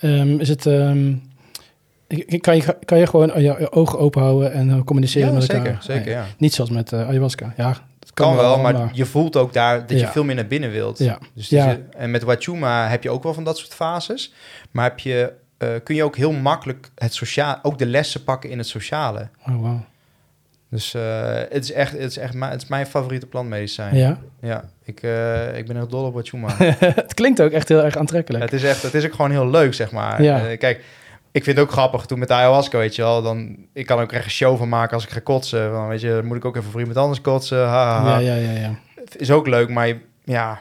Ehm, 0.00 0.38
is 0.38 0.48
het... 0.48 0.66
ehm, 0.66 1.12
kan, 2.40 2.56
je, 2.56 2.76
kan 2.84 2.98
je 2.98 3.06
gewoon 3.06 3.30
je, 3.34 3.40
je 3.42 3.72
ogen 3.72 3.98
open 3.98 4.22
houden 4.22 4.52
en 4.52 4.70
eh, 4.70 4.80
communiceren 4.84 5.28
Ja, 5.28 5.34
met 5.34 5.42
zeker, 5.44 5.66
elkaar? 5.66 5.82
zeker, 5.82 6.04
Nee, 6.04 6.14
ja. 6.14 6.26
Niet 6.38 6.54
zoals 6.54 6.70
met 6.70 6.92
eh, 6.92 7.08
ayahuasca. 7.08 7.52
Ja, 7.56 7.76
dat 7.98 8.12
Kan 8.14 8.36
wel, 8.36 8.58
maar, 8.58 8.72
maar- 8.72 8.90
je 8.92 9.06
voelt 9.06 9.36
ook 9.36 9.52
daar 9.52 9.86
dat 9.86 10.00
je 10.00 10.06
veel 10.06 10.24
meer 10.24 10.34
naar 10.34 10.46
binnen 10.46 10.70
wilt. 10.70 10.98
Ja. 10.98 11.18
Dus 11.34 11.48
Ja. 11.48 11.66
het 11.66 11.78
is- 11.78 11.84
en 11.96 12.10
met 12.10 12.22
Wachuma 12.22 12.88
heb 12.88 13.02
je 13.02 13.10
ook 13.10 13.22
wel 13.22 13.34
van 13.34 13.44
dat 13.44 13.58
soort 13.58 13.74
fases. 13.74 14.32
Maar 14.70 14.84
heb 14.84 14.98
je, 14.98 15.32
eh, 15.58 15.68
kun 15.84 15.94
je 15.94 16.04
ook 16.04 16.16
heel 16.16 16.32
makkelijk 16.32 16.90
het 16.94 17.14
sociaal, 17.14 17.58
ook 17.62 17.78
de 17.78 17.86
lessen 17.86 18.24
pakken 18.24 18.50
in 18.50 18.58
het 18.58 18.66
sociale. 18.66 19.28
Oh, 19.48 19.60
wauw. 19.62 19.84
Dus 20.70 20.94
eh, 20.94 21.34
het 21.48 21.64
is 21.64 21.72
echt, 21.72 21.92
het 21.92 22.10
is 22.10 22.16
echt 22.18 22.34
mijn, 22.34 22.50
het 22.52 22.62
is 22.62 22.68
mijn 22.68 22.86
favoriete 22.86 23.26
plantmedicijn. 23.26 23.96
Ja. 23.96 24.18
Ja, 24.40 24.64
ik, 24.84 25.02
eh, 25.02 25.56
ik 25.58 25.66
ben 25.66 25.76
echt 25.76 25.90
dol 25.90 26.04
op 26.04 26.14
Wachuma. 26.14 26.48
het 27.04 27.14
klinkt 27.14 27.42
ook 27.42 27.50
echt 27.50 27.68
heel 27.68 27.84
erg 27.84 27.96
aantrekkelijk. 27.96 28.44
het 28.44 28.52
is 28.52 28.62
echt, 28.64 28.82
het 28.82 28.94
is 28.94 29.04
ook 29.04 29.14
gewoon 29.14 29.30
heel 29.30 29.50
leuk, 29.50 29.74
zeg 29.74 29.90
maar. 29.92 30.22
Ja. 30.22 30.46
Eh, 30.48 30.58
kijk, 30.58 30.84
ik 31.32 31.44
vind 31.44 31.56
het 31.56 31.66
ook 31.66 31.72
grappig 31.72 32.06
toen 32.06 32.18
met 32.18 32.30
ayahuasca, 32.30 32.78
weet 32.78 32.94
je 32.96 33.02
wel. 33.02 33.22
Dan, 33.22 33.56
ik 33.72 33.86
kan 33.86 34.00
ook 34.00 34.12
echt 34.12 34.24
een 34.24 34.30
show 34.30 34.58
van 34.58 34.68
maken 34.68 34.94
als 34.94 35.04
ik 35.04 35.10
ga 35.10 35.20
kotsen. 35.20 35.88
Weet 35.88 36.00
je, 36.00 36.20
moet 36.24 36.36
ik 36.36 36.44
ook 36.44 36.56
even 36.56 36.70
voor 36.70 36.80
iemand 36.80 36.98
anders 36.98 37.20
kotsen. 37.20 37.58
Ha, 37.66 37.84
ha, 37.84 38.02
ha. 38.02 38.18
Ja, 38.18 38.34
ja, 38.34 38.50
ja, 38.52 38.58
ja. 38.60 38.74
Het 39.04 39.20
is 39.20 39.30
ook 39.30 39.46
leuk, 39.46 39.68
maar 39.68 39.86
je- 39.88 39.98
ja, 40.24 40.60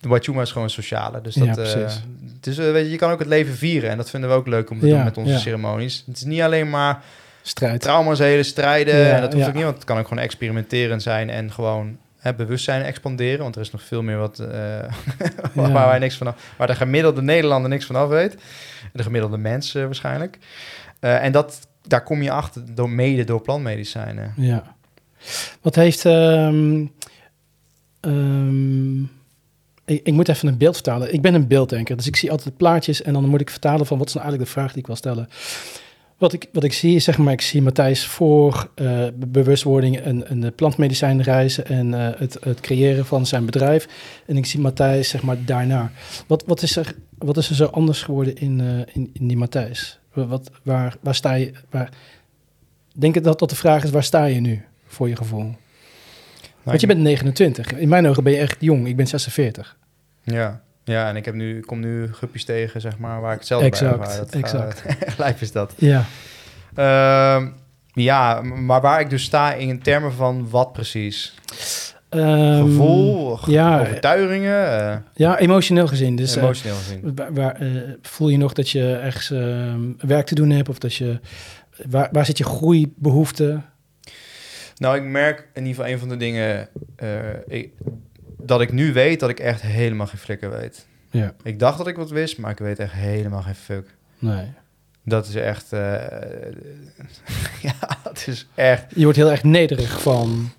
de 0.00 0.08
Wachuma 0.08 0.42
is 0.42 0.52
gewoon 0.52 0.70
sociale. 0.70 1.20
Dus 1.20 1.34
dat, 1.34 1.54
precies. 1.54 2.58
eh, 2.58 2.72
weet 2.72 2.84
je, 2.84 2.90
je 2.90 2.96
kan 2.96 3.10
ook 3.10 3.18
het 3.18 3.28
leven 3.28 3.54
vieren. 3.54 3.90
En 3.90 3.96
dat 3.96 4.10
vinden 4.10 4.30
we 4.30 4.36
ook 4.36 4.46
leuk 4.46 4.70
om 4.70 4.80
te 4.80 4.86
Ja, 4.86 4.94
doen 4.94 5.04
met 5.04 5.16
onze 5.16 5.38
ceremonies. 5.38 6.02
Het 6.06 6.16
is 6.16 6.24
niet 6.24 6.40
alleen 6.40 6.70
maar 6.70 7.02
Strijd. 7.46 7.80
trauma's, 7.80 8.18
hele 8.18 8.42
strijden. 8.42 8.96
Ja, 8.96 9.14
en 9.14 9.20
dat 9.20 9.32
hoeft 9.32 9.44
ja. 9.44 9.48
ook 9.48 9.54
niet, 9.54 9.64
want 9.64 9.76
het 9.76 9.84
kan 9.84 9.98
ook 9.98 10.08
gewoon 10.08 10.22
experimenterend 10.22 11.02
zijn 11.02 11.30
en 11.30 11.52
gewoon 11.52 11.98
hè, 12.18 12.34
bewustzijn 12.34 12.82
expanderen. 12.82 13.38
Want 13.38 13.54
er 13.54 13.60
is 13.60 13.70
nog 13.70 13.82
veel 13.82 14.02
meer 14.02 14.18
wat 14.18 14.38
uh, 14.40 14.46
Ja. 14.48 15.70
waar 15.70 15.88
wij 15.88 15.98
niks 15.98 16.16
van 16.16 16.26
af, 16.26 16.52
waar 16.56 16.66
de 16.66 16.74
gemiddelde 16.74 17.22
Nederlander 17.22 17.70
niks 17.70 17.86
van 17.86 17.96
af 17.96 18.08
weet. 18.08 18.36
De 18.92 19.02
gemiddelde 19.02 19.36
mens 19.36 19.74
uh, 19.74 19.84
waarschijnlijk. 19.84 20.38
Uh, 21.00 21.24
en 21.24 21.32
dat, 21.32 21.68
daar 21.82 22.02
kom 22.02 22.22
je 22.22 22.30
achter 22.30 22.74
door 22.74 22.90
mede 22.90 23.24
door 23.24 23.40
plantmedicijnen. 23.40 24.32
Ja. 24.36 24.74
Wat 25.60 25.74
heeft. 25.74 26.04
Um, 26.04 26.92
um, 28.00 29.10
ik, 29.84 30.00
ik, 30.04 30.12
moet 30.12 30.28
even 30.28 30.48
een 30.48 30.58
beeld 30.58 30.74
vertalen. 30.74 31.12
Ik 31.12 31.22
ben 31.22 31.34
een 31.34 31.46
beelddenker, 31.46 31.96
dus 31.96 32.06
ik 32.06 32.16
zie 32.16 32.30
altijd 32.30 32.56
plaatjes 32.56 33.02
en 33.02 33.12
dan 33.12 33.28
moet 33.28 33.40
ik 33.40 33.50
vertalen 33.50 33.86
van 33.86 33.98
wat 33.98 34.06
is 34.06 34.14
nou 34.14 34.26
eigenlijk 34.26 34.54
de 34.54 34.60
vraag 34.60 34.72
die 34.72 34.80
ik 34.80 34.86
wil 34.86 34.96
stellen. 34.96 35.28
Wat 36.18 36.32
ik, 36.32 36.48
wat 36.52 36.64
ik 36.64 36.72
zie 36.72 36.94
is, 36.94 37.04
zeg 37.04 37.18
maar, 37.18 37.32
ik 37.32 37.40
zie 37.40 37.62
Matthijs 37.62 38.06
voor 38.06 38.70
uh, 38.76 39.06
bewustwording 39.14 39.98
en, 39.98 40.28
en 40.28 40.40
de 40.40 40.50
plantmedicijn 40.50 41.22
reizen 41.22 41.66
en 41.66 41.92
uh, 41.92 42.08
het, 42.16 42.36
het 42.40 42.60
creëren 42.60 43.06
van 43.06 43.26
zijn 43.26 43.44
bedrijf. 43.44 43.88
En 44.26 44.36
ik 44.36 44.46
zie 44.46 44.60
Matthijs, 44.60 45.08
zeg 45.08 45.22
maar, 45.22 45.44
daarna. 45.44 45.90
Wat, 46.26 46.44
wat, 46.46 46.62
is, 46.62 46.76
er, 46.76 46.94
wat 47.18 47.36
is 47.36 47.48
er 47.48 47.54
zo 47.54 47.64
anders 47.64 48.02
geworden 48.02 48.36
in, 48.36 48.58
uh, 48.58 48.78
in, 48.92 49.10
in 49.12 49.28
die 49.28 49.36
Matthijs? 49.36 49.98
Wat, 50.12 50.50
waar, 50.62 50.96
waar 51.00 51.14
sta 51.14 51.32
je? 51.32 51.52
Waar, 51.70 51.90
denk 52.94 53.22
dat 53.22 53.38
dat 53.38 53.50
de 53.50 53.56
vraag 53.56 53.84
is, 53.84 53.90
waar 53.90 54.04
sta 54.04 54.24
je 54.24 54.40
nu, 54.40 54.64
voor 54.86 55.08
je 55.08 55.16
gevoel? 55.16 55.42
Nou, 55.42 55.56
Want 56.62 56.80
je 56.80 56.86
bent 56.86 57.00
29. 57.00 57.72
In 57.72 57.88
mijn 57.88 58.06
ogen 58.06 58.24
ben 58.24 58.32
je 58.32 58.38
echt 58.38 58.56
jong. 58.60 58.86
Ik 58.86 58.96
ben 58.96 59.06
46. 59.06 59.76
Ja. 60.22 60.62
Ja, 60.84 61.08
en 61.08 61.16
ik 61.16 61.24
heb 61.24 61.34
nu, 61.34 61.60
kom 61.60 61.80
nu 61.80 62.12
guppies 62.12 62.44
tegen, 62.44 62.80
zeg 62.80 62.98
maar, 62.98 63.20
waar 63.20 63.32
ik 63.32 63.38
hetzelfde 63.38 63.66
exact, 63.66 63.98
bij 63.98 64.06
ervaar. 64.06 64.18
Dat 64.18 64.34
exact. 64.34 64.84
Lijf 65.18 65.40
is 65.40 65.52
dat. 65.52 65.72
Ja. 65.76 66.04
Uh, 66.78 67.46
ja, 67.92 68.40
maar 68.42 68.80
waar 68.80 69.00
ik 69.00 69.10
dus 69.10 69.22
sta 69.22 69.52
in 69.54 69.82
termen 69.82 70.12
van 70.12 70.50
wat 70.50 70.72
precies? 70.72 71.34
Um, 72.10 72.66
Gevoel, 72.66 73.38
ja, 73.50 73.80
overtuigingen? 73.80 74.80
Uh, 74.80 74.96
ja, 75.14 75.38
emotioneel 75.38 75.86
gezien. 75.86 76.16
Dus, 76.16 76.36
emotioneel 76.36 76.76
gezien. 76.76 77.00
Uh, 77.04 77.10
waar, 77.14 77.32
waar, 77.34 77.56
voel 78.02 78.28
je 78.28 78.36
nog 78.36 78.52
dat 78.52 78.70
je 78.70 78.94
ergens 78.94 79.28
werk 79.98 80.26
te 80.26 80.34
doen 80.34 80.50
hebt? 80.50 80.68
Of 80.68 80.78
dat 80.78 80.94
je... 80.94 81.20
Waar, 81.88 82.08
waar 82.12 82.26
zit 82.26 82.38
je 82.38 82.44
groeibehoefte? 82.44 83.60
Nou, 84.76 84.96
ik 84.96 85.02
merk 85.02 85.48
in 85.54 85.66
ieder 85.66 85.74
geval 85.74 85.92
een 85.92 85.98
van 85.98 86.08
de 86.08 86.16
dingen... 86.16 86.68
Ik, 87.46 87.72
dat 88.46 88.60
ik 88.60 88.72
nu 88.72 88.92
weet 88.92 89.20
dat 89.20 89.30
ik 89.30 89.40
echt 89.40 89.60
helemaal 89.62 90.06
geen 90.06 90.18
flikker 90.18 90.50
weet. 90.50 90.86
Ja, 91.10 91.34
Ik 91.42 91.58
dacht 91.58 91.78
dat 91.78 91.86
ik 91.86 91.96
wat 91.96 92.10
wist, 92.10 92.38
maar 92.38 92.50
ik 92.50 92.58
weet 92.58 92.78
echt 92.78 92.92
helemaal 92.92 93.42
geen 93.42 93.54
fuck. 93.54 93.94
nee. 94.18 94.52
Dat 95.06 95.26
is 95.28 95.34
echt... 95.34 95.72
eh, 95.72 95.80
ja, 97.68 97.74
het 98.02 98.24
is 98.26 98.46
echt... 98.54 98.84
Je 98.94 99.02
wordt 99.02 99.18
heel 99.18 99.30
erg 99.30 99.42
nederig 99.42 100.02
van 100.02 100.50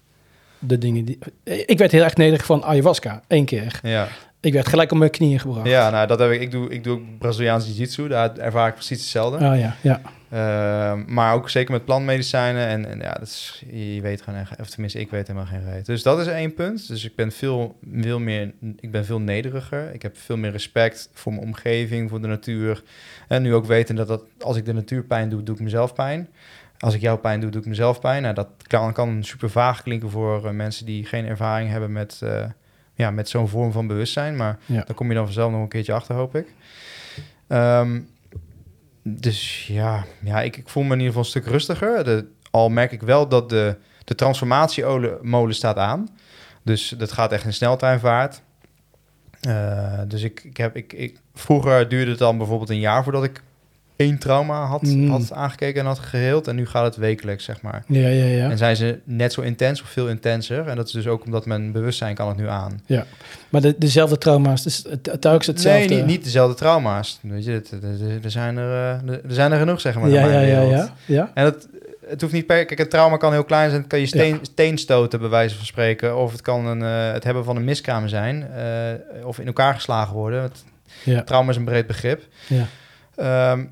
de 0.60 0.78
dingen 0.78 1.06
die... 1.06 1.18
Ik 1.44 1.78
werd 1.78 1.92
heel 1.92 2.04
erg 2.04 2.16
nederig 2.16 2.46
van 2.46 2.64
ayahuasca, 2.64 3.22
één 3.28 3.46
keer. 3.46 3.80
Ja, 3.84 4.08
Ik 4.46 4.54
werd 4.54 4.68
gelijk 4.68 4.92
op 4.92 4.98
mijn 4.98 5.12
knieën 5.12 5.40
gebracht. 5.40 5.68
ja 5.68 5.90
nou, 5.90 6.08
dat 6.08 6.20
heb 6.20 6.32
ik. 6.32 6.42
Ik 6.42 6.52
doe, 6.52 6.70
ik 6.70 6.84
doe 6.84 6.98
ook 6.98 7.18
Braziliaans 7.20 7.66
Jiu-Jitsu. 7.66 8.08
Daar 8.08 8.38
ervaar 8.38 8.68
ik 8.68 8.74
precies 8.74 9.00
hetzelfde. 9.00 9.46
Oh 9.46 9.60
ja, 9.60 9.76
ja. 9.82 10.02
Ehm, 10.30 11.14
maar 11.14 11.34
ook 11.34 11.50
zeker 11.50 11.72
met 11.72 11.86
plantmedicijnen. 11.86 12.68
En, 12.68 12.90
en 12.90 13.00
ja, 13.00 13.14
dat 13.14 13.28
is, 13.28 13.64
je 13.72 14.02
weet 14.02 14.22
gewoon 14.22 14.40
echt, 14.40 14.60
of 14.60 14.70
tenminste, 14.70 15.00
ik 15.00 15.10
weet 15.10 15.28
helemaal 15.28 15.48
geen 15.48 15.72
reet. 15.72 15.86
Dus 15.86 16.04
dat 16.04 16.20
is 16.20 16.28
één 16.28 16.54
punt. 16.54 16.88
Dus 16.88 17.06
ik 17.06 17.16
ben 17.16 17.32
veel, 17.32 17.80
veel 17.92 18.20
meer, 18.20 18.54
ik 18.80 18.92
ben 18.92 19.06
veel 19.06 19.20
nederiger. 19.20 19.94
Ik 19.94 20.02
heb 20.02 20.18
veel 20.18 20.38
meer 20.38 20.52
respect 20.52 21.10
voor 21.14 21.34
mijn 21.34 21.46
omgeving, 21.46 22.10
voor 22.10 22.22
de 22.22 22.28
natuur. 22.28 22.84
En 23.28 23.42
nu 23.42 23.54
ook 23.54 23.66
weten 23.66 23.96
dat, 23.96 24.08
dat 24.08 24.24
als 24.40 24.58
ik 24.58 24.66
de 24.66 24.74
natuur 24.74 25.04
pijn 25.04 25.30
doe, 25.30 25.44
doe 25.44 25.56
ik 25.56 25.62
mezelf 25.62 25.94
pijn. 25.94 26.30
Als 26.80 26.94
ik 26.94 27.02
jou 27.02 27.18
pijn 27.18 27.40
doe, 27.40 27.50
doe 27.50 27.62
ik 27.62 27.68
mezelf 27.68 28.00
pijn. 28.00 28.22
Nou, 28.22 28.36
dat 28.36 28.50
kan, 28.68 28.94
kan 28.94 29.24
super 29.24 29.50
vaag 29.50 29.84
klinken 29.84 30.10
voor 30.10 30.46
eh, 30.46 30.52
mensen 30.52 30.86
die 30.86 31.06
geen 31.06 31.26
ervaring 31.26 31.70
hebben 31.70 31.92
met, 31.92 32.20
eh, 32.24 32.46
ja, 32.96 33.12
met 33.12 33.30
zo'n 33.30 33.48
vorm 33.48 33.72
van 33.72 33.88
bewustzijn. 33.88 34.36
Maar 34.36 34.60
Ja. 34.66 34.84
daar 34.86 34.96
kom 34.96 35.08
je 35.10 35.16
dan 35.16 35.26
vanzelf 35.26 35.52
nog 35.52 35.62
een 35.62 35.68
keertje 35.68 35.94
achter, 35.94 36.16
hoop 36.16 36.36
ik. 36.36 36.48
Ehm, 37.48 38.00
dus 39.04 39.68
ja, 39.68 40.06
ja 40.24 40.42
ik, 40.42 40.58
ik 40.58 40.70
voel 40.70 40.84
me 40.84 40.94
in 40.94 41.00
ieder 41.00 41.08
geval 41.14 41.24
een 41.24 41.30
stuk 41.30 41.46
rustiger. 41.46 42.04
De, 42.04 42.26
al 42.52 42.70
merk 42.70 42.92
ik 42.92 43.02
wel 43.02 43.28
dat 43.28 43.50
de, 43.50 43.76
de 44.04 44.16
transformatiemolen 44.16 45.56
staat 45.56 45.78
aan. 45.78 46.08
Dus 46.64 46.90
dat 46.98 47.12
gaat 47.12 47.32
echt 47.32 47.46
in 47.46 47.54
sneltreinvaart. 47.54 48.42
Eh, 49.42 50.00
dus 50.08 50.22
ik, 50.24 50.44
ik 50.44 50.58
heb, 50.58 50.76
ik, 50.76 50.94
ik, 50.94 51.20
vroeger 51.34 51.90
duurde 51.90 52.10
het 52.12 52.20
dan 52.20 52.38
bijvoorbeeld 52.38 52.70
een 52.70 52.80
jaar 52.80 53.04
voordat 53.04 53.24
ik 53.24 53.42
één 53.96 54.18
trauma 54.18 54.66
had, 54.66 54.82
Mm. 54.82 55.10
had 55.10 55.32
aangekeken 55.34 55.80
en 55.82 55.88
had 55.88 56.00
geheeld. 56.00 56.48
En 56.48 56.56
nu 56.56 56.66
gaat 56.68 56.84
het 56.86 56.96
wekelijks, 56.96 57.44
zeg 57.44 57.62
maar. 57.62 57.84
Ja, 57.88 58.08
ja, 58.08 58.26
ja. 58.26 58.50
En 58.50 58.58
zijn 58.58 58.76
ze 58.76 59.00
net 59.04 59.34
zo 59.34 59.42
intens 59.42 59.82
of 59.82 59.88
veel 59.90 60.08
intenser. 60.10 60.68
En 60.68 60.76
dat 60.76 60.86
is 60.88 60.92
dus 60.94 61.08
ook 61.08 61.26
omdat 61.26 61.46
mijn 61.46 61.72
bewustzijn 61.72 62.16
kan 62.16 62.28
het 62.28 62.38
nu 62.38 62.48
aan. 62.48 62.82
Maar 63.50 63.62
de, 63.62 63.76
dezelfde 63.78 64.18
trauma's, 64.18 64.64
dus 64.64 64.84
het, 64.90 65.06
het 65.06 65.22
telkens 65.22 65.48
hetzelfde. 65.48 65.88
Nee, 65.88 65.98
niet, 65.98 66.06
niet 66.06 66.24
dezelfde 66.24 66.56
trauma's. 66.56 67.20
Weet 67.22 67.46
je, 67.46 67.62
er 68.24 68.32
zijn 68.32 68.58
er, 68.58 68.72
eh, 68.72 69.10
er 69.14 69.22
zijn 69.34 69.52
er 69.52 69.60
genoeg, 69.60 69.82
zeg 69.82 70.00
maar. 70.00 70.10
Ja, 70.10 70.26
ja, 70.26 70.40
ja, 70.40 70.62
ja. 70.62 70.94
ja. 71.06 71.32
En 71.34 71.46
het, 71.46 71.68
het 72.08 72.22
hoeft 72.22 72.34
niet 72.34 72.46
per... 72.46 72.66
Kijk, 72.66 72.80
een 72.80 72.90
trauma 72.90 73.18
kan 73.18 73.32
heel 73.32 73.44
klein 73.44 73.70
zijn. 73.70 73.82
Het 73.82 73.90
kan 73.90 74.00
je 74.00 74.06
steen, 74.06 74.40
steen 74.42 74.78
stoten, 74.78 75.20
bij 75.20 75.30
wijze 75.30 75.56
van 75.56 75.66
spreken. 75.66 76.18
Of 76.18 76.32
het 76.32 76.42
kan 76.42 76.66
een, 76.66 76.82
eh, 76.84 77.12
het 77.14 77.24
hebben 77.24 77.44
van 77.44 77.56
een 77.56 77.64
miskraam 77.64 78.08
zijn. 78.08 78.48
eh, 78.52 79.26
of 79.28 79.40
in 79.40 79.48
elkaar 79.48 79.74
geslagen 79.74 80.14
worden. 80.14 80.42
Het, 80.42 80.64
Ja, 81.04 81.24
trauma 81.24 81.50
is 81.50 81.56
een 81.58 81.66
breed 81.66 81.88
begrip. 81.88 82.22
ja. 82.48 82.66
Ehm, 83.16 83.64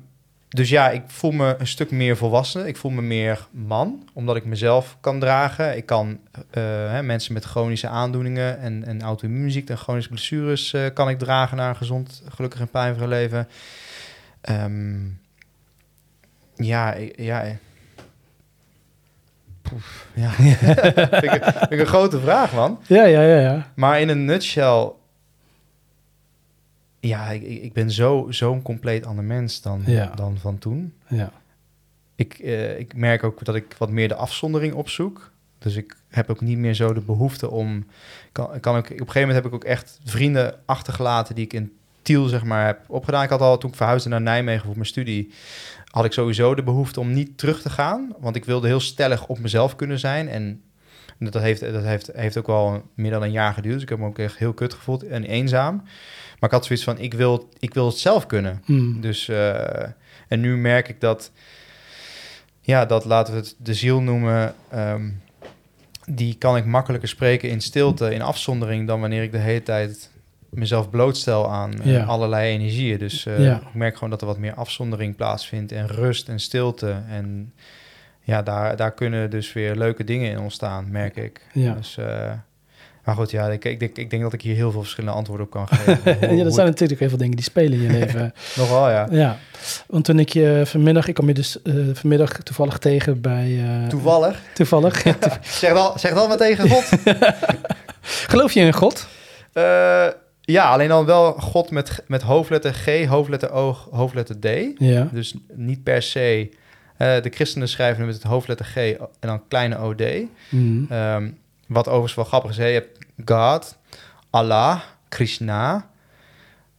dus 0.54 0.68
ja, 0.68 0.90
ik 0.90 1.02
voel 1.06 1.30
me 1.30 1.54
een 1.58 1.66
stuk 1.66 1.90
meer 1.90 2.16
volwassen. 2.16 2.66
Ik 2.66 2.76
voel 2.76 2.90
me 2.90 3.02
meer 3.02 3.46
man, 3.50 4.08
omdat 4.12 4.36
ik 4.36 4.44
mezelf 4.44 4.96
kan 5.00 5.20
dragen. 5.20 5.76
Ik 5.76 5.86
kan 5.86 6.18
eh, 6.50 6.62
hè, 6.90 7.02
mensen 7.02 7.32
met 7.32 7.44
chronische 7.44 7.88
aandoeningen 7.88 8.58
en, 8.58 8.84
en 8.86 9.02
auto-immuunziekte 9.02 9.72
en 9.72 9.78
chronische 9.78 10.10
blessures 10.10 10.72
eh, 10.72 10.86
kan 10.94 11.08
ik 11.08 11.18
dragen 11.18 11.56
naar 11.56 11.68
een 11.68 11.76
gezond, 11.76 12.22
gelukkig 12.28 12.60
en 12.60 12.68
pijnvrij 12.68 13.08
leven. 13.08 13.48
Ehm, 14.40 14.94
ja, 16.56 16.92
ik- 16.92 17.18
ja. 17.20 17.42
eh. 17.44 17.50
Poef, 19.62 20.06
ja. 20.14 20.30
vind, 21.20 21.32
ik, 21.34 21.42
vind 21.44 21.70
ik 21.70 21.78
een 21.80 21.86
grote 21.86 22.20
vraag, 22.20 22.52
man. 22.52 22.80
Ja, 22.86 23.04
ja, 23.04 23.22
ja, 23.22 23.38
ja. 23.38 23.66
Maar 23.74 24.00
in 24.00 24.08
een 24.08 24.24
nutshell, 24.24 24.92
ja, 27.08 27.30
ik, 27.30 27.42
ik 27.42 27.62
ik 27.62 27.72
ben 27.72 27.90
zo, 27.90 28.26
zo'n 28.30 28.62
compleet 28.62 29.06
ander 29.06 29.24
mens 29.24 29.62
dan, 29.62 29.82
Ja. 29.86 30.12
dan 30.14 30.38
van 30.38 30.58
toen. 30.58 30.92
ja. 31.08 31.32
Ik, 32.16 32.38
eh, 32.38 32.78
ik 32.78 32.96
merk 32.96 33.24
ook 33.24 33.44
dat 33.44 33.54
ik 33.54 33.74
wat 33.78 33.90
meer 33.90 34.08
de 34.08 34.14
afzondering 34.14 34.74
opzoek. 34.74 35.32
Dus 35.58 35.76
ik 35.76 35.96
heb 36.08 36.30
ook 36.30 36.40
niet 36.40 36.58
meer 36.58 36.74
zo 36.74 36.92
de 36.92 37.00
behoefte 37.00 37.50
om... 37.50 37.86
Kan, 38.32 38.60
kan 38.60 38.76
ook, 38.76 38.84
op 38.84 38.90
een 38.90 38.96
gegeven 38.98 39.20
moment 39.20 39.36
heb 39.36 39.46
ik 39.46 39.54
ook 39.54 39.64
echt 39.64 40.00
vrienden 40.04 40.54
achtergelaten... 40.64 41.34
die 41.34 41.44
ik 41.44 41.52
in 41.52 41.72
Tiel, 42.02 42.26
zeg 42.26 42.44
maar, 42.44 42.66
heb 42.66 42.80
opgedaan. 42.86 43.22
Ik 43.22 43.30
had 43.30 43.40
al, 43.40 43.58
toen 43.58 43.70
ik 43.70 43.76
verhuisde 43.76 44.08
naar 44.08 44.20
Nijmegen 44.20 44.64
voor 44.64 44.74
mijn 44.74 44.86
studie... 44.86 45.32
had 45.90 46.04
ik 46.04 46.12
sowieso 46.12 46.54
de 46.54 46.62
behoefte 46.62 47.00
om 47.00 47.12
niet 47.12 47.38
terug 47.38 47.62
te 47.62 47.70
gaan. 47.70 48.14
Want 48.18 48.36
ik 48.36 48.44
wilde 48.44 48.66
heel 48.66 48.80
stellig 48.80 49.26
op 49.26 49.38
mezelf 49.38 49.76
kunnen 49.76 49.98
zijn. 49.98 50.28
En 50.28 50.62
dat 51.18 51.34
heeft, 51.42 51.60
dat 51.60 51.84
heeft, 51.84 52.10
heeft 52.12 52.36
ook 52.36 52.46
wel 52.46 52.82
meer 52.94 53.10
dan 53.10 53.22
een 53.22 53.30
jaar 53.30 53.52
geduurd. 53.54 53.74
Dus 53.74 53.82
ik 53.82 53.88
heb 53.88 53.98
me 53.98 54.06
ook 54.06 54.18
echt 54.18 54.36
heel 54.38 54.52
kut 54.52 54.74
gevoeld 54.74 55.02
en 55.06 55.24
eenzaam. 55.24 55.82
Maar 56.44 56.52
ik 56.52 56.58
had 56.58 56.68
zoiets 56.68 56.84
van, 56.84 56.98
ik 56.98 57.14
wil, 57.14 57.48
ik 57.58 57.74
wil 57.74 57.86
het 57.86 57.98
zelf 57.98 58.26
kunnen. 58.26 58.62
Mm. 58.66 59.00
Dus, 59.00 59.28
eh, 59.28 59.82
en 60.28 60.40
nu 60.40 60.56
merk 60.56 60.88
ik 60.88 61.00
dat, 61.00 61.30
ja, 62.60 62.86
dat 62.86 63.04
laten 63.04 63.34
we 63.34 63.40
het 63.40 63.54
de 63.58 63.74
ziel 63.74 64.00
noemen, 64.00 64.54
ehm, 64.70 65.10
die 66.06 66.34
kan 66.38 66.56
ik 66.56 66.64
makkelijker 66.64 67.08
spreken 67.08 67.48
in 67.48 67.60
stilte, 67.60 68.14
in 68.14 68.22
afzondering, 68.22 68.86
dan 68.86 69.00
wanneer 69.00 69.22
ik 69.22 69.32
de 69.32 69.38
hele 69.38 69.62
tijd 69.62 70.10
mezelf 70.48 70.90
blootstel 70.90 71.50
aan 71.50 71.82
eh, 71.82 72.08
allerlei 72.08 72.52
energieën. 72.54 72.98
Dus 72.98 73.26
eh, 73.26 73.44
Ja. 73.44 73.56
ik 73.56 73.74
merk 73.74 73.94
gewoon 73.94 74.10
dat 74.10 74.20
er 74.20 74.26
wat 74.26 74.38
meer 74.38 74.54
afzondering 74.54 75.16
plaatsvindt 75.16 75.72
en 75.72 75.86
rust 75.86 76.28
en 76.28 76.40
stilte. 76.40 77.02
En 77.08 77.52
ja, 78.22 78.42
daar, 78.42 78.76
daar 78.76 78.92
kunnen 78.94 79.30
dus 79.30 79.52
weer 79.52 79.76
leuke 79.76 80.04
dingen 80.04 80.30
in 80.30 80.38
ontstaan, 80.38 80.90
merk 80.90 81.16
ik. 81.16 81.46
Ja. 81.52 81.74
Dus, 81.74 81.96
eh, 81.96 82.32
maar 83.04 83.14
goed, 83.14 83.30
ja, 83.30 83.46
ik, 83.48 83.64
ik, 83.64 83.78
denk, 83.80 83.96
ik 83.96 84.10
denk 84.10 84.22
dat 84.22 84.32
ik 84.32 84.42
hier 84.42 84.54
heel 84.54 84.70
veel 84.70 84.80
verschillende 84.80 85.16
antwoorden 85.16 85.46
op 85.46 85.52
kan 85.52 85.68
geven. 85.68 86.16
Hoe- 86.28 86.36
ja, 86.36 86.44
er 86.44 86.52
zijn 86.52 86.66
natuurlijk 86.66 87.00
heel 87.00 87.08
veel 87.08 87.18
dingen 87.18 87.36
die 87.36 87.44
spelen 87.44 87.72
in 87.72 87.82
je 87.82 87.90
leven. 87.98 88.34
Nogal, 88.56 88.90
ja. 88.90 89.06
ja, 89.10 89.38
want 89.86 90.04
toen 90.04 90.18
ik 90.18 90.28
je 90.28 90.62
vanmiddag, 90.64 91.08
ik 91.08 91.14
kwam 91.14 91.28
je 91.28 91.34
dus 91.34 91.62
eh, 91.62 91.74
vanmiddag 91.92 92.32
toevallig 92.42 92.78
tegen 92.78 93.20
bij... 93.20 93.58
eh, 93.82 93.88
Toevallig. 93.88 94.40
Toevallig. 94.54 95.02
Zeg 95.42 95.72
dan, 95.72 95.98
zeg 95.98 96.14
dan 96.14 96.28
maar 96.28 96.36
tegen 96.36 96.68
God. 96.68 96.88
Geloof 98.00 98.52
je 98.52 98.60
in 98.60 98.72
God? 98.72 99.06
Eh, 99.52 100.06
ja, 100.40 100.70
alleen 100.70 100.88
dan 100.88 101.04
wel 101.04 101.32
God 101.32 101.70
met, 101.70 102.02
met 102.06 102.22
hoofdletter 102.22 102.72
G, 102.74 103.04
hoofdletter 103.06 103.50
O, 103.52 103.76
hoofdletter 103.90 104.38
D. 104.40 104.46
Ja. 104.78 105.08
Dus 105.12 105.34
niet 105.54 105.82
per 105.82 106.02
se... 106.02 106.50
de 106.98 107.30
christenen 107.34 107.68
schrijven 107.68 108.06
met 108.06 108.14
het 108.14 108.22
hoofdletter 108.22 108.66
G 108.66 108.76
en 108.76 108.98
dan 109.20 109.42
kleine 109.48 109.78
OD. 109.82 110.02
Mm. 110.48 110.86
Ehm, 110.90 111.28
wat 111.74 111.86
overigens 111.88 112.14
wel 112.14 112.24
grappig 112.24 112.50
is. 112.50 112.56
hè. 112.56 112.66
Je 112.66 112.72
hebt 112.74 112.98
God, 113.24 113.78
Allah, 114.30 114.80
Krishna. 115.08 115.88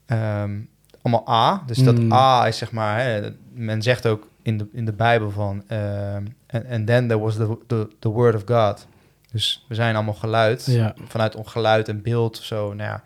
ehm, 0.05 0.59
allemaal 1.01 1.29
A. 1.29 1.63
Dus 1.65 1.77
dat 1.77 1.97
Mm. 1.97 2.11
A 2.13 2.47
is 2.47 2.57
zeg 2.57 2.71
maar... 2.71 2.99
Hè, 2.99 3.29
men 3.53 3.81
zegt 3.81 4.07
ook 4.07 4.27
in 4.41 4.57
de, 4.57 4.67
in 4.73 4.85
de 4.85 4.93
Bijbel 4.93 5.31
van... 5.31 5.63
ehm, 5.67 6.25
and, 6.49 6.65
and 6.69 6.87
then 6.87 7.07
there 7.07 7.19
was 7.19 7.35
the, 7.35 7.57
the, 7.67 7.87
the 7.99 8.09
word 8.09 8.35
of 8.35 8.41
God. 8.45 8.87
Dus 9.31 9.65
we 9.67 9.75
zijn 9.75 9.95
allemaal 9.95 10.13
geluid. 10.13 10.65
Ja. 10.65 10.95
Vanuit 11.07 11.35
on- 11.35 11.49
geluid 11.49 11.87
en 11.87 12.01
beeld 12.01 12.37
of 12.39 12.43
zo. 12.45 12.73
Nou 12.73 12.89
ja, 12.89 13.03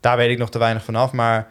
daar 0.00 0.16
weet 0.16 0.30
ik 0.30 0.38
nog 0.38 0.50
te 0.50 0.58
weinig 0.58 0.84
vanaf. 0.84 1.12
Maar 1.12 1.48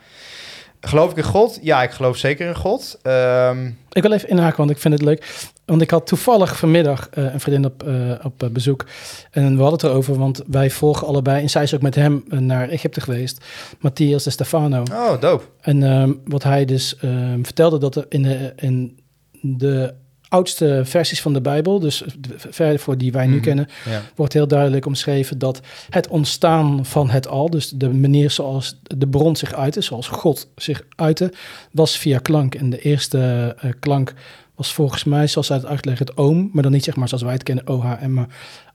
geloof 0.82 1.12
ik 1.12 1.18
in 1.18 1.24
God? 1.24 1.60
Ja, 1.62 1.84
ik 1.84 1.92
geloof 1.92 2.18
zeker 2.18 2.48
in 2.48 2.56
God. 2.56 3.00
Ehm, 3.02 3.66
Ik 3.92 4.02
wil 4.02 4.12
even 4.12 4.30
inhaken, 4.30 4.58
want 4.58 4.70
ik 4.70 4.78
vind 4.78 4.94
het 4.94 5.04
leuk. 5.04 5.50
Want 5.66 5.82
ik 5.82 5.90
had 5.90 6.08
toevallig 6.08 6.58
vanmiddag 6.58 7.10
eh, 7.10 7.34
een 7.34 7.40
vriendin 7.40 7.66
op, 7.66 7.84
eh, 7.84 8.12
op 8.24 8.44
eh, 8.44 8.50
bezoek. 8.50 8.86
En 9.32 9.56
we 9.56 9.62
hadden 9.62 9.80
het 9.80 9.84
erover, 9.84 10.18
want 10.18 10.42
wij 10.48 10.70
volgen 10.70 11.08
allebei. 11.08 11.42
En 11.42 11.50
zij 11.50 11.64
is 11.64 11.76
ook 11.76 11.82
met 11.82 11.96
hem 11.96 12.24
naar 12.28 12.70
Egypte 12.70 13.02
geweest. 13.02 13.46
Matthias 13.80 14.24
de 14.24 14.30
Stefano. 14.30 14.84
oh, 14.92 15.22
dope. 15.22 15.44
En 15.62 15.84
ehm, 15.84 16.14
wat 16.26 16.44
hij 16.44 16.66
dus 16.66 16.98
ehm, 16.98 17.44
vertelde, 17.44 17.78
dat 17.78 17.96
er 17.96 18.06
in 18.10 18.22
de, 18.22 18.54
in 18.56 19.00
de 19.42 19.94
oudste 20.32 20.82
versies 20.86 21.22
van 21.22 21.34
de 21.34 21.42
Bijbel, 21.42 21.80
dus 21.80 22.04
de 22.20 22.34
verder 22.38 22.80
voor 22.80 22.98
die 22.98 23.12
wij 23.12 23.26
nu 23.28 23.34
Mhm. 23.34 23.44
kennen, 23.44 23.68
Ja. 23.90 24.02
wordt 24.16 24.34
heel 24.34 24.48
duidelijk 24.48 24.86
omschreven 24.86 25.38
dat 25.38 25.62
het 25.90 26.08
ontstaan 26.08 26.86
van 26.86 27.10
het 27.10 27.28
al, 27.28 27.50
dus 27.50 27.70
de 27.70 27.90
manier 27.90 28.30
zoals 28.32 28.80
de 28.84 29.08
bron 29.08 29.36
zich 29.36 29.54
uitte, 29.54 29.82
zoals 29.82 30.08
God 30.08 30.50
zich 30.56 30.84
uitte, 30.96 31.34
was 31.72 31.98
via 31.98 32.18
klank. 32.20 32.56
En 32.56 32.70
de 32.70 32.80
eerste 32.82 33.56
eh, 33.60 33.72
klank 33.80 34.14
was 34.56 34.74
volgens 34.74 35.04
mij, 35.04 35.28
zoals 35.28 35.48
zij 35.48 35.56
het 35.58 35.66
uitleggen, 35.66 36.06
het 36.06 36.18
oom, 36.18 36.50
maar 36.54 36.64
dan 36.64 36.72
niet 36.72 36.84
zeg 36.84 36.96
maar 36.96 37.08
zoals 37.08 37.24
wij 37.24 37.34
het 37.34 37.44
kennen, 37.44 37.68
OHM, 37.68 38.14
maar 38.14 38.28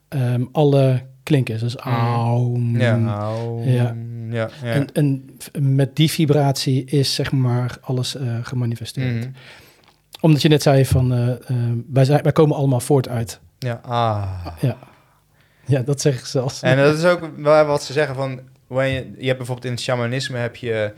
ehm, 0.09 0.45
alle 0.53 1.03
klinkers, 1.23 1.61
dus 1.61 1.77
Mhm. 1.77 1.89
aum. 1.89 2.79
Ja, 2.81 2.97
Ja. 3.65 3.97
ja, 4.31 4.51
ja. 4.63 4.85
En, 4.93 5.31
met 5.59 5.97
die 5.97 6.11
vibratie 6.11 6.85
is 6.85 7.15
zeg 7.15 7.33
maar 7.33 7.77
alles 7.81 8.17
eh, 8.17 8.23
gemanifesteerd. 8.43 9.15
Mhm. 9.15 9.29
Omdat 10.21 10.43
je 10.43 10.49
net 10.49 10.63
zei 10.63 10.87
van, 10.87 11.13
eh, 11.13 11.31
eh, 11.31 11.39
wij, 11.93 12.05
zijn, 12.05 12.23
wij 12.23 12.33
komen 12.33 12.57
allemaal 12.57 12.81
voort 12.81 13.09
uit. 13.09 13.41
Ja, 13.59 13.81
ah. 13.83 14.47
Ja, 14.61 14.77
ja 15.67 15.81
dat 15.83 16.01
zeg 16.01 16.19
ik 16.19 16.25
zelfs. 16.25 16.63
En 16.63 16.77
dat 16.77 16.99
is 16.99 17.05
ook 17.05 17.31
wat 17.43 17.83
ze 17.83 17.93
zeggen 17.93 18.15
van... 18.15 18.41
When 18.67 18.89
je, 18.89 19.13
je 19.19 19.27
hebt 19.27 19.37
bijvoorbeeld 19.37 19.67
in 19.67 19.73
het 19.73 19.81
shamanisme 19.81 20.39
heb 20.39 20.57
je... 20.57 20.93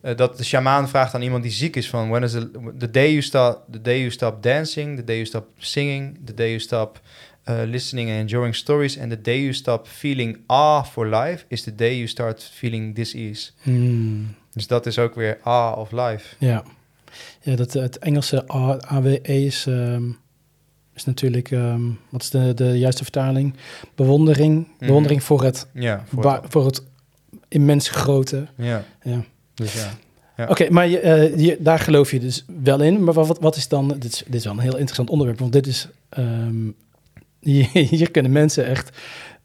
eh, 0.00 0.16
dat 0.16 0.36
de 0.36 0.44
shamaan 0.44 0.88
vraagt 0.88 1.14
aan 1.14 1.22
iemand 1.22 1.42
die 1.42 1.52
ziek 1.52 1.76
is 1.76 1.88
van... 1.88 2.08
When 2.08 2.22
is 2.22 2.32
the, 2.32 2.50
the, 2.78 2.90
day 2.90 3.08
you 3.10 3.22
stop, 3.22 3.62
the 3.70 3.80
day 3.82 3.98
you 3.98 4.10
stop 4.10 4.42
dancing, 4.42 4.96
the 4.96 5.04
day 5.04 5.14
you 5.14 5.26
stop 5.26 5.46
singing... 5.58 6.18
the 6.24 6.34
day 6.34 6.48
you 6.48 6.58
stop 6.58 7.00
uh, 7.48 7.54
listening 7.64 8.10
and 8.10 8.18
enjoying 8.18 8.54
stories... 8.54 8.98
and 8.98 9.10
the 9.10 9.20
day 9.20 9.40
you 9.40 9.52
stop 9.52 9.86
feeling 9.86 10.38
awe 10.46 10.82
for 10.82 11.06
life... 11.06 11.44
is 11.48 11.62
the 11.62 11.74
day 11.74 11.94
you 11.94 12.06
start 12.06 12.50
feeling 12.54 12.94
dis-ease. 12.94 13.50
Hmm, 13.62 14.34
Dus 14.52 14.66
dat 14.66 14.86
is 14.86 14.98
ook 14.98 15.14
weer 15.14 15.38
ah 15.42 15.78
of 15.78 15.92
life. 15.92 16.34
Ja, 16.38 16.64
ja 17.42 17.56
dat, 17.56 17.72
het 17.72 17.98
Engelse 17.98 18.48
AWE 18.48 19.20
is, 19.22 19.66
ehm, 19.66 20.02
is 20.94 21.04
natuurlijk, 21.04 21.50
ehm, 21.50 21.80
wat 22.08 22.22
is 22.22 22.30
de, 22.30 22.54
de 22.54 22.78
juiste 22.78 23.02
vertaling? 23.02 23.54
Bewondering. 23.94 24.68
Bewondering 24.78 25.22
voor 25.22 25.42
het, 25.44 25.66
Ja, 25.74 26.04
voor 26.08 26.22
wa- 26.22 26.42
voor 26.48 26.64
het 26.66 26.82
immens 27.48 27.88
grote. 27.88 28.46
ja. 28.56 28.84
Ja. 29.02 29.24
Dus 29.54 29.72
ja. 29.74 29.90
Ja. 30.36 30.46
Oké, 30.48 30.70
maar 30.70 30.88
je, 30.88 30.98
eh, 31.00 31.38
je- 31.38 31.56
daar 31.60 31.78
geloof 31.78 32.10
je 32.10 32.20
dus 32.20 32.44
wel 32.62 32.80
in. 32.82 33.04
Maar 33.04 33.14
wat, 33.14 33.38
wat 33.40 33.56
is 33.56 33.68
dan, 33.68 33.88
dit 33.88 34.04
is, 34.04 34.22
dit 34.26 34.34
is 34.34 34.44
wel 34.44 34.52
een 34.52 34.58
heel 34.58 34.76
interessant 34.76 35.10
onderwerp, 35.10 35.38
want 35.38 35.52
dit 35.52 35.66
is, 35.66 35.88
ehm, 36.08 36.70
hier, 37.40 37.68
hier 37.72 38.10
kunnen 38.10 38.32
mensen 38.32 38.66
echt 38.66 38.96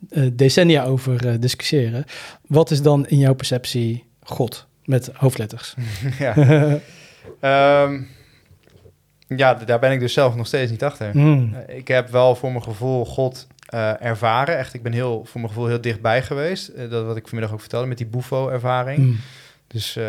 eh, 0.10 0.28
decennia 0.34 0.84
over 0.84 1.28
eh, 1.28 1.34
discussiëren. 1.40 2.06
Wat 2.48 2.72
is 2.72 2.82
dan 2.82 3.08
in 3.08 3.18
jouw 3.18 3.34
perceptie 3.34 4.04
God 4.24 4.66
met 4.86 5.10
hoofdletters? 5.14 5.76
ja. 6.20 6.34
Ehm, 7.40 8.02
ja, 9.38 9.54
daar 9.54 9.80
ben 9.80 9.92
ik 9.92 10.00
dus 10.00 10.14
zelf 10.14 10.36
nog 10.36 10.48
steeds 10.48 10.72
niet 10.72 10.84
achter. 10.84 11.12
Hmm. 11.12 11.56
Eh, 11.68 11.78
Ik 11.78 11.88
heb 11.88 12.10
wel 12.10 12.36
voor 12.36 12.52
mijn 12.52 12.64
gevoel 12.64 13.06
God 13.06 13.48
eh, 13.66 14.02
ervaren. 14.02 14.58
Echt, 14.58 14.74
ik 14.74 14.84
ben 14.84 14.92
heel, 14.92 15.26
voor 15.26 15.40
mijn 15.42 15.54
gevoel 15.54 15.68
heel 15.68 15.82
dichtbij 15.82 16.22
geweest. 16.24 16.68
Eh, 16.68 16.90
dat 16.90 17.06
wat 17.06 17.18
ik 17.18 17.28
vanmiddag 17.28 17.54
ook 17.54 17.60
vertelde 17.60 17.88
met 17.88 17.98
die 17.98 18.08
Bufo-ervaring. 18.08 18.98
Hmm. 18.98 19.20
Dus 19.68 20.00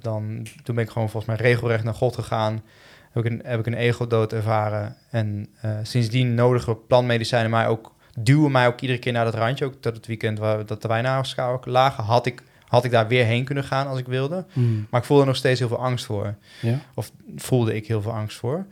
dan, 0.00 0.46
toen 0.62 0.74
ben 0.74 0.84
ik 0.84 0.90
gewoon 0.90 1.10
volgens 1.10 1.36
mij 1.36 1.46
regelrecht 1.46 1.84
naar 1.84 1.94
God 1.94 2.14
gegaan. 2.14 2.62
Heb 3.10 3.24
ik 3.24 3.32
een, 3.32 3.40
heb 3.44 3.58
ik 3.58 3.66
een 3.66 3.74
ego-dood 3.74 4.32
ervaren. 4.32 4.96
En 5.10 5.48
sindsdien 5.82 6.34
nodigen 6.34 6.86
plantmedicijnen 6.86 7.50
mij 7.50 7.66
ook, 7.66 7.94
duwen 8.18 8.52
mij 8.52 8.66
ook 8.66 8.80
iedere 8.80 8.98
keer 8.98 9.12
naar 9.12 9.24
dat 9.24 9.34
randje. 9.34 9.64
Ook 9.64 9.82
dat 9.82 9.96
het 9.96 10.06
weekend 10.06 10.38
waar, 10.38 10.66
dat 10.66 10.82
de 10.82 10.88
wijnaarschaal 10.88 11.60
lagen, 11.64 12.04
had 12.04 12.26
ik, 12.26 12.42
had 12.72 12.84
ik 12.84 12.90
daar 12.90 13.08
weer 13.08 13.24
heen 13.24 13.44
kunnen 13.44 13.64
gaan 13.64 13.86
als 13.86 13.98
ik 13.98 14.06
wilde. 14.06 14.44
Hmm. 14.52 14.86
Maar 14.90 15.00
ik 15.00 15.06
voelde 15.06 15.22
er 15.22 15.28
nog 15.28 15.36
steeds 15.38 15.58
heel 15.58 15.68
veel 15.68 15.82
angst 15.84 16.04
voor. 16.04 16.34
Ja. 16.60 16.78
Of 16.94 17.10
voelde 17.36 17.74
ik 17.74 17.86
heel 17.86 18.02
veel 18.02 18.12
angst 18.12 18.38
voor. 18.38 18.66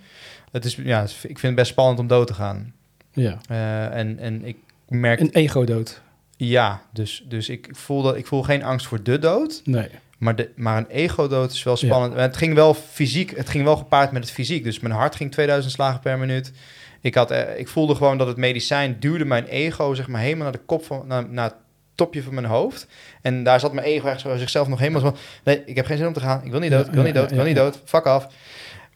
Het 0.53 0.65
is, 0.65 0.75
ja, 0.75 1.03
ik 1.03 1.09
vind 1.19 1.43
het 1.43 1.55
best 1.55 1.71
spannend 1.71 1.99
om 1.99 2.07
dood 2.07 2.27
te 2.27 2.35
gaan. 2.35 2.73
ja. 3.13 3.39
Eh, 3.49 3.85
en, 3.99 4.19
en 4.19 4.45
ik 4.45 4.57
merk, 4.89 5.21
Een 5.21 5.31
ego-dood. 5.33 6.01
ja, 6.37 6.83
dus, 6.93 7.25
dus 7.29 7.49
ik 7.49 7.69
voel, 7.73 8.03
dat, 8.03 8.17
ik 8.17 8.27
voel 8.27 8.43
geen 8.43 8.63
angst 8.65 8.87
voor 8.87 9.03
de 9.03 9.19
dood. 9.19 9.61
Nee. 9.65 9.89
Maar, 10.19 10.37
de, 10.37 10.51
maar 10.57 10.77
een 10.79 10.89
ego-dood 10.89 11.53
is 11.53 11.63
wel 11.63 11.77
Ja. 11.81 11.87
spannend. 11.87 12.15
Maar 12.15 12.23
Het 12.23 12.37
ging 12.37 12.55
wel 12.55 12.75
fysiek, 12.75 13.37
het 13.37 13.49
ging 13.49 13.65
wel 13.65 13.77
gepaard 13.77 14.13
met 14.13 14.23
het 14.23 14.33
fysiek. 14.33 14.65
Dus 14.65 14.81
mijn 14.81 14.95
hart 14.95 15.17
ging 15.17 15.33
2000 15.33 15.73
slagen 15.73 16.01
per 16.01 16.19
minuut. 16.19 16.53
Ik, 17.01 17.15
had, 17.15 17.31
eh, 17.31 17.59
ik 17.59 17.69
voelde 17.69 17.95
gewoon 17.95 18.19
dat 18.19 18.27
het 18.27 18.37
medicijn 18.37 18.97
duwde 19.01 19.25
mijn 19.25 19.45
ego 19.45 19.95
zeg 19.95 20.09
maar, 20.09 20.21
helemaal 20.21 20.43
naar 20.43 20.53
de 20.53 20.65
kop 20.67 20.85
van, 20.85 21.05
naar, 21.07 21.29
naar 21.29 21.53
topje 22.01 22.23
van 22.23 22.35
mijn 22.35 22.47
hoofd. 22.47 22.87
En 23.23 23.43
daar 23.45 23.61
zat 23.61 23.73
mijn 23.73 23.87
ego 23.87 24.09
echt 24.09 24.21
zo 24.21 24.37
zichzelf 24.37 24.69
nog 24.69 24.79
helemaal 24.79 25.01
van... 25.01 25.17
Nee, 25.45 25.63
ik 25.67 25.77
heb 25.77 25.87
geen 25.87 25.97
zin 25.97 26.07
om 26.07 26.13
te 26.13 26.21
gaan. 26.21 26.45
Ik 26.45 26.51
wil 26.51 26.61
niet 26.61 26.71
dood, 26.71 26.87
ik 26.87 26.93
wil 26.93 27.03
niet 27.03 27.15
dood, 27.15 27.31
ik 27.31 27.37
wil 27.37 27.45
niet 27.45 27.57
dood. 27.57 27.81
Fuck 27.85 28.07
af. 28.07 28.27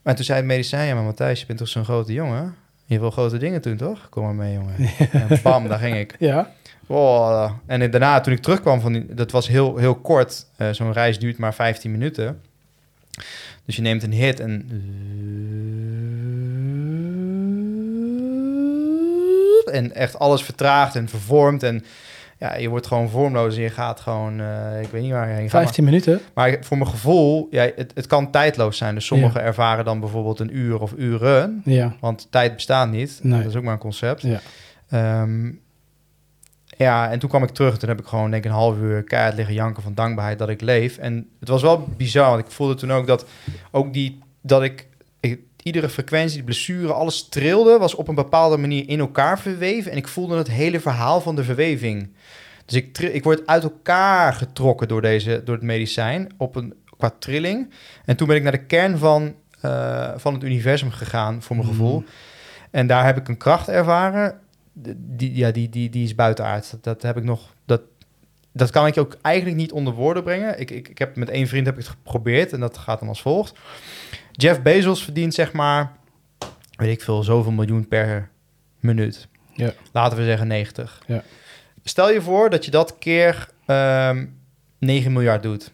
Maar 0.01 0.15
toen 0.15 0.25
zei 0.25 0.37
het 0.37 0.47
medicijn... 0.47 0.87
Ja, 0.87 0.93
maar 0.93 1.03
Matthijs, 1.03 1.39
je 1.39 1.45
bent 1.45 1.59
toch 1.59 1.67
zo'n 1.67 1.83
grote 1.83 2.13
jongen? 2.13 2.55
Je 2.85 2.99
wil 2.99 3.11
grote 3.11 3.37
dingen 3.37 3.61
doen, 3.61 3.77
toch? 3.77 4.09
Kom 4.09 4.23
maar 4.23 4.35
mee, 4.35 4.53
jongen. 4.53 4.75
En 5.29 5.39
bam, 5.43 5.67
daar 5.67 5.79
ging 5.79 5.97
ik. 5.97 6.15
Ja. 6.19 6.51
Oh, 6.87 7.51
en 7.65 7.91
daarna, 7.91 8.19
toen 8.19 8.33
ik 8.33 8.41
terugkwam 8.41 8.81
van 8.81 8.93
die, 8.93 9.13
dat 9.13 9.31
was 9.31 9.47
heel, 9.47 9.77
heel 9.77 9.95
kort. 9.95 10.45
Eh, 10.55 10.69
Zo'n 10.71 10.93
reis 10.93 11.19
duurt 11.19 11.37
maar 11.37 11.53
15 11.53 11.91
minuten. 11.91 12.41
Dus 13.65 13.75
je 13.75 13.81
neemt 13.81 14.03
een 14.03 14.13
hit 14.13 14.39
en. 14.39 14.69
En 19.71 19.95
echt 19.95 20.19
alles 20.19 20.43
vertraagt 20.43 20.95
en 20.95 21.09
vervormt. 21.09 21.63
En 21.63 21.85
ja, 22.37 22.55
je 22.55 22.69
wordt 22.69 22.87
gewoon 22.87 23.09
vormloos 23.09 23.55
en 23.55 23.61
je 23.61 23.69
gaat 23.69 23.99
gewoon. 23.99 24.39
eh, 24.39 24.81
ik 24.81 24.87
weet 24.87 25.01
niet 25.01 25.11
waar 25.11 25.27
je 25.27 25.33
heen 25.33 25.49
gaat. 25.49 25.61
15 25.63 25.83
minuten. 25.83 26.21
Maar, 26.33 26.57
voor 26.61 26.77
mijn 26.77 26.89
gevoel, 26.89 27.47
ja, 27.51 27.69
het, 27.75 27.91
het 27.95 28.07
kan 28.07 28.31
tijdloos 28.31 28.77
zijn. 28.77 28.95
Dus 28.95 29.05
sommigen 29.05 29.41
ervaren 29.41 29.85
dan 29.85 29.99
bijvoorbeeld 29.99 30.39
een 30.39 30.57
uur 30.57 30.79
of 30.81 30.93
uren. 30.97 31.61
Ja. 31.65 31.95
Want 31.99 32.27
tijd 32.29 32.53
bestaat 32.53 32.89
niet. 32.89 33.19
Nee. 33.23 33.39
Dat 33.41 33.49
is 33.49 33.55
ook 33.55 33.63
maar 33.63 33.73
een 33.73 33.79
concept. 33.79 34.21
Ja. 34.21 34.39
Ehm, 34.89 35.51
ja, 36.77 37.11
en 37.11 37.19
toen 37.19 37.29
kwam 37.29 37.43
ik 37.43 37.49
terug. 37.49 37.77
Toen 37.77 37.89
heb 37.89 37.99
ik 37.99 38.05
gewoon 38.05 38.31
denk 38.31 38.43
ik 38.43 38.49
een 38.51 38.55
half 38.57 38.77
uur 38.77 39.03
keihard 39.03 39.35
liggen 39.35 39.53
janken 39.55 39.83
van 39.83 39.93
dankbaarheid 39.93 40.39
dat 40.39 40.49
ik 40.49 40.61
leef. 40.61 40.97
En 40.97 41.27
het 41.39 41.49
was 41.49 41.61
wel 41.61 41.87
bizar, 41.97 42.29
want 42.29 42.45
ik 42.45 42.51
voelde 42.51 42.75
toen 42.75 42.91
ook 42.91 43.07
dat 43.07 43.25
ook 43.71 43.93
die 43.93 44.19
dat 44.41 44.63
ik- 44.63 44.87
iedere 45.65 45.89
frequentie, 45.89 46.35
die 46.35 46.43
blessure, 46.43 46.93
alles 46.93 47.29
trilde, 47.29 47.77
was 47.77 47.95
op 47.95 48.07
een 48.07 48.15
bepaalde 48.15 48.57
manier 48.57 48.89
in 48.89 48.99
elkaar 48.99 49.39
verweven. 49.39 49.91
En 49.91 49.97
ik 49.97 50.07
voelde 50.07 50.37
het 50.37 50.49
hele 50.49 50.79
verhaal 50.79 51.21
van 51.21 51.35
de 51.35 51.43
verweving. 51.43 52.09
Dus 52.65 52.75
ik, 52.75 52.97
ik 52.99 53.23
word 53.23 53.47
uit 53.47 53.63
elkaar 53.63 54.33
getrokken 54.33 54.87
door, 54.87 55.01
deze, 55.01 55.41
door 55.43 55.55
het 55.55 55.63
medicijn 55.63 56.31
op 56.37 56.55
een, 56.55 56.73
qua 56.97 57.11
trilling. 57.19 57.69
En 58.05 58.15
toen 58.15 58.27
ben 58.27 58.35
ik 58.35 58.43
naar 58.43 58.51
de 58.51 58.65
kern 58.65 58.97
van, 58.97 59.35
eh, 59.61 60.11
van 60.15 60.33
het 60.33 60.43
universum 60.43 60.91
gegaan, 60.91 61.41
voor 61.41 61.55
mijn 61.55 61.67
Mhm. 61.67 61.77
gevoel. 61.77 62.03
En 62.71 62.87
daar 62.87 63.05
heb 63.05 63.17
ik 63.17 63.27
een 63.27 63.37
kracht 63.37 63.67
ervaren. 63.67 64.39
Die, 64.97 65.35
ja, 65.35 65.51
die, 65.51 65.69
die, 65.69 65.89
die 65.89 66.03
is 66.03 66.15
buitenaard. 66.15 66.71
Dat, 66.71 66.83
dat 66.83 67.01
heb 67.01 67.17
ik 67.17 67.23
nog. 67.23 67.53
Dat, 67.65 67.81
dat 68.51 68.69
kan 68.69 68.87
ik 68.87 68.97
ook 68.97 69.17
eigenlijk 69.21 69.57
niet 69.57 69.71
onder 69.71 69.93
woorden 69.93 70.23
brengen. 70.23 70.59
Ik, 70.59 70.71
ik, 70.71 70.87
ik 70.87 70.97
heb 70.97 71.15
met 71.15 71.29
één 71.29 71.47
vriend 71.47 71.65
heb 71.65 71.75
ik 71.77 71.81
het 71.81 71.91
geprobeerd 71.91 72.53
en 72.53 72.59
dat 72.59 72.77
gaat 72.77 72.99
dan 72.99 73.07
als 73.07 73.21
volgt. 73.21 73.53
Jeff 74.37 74.61
Bezos 74.61 75.03
verdient 75.03 75.33
zeg 75.33 75.51
maar, 75.53 75.91
weet 76.75 76.91
ik 76.91 77.01
veel, 77.01 77.23
zoveel 77.23 77.51
miljoen 77.51 77.87
per 77.87 78.29
minuut. 78.79 79.27
Ja. 79.53 79.73
Laten 79.91 80.17
we 80.17 80.23
zeggen 80.23 80.47
90. 80.47 81.01
Ja. 81.07 81.23
Stel 81.83 82.11
je 82.11 82.21
voor 82.21 82.49
dat 82.49 82.65
je 82.65 82.71
dat 82.71 82.97
keer 82.97 83.47
ehm 83.65 84.25
9 84.79 85.11
miljard 85.13 85.43
doet. 85.43 85.71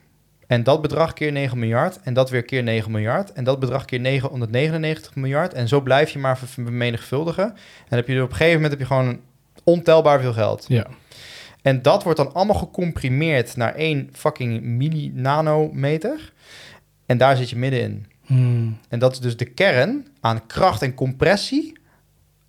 En 0.48 0.64
dat 0.64 0.82
bedrag 0.82 1.14
keer 1.14 1.32
9 1.32 1.60
miljard. 1.60 2.00
En 2.02 2.14
dat 2.14 2.30
weer 2.30 2.44
keer 2.44 2.64
9 2.64 2.92
miljard. 2.92 3.34
En 3.34 3.44
dat 3.44 3.60
bedrag 3.60 3.86
keer 3.86 4.00
999 4.00 5.16
miljard. 5.16 5.54
En 5.54 5.68
zo 5.68 5.82
blijf 5.82 6.10
je 6.10 6.20
maar 6.20 6.38
ver- 6.38 6.48
vermenigvuldigen. 6.48 7.44
En 7.46 7.54
dan 7.90 7.98
heb 7.98 8.08
je 8.08 8.16
er 8.16 8.24
op 8.24 8.30
een 8.30 8.36
gegeven 8.36 8.62
moment 8.62 8.72
heb 8.80 8.88
je 8.88 8.94
gewoon 8.96 9.20
ontelbaar 9.64 10.22
veel 10.22 10.34
geld. 10.34 10.66
Ja. 10.68 10.88
En 11.62 11.82
dat 11.82 12.04
wordt 12.04 12.18
dan 12.18 12.34
allemaal 12.34 12.56
gecomprimeerd 12.56 13.56
naar 13.56 13.76
één 13.76 14.10
fucking 14.14 14.62
milli-nanometer. 14.62 16.34
En 17.06 17.18
daar 17.18 17.36
zit 17.38 17.50
je 17.50 17.56
middenin. 17.58 18.06
Hmm. 18.32 18.78
En 18.90 19.00
dat 19.00 19.12
is 19.12 19.20
dus 19.20 19.38
de 19.38 19.46
kern 19.46 20.08
aan 20.20 20.46
kracht 20.48 20.82
en 20.82 20.94
compressie 20.94 21.78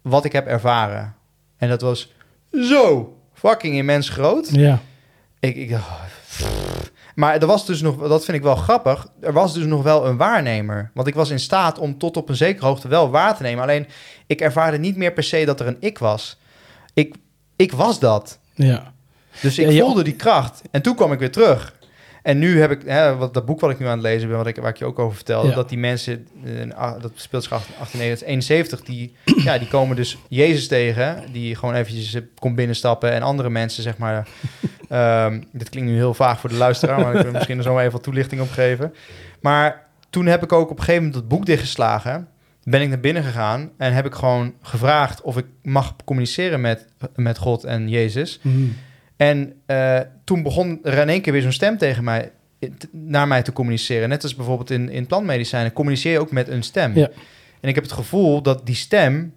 wat 0.03 0.25
ik 0.25 0.33
heb 0.33 0.47
ervaren. 0.47 1.15
En 1.57 1.69
dat 1.69 1.81
was 1.81 2.13
zo 2.51 3.17
fucking 3.35 3.75
immens 3.75 4.09
groot. 4.09 4.49
Ja. 4.51 4.81
Ik, 5.41 5.57
ik, 5.57 5.71
oh, 5.71 6.03
maar 7.15 7.41
er 7.41 7.47
was 7.47 7.67
dus 7.67 7.81
nog, 7.81 8.09
dat 8.09 8.25
vind 8.25 8.37
ik 8.37 8.43
wel 8.43 8.57
grappig, 8.57 9.07
er 9.21 9.33
was 9.33 9.55
dus 9.55 9.65
nog 9.65 9.83
wel 9.83 10.07
een 10.07 10.17
waarnemer. 10.17 10.91
Want 10.95 11.07
ik 11.09 11.15
was 11.15 11.31
in 11.31 11.41
staat 11.41 11.79
om 11.79 11.99
tot 11.99 12.17
op 12.17 12.29
een 12.29 12.37
zekere 12.37 12.67
hoogte 12.67 12.89
wel 12.89 13.11
waar 13.11 13.37
te 13.37 13.43
nemen. 13.43 13.63
Alleen, 13.63 13.87
ik 14.27 14.41
ervaarde 14.41 14.79
niet 14.79 14.97
meer 14.97 15.13
per 15.13 15.23
se 15.25 15.45
dat 15.45 15.61
er 15.61 15.67
een 15.67 15.77
ik 15.81 15.99
was. 15.99 16.39
Ik, 16.95 17.15
ik 17.57 17.73
was 17.73 17.99
dat. 17.99 18.39
Ja. 18.55 18.93
Dus 19.41 19.59
ik 19.59 19.71
Ja, 19.71 19.85
voelde 19.85 20.03
die 20.03 20.17
kracht. 20.17 20.63
En 20.71 20.83
toen 20.83 20.95
kwam 20.95 21.13
ik 21.13 21.19
weer 21.19 21.33
terug. 21.33 21.75
En 22.23 22.39
nu 22.39 22.61
heb 22.61 22.71
ik, 22.71 22.83
hè, 22.85 23.17
wat, 23.17 23.35
dat 23.35 23.45
boek 23.45 23.61
wat 23.61 23.71
ik 23.71 23.79
nu 23.79 23.87
aan 23.87 23.93
het 23.93 24.03
lezen 24.03 24.29
ben, 24.29 24.37
wat 24.37 24.47
ik, 24.47 24.57
waar 24.57 24.71
ik 24.71 24.77
je 24.77 24.85
ook 24.85 24.99
over 24.99 25.15
vertelde, 25.17 25.49
Ja. 25.49 25.55
dat 25.55 25.69
die 25.69 25.79
mensen, 25.79 26.27
ah, 26.75 27.03
dat 27.03 27.13
speelt 27.15 27.43
zich 27.43 27.53
af 27.53 27.67
1871, 27.67 28.81
die, 28.83 29.15
ja, 29.45 29.59
die 29.59 29.69
komen 29.69 29.97
dus 29.97 30.19
Jezus 30.29 30.69
tegen, 30.69 31.25
die 31.33 31.55
gewoon 31.55 31.75
eventjes 31.75 32.15
eh, 32.15 32.23
komt 32.39 32.55
binnenstappen 32.57 33.13
en 33.13 33.23
andere 33.23 33.51
mensen, 33.51 33.83
zeg 33.83 33.97
maar. 33.99 34.29
ehm, 34.89 35.41
dit 35.53 35.69
klinkt 35.69 35.91
nu 35.91 35.97
heel 35.97 36.15
vaag 36.15 36.41
voor 36.41 36.51
de 36.51 36.57
luisteraar, 36.57 37.01
maar 37.01 37.15
ik 37.15 37.23
wil 37.23 37.33
misschien 37.33 37.57
er 37.59 37.63
zo 37.65 37.79
even 37.79 37.93
wat 37.93 38.03
toelichting 38.03 38.41
op 38.41 38.51
geven. 38.51 38.95
Maar 39.41 39.87
toen 40.11 40.27
heb 40.27 40.43
ik 40.43 40.53
ook 40.53 40.71
op 40.71 40.79
een 40.79 40.85
gegeven 40.85 41.05
moment 41.05 41.21
dat 41.21 41.29
boek 41.29 41.47
dichtgeslagen, 41.47 42.29
ben 42.63 42.81
ik 42.81 42.89
naar 42.89 43.01
binnen 43.01 43.23
gegaan 43.23 43.71
en 43.77 43.93
heb 43.93 44.07
ik 44.07 44.15
gewoon 44.15 44.55
gevraagd 44.63 45.21
of 45.21 45.37
ik 45.37 45.47
mag 45.63 45.97
communiceren 46.05 46.61
met, 46.61 46.87
met 47.15 47.39
God 47.39 47.65
en 47.65 47.89
Jezus. 47.89 48.39
Hmm. 48.43 48.77
En 49.23 49.53
eh, 49.67 50.01
toen 50.25 50.43
begon 50.43 50.79
er 50.83 50.99
in 50.99 51.09
één 51.09 51.21
keer 51.21 51.33
weer 51.33 51.43
zo'n 51.43 51.53
stem 51.53 51.79
tegen 51.79 52.05
mij, 52.05 52.33
naar 52.91 53.29
mij 53.29 53.43
te 53.43 53.53
communiceren. 53.53 54.09
Net 54.09 54.23
als 54.23 54.35
bijvoorbeeld 54.35 54.71
in, 54.71 54.89
in 54.89 55.07
plantmedicijnen, 55.07 55.73
communiceer 55.73 56.13
je 56.13 56.21
ook 56.21 56.33
met 56.33 56.49
een 56.49 56.63
stem. 56.63 56.95
Ja. 56.95 57.11
En 57.61 57.69
ik 57.69 57.75
heb 57.75 57.85
het 57.85 57.93
gevoel 57.93 58.43
dat 58.43 58.67
die 58.67 58.75
stem, 58.75 59.35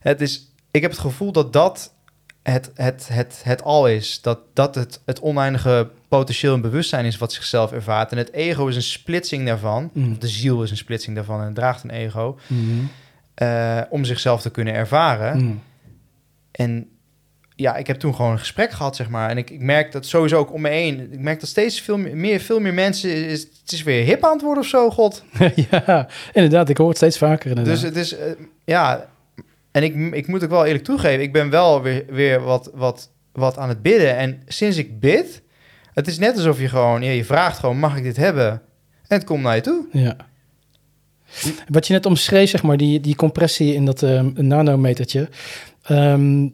het 0.00 0.20
is, 0.20 0.52
ik 0.70 0.82
heb 0.82 0.90
het 0.90 1.00
gevoel 1.00 1.32
dat 1.32 1.52
dat 1.52 1.94
het, 2.42 2.70
het, 2.74 3.08
het, 3.08 3.40
het 3.44 3.62
al 3.62 3.88
is. 3.88 4.20
Dat 4.20 4.38
dat 4.52 4.74
het, 4.74 5.02
het 5.04 5.20
oneindige 5.20 5.90
potentieel 6.08 6.54
en 6.54 6.60
bewustzijn 6.60 7.04
is 7.04 7.18
wat 7.18 7.32
zichzelf 7.32 7.72
ervaart. 7.72 8.12
En 8.12 8.18
het 8.18 8.32
ego 8.32 8.66
is 8.66 8.76
een 8.76 8.82
splitsing 8.82 9.46
daarvan. 9.46 9.90
Hmm. 9.92 10.18
De 10.18 10.28
ziel 10.28 10.62
is 10.62 10.70
een 10.70 10.76
splitsing 10.76 11.16
daarvan 11.16 11.42
en 11.42 11.54
draagt 11.54 11.82
een 11.82 11.90
ego. 11.90 12.38
Hmm. 12.46 12.90
eh, 13.34 13.80
om 13.88 14.04
zichzelf 14.04 14.40
te 14.40 14.50
kunnen 14.50 14.74
ervaren. 14.74 15.38
Hmm. 15.38 15.62
En 16.50 16.88
ja, 17.56 17.76
ik 17.76 17.86
heb 17.86 17.96
toen 17.98 18.14
gewoon 18.14 18.32
een 18.32 18.38
gesprek 18.38 18.70
gehad, 18.70 18.96
zeg 18.96 19.08
maar. 19.08 19.30
En 19.30 19.38
ik, 19.38 19.50
ik 19.50 19.60
merk 19.60 19.92
dat 19.92 20.06
sowieso 20.06 20.38
ook 20.38 20.52
om 20.52 20.60
me 20.60 20.68
heen. 20.68 21.12
Ik 21.12 21.18
merk 21.20 21.40
dat 21.40 21.48
steeds 21.48 21.80
veel 21.80 21.98
meer, 21.98 22.40
veel 22.40 22.60
meer 22.60 22.74
mensen... 22.74 23.10
Is, 23.10 23.40
het 23.40 23.72
is 23.72 23.82
weer 23.82 24.04
hip 24.04 24.24
aan 24.24 24.32
het 24.32 24.42
worden 24.42 24.62
of 24.62 24.68
zo, 24.68 24.90
god. 24.90 25.24
ja, 25.70 26.08
inderdaad. 26.32 26.68
Ik 26.68 26.76
hoor 26.76 26.88
het 26.88 26.96
steeds 26.96 27.18
vaker 27.18 27.48
inderdaad. 27.48 27.74
Dus 27.74 27.82
het 27.82 27.96
is... 27.96 28.16
eh, 28.16 28.26
ja, 28.64 29.08
en 29.70 29.82
ik, 29.82 30.14
ik 30.14 30.26
moet 30.26 30.44
ook 30.44 30.50
wel 30.50 30.64
eerlijk 30.64 30.84
toegeven... 30.84 31.22
ik 31.22 31.32
ben 31.32 31.50
wel 31.50 31.82
weer, 31.82 32.04
weer 32.08 32.40
wat, 32.40 32.70
wat, 32.74 33.10
wat 33.32 33.58
aan 33.58 33.68
het 33.68 33.82
bidden. 33.82 34.16
En 34.16 34.42
sinds 34.46 34.76
ik 34.76 35.00
bid... 35.00 35.42
Het 35.94 36.06
is 36.06 36.18
net 36.18 36.36
alsof 36.36 36.60
je 36.60 36.68
gewoon, 36.68 37.02
ja, 37.02 37.10
je 37.10 37.24
vraagt 37.24 37.58
gewoon, 37.58 37.78
mag 37.78 37.96
ik 37.96 38.02
dit 38.02 38.16
hebben? 38.16 38.50
En 39.06 39.16
het 39.18 39.24
komt 39.24 39.42
naar 39.42 39.54
je 39.54 39.60
toe. 39.60 39.86
Ja. 39.92 40.16
Wat 41.68 41.86
je 41.86 41.92
net 41.92 42.06
omschreef, 42.06 42.50
zeg 42.50 42.62
maar, 42.62 42.76
die, 42.76 43.00
die 43.00 43.16
compressie 43.16 43.74
in 43.74 43.84
dat 43.84 44.02
ehm, 44.02 44.30
nanometertje. 44.34 45.28
ehm, 45.82 46.48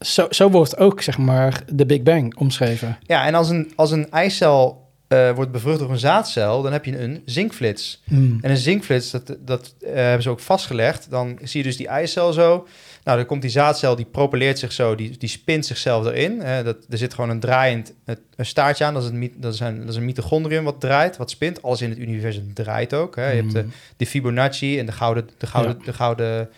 zo, 0.00 0.26
zo 0.30 0.50
wordt 0.50 0.76
ook, 0.76 1.02
zeg 1.02 1.18
maar, 1.18 1.62
de 1.72 1.86
Big 1.86 2.02
Bang 2.02 2.36
omschreven. 2.36 2.98
Ja, 3.02 3.26
en 3.26 3.34
als 3.34 3.50
een, 3.50 3.72
als 3.76 3.90
een 3.90 4.10
eicel 4.10 4.86
eh, 5.08 5.30
wordt 5.30 5.52
bevrucht 5.52 5.78
door 5.78 5.90
een 5.90 5.98
zaadcel, 5.98 6.62
dan 6.62 6.72
heb 6.72 6.84
je 6.84 6.98
een 6.98 7.22
zinkflits. 7.24 8.02
Hmm. 8.04 8.38
En 8.40 8.50
een 8.50 8.56
zinkflits, 8.56 9.10
dat, 9.10 9.36
dat 9.40 9.74
eh, 9.80 9.94
hebben 9.94 10.22
ze 10.22 10.30
ook 10.30 10.40
vastgelegd. 10.40 11.10
Dan 11.10 11.38
zie 11.42 11.60
je 11.60 11.66
dus 11.66 11.76
die 11.76 11.88
eicel 11.88 12.32
zo. 12.32 12.66
Nou, 13.04 13.18
dan 13.18 13.26
komt 13.26 13.42
die 13.42 13.50
zaadcel, 13.50 13.96
die 13.96 14.04
propelleert 14.04 14.58
zich 14.58 14.72
zo, 14.72 14.94
die, 14.94 15.18
die 15.18 15.28
spint 15.28 15.66
zichzelf 15.66 16.06
erin. 16.06 16.40
Hè, 16.40 16.62
dat, 16.62 16.76
er 16.88 16.98
zit 16.98 17.14
gewoon 17.14 17.30
een 17.30 17.40
draaiend 17.40 17.92
een 18.36 18.46
staartje 18.46 18.84
aan. 18.84 18.94
Dat 18.94 19.02
is, 19.02 19.08
een, 19.08 19.32
dat, 19.36 19.54
is 19.54 19.60
een, 19.60 19.80
dat 19.80 19.88
is 19.88 19.96
een 19.96 20.04
mitochondrium 20.04 20.64
wat 20.64 20.80
draait, 20.80 21.16
wat 21.16 21.30
spint. 21.30 21.62
Alles 21.62 21.82
in 21.82 21.90
het 21.90 21.98
universum 21.98 22.54
draait 22.54 22.94
ook. 22.94 23.16
Hè. 23.16 23.30
Je 23.30 23.40
hebt 23.40 23.52
de, 23.52 23.60
Hmm. 23.60 23.72
de 23.96 24.06
Fibonacci 24.06 24.78
en 24.78 24.86
de 24.86 24.92
gouden, 24.92 25.28
de 25.38 25.46
gouden, 25.46 25.78
de 25.84 25.92
gouden 25.92 26.48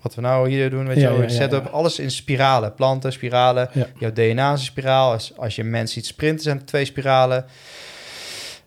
wat 0.00 0.14
we 0.14 0.20
nou 0.20 0.48
hier 0.50 0.70
doen, 0.70 0.86
weet 0.86 0.96
je 0.96 1.02
Ja, 1.02 1.10
ja, 1.10 1.22
ja, 1.22 1.28
setup. 1.28 1.64
ja. 1.64 1.70
Alles 1.70 1.98
in 1.98 2.10
spiralen, 2.10 2.74
planten, 2.74 3.12
spiralen. 3.12 3.70
Jouw 3.98 4.12
DNA 4.12 4.52
is 4.52 4.58
een 4.58 4.64
spiraal. 4.64 5.12
Als, 5.12 5.32
als 5.36 5.56
je 5.56 5.64
mensen 5.64 5.94
ziet 5.94 6.06
sprinten, 6.06 6.42
zijn 6.42 6.56
het 6.56 6.66
twee 6.66 6.84
spiralen. 6.84 7.44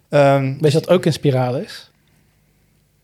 Ehm, 0.10 0.58
Weet 0.60 0.72
je 0.72 0.80
wat 0.80 0.90
ook 0.90 1.06
een 1.06 1.14
spiraal 1.14 1.58
is? 1.58 1.90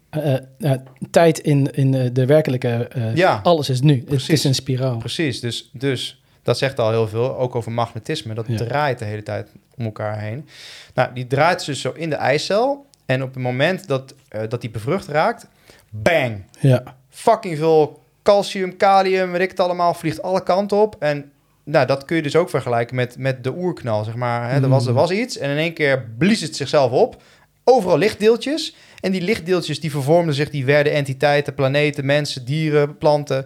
Eh, 0.10 0.34
eh, 0.34 0.42
ja, 0.58 0.84
tijd 1.12 1.40
in, 1.40 1.72
in 1.72 1.94
eh, 1.94 2.10
de 2.14 2.26
werkelijke... 2.26 2.90
Ja. 3.16 3.40
Alles 3.44 3.70
is 3.70 3.82
nu. 3.82 3.96
Het 3.96 4.06
Precies. 4.06 4.30
is 4.30 4.44
een 4.44 4.56
spiraal. 4.56 4.98
Precies, 4.98 5.40
dus, 5.40 5.70
dus 5.74 6.22
dat 6.44 6.58
zegt 6.58 6.80
al 6.80 6.90
heel 6.90 7.08
veel, 7.08 7.38
ook 7.38 7.56
over 7.56 7.72
magnetisme. 7.72 8.34
Dat 8.34 8.46
draait 8.58 9.00
de 9.00 9.06
hele 9.06 9.24
tijd 9.24 9.50
om 9.78 9.86
elkaar 9.86 10.20
heen. 10.20 10.48
Nou, 10.94 11.14
die 11.14 11.28
draait 11.28 11.66
dus 11.66 11.82
zo 11.82 11.92
in 11.96 12.10
de 12.10 12.16
eicel. 12.16 12.86
En 13.06 13.24
op 13.24 13.34
het 13.34 13.44
moment 13.44 13.88
dat, 13.88 14.14
dat 14.50 14.62
die 14.62 14.70
bevrucht 14.70 15.08
raakt, 15.08 15.48
bang! 15.90 16.44
Ja. 16.60 16.84
Fucking 17.10 17.58
veel 17.58 18.01
calcium, 18.24 18.78
kalium, 18.78 19.32
weet 19.32 19.42
ik 19.42 19.50
het 19.50 19.60
allemaal, 19.60 19.94
vliegt 19.94 20.22
alle 20.22 20.44
kanten 20.44 20.78
op. 20.78 20.96
En 21.00 21.32
nou, 21.64 21.86
dat 21.86 22.06
kun 22.06 22.16
je 22.16 22.22
dus 22.22 22.36
ook 22.36 22.50
vergelijken 22.50 22.96
met, 22.96 23.18
met 23.18 23.44
de 23.44 23.54
oerknal, 23.56 24.04
zeg 24.04 24.16
maar. 24.16 24.50
Hè? 24.52 24.62
Er, 24.62 24.70
was, 24.70 24.86
er 24.86 24.92
Mm. 24.92 24.98
was 24.98 25.12
iets 25.12 25.38
en 25.38 25.50
in 25.50 25.58
één 25.58 25.74
keer 25.74 26.06
blies 26.18 26.42
het 26.42 26.56
zichzelf 26.56 26.92
op. 26.92 27.22
Overal 27.64 27.98
lichtdeeltjes. 27.98 28.76
En 29.00 29.12
die 29.12 29.22
lichtdeeltjes 29.22 29.80
die 29.80 29.92
vervormden 29.92 30.36
zich, 30.36 30.50
die 30.50 30.66
werden 30.66 30.94
entiteiten, 30.94 31.54
planeten, 31.54 32.06
mensen, 32.06 32.46
dieren, 32.46 32.98
planten 32.98 33.46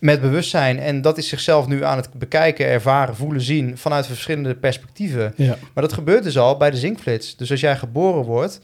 met 0.00 0.20
bewustzijn. 0.20 0.78
En 0.78 1.02
dat 1.02 1.18
is 1.18 1.28
zichzelf 1.28 1.66
nu 1.66 1.84
aan 1.84 1.96
het 1.96 2.12
bekijken, 2.12 2.66
ervaren, 2.66 3.16
voelen, 3.16 3.40
zien 3.40 3.78
vanuit 3.78 4.06
verschillende 4.06 4.54
perspectieven. 4.54 5.32
ja. 5.36 5.56
Maar 5.74 5.82
dat 5.84 5.92
gebeurt 5.92 6.22
dus 6.24 6.38
al 6.38 6.56
bij 6.56 6.70
de 6.70 6.76
zinkflits. 6.76 7.36
Dus 7.36 7.50
als 7.50 7.60
jij 7.60 7.76
geboren 7.76 8.22
wordt, 8.24 8.60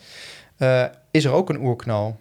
eh, 0.57 0.85
is 1.11 1.25
er 1.25 1.33
ook 1.33 1.49
een 1.49 1.61
oerknal. 1.61 2.17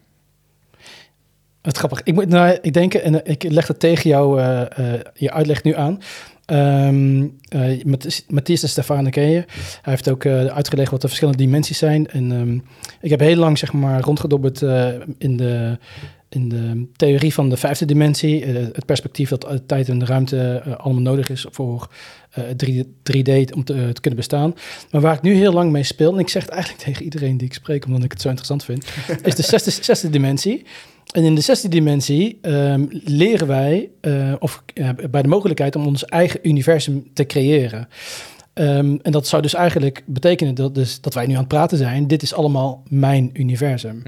Het 1.64 1.78
grappig. 1.78 2.04
Ik 2.04 2.14
moet 2.14 2.28
nou, 2.28 2.58
ik 2.62 2.74
denk, 2.74 2.94
en 2.94 3.26
eh, 3.26 3.32
ik 3.32 3.44
leg 3.44 3.68
het 3.68 3.80
tegen 3.80 4.10
jou, 4.10 4.40
eh, 4.40 4.62
eh, 4.62 5.02
je 5.14 5.32
uitleg 5.32 5.64
nu 5.64 5.76
aan. 5.76 6.02
Ehm 6.46 7.28
eh, 7.50 7.84
Matthias- 8.28 8.62
de 8.62 8.68
Stefane 8.68 9.10
ken 9.10 9.30
je. 9.30 9.44
Hij 9.82 9.94
heeft 9.94 10.10
ook 10.10 10.26
uitgelegd 10.26 10.92
wat 10.92 11.02
de 11.02 11.08
verschillende 11.08 11.44
dimensies 11.44 11.78
zijn. 11.78 12.08
En 12.08 12.32
ehm, 12.32 12.60
ik 13.02 13.10
heb 13.10 13.20
heel 13.20 13.36
lang, 13.36 13.58
zeg 13.58 13.74
maar, 13.74 14.02
rondgedobberd 14.02 14.62
in, 15.18 15.38
de, 15.38 15.78
in 16.30 16.50
de 16.50 16.86
theorie 16.96 17.34
van 17.34 17.50
de 17.50 17.58
vijfde 17.58 17.86
dimensie. 17.86 18.46
Het 18.46 18.86
perspectief 18.86 19.30
dat 19.30 19.62
tijd 19.66 19.90
en 19.90 20.06
ruimte 20.06 20.64
allemaal 20.78 21.02
nodig 21.02 21.30
is 21.30 21.46
voor 21.52 21.90
eh, 22.34 22.44
3, 22.56 22.86
3D 22.86 23.54
om 23.56 23.64
te, 23.64 23.74
kunnen 24.02 24.16
bestaan. 24.16 24.56
Maar 24.92 25.02
waar 25.02 25.16
ik 25.16 25.22
nu 25.22 25.36
heel 25.36 25.54
lang 25.54 25.72
mee 25.72 25.84
speel, 25.84 26.14
en 26.14 26.20
ik 26.20 26.30
zeg 26.30 26.42
het 26.42 26.52
eigenlijk 26.52 26.84
tegen 26.86 27.04
iedereen 27.04 27.38
die 27.38 27.48
ik 27.48 27.54
spreek, 27.54 27.86
omdat 27.86 28.04
ik 28.04 28.12
het 28.12 28.22
zo 28.22 28.28
interessant 28.28 28.64
vind, 28.64 28.86
is 29.24 29.36
de 29.36 29.72
zesde 29.82 30.10
dimensie. 30.10 30.66
En 31.14 31.24
in 31.24 31.36
de 31.36 31.42
zesde 31.42 31.68
dimensie 31.68 32.38
ehm, 32.42 32.86
leren 32.90 33.48
wij, 33.48 33.90
eh, 34.02 34.34
of 34.40 34.64
eh, 34.74 34.90
bij 35.12 35.22
de 35.22 35.28
mogelijkheid 35.28 35.76
om 35.76 35.88
ons 35.88 36.06
eigen 36.06 36.40
universum 36.44 37.08
te 37.14 37.26
creëren. 37.26 37.88
Ehm, 38.54 38.98
en 39.02 39.12
dat 39.12 39.28
zou 39.28 39.42
dus 39.42 39.54
eigenlijk 39.54 40.04
betekenen 40.06 40.56
dat, 40.56 40.76
dus, 40.76 41.02
dat 41.02 41.14
wij 41.14 41.26
nu 41.26 41.34
aan 41.34 41.40
het 41.40 41.48
praten 41.48 41.78
zijn. 41.78 42.08
Dit 42.08 42.22
is 42.22 42.34
allemaal 42.34 42.84
mijn 42.90 43.30
universum. 43.34 44.04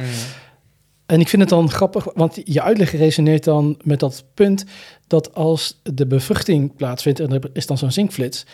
En 1.05 1.19
ik 1.19 1.27
vind 1.27 1.41
het 1.41 1.51
dan 1.51 1.69
grappig, 1.69 2.07
want 2.13 2.41
je 2.43 2.61
uitleg 2.61 2.91
resoneert 2.91 3.43
dan 3.43 3.77
met 3.83 3.99
dat 3.99 4.23
punt 4.33 4.65
dat 5.07 5.33
als 5.33 5.81
de 5.83 6.07
bevruchting 6.07 6.75
plaatsvindt 6.75 7.19
en 7.19 7.31
er 7.31 7.49
is 7.53 7.65
dan 7.65 7.77
zo'n 7.77 7.91
zinkflits, 7.91 8.45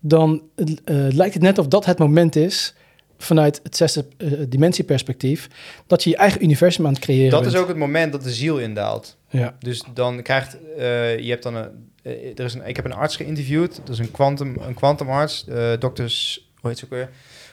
dan 0.00 0.42
eh, 0.56 0.96
lijkt 1.08 1.34
het 1.34 1.42
net 1.42 1.58
of 1.58 1.68
dat 1.68 1.84
het 1.84 1.98
moment 1.98 2.36
is 2.36 2.74
vanuit 3.22 3.60
het 3.62 3.76
zesde 3.76 4.04
eh, 4.16 4.28
dimensieperspectief, 4.48 5.48
dat 5.86 6.04
je 6.04 6.10
je 6.10 6.16
eigen 6.16 6.42
universum 6.42 6.86
aan 6.86 6.92
het 6.92 7.02
creëren 7.02 7.30
Dat 7.30 7.40
bent. 7.42 7.54
is 7.54 7.60
ook 7.60 7.68
het 7.68 7.76
moment 7.76 8.12
dat 8.12 8.22
de 8.22 8.30
ziel 8.32 8.58
indaalt. 8.58 9.16
Ja. 9.28 9.54
Dus 9.58 9.84
dan 9.94 10.22
krijgt, 10.22 10.56
eh, 10.76 11.18
je 11.18 11.30
hebt 11.30 11.42
dan 11.42 11.54
een, 11.54 11.90
eh, 12.02 12.12
er 12.12 12.44
is 12.44 12.54
een, 12.54 12.66
ik 12.66 12.76
heb 12.76 12.84
een 12.84 12.92
arts 12.92 13.16
geïnterviewd, 13.16 13.76
dat 13.76 13.88
is 13.88 13.98
een 13.98 14.10
quantum, 14.10 14.56
een 14.60 14.74
quantumarts, 14.74 15.46
dokters, 15.78 16.48
hoe 16.60 16.70
heet 16.70 16.78
ze 16.78 16.84
ook 16.84 16.90
weer? 16.90 17.10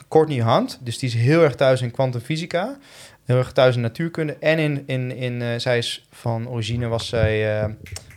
Courtney 0.08 0.44
Hunt, 0.44 0.80
dus 0.82 0.98
die 0.98 1.10
is 1.10 1.16
heel 1.16 1.44
erg 1.44 1.56
thuis 1.56 1.82
in 1.82 1.91
kwantumfysica, 1.91 2.78
heel 3.26 3.38
erg 3.38 3.52
thuis 3.52 3.76
in 3.76 3.82
natuurkunde 3.82 4.38
en 4.40 4.60
in, 4.60 4.84
in, 4.86 5.12
in 5.12 5.62
zij 5.62 5.78
is 5.78 6.08
van 6.12 6.50
origine 6.50 6.88
was 6.88 7.08
zij, 7.08 7.64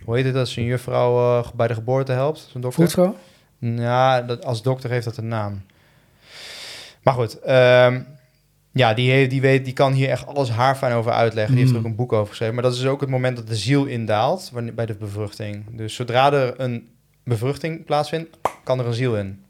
hoe 0.05 0.17
heet 0.17 0.25
het, 0.25 0.35
dat 0.35 0.49
ze 0.49 0.61
een 0.61 0.67
juffrouw 0.67 1.45
bij 1.55 1.69
de 1.69 1.75
geboorte 1.75 2.13
helpt, 2.13 2.49
zo'n 2.53 2.61
dokter. 2.61 2.83
Voetvrouw? 2.83 3.17
Ja, 3.59 4.23
dat, 4.23 4.45
als 4.45 4.63
dokter 4.63 4.91
heeft 4.91 5.05
dat 5.05 5.17
een 5.17 5.29
naam. 5.29 5.63
Maar 7.03 7.15
goed, 7.15 7.39
ehm, 7.41 8.01
ja, 8.73 8.95
die, 8.95 9.27
die, 9.29 9.41
weet, 9.41 9.65
die 9.65 9.73
kan 9.73 9.93
hier 9.93 10.09
echt 10.09 10.27
alles 10.27 10.51
haarfijn 10.51 10.93
over 10.93 11.13
uitleggen. 11.13 11.55
Die 11.55 11.63
heeft 11.65 11.75
er 11.75 11.81
Mm. 11.81 11.85
ook 11.85 11.91
een 11.91 11.97
boek 11.97 12.13
over 12.13 12.29
geschreven. 12.29 12.55
Maar 12.55 12.63
dat 12.63 12.75
is 12.75 12.87
ook 12.87 13.01
het 13.01 13.11
moment 13.11 13.37
dat 13.37 13.47
de 13.49 13.57
ziel 13.57 13.85
indaalt 13.85 14.51
wanneer, 14.53 14.75
bij 14.75 14.87
de 14.87 14.95
bevruchting. 14.95 15.65
Dus 15.77 15.95
zodra 15.95 16.33
er 16.33 16.61
een 16.61 16.89
bevruchting 17.25 17.85
plaatsvindt, 17.85 18.37
kan 18.65 18.79
er 18.79 18.87
een 18.87 18.95
ziel 18.95 19.17
in. 19.17 19.41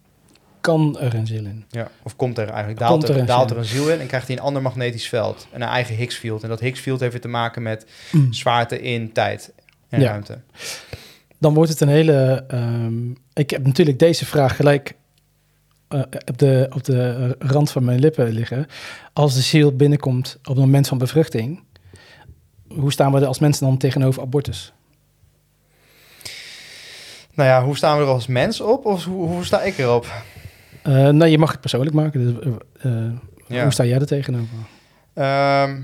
Kan 0.60 0.98
er 1.00 1.14
een 1.14 1.26
ziel 1.26 1.44
in. 1.44 1.64
Ja. 1.70 1.88
Of 2.02 2.16
komt 2.16 2.38
er 2.38 2.48
eigenlijk, 2.48 2.78
daalt, 2.78 3.02
er 3.02 3.10
er, 3.14 3.20
een 3.20 3.26
daalt 3.26 3.48
ziel 3.48 3.56
er 3.56 3.62
een 3.62 3.68
ziel 3.68 3.90
in 3.90 4.00
en 4.00 4.06
krijgt 4.06 4.26
hij 4.26 4.36
een 4.36 4.42
ander 4.42 4.62
magnetisch 4.62 5.08
veld. 5.08 5.46
En 5.52 5.62
een 5.62 5.68
eigen 5.68 5.94
Higgs-field. 5.94 6.42
En 6.42 6.48
dat 6.48 6.60
Higgs-field 6.60 7.00
heeft 7.00 7.12
weer 7.12 7.20
te 7.20 7.28
maken 7.28 7.62
met 7.62 7.86
Mm. 8.12 8.32
zwaarte 8.32 8.80
in 8.80 9.12
tijd 9.12 9.52
en 9.88 10.00
Ja. 10.00 10.08
ruimte. 10.08 10.38
Dan 11.38 11.54
wordt 11.54 11.70
het 11.70 11.80
een 11.80 11.88
hele. 11.88 12.44
ehm, 12.48 13.10
ik 13.32 13.50
heb 13.50 13.66
natuurlijk 13.66 13.98
deze 13.98 14.26
vraag 14.26 14.56
gelijk 14.56 14.94
eh, 15.92 16.00
op, 16.26 16.38
de, 16.38 16.66
op 16.74 16.84
de 16.84 17.36
rand 17.38 17.70
van 17.70 17.84
mijn 17.84 17.98
lippen 17.98 18.28
liggen. 18.28 18.66
Als 19.12 19.34
de 19.34 19.40
ziel 19.40 19.76
binnenkomt 19.76 20.38
op 20.40 20.48
het 20.48 20.64
moment 20.64 20.88
van 20.88 20.98
bevruchting, 20.98 21.62
hoe 22.68 22.92
staan 22.92 23.12
we 23.12 23.20
er 23.20 23.26
als 23.26 23.38
mensen 23.38 23.66
dan 23.66 23.76
tegenover 23.76 24.22
abortus? 24.22 24.72
Nou 27.34 27.48
ja, 27.48 27.64
hoe 27.64 27.76
staan 27.76 27.96
we 27.98 28.02
er 28.04 28.10
als 28.10 28.26
mens 28.26 28.60
op? 28.60 28.84
Of 28.84 29.04
hoe, 29.04 29.28
hoe 29.28 29.44
sta 29.44 29.62
ik 29.62 29.78
erop? 29.78 30.06
Eh 30.82 30.92
nou, 30.92 31.26
je 31.26 31.38
mag 31.38 31.50
het 31.50 31.60
persoonlijk 31.60 31.94
maken. 31.94 32.34
Dus, 32.34 32.54
eh, 32.80 32.92
Ja. 33.46 33.62
Hoe 33.62 33.72
sta 33.72 33.84
jij 33.84 33.98
er 33.98 34.06
tegenover? 34.06 34.56
Ehm. 35.14 35.80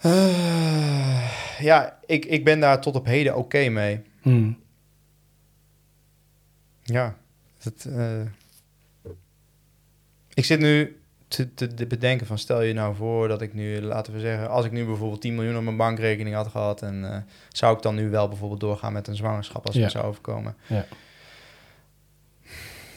Eh, 0.00 1.30
ja, 1.58 1.98
ik, 2.06 2.24
ik 2.24 2.44
ben 2.44 2.60
daar 2.60 2.80
tot 2.80 2.96
op 2.96 3.06
heden 3.06 3.36
oké 3.36 3.68
mee. 3.68 4.02
Hmm. 4.22 4.58
Ja. 6.82 7.16
Het, 7.58 7.84
eh, 7.84 8.20
ik 10.34 10.44
zit 10.44 10.60
nu 10.60 11.00
te, 11.28 11.54
te, 11.54 11.74
te 11.74 11.86
bedenken 11.86 12.26
van 12.26 12.38
stel 12.38 12.62
je 12.62 12.72
nou 12.72 12.94
voor 12.96 13.28
dat 13.28 13.42
ik 13.42 13.54
nu, 13.54 13.80
laten 13.80 14.12
we 14.12 14.20
zeggen, 14.20 14.48
als 14.50 14.64
ik 14.64 14.72
nu 14.72 14.84
bijvoorbeeld 14.84 15.20
10 15.20 15.34
miljoen 15.34 15.56
op 15.56 15.62
mijn 15.62 15.76
bankrekening 15.76 16.34
had 16.36 16.48
gehad 16.48 16.82
en 16.82 17.12
eh, 17.14 17.18
zou 17.48 17.76
ik 17.76 17.82
dan 17.82 17.94
nu 17.94 18.10
wel 18.10 18.28
bijvoorbeeld 18.28 18.60
doorgaan 18.60 18.92
met 18.92 19.08
een 19.08 19.16
zwangerschap 19.16 19.66
als 19.66 19.74
het 19.74 19.82
Ja. 19.84 19.88
me 19.90 19.90
zou 19.92 20.04
overkomen? 20.04 20.56
Ja. 20.66 20.86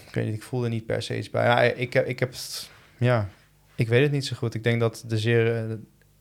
Ik 0.07 0.21
weet 0.21 0.25
niet, 0.25 0.35
ik 0.35 0.43
voel 0.43 0.63
er 0.63 0.69
niet 0.69 0.85
per 0.85 1.01
se 1.01 1.17
iets 1.17 1.29
bij. 1.29 1.45
Ja, 1.45 1.61
ik, 1.61 1.93
heb, 1.93 2.05
ik 2.07 2.19
heb, 2.19 2.31
het- 2.31 2.69
ja, 2.97 3.29
ik 3.75 3.87
weet 3.87 4.03
het 4.03 4.11
niet 4.11 4.25
zo 4.25 4.35
goed. 4.35 4.53
Ik 4.53 4.63
denk 4.63 4.79
dat, 4.79 5.03
de 5.07 5.17
zeer, 5.17 5.55
eh, 5.69 5.75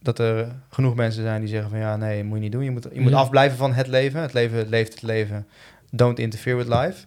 dat 0.04 0.18
er 0.18 0.54
genoeg 0.70 0.94
mensen 0.94 1.22
zijn 1.22 1.40
die 1.40 1.48
zeggen 1.48 1.70
van 1.70 1.78
ja, 1.78 1.96
nee, 1.96 2.24
moet 2.24 2.36
je 2.36 2.42
niet 2.42 2.52
doen. 2.52 2.64
Je 2.64 2.70
moet, 2.70 2.86
je 2.92 3.00
moet 3.00 3.10
Ja. 3.10 3.16
afblijven 3.18 3.58
van 3.58 3.72
het 3.72 3.86
leven. 3.86 4.20
Het 4.20 4.32
leven 4.32 4.68
leeft 4.68 4.92
het 4.92 5.02
leven. 5.02 5.46
Don't 5.90 6.18
interfere 6.18 6.56
with 6.56 6.68
life. 6.68 7.04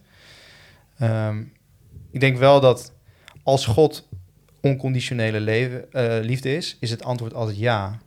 Ehm, 0.98 1.42
ik 2.10 2.20
denk 2.20 2.36
wel 2.38 2.60
dat 2.60 2.92
als 3.42 3.66
God 3.66 4.08
onconditionele 4.60 5.40
leven, 5.40 5.92
eh, 5.92 6.16
liefde 6.22 6.56
is, 6.56 6.76
is 6.80 6.90
het 6.90 7.04
antwoord 7.04 7.34
altijd 7.34 7.58
ja. 7.58 7.98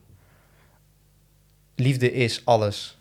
Liefde 1.75 2.13
is 2.13 2.41
alles. 2.45 2.97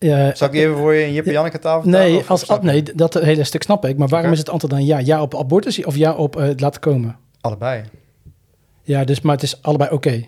Zal 0.00 0.46
ik 0.46 0.50
die 0.52 0.60
even 0.60 0.76
voor 0.76 0.94
je 0.94 1.06
in 1.06 1.12
Jip 1.12 1.26
en 1.26 1.32
Janneke 1.32 1.54
vertalen? 1.60 1.88
Nee, 1.90 2.16
Of 2.16 2.30
als, 2.30 2.46
nee, 2.60 2.82
dat 2.82 3.14
hele 3.14 3.44
stuk 3.44 3.62
snap 3.62 3.84
ik. 3.84 3.96
Maar 3.96 4.08
waarom 4.08 4.32
is 4.32 4.38
het 4.38 4.48
antwoord 4.48 4.72
dan 4.74 4.84
ja? 4.84 4.98
Ja 4.98 5.22
op 5.22 5.34
abortus 5.36 5.84
of 5.84 5.96
ja 5.96 6.12
op 6.14 6.36
eh, 6.36 6.42
het 6.42 6.60
laten 6.60 6.80
komen? 6.80 7.16
Allebei. 7.40 7.84
Ja, 8.82 9.04
dus, 9.04 9.20
maar 9.20 9.34
het 9.34 9.42
is 9.42 9.62
allebei 9.62 9.90
oké. 9.90 10.24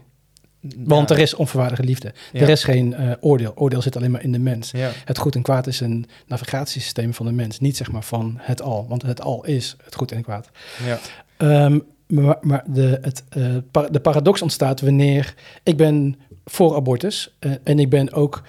Want 0.76 1.08
Ja. 1.08 1.14
er 1.14 1.20
is 1.20 1.34
onvoorwaardige 1.34 1.82
liefde. 1.82 2.12
Ja. 2.32 2.40
Er 2.40 2.48
is 2.48 2.64
geen 2.64 2.94
eh, 2.94 3.10
oordeel. 3.20 3.52
Oordeel 3.54 3.82
zit 3.82 3.96
alleen 3.96 4.10
maar 4.10 4.22
in 4.22 4.32
de 4.32 4.38
mens. 4.38 4.70
Ja. 4.70 4.90
Het 5.04 5.18
goed 5.18 5.34
en 5.34 5.42
kwaad 5.42 5.66
is 5.66 5.80
een 5.80 6.06
navigatiesysteem 6.26 7.14
van 7.14 7.26
de 7.26 7.32
mens. 7.32 7.60
Niet 7.60 7.76
zeg 7.76 7.92
maar 7.92 8.02
van 8.02 8.34
het 8.40 8.62
al. 8.62 8.86
Want 8.88 9.02
het 9.02 9.20
al 9.20 9.44
is 9.44 9.76
het 9.84 9.94
goed 9.94 10.12
en 10.12 10.22
kwaad. 10.22 10.50
Ja. 10.86 10.98
Ehm, 11.36 11.78
maar 12.06 12.36
maar 12.40 12.64
de, 12.66 12.98
het, 13.02 13.24
eh, 13.28 13.86
de 13.90 14.00
paradox 14.00 14.42
ontstaat 14.42 14.80
wanneer 14.80 15.34
ik 15.62 15.76
ben 15.76 16.16
voor 16.44 16.74
abortus 16.76 17.34
eh, 17.38 17.52
en 17.64 17.78
ik 17.78 17.88
ben 17.90 18.12
ook, 18.12 18.42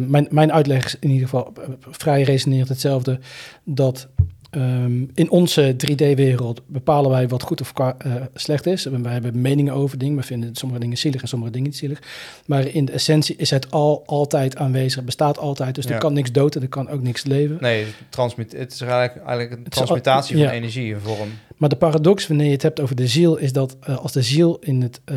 mijn, 0.00 0.26
mijn 0.30 0.52
uitleg 0.52 0.84
is 0.84 0.96
in 1.00 1.10
ieder 1.10 1.28
geval 1.28 1.52
vrij 1.90 2.22
resonerend 2.22 2.68
hetzelfde, 2.68 3.18
dat 3.64 4.08
ehm, 4.50 5.04
in 5.14 5.30
onze 5.30 5.74
3D-wereld 5.76 6.60
bepalen 6.66 7.10
wij 7.10 7.28
wat 7.28 7.42
goed 7.42 7.60
of 7.60 7.72
eh, 7.74 8.14
slecht 8.34 8.66
is. 8.66 8.84
We, 8.84 9.00
wij 9.00 9.12
hebben 9.12 9.40
meningen 9.40 9.72
over 9.74 9.98
dingen, 9.98 10.16
we 10.16 10.22
vinden 10.22 10.54
sommige 10.54 10.80
dingen 10.80 10.98
zielig 10.98 11.22
en 11.22 11.28
sommige 11.28 11.50
dingen 11.52 11.66
niet 11.66 11.76
zielig. 11.76 12.02
Maar 12.46 12.66
in 12.66 12.84
de 12.84 12.92
essentie 12.92 13.36
is 13.36 13.50
het 13.50 13.70
al 13.70 14.02
altijd 14.06 14.56
aanwezig, 14.56 15.04
bestaat 15.04 15.38
altijd. 15.38 15.74
Dus 15.74 15.84
Ja. 15.84 15.90
er 15.92 15.98
kan 15.98 16.12
niks 16.12 16.32
dood 16.32 16.54
en 16.56 16.62
er 16.62 16.68
kan 16.68 16.88
ook 16.88 17.02
niks 17.02 17.24
leven. 17.24 17.56
Nee, 17.60 17.86
transmit, 18.08 18.52
het 18.52 18.72
is 18.72 18.80
eigenlijk, 18.80 19.16
eigenlijk 19.16 19.50
een 19.50 19.64
Het 19.64 19.66
al- 19.76 19.84
transmutatie 19.84 20.36
ja. 20.36 20.44
van 20.44 20.54
energie 20.54 20.92
in 20.92 21.00
vorm. 21.00 21.28
Maar 21.56 21.68
de 21.68 21.76
paradox 21.76 22.26
wanneer 22.26 22.46
je 22.46 22.52
het 22.52 22.62
hebt 22.62 22.80
over 22.80 22.96
de 22.96 23.06
ziel 23.06 23.36
is 23.36 23.52
dat 23.52 23.76
eh, 23.80 23.98
als 23.98 24.12
de 24.12 24.22
ziel 24.22 24.56
in 24.60 24.82
het 24.82 25.00
eh, 25.04 25.16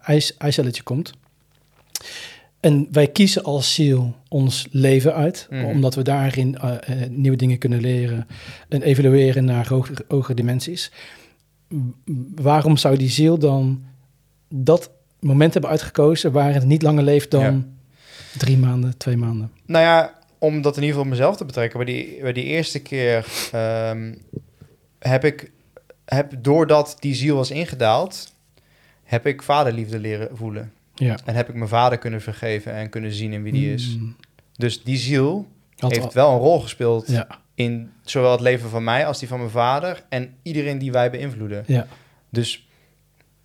ijs, 0.00 0.36
ijscelletje 0.36 0.82
komt 0.82 1.12
en 2.60 2.88
wij 2.92 3.06
kiezen 3.06 3.42
als 3.42 3.74
ziel 3.74 4.14
ons 4.28 4.66
leven 4.70 5.14
uit, 5.14 5.46
Mhm. 5.50 5.64
omdat 5.64 5.94
we 5.94 6.02
daarin 6.02 6.58
eh, 6.58 7.02
eh, 7.02 7.10
nieuwe 7.10 7.36
dingen 7.36 7.58
kunnen 7.58 7.80
leren 7.80 8.26
en 8.68 8.82
evalueren 8.82 9.44
naar 9.44 9.68
hogere, 9.68 10.04
hogere 10.08 10.34
dimensies. 10.34 10.90
Waarom 12.34 12.76
zou 12.76 12.96
die 12.96 13.10
ziel 13.10 13.38
dan 13.38 13.84
dat 14.48 14.90
moment 15.20 15.52
hebben 15.52 15.70
uitgekozen 15.70 16.32
waar 16.32 16.54
het 16.54 16.64
niet 16.64 16.82
langer 16.82 17.04
leeft 17.04 17.30
dan 17.30 17.42
Ja. 17.42 18.38
drie 18.38 18.58
maanden, 18.58 18.96
twee 18.96 19.16
maanden? 19.16 19.50
Nou 19.66 19.84
ja, 19.84 20.18
om 20.38 20.62
dat 20.62 20.76
in 20.76 20.82
ieder 20.82 20.96
geval 20.96 21.02
op 21.12 21.16
mezelf 21.18 21.36
te 21.36 21.44
betrekken. 21.44 21.84
Bij 21.84 21.94
die, 21.94 22.18
bij 22.22 22.32
die 22.32 22.44
eerste 22.44 22.78
keer 22.82 23.26
ehm, 23.52 24.14
heb 24.98 25.24
ik, 25.24 25.50
heb, 26.04 26.32
doordat 26.38 26.96
die 27.00 27.14
ziel 27.14 27.36
was 27.36 27.50
ingedaald, 27.50 28.32
heb 29.04 29.26
ik 29.26 29.42
vaderliefde 29.42 29.98
leren 29.98 30.28
voelen. 30.36 30.72
Ja. 31.06 31.18
En 31.24 31.34
heb 31.34 31.48
ik 31.48 31.54
mijn 31.54 31.68
vader 31.68 31.98
kunnen 31.98 32.20
vergeven 32.20 32.72
en 32.72 32.88
kunnen 32.88 33.12
zien 33.12 33.32
in 33.32 33.42
wie 33.42 33.52
die 33.52 33.72
is. 33.72 33.96
Mm, 33.98 34.16
Dus 34.56 34.82
die 34.82 34.96
ziel 34.96 35.48
had 35.76 35.90
heeft 35.90 36.04
al- 36.04 36.12
wel 36.12 36.32
een 36.32 36.38
rol 36.38 36.60
gespeeld 36.60 37.08
ja, 37.10 37.26
in 37.54 37.90
zowel 38.02 38.30
het 38.32 38.40
leven 38.40 38.70
van 38.70 38.84
mij 38.84 39.06
als 39.06 39.18
die 39.18 39.28
van 39.28 39.38
mijn 39.38 39.50
vader 39.50 40.02
en 40.08 40.34
iedereen 40.42 40.78
die 40.78 40.92
wij 40.92 41.10
beïnvloeden. 41.10 41.64
ja, 41.66 41.86
Dus 42.30 42.68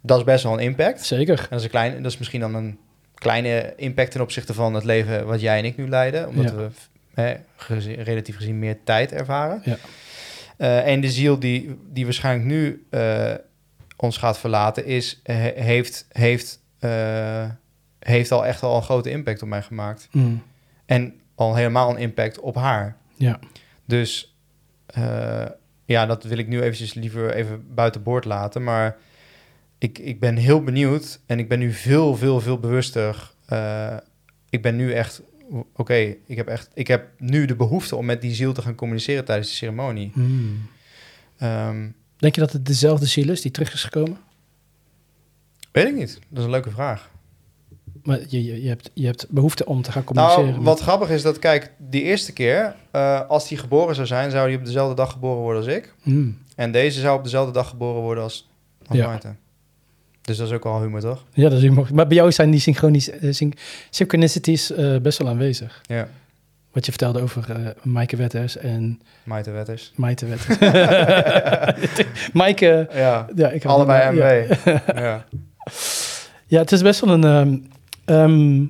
dat 0.02 0.18
is 0.18 0.23
best 0.23 0.44
wel 0.44 0.53
een 0.53 0.60
impact. 0.60 1.06
zeker. 1.06 1.40
En 1.40 1.45
dat 1.49 1.57
is, 1.60 1.64
een 1.64 1.69
klein, 1.69 2.02
dat 2.03 2.11
is 2.11 2.18
misschien 2.18 2.40
dan 2.40 2.56
een 2.56 2.77
kleine 3.15 3.73
impact 3.76 4.11
ten 4.11 4.22
opzichte 4.22 4.53
van 4.53 4.73
het 4.73 4.84
leven 4.84 5.26
wat 5.26 5.41
jij 5.41 5.57
en 5.57 5.65
ik 5.65 5.77
nu 5.77 5.90
leiden. 5.90 6.27
Omdat 6.27 6.45
Ja. 6.49 6.56
we 6.56 6.68
hè, 7.14 7.36
gezien- 7.56 8.03
relatief 8.03 8.36
gezien 8.36 8.60
meer 8.60 8.77
tijd 8.84 9.11
ervaren. 9.11 9.61
Ja. 9.65 9.77
Eh, 10.57 10.88
en 10.88 11.02
de 11.02 11.10
ziel 11.11 11.40
die, 11.40 11.76
die 11.94 12.03
waarschijnlijk 12.03 12.45
nu 12.48 12.86
eh, 12.90 13.34
ons 13.95 14.18
gaat 14.18 14.38
verlaten, 14.40 14.86
is, 14.86 15.19
he- 15.23 15.52
heeft, 15.56 16.06
heeft, 16.11 16.60
eh, 16.80 17.49
heeft 17.99 18.31
al 18.31 18.45
echt 18.45 18.64
al 18.64 18.76
een 18.76 18.84
grote 18.84 19.10
impact 19.10 19.41
op 19.41 19.47
mij 19.47 19.61
gemaakt. 19.61 20.07
Mm, 20.11 20.41
En 20.85 21.14
al 21.35 21.56
helemaal 21.56 21.89
een 21.89 21.97
impact 21.97 22.39
op 22.39 22.56
haar. 22.56 22.97
ja. 23.15 23.39
Dus 23.88 24.35
eh, 24.85 25.45
ja, 25.85 26.06
dat 26.06 26.23
wil 26.23 26.38
ik 26.38 26.47
nu 26.47 26.61
eventjes 26.61 26.93
liever 26.93 27.34
even 27.34 27.73
buiten 27.73 28.03
boord 28.03 28.26
laten. 28.26 28.64
Maar 28.64 28.97
ik, 29.77 29.97
ik 29.99 30.19
ben 30.19 30.35
heel 30.35 30.64
benieuwd 30.64 31.19
en 31.26 31.39
ik 31.39 31.49
ben 31.49 31.60
nu 31.60 31.72
veel, 31.73 32.15
veel, 32.15 32.41
veel 32.41 32.60
bewuster. 32.60 33.31
Eh, 33.45 33.97
ik 34.49 34.61
ben 34.61 34.76
nu 34.76 34.91
echt, 34.93 35.22
oké, 35.76 36.15
ik 36.26 36.35
heb 36.35 36.47
echt, 36.47 36.69
ik 36.73 36.88
heb 36.88 37.07
nu 37.18 37.45
de 37.45 37.56
behoefte 37.56 37.95
om 37.95 38.06
met 38.06 38.22
die 38.22 38.34
ziel 38.34 38.53
te 38.53 38.61
gaan 38.61 38.76
communiceren 38.76 39.26
tijdens 39.26 39.49
de 39.49 39.56
ceremonie. 39.56 40.11
Mm. 40.14 40.68
Ehm, 41.38 41.88
Denk 42.18 42.35
je 42.35 42.41
dat 42.41 42.52
het 42.53 42.65
dezelfde 42.65 43.06
ziel 43.06 43.30
is 43.30 43.41
die 43.41 43.52
terug 43.52 43.73
is 43.73 43.84
gekomen? 43.84 44.18
Weet 45.76 45.88
ik 45.88 45.95
niet. 45.95 46.19
Dat 46.30 46.38
is 46.39 46.43
een 46.43 46.49
leuke 46.52 46.69
vraag. 46.72 47.10
Maar 48.03 48.19
je, 48.27 48.43
je, 48.43 48.61
je, 48.61 48.68
hebt, 48.68 48.89
je 48.93 49.06
hebt 49.06 49.26
behoefte 49.30 49.65
om 49.65 49.81
te 49.81 49.91
gaan 49.91 50.03
communiceren. 50.03 50.49
Nou, 50.49 50.61
wat 50.64 50.80
grappig 50.80 51.10
is 51.10 51.22
dat, 51.22 51.39
kijk, 51.39 51.72
die 51.77 52.02
eerste 52.03 52.34
keer, 52.34 52.76
eh, 52.91 53.22
als 53.30 53.47
die 53.47 53.57
geboren 53.57 53.95
zou 53.95 54.07
zijn, 54.07 54.31
zou 54.31 54.47
die 54.47 54.57
op 54.57 54.65
dezelfde 54.65 54.95
dag 54.95 55.11
geboren 55.11 55.41
worden 55.41 55.61
als 55.64 55.72
ik. 55.72 55.93
met- 56.03 56.14
Mm. 56.15 56.38
En 56.56 56.72
deze 56.72 56.99
zou 56.99 57.18
op 57.18 57.23
dezelfde 57.23 57.52
dag 57.52 57.69
geboren 57.69 58.02
worden 58.02 58.23
als, 58.23 58.47
als 58.88 58.97
Ja. 58.97 59.07
Maarten. 59.07 59.38
Dus 60.22 60.38
dat 60.38 60.47
is 60.47 60.53
ook 60.53 60.65
al 60.65 60.81
humor, 60.81 60.99
toch? 61.02 61.23
Ja, 61.34 61.43
dat 61.49 61.57
is 61.57 61.61
humor. 61.61 61.88
Maar 61.93 62.07
bij 62.07 62.18
jou 62.18 62.31
zijn 62.31 62.52
die 62.52 62.60
synchronies, 62.60 63.10
eh, 63.10 63.31
syn- 63.34 63.53
synchronicities 63.89 64.72
eh, 64.72 64.97
best 64.97 65.18
wel 65.18 65.27
aanwezig. 65.27 65.81
Ja, 65.84 66.07
Wat 66.72 66.85
je 66.85 66.91
vertelde 66.91 67.22
over 67.22 67.52
eh 67.52 67.57
Maaike 67.84 68.15
Wetters 68.15 68.57
en 68.57 69.02
Maarten 69.23 69.53
Wetters. 69.53 69.91
Maite 69.95 70.26
Wetters. 70.26 70.57
Maaike, 72.34 72.88
Ja, 72.93 73.27
ja, 73.35 73.49
ik 73.49 73.65
allebei. 73.65 74.15
MW. 74.15 74.53
Ja. 74.65 74.81
Ja, 75.02 75.26
het 76.48 76.72
is 76.72 76.82
best 76.82 77.00
wel 77.00 77.24
een... 77.24 77.70
ehm, 78.06 78.62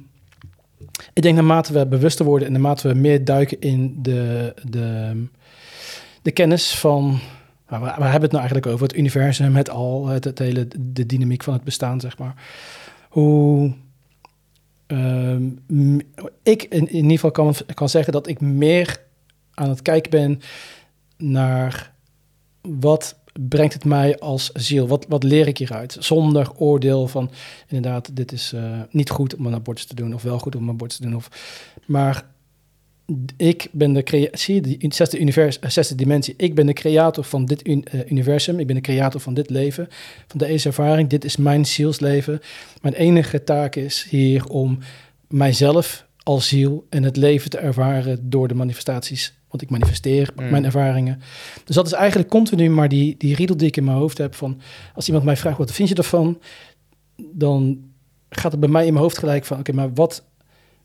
ik 1.13 1.21
denk 1.21 1.35
naarmate 1.35 1.73
we 1.73 1.87
bewuster 1.87 2.25
worden 2.25 2.47
en 2.47 2.53
naarmate 2.53 2.87
we 2.87 2.93
meer 2.93 3.25
duiken 3.25 3.61
in 3.61 3.97
de, 4.01 4.53
de, 4.69 5.13
de 6.21 6.31
kennis 6.31 6.75
van... 6.75 7.19
Waar, 7.67 7.79
waar 7.79 7.91
hebben 7.95 8.11
we 8.11 8.21
het 8.21 8.31
nou 8.31 8.37
eigenlijk 8.43 8.67
over? 8.67 8.87
Het 8.87 8.97
universum, 8.97 9.55
het 9.55 9.69
al, 9.69 10.07
het, 10.07 10.39
hele, 10.39 10.67
de 10.79 11.05
dynamiek 11.05 11.43
van 11.43 11.53
het 11.53 11.63
bestaan, 11.63 11.99
zeg 11.99 12.17
maar. 12.17 12.33
Hoe... 13.09 13.73
ehm, 14.87 15.49
ik 16.43 16.63
in, 16.63 16.87
in 16.87 16.93
ieder 16.93 17.11
geval 17.11 17.31
kan, 17.31 17.55
kan 17.73 17.89
zeggen 17.89 18.13
dat 18.13 18.27
ik 18.27 18.41
meer 18.41 19.01
aan 19.53 19.69
het 19.69 19.81
kijken 19.81 20.11
ben 20.11 20.41
naar 21.17 21.91
wat 22.61 23.19
brengt 23.39 23.73
het 23.73 23.85
mij 23.85 24.19
als 24.19 24.51
ziel? 24.53 24.87
Wat, 24.87 25.05
wat 25.09 25.23
leer 25.23 25.47
ik 25.47 25.57
hieruit? 25.57 25.97
Zonder 25.99 26.51
oordeel 26.57 27.07
van 27.07 27.31
inderdaad, 27.67 28.15
dit 28.15 28.31
is 28.31 28.53
eh, 28.53 28.79
niet 28.89 29.09
goed 29.09 29.35
om 29.35 29.45
een 29.45 29.53
abortus 29.53 29.85
te 29.85 29.95
doen, 29.95 30.13
of 30.13 30.23
wel 30.23 30.39
goed 30.39 30.55
om 30.55 30.63
een 30.63 30.69
abortus 30.69 30.97
te 30.97 31.03
doen. 31.03 31.15
Of, 31.15 31.29
maar 31.85 32.25
ik 33.37 33.67
ben 33.71 33.93
de 33.93 34.03
creatie, 34.03 34.61
die 34.61 34.93
zesde, 34.93 35.19
univers, 35.19 35.59
eh, 35.59 35.69
zesde 35.69 35.95
dimensie. 35.95 36.33
Ik 36.37 36.55
ben 36.55 36.65
de 36.65 36.73
creator 36.73 37.23
van 37.23 37.45
dit 37.45 37.61
eh, 37.61 38.11
universum. 38.11 38.59
Ik 38.59 38.67
ben 38.67 38.75
de 38.75 38.81
creator 38.81 39.21
van 39.21 39.33
dit 39.33 39.49
leven, 39.49 39.87
van 40.27 40.39
deze 40.39 40.67
ervaring. 40.67 41.09
Dit 41.09 41.25
is 41.25 41.37
mijn 41.37 41.65
zielsleven. 41.65 42.41
Mijn 42.81 42.93
enige 42.93 43.43
taak 43.43 43.75
is 43.75 44.07
hier 44.09 44.45
om 44.45 44.79
mijzelf 45.27 46.05
als 46.23 46.47
ziel 46.47 46.85
en 46.89 47.03
het 47.03 47.17
leven 47.17 47.49
te 47.49 47.57
ervaren 47.57 48.29
door 48.29 48.47
de 48.47 48.53
manifestaties. 48.53 49.33
Want 49.57 49.61
ik 49.71 49.77
manifesteer 49.79 50.29
Mm. 50.35 50.49
mijn 50.49 50.65
ervaringen. 50.65 51.21
Dus 51.63 51.75
dat 51.75 51.85
is 51.85 51.91
eigenlijk 51.91 52.29
continu 52.29 52.69
maar 52.69 52.89
die, 52.89 53.15
die 53.17 53.35
riedel 53.35 53.57
die 53.57 53.67
ik 53.67 53.77
in 53.77 53.83
mijn 53.83 53.97
hoofd 53.97 54.17
heb 54.17 54.35
van... 54.35 54.61
als 54.95 55.05
iemand 55.07 55.25
mij 55.25 55.37
vraagt, 55.37 55.57
wat 55.57 55.71
vind 55.71 55.89
je 55.89 55.95
ervan? 55.95 56.39
Dan 57.31 57.79
gaat 58.29 58.51
het 58.51 58.59
bij 58.59 58.69
mij 58.69 58.85
in 58.85 58.91
mijn 58.93 59.03
hoofd 59.03 59.17
gelijk 59.17 59.45
van... 59.45 59.59
oké, 59.59 59.71
maar 59.73 59.93
wat, 59.93 60.23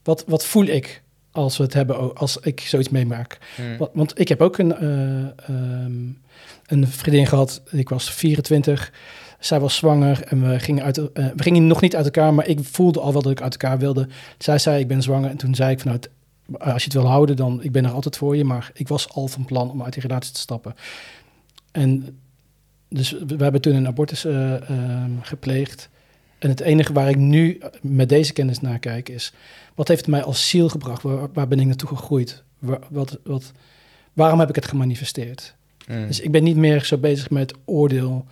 wat, 0.02 0.24
wat 0.26 0.44
voel 0.44 0.64
ik 0.64 1.02
als 1.32 1.56
we 1.56 1.62
het 1.62 1.74
hebben, 1.74 2.16
als 2.16 2.36
ik 2.36 2.60
zoiets 2.60 2.88
meemaak? 2.88 3.38
Hm. 3.56 3.76
Wa- 3.78 3.88
Want 3.92 4.18
ik 4.20 4.28
heb 4.28 4.40
ook 4.40 4.58
een, 4.58 4.76
eh, 4.76 5.20
ehm, 5.48 6.02
een 6.66 6.86
vriendin 6.88 7.26
gehad. 7.26 7.62
Ik 7.70 7.88
was 7.88 8.10
24. 8.14 8.92
Zij 9.40 9.60
was 9.60 9.76
zwanger 9.76 10.22
en 10.22 10.48
we 10.50 10.58
gingen, 10.58 10.84
uit, 10.84 10.98
eh, 11.12 11.26
we 11.36 11.42
gingen 11.42 11.66
nog 11.66 11.80
niet 11.80 11.96
uit 11.96 12.04
elkaar, 12.04 12.34
maar 12.34 12.46
ik 12.48 12.58
voelde 12.62 13.00
al 13.00 13.12
wel 13.12 13.22
dat 13.22 13.32
ik 13.32 13.42
uit 13.42 13.52
elkaar 13.52 13.78
wilde. 13.78 14.08
Zij 14.38 14.58
zei, 14.58 14.80
ik 14.80 14.88
ben 14.88 15.02
zwanger. 15.02 15.30
En 15.30 15.36
toen 15.36 15.54
zei 15.54 15.70
ik 15.70 15.80
van, 15.80 15.92
het- 15.92 16.10
als 16.58 16.84
je 16.84 16.90
het 16.90 16.92
wil 16.92 17.06
houden, 17.06 17.36
dan 17.36 17.62
ik 17.62 17.72
ben 17.72 17.84
er 17.84 17.92
altijd 17.92 18.16
voor 18.16 18.36
je. 18.36 18.44
Maar 18.44 18.70
ik 18.74 18.88
was 18.88 19.08
al 19.08 19.28
van 19.28 19.44
plan 19.44 19.70
om 19.70 19.82
uit 19.82 19.92
die 19.92 20.02
relatie 20.02 20.32
te 20.32 20.40
stappen. 20.40 20.74
En 21.72 22.18
dus 22.88 23.10
we, 23.10 23.42
hebben 23.42 23.60
toen 23.60 23.74
een 23.74 23.86
abortus 23.86 24.24
eh, 24.24 24.70
ehm, 24.70 25.10
gepleegd. 25.22 25.88
En 26.38 26.48
het 26.48 26.60
enige 26.60 26.92
waar 26.92 27.08
ik 27.08 27.16
nu 27.16 27.60
met 27.80 28.08
deze 28.08 28.32
kennis 28.32 28.60
naar 28.60 28.78
kijk 28.78 29.08
is... 29.08 29.32
wat 29.74 29.88
heeft 29.88 30.06
mij 30.06 30.22
als 30.22 30.48
ziel 30.48 30.68
gebracht? 30.68 31.02
Waar, 31.02 31.32
waar 31.32 31.48
ben 31.48 31.60
ik 31.60 31.66
naartoe 31.66 31.88
gegroeid? 31.88 32.42
Waar, 32.58 32.80
wat, 32.88 33.18
wat, 33.24 33.52
waarom 34.12 34.38
heb 34.38 34.48
ik 34.48 34.54
het 34.54 34.68
gemanifesteerd? 34.68 35.54
Hm. 35.86 36.06
Dus 36.06 36.20
ik 36.20 36.30
ben 36.30 36.42
niet 36.42 36.56
meer 36.56 36.84
zo 36.84 36.98
bezig 36.98 37.30
met 37.30 37.54
oordeel. 37.64 38.26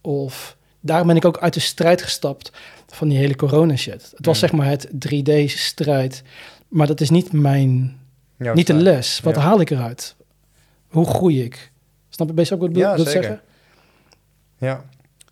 Of 0.00 0.56
daarom 0.80 1.06
ben 1.06 1.16
ik 1.16 1.24
ook 1.24 1.38
uit 1.38 1.54
de 1.54 1.60
strijd 1.60 2.02
gestapt 2.02 2.52
van 2.86 3.08
die 3.08 3.18
hele 3.18 3.36
corona 3.36 3.76
shit. 3.76 4.12
Het 4.16 4.26
was 4.26 4.40
Mm. 4.40 4.48
zeg 4.48 4.52
maar 4.52 4.66
het 4.66 4.88
3D-strijd. 4.92 6.22
Maar 6.68 6.86
dat 6.86 7.00
is 7.00 7.10
niet 7.10 7.32
mijn, 7.32 7.98
Jouw 8.38 8.54
niet 8.54 8.66
de 8.66 8.72
strijd. 8.78 8.94
les. 8.96 9.20
Wat 9.20 9.34
Ja. 9.34 9.40
haal 9.40 9.60
ik 9.60 9.70
eruit? 9.70 10.16
Hoe 10.88 11.06
groei 11.06 11.42
ik? 11.42 11.72
Snap 12.08 12.28
je 12.28 12.34
best 12.34 12.52
ook 12.52 12.60
wat 12.60 12.70
ik 12.70 12.76
Ja, 12.76 12.90
bedoel 12.90 13.04
wil 13.04 13.12
zeker. 13.12 13.28
zeggen? 13.28 13.46
Ja. 14.58 14.84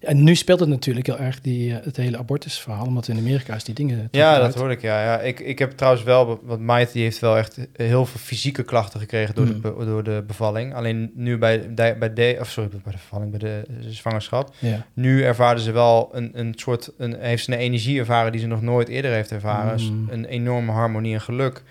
En 0.06 0.22
nu 0.22 0.34
speelt 0.34 0.60
het 0.60 0.68
natuurlijk 0.68 1.06
heel 1.06 1.18
erg 1.18 1.40
die, 1.40 1.74
eh, 1.76 1.84
het 1.84 1.96
hele 1.96 2.18
abortusverhaal, 2.18 2.86
omdat 2.86 3.08
in 3.08 3.18
Amerika 3.18 3.54
is 3.54 3.64
die 3.64 3.74
dingen... 3.74 4.08
Ja, 4.10 4.38
dat 4.38 4.54
hoor 4.54 4.70
ik. 4.70 4.80
Ja, 4.82 5.02
ja. 5.04 5.20
Ik, 5.20 5.40
ik 5.40 5.58
heb 5.58 5.70
trouwens 5.70 6.04
wel, 6.04 6.40
want 6.42 6.60
Maite 6.60 6.92
die 6.92 7.02
heeft 7.02 7.18
wel 7.18 7.36
echt 7.36 7.58
heel 7.72 8.06
veel 8.06 8.20
fysieke 8.20 8.62
klachten 8.62 9.00
gekregen 9.00 9.34
door, 9.34 9.44
Mm. 9.46 9.52
de, 9.52 9.58
be- 9.58 9.84
door 9.84 10.02
de 10.02 10.24
bevalling. 10.26 10.74
Alleen 10.74 11.10
nu 11.14 11.38
bij, 11.38 11.74
de, 11.74 11.96
bij 11.98 12.12
de, 12.12 12.36
of 12.40 12.50
sorry, 12.50 12.68
bij 12.70 12.80
de 12.84 12.98
bevalling, 12.98 13.30
bij 13.30 13.38
de 13.38 13.62
zwangerschap. 13.88 14.54
Ja. 14.58 14.86
Nu 14.94 15.24
ervaarde 15.24 15.60
ze 15.60 15.72
wel 15.72 16.08
een, 16.12 16.30
een 16.34 16.52
soort, 16.56 16.90
een, 16.98 17.16
heeft 17.18 17.44
ze 17.44 17.52
een 17.52 17.58
energie 17.58 17.98
ervaren 17.98 18.32
die 18.32 18.40
ze 18.40 18.46
nog 18.46 18.62
nooit 18.62 18.88
eerder 18.88 19.10
heeft 19.12 19.30
ervaren. 19.32 19.76
Dus 19.76 19.90
Mm. 19.90 20.08
Een 20.10 20.24
enorme 20.24 20.72
harmonie 20.72 21.14
en 21.14 21.20
geluk. 21.20 21.62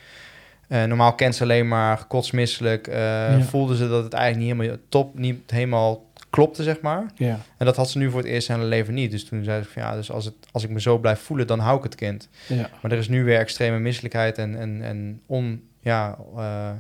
Eh, 0.68 0.84
normaal 0.84 1.14
kent 1.16 1.36
ze 1.36 1.44
alleen 1.44 1.68
maar 1.68 2.06
kotsmisselijk. 2.08 2.88
eh 2.88 2.96
Ja. 2.98 3.42
Voelde 3.42 3.76
ze 3.76 3.90
dat 3.90 4.04
het 4.04 4.14
eigenlijk 4.14 4.46
niet 4.46 4.58
helemaal 4.62 4.78
top, 4.90 5.18
niet 5.20 5.52
helemaal 5.52 6.04
klopte, 6.36 6.64
zeg 6.64 6.82
maar. 6.82 7.06
Ja. 7.16 7.40
En 7.58 7.66
dat 7.66 7.76
had 7.76 7.90
ze 7.90 7.98
nu 7.98 8.10
voor 8.10 8.20
het 8.20 8.30
eerst 8.30 8.50
in 8.50 8.56
haar 8.56 8.66
leven 8.66 8.94
niet. 8.94 9.12
Dus 9.12 9.26
toen 9.26 9.44
zei 9.44 9.64
ze 9.64 9.70
van 9.70 9.82
ja, 9.82 9.96
dus 9.96 10.12
als, 10.12 10.26
het, 10.26 10.34
als 10.52 10.64
ik 10.64 10.70
me 10.70 10.82
zo 10.82 10.98
blijf 10.98 11.20
voelen, 11.20 11.48
dan 11.48 11.60
hou 11.60 11.78
ik 11.78 11.84
het 11.84 11.96
kind. 11.96 12.30
Ja. 12.48 12.70
Maar 12.82 12.92
er 12.92 12.98
is 12.98 13.08
nu 13.08 13.24
weer 13.24 13.40
extreme 13.40 13.80
misselijkheid 13.80 14.38
en, 14.38 14.60
en, 14.60 14.82
en 14.82 15.22
on, 15.26 15.64
ja, 15.80 16.18
eh, 16.36 16.72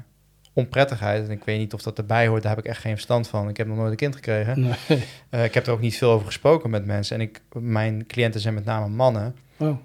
onprettigheid. 0.53 1.26
En 1.26 1.32
ik 1.32 1.44
weet 1.44 1.57
niet 1.57 1.73
of 1.73 1.82
dat 1.82 1.98
erbij 1.98 2.27
hoort, 2.27 2.44
daar 2.44 2.56
heb 2.56 2.65
ik 2.65 2.69
echt 2.69 2.82
geen 2.82 2.94
verstand 2.94 3.27
van. 3.27 3.49
Ik 3.49 3.57
heb 3.57 3.68
nog 3.68 3.77
nooit 3.77 3.91
een 3.91 3.95
kind 3.95 4.15
gekregen. 4.15 4.60
Nee. 4.60 5.03
Eh, 5.30 5.44
ik 5.44 5.53
heb 5.53 5.65
er 5.65 5.72
ook 5.72 5.82
niet 5.82 5.98
veel 5.98 6.11
over 6.11 6.26
gesproken 6.26 6.69
met 6.69 6.86
mensen. 6.86 7.15
En 7.15 7.22
ik, 7.22 7.41
mijn 7.53 8.06
cliënten 8.07 8.41
zijn 8.41 8.53
met 8.53 8.65
name 8.65 8.88
mannen. 8.88 9.36
Oh, 9.57 9.77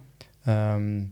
Ehm, 0.44 1.02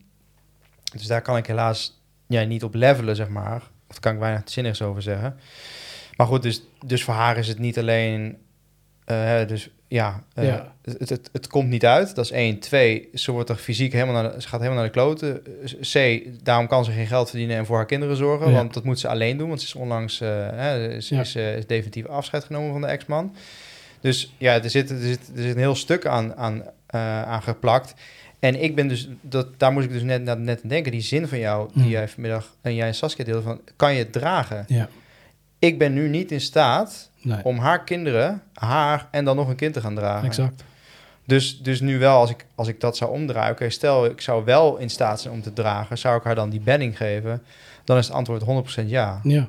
dus 0.93 1.07
daar 1.07 1.23
kan 1.23 1.37
ik 1.37 1.47
helaas 1.47 2.03
ja, 2.27 2.43
niet 2.43 2.65
op 2.65 2.75
levelen, 2.75 3.17
zeg 3.17 3.29
maar. 3.29 3.57
Of 3.57 3.95
daar 3.95 4.01
kan 4.01 4.13
ik 4.13 4.19
weinig 4.19 4.43
zinnigs 4.45 4.83
over 4.83 5.03
zeggen. 5.03 5.37
Maar 6.17 6.27
goed, 6.27 6.43
dus, 6.43 6.63
dus 6.87 7.05
voor 7.05 7.15
haar 7.15 7.37
is 7.37 7.49
het 7.49 7.59
niet 7.59 7.79
alleen... 7.79 8.39
eh, 9.09 9.47
dus 9.49 9.71
ja, 9.89 10.23
eh, 10.35 10.45
Ja. 10.45 10.73
Het, 10.83 11.09
het, 11.09 11.29
het 11.33 11.47
komt 11.47 11.69
niet 11.69 11.87
uit. 11.87 12.15
Dat 12.15 12.25
is 12.25 12.31
één. 12.31 12.59
Twee, 12.59 13.09
ze 13.15 13.33
wordt 13.33 13.49
er 13.51 13.57
fysiek 13.57 13.93
helemaal 13.93 14.23
naar 14.23 14.33
de, 14.35 14.41
ze 14.43 14.49
gaat 14.49 14.61
helemaal 14.61 14.83
naar 14.83 14.93
de 14.93 14.99
kloten. 14.99 15.43
C, 15.93 16.21
daarom 16.45 16.67
kan 16.67 16.85
ze 16.85 16.91
geen 16.93 17.07
geld 17.07 17.29
verdienen 17.31 17.57
en 17.57 17.67
voor 17.67 17.77
haar 17.77 17.87
kinderen 17.87 18.17
zorgen. 18.17 18.49
Ja. 18.51 18.55
Want 18.57 18.75
dat 18.75 18.85
moet 18.85 18.99
ze 18.99 19.09
alleen 19.09 19.37
doen. 19.37 19.49
Want 19.49 19.61
ze 19.61 19.67
is 19.67 19.75
onlangs 19.75 20.21
eh, 20.21 20.29
hè, 20.51 20.89
is, 20.89 21.09
Ja. 21.09 21.21
is, 21.21 21.35
eh, 21.35 21.57
is 21.57 21.67
definitief 21.67 22.07
afscheid 22.07 22.45
genomen 22.45 22.73
van 22.73 22.81
de 22.81 22.87
ex-man. 22.87 23.35
Dus 24.01 24.35
ja, 24.39 24.63
er 24.63 24.71
zit, 24.71 24.91
er 24.91 24.99
zit, 25.01 25.31
er 25.37 25.43
zit 25.43 25.53
een 25.55 25.61
heel 25.61 25.75
stuk 25.75 26.07
aan, 26.07 26.35
aan, 26.37 26.63
eh, 26.87 27.23
aan 27.23 27.43
geplakt. 27.43 27.95
En 28.39 28.63
ik 28.63 28.75
ben 28.75 28.89
dus, 28.89 29.09
dat, 29.21 29.47
daar 29.59 29.73
moest 29.73 29.87
ik 29.87 29.93
dus 29.93 30.03
net, 30.03 30.23
net, 30.25 30.39
net 30.39 30.61
aan 30.63 30.69
denken. 30.69 30.93
Die 30.93 31.01
zin 31.01 31.29
van 31.29 31.39
jou, 31.39 31.71
die 31.75 31.83
Mm. 31.83 31.89
jij 31.91 32.09
vanmiddag 32.09 32.55
en 32.61 32.75
jij 32.75 32.87
en 32.87 32.95
Saskia 32.95 33.25
deelde 33.25 33.43
van, 33.43 33.61
kan 33.77 33.93
je 33.93 33.99
het 33.99 34.13
dragen? 34.13 34.65
ja. 34.69 34.89
Ik 35.59 35.79
ben 35.79 35.93
nu 35.95 36.09
niet 36.09 36.33
in 36.33 36.41
staat 36.41 37.08
Nee, 37.23 37.45
om 37.45 37.59
haar 37.59 37.85
kinderen, 37.85 38.43
haar 38.53 39.09
en 39.11 39.25
dan 39.25 39.37
nog 39.37 39.49
een 39.49 39.57
kind 39.57 39.75
te 39.75 39.81
gaan 39.81 39.95
dragen. 39.95 40.27
exact. 40.27 40.65
Dus, 41.29 41.63
dus 41.63 41.81
nu 41.81 41.99
wel, 41.99 42.19
als 42.19 42.31
ik, 42.31 42.47
als 42.55 42.69
ik 42.69 42.81
dat 42.81 42.97
zou 42.97 43.11
omdraaien, 43.11 43.53
oké, 43.53 43.71
stel 43.71 44.05
ik 44.05 44.21
zou 44.21 44.45
wel 44.45 44.77
in 44.77 44.91
staat 44.91 45.21
zijn 45.21 45.35
om 45.35 45.43
te 45.43 45.53
dragen, 45.53 45.99
zou 45.99 46.19
ik 46.19 46.23
haar 46.23 46.35
dan 46.35 46.51
die 46.51 46.61
bedding 46.61 46.97
geven? 46.97 47.43
Dan 47.85 47.99
is 47.99 48.07
het 48.07 48.17
antwoord 48.17 48.83
100% 48.83 48.87
ja. 48.87 49.21
Ja. 49.23 49.49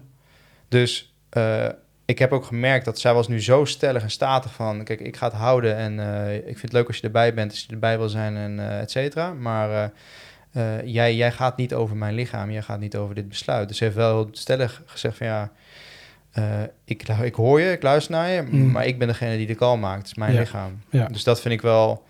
Dus 0.68 1.14
eh, 1.30 1.68
ik 2.06 2.20
heb 2.20 2.32
ook 2.32 2.46
gemerkt 2.46 2.86
dat 2.86 3.00
zij 3.00 3.14
was 3.14 3.28
nu 3.28 3.42
zo 3.42 3.66
stellig 3.66 4.02
en 4.02 4.12
statig 4.12 4.54
van, 4.54 4.84
kijk, 4.84 5.00
ik 5.00 5.18
ga 5.18 5.26
het 5.26 5.36
houden 5.36 5.76
en 5.76 6.00
eh, 6.00 6.36
ik 6.36 6.44
vind 6.44 6.62
het 6.62 6.74
leuk 6.74 6.88
als 6.88 6.98
je 6.98 7.04
erbij 7.04 7.34
bent, 7.34 7.52
als 7.52 7.62
je 7.68 7.74
erbij 7.74 7.98
wil 7.98 8.10
zijn 8.10 8.38
en 8.38 8.60
eh 8.60 8.80
et 8.80 8.92
cetera. 8.92 9.34
Maar 9.34 9.92
jij, 10.84 11.16
jij 11.16 11.32
gaat 11.32 11.58
niet 11.58 11.74
over 11.74 11.96
mijn 11.96 12.14
lichaam, 12.14 12.52
jij 12.52 12.62
gaat 12.62 12.80
niet 12.80 12.96
over 12.96 13.16
dit 13.16 13.30
besluit. 13.30 13.68
Dus 13.68 13.78
ze 13.78 13.84
heeft 13.84 13.96
wel 13.96 14.16
heel 14.16 14.30
stellig 14.32 14.82
gezegd 14.86 15.18
van 15.18 15.28
ja, 15.28 15.52
eh, 16.44 16.62
ik, 16.86 17.08
ik 17.08 17.36
hoor 17.36 17.62
je, 17.62 17.72
ik 17.72 17.82
luister 17.84 18.12
naar 18.14 18.30
je, 18.30 18.42
Mm. 18.42 18.72
maar 18.72 18.86
ik 18.86 19.00
ben 19.00 19.08
degene 19.08 19.38
die 19.38 19.48
de 19.48 19.56
call 19.56 19.78
maakt. 19.78 19.98
Het 19.98 20.08
is 20.08 20.14
mijn 20.14 20.34
Ja. 20.34 20.40
lichaam. 20.40 20.82
Ja. 20.90 21.06
Dus 21.08 21.24
dat 21.24 21.42
vind 21.42 21.54
ik 21.54 21.62
wel, 21.62 22.04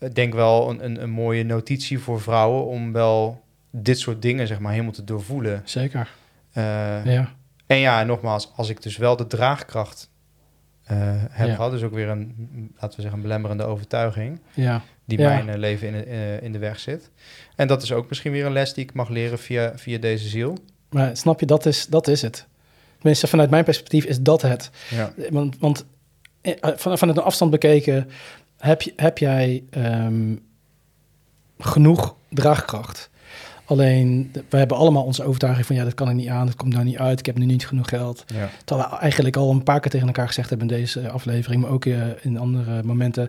ik 0.00 0.14
denk 0.14 0.34
wel 0.34 0.70
een, 0.70 0.84
een, 0.84 1.02
een 1.02 1.10
mooie 1.10 1.44
notitie 1.44 1.98
voor 1.98 2.20
vrouwen 2.20 2.66
om 2.66 2.92
wel 2.92 3.42
dit 3.70 3.98
soort 3.98 4.22
dingen 4.22 4.46
zeg 4.46 4.58
maar 4.58 4.70
helemaal 4.72 4.92
te 4.92 5.04
doorvoelen. 5.04 5.62
Zeker. 5.64 6.08
Eh, 6.52 6.64
Ja. 7.04 7.32
en 7.66 7.76
ja, 7.78 8.02
nogmaals, 8.04 8.52
als 8.56 8.68
ik 8.68 8.82
dus 8.82 8.96
wel 8.96 9.16
de 9.16 9.26
draagkracht 9.26 10.10
eh, 10.84 10.96
heb 11.30 11.46
Ja. 11.48 11.54
gehad, 11.54 11.70
dus 11.70 11.82
ook 11.82 11.92
weer 11.94 12.08
een, 12.08 12.34
laten 12.74 12.96
we 12.96 13.02
zeggen, 13.02 13.12
een 13.12 13.22
belemmerende 13.22 13.64
overtuiging, 13.64 14.40
Ja. 14.54 14.82
die 15.04 15.18
mijn 15.18 15.48
eh, 15.48 15.56
leven 15.56 15.86
in, 15.88 15.92
de- 15.92 16.04
eh, 16.04 16.42
in 16.42 16.52
de 16.52 16.58
weg 16.58 16.78
zit. 16.78 17.10
En 17.56 17.66
dat 17.68 17.82
is 17.82 17.92
ook 17.92 18.08
misschien 18.08 18.32
weer 18.32 18.46
een 18.46 18.52
les 18.52 18.74
die 18.74 18.84
ik 18.84 18.92
mag 18.94 19.08
leren 19.08 19.38
via, 19.38 19.72
via 19.76 19.98
deze 19.98 20.28
ziel. 20.28 20.58
Maar 20.90 21.16
snap 21.16 21.40
je, 21.40 21.46
dat 21.46 21.66
is, 21.66 21.86
dat 21.86 22.08
is 22.08 22.22
het. 22.22 22.46
Tenminste, 22.98 23.26
vanuit 23.26 23.50
mijn 23.50 23.64
perspectief 23.64 24.04
is 24.04 24.20
dat 24.20 24.42
het. 24.42 24.70
Ja, 24.90 25.12
Want, 25.30 25.56
want 25.58 25.84
eh, 26.40 26.52
van, 26.60 26.98
vanuit 26.98 27.18
een 27.18 27.24
afstand 27.24 27.50
bekeken, 27.50 28.08
heb, 28.58 28.82
je, 28.82 28.92
heb 28.96 29.18
jij 29.18 29.62
ehm, 29.70 30.36
genoeg 31.58 32.14
draagkracht? 32.28 33.10
Alleen, 33.64 34.32
we 34.48 34.56
hebben 34.56 34.76
allemaal 34.76 35.04
onze 35.04 35.24
overtuiging 35.24 35.66
van... 35.66 35.76
ja, 35.76 35.84
dat 35.84 35.94
kan 35.94 36.08
ik 36.08 36.14
niet 36.14 36.28
aan, 36.28 36.46
dat 36.46 36.56
komt 36.56 36.72
nou 36.72 36.84
niet 36.84 36.98
uit... 36.98 37.18
ik 37.18 37.26
heb 37.26 37.38
nu 37.38 37.44
niet 37.44 37.66
genoeg 37.66 37.88
geld. 37.88 38.24
ja. 38.26 38.50
Terwijl 38.64 38.90
we 38.90 38.96
eigenlijk 38.96 39.36
al 39.36 39.50
een 39.50 39.62
paar 39.62 39.80
keer 39.80 39.90
tegen 39.90 40.06
elkaar 40.06 40.26
gezegd 40.26 40.48
hebben... 40.48 40.68
in 40.68 40.76
deze 40.76 41.10
aflevering, 41.10 41.62
maar 41.62 41.70
ook 41.70 41.84
eh, 41.84 42.00
in 42.20 42.38
andere 42.38 42.82
momenten... 42.82 43.28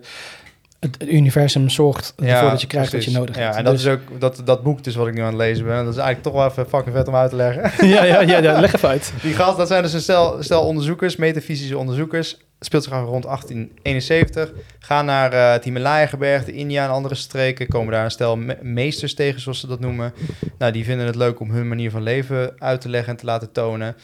Het, 0.80 0.96
het 0.98 1.08
universum 1.08 1.68
zorgt 1.68 2.12
ervoor 2.16 2.50
dat 2.50 2.60
je 2.60 2.66
krijgt 2.66 2.92
wat 2.92 3.04
je 3.04 3.10
nodig 3.10 3.36
hebt. 3.36 3.52
Ja, 3.52 3.58
en 3.58 3.64
dat 3.64 3.72
Dus- 3.74 3.84
is 3.84 3.90
ook 3.92 4.00
dat, 4.20 4.42
dat 4.44 4.62
boek 4.62 4.84
dus 4.84 4.94
wat 4.94 5.06
ik 5.06 5.14
nu 5.14 5.20
aan 5.20 5.26
het 5.26 5.36
lezen 5.36 5.64
ben. 5.64 5.74
Dat 5.84 5.94
is 5.94 6.00
eigenlijk 6.00 6.22
toch 6.22 6.32
wel 6.32 6.46
even 6.50 6.68
fucking 6.68 6.94
vet 6.96 7.08
om 7.08 7.14
uit 7.14 7.30
te 7.30 7.36
leggen. 7.36 7.88
ja, 7.94 8.04
ja, 8.04 8.20
ja, 8.20 8.38
ja, 8.38 8.60
leg 8.60 8.74
even 8.74 8.88
uit. 8.88 9.12
Die 9.22 9.34
gast, 9.34 9.56
dat 9.56 9.68
zijn 9.68 9.82
dus 9.82 9.92
een 9.92 10.00
stel, 10.00 10.42
stel 10.42 10.62
onderzoekers, 10.62 11.16
metafysische 11.16 11.78
onderzoekers. 11.78 12.36
Speelt 12.60 12.84
zich 12.84 12.92
af 12.92 13.04
rond 13.04 13.22
1871. 13.22 14.52
Gaan 14.78 15.04
naar 15.04 15.32
eh, 15.32 15.52
het 15.52 15.64
Himalaya-gebergte, 15.64 16.52
India 16.52 16.84
en 16.84 16.90
andere 16.90 17.14
streken. 17.14 17.68
Komen 17.68 17.92
daar 17.92 18.04
een 18.04 18.10
stel 18.10 18.36
me- 18.36 18.58
meesters 18.62 19.14
tegen, 19.14 19.40
zoals 19.40 19.60
ze 19.60 19.66
dat 19.66 19.80
noemen. 19.80 20.12
Nou, 20.58 20.72
die 20.72 20.84
vinden 20.84 21.06
het 21.06 21.14
leuk 21.14 21.40
om 21.40 21.50
hun 21.50 21.68
manier 21.68 21.90
van 21.90 22.02
leven 22.02 22.52
uit 22.58 22.80
te 22.80 22.88
leggen 22.88 23.12
en 23.12 23.18
te 23.18 23.24
laten 23.24 23.52
tonen. 23.52 23.96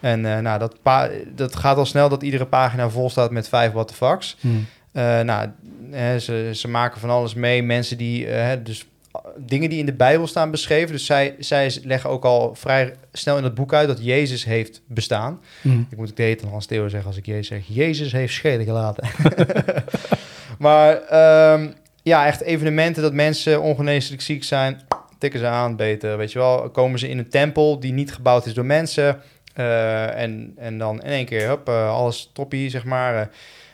En 0.00 0.26
eh, 0.26 0.38
nou, 0.38 0.58
dat, 0.58 0.76
dat 1.34 1.56
gaat 1.56 1.76
al 1.76 1.86
snel 1.86 2.08
dat 2.08 2.22
iedere 2.22 2.46
pagina 2.46 2.88
vol 2.88 3.10
staat 3.10 3.30
met 3.30 3.48
vijf 3.48 3.72
what 3.72 3.88
the 3.88 3.94
fucks. 3.94 4.36
Hm. 4.40 4.48
Eh, 4.92 5.20
nou, 5.20 5.48
hè, 5.90 6.18
ze, 6.18 6.50
ze 6.54 6.68
maken 6.68 7.00
van 7.00 7.10
alles 7.10 7.34
mee. 7.34 7.62
Mensen 7.62 7.96
die, 7.96 8.26
eh, 8.26 8.46
hè, 8.46 8.62
dus 8.62 8.86
dingen 9.36 9.70
die 9.70 9.78
in 9.78 9.86
de 9.86 9.92
Bijbel 9.92 10.26
staan 10.26 10.50
beschreven. 10.50 10.92
Dus 10.92 11.06
zij, 11.06 11.34
zij 11.38 11.76
leggen 11.84 12.10
ook 12.10 12.24
al 12.24 12.54
vrij 12.54 12.94
snel 13.12 13.36
in 13.36 13.44
het 13.44 13.54
boek 13.54 13.72
uit 13.72 13.88
dat 13.88 14.04
Jezus 14.04 14.44
heeft 14.44 14.82
bestaan. 14.86 15.40
Hm. 15.60 15.80
Ik 15.90 15.96
moet 15.96 16.10
ook 16.10 16.16
de 16.16 16.22
hele 16.22 16.46
Hans 16.50 16.66
Theo 16.66 16.88
zeggen 16.88 17.08
als 17.08 17.18
ik 17.18 17.26
Jezus 17.26 17.46
zeg. 17.46 17.62
Jezus 17.66 18.12
heeft 18.12 18.34
schelen 18.34 18.64
gelaten. 18.64 19.08
maar 20.58 21.02
ehm, 21.02 21.70
ja, 22.02 22.26
echt 22.26 22.40
evenementen 22.40 23.02
dat 23.02 23.12
mensen 23.12 23.62
ongeneeslijk 23.62 24.22
ziek 24.22 24.44
zijn. 24.44 24.80
Tikken 25.18 25.40
ze 25.40 25.46
aan, 25.46 25.76
beter. 25.76 26.16
Weet 26.16 26.32
je 26.32 26.38
wel, 26.38 26.70
komen 26.70 26.98
ze 26.98 27.08
in 27.08 27.18
een 27.18 27.28
tempel 27.28 27.80
die 27.80 27.92
niet 27.92 28.12
gebouwd 28.12 28.46
is 28.46 28.54
door 28.54 28.64
mensen. 28.64 29.20
eh, 29.54 30.20
en, 30.22 30.52
en 30.56 30.78
dan 30.78 31.02
in 31.02 31.10
één 31.10 31.26
keer, 31.26 31.48
hup, 31.48 31.68
eh, 31.68 31.90
alles 31.90 32.30
toppie, 32.32 32.70
zeg 32.70 32.84
maar. 32.84 33.30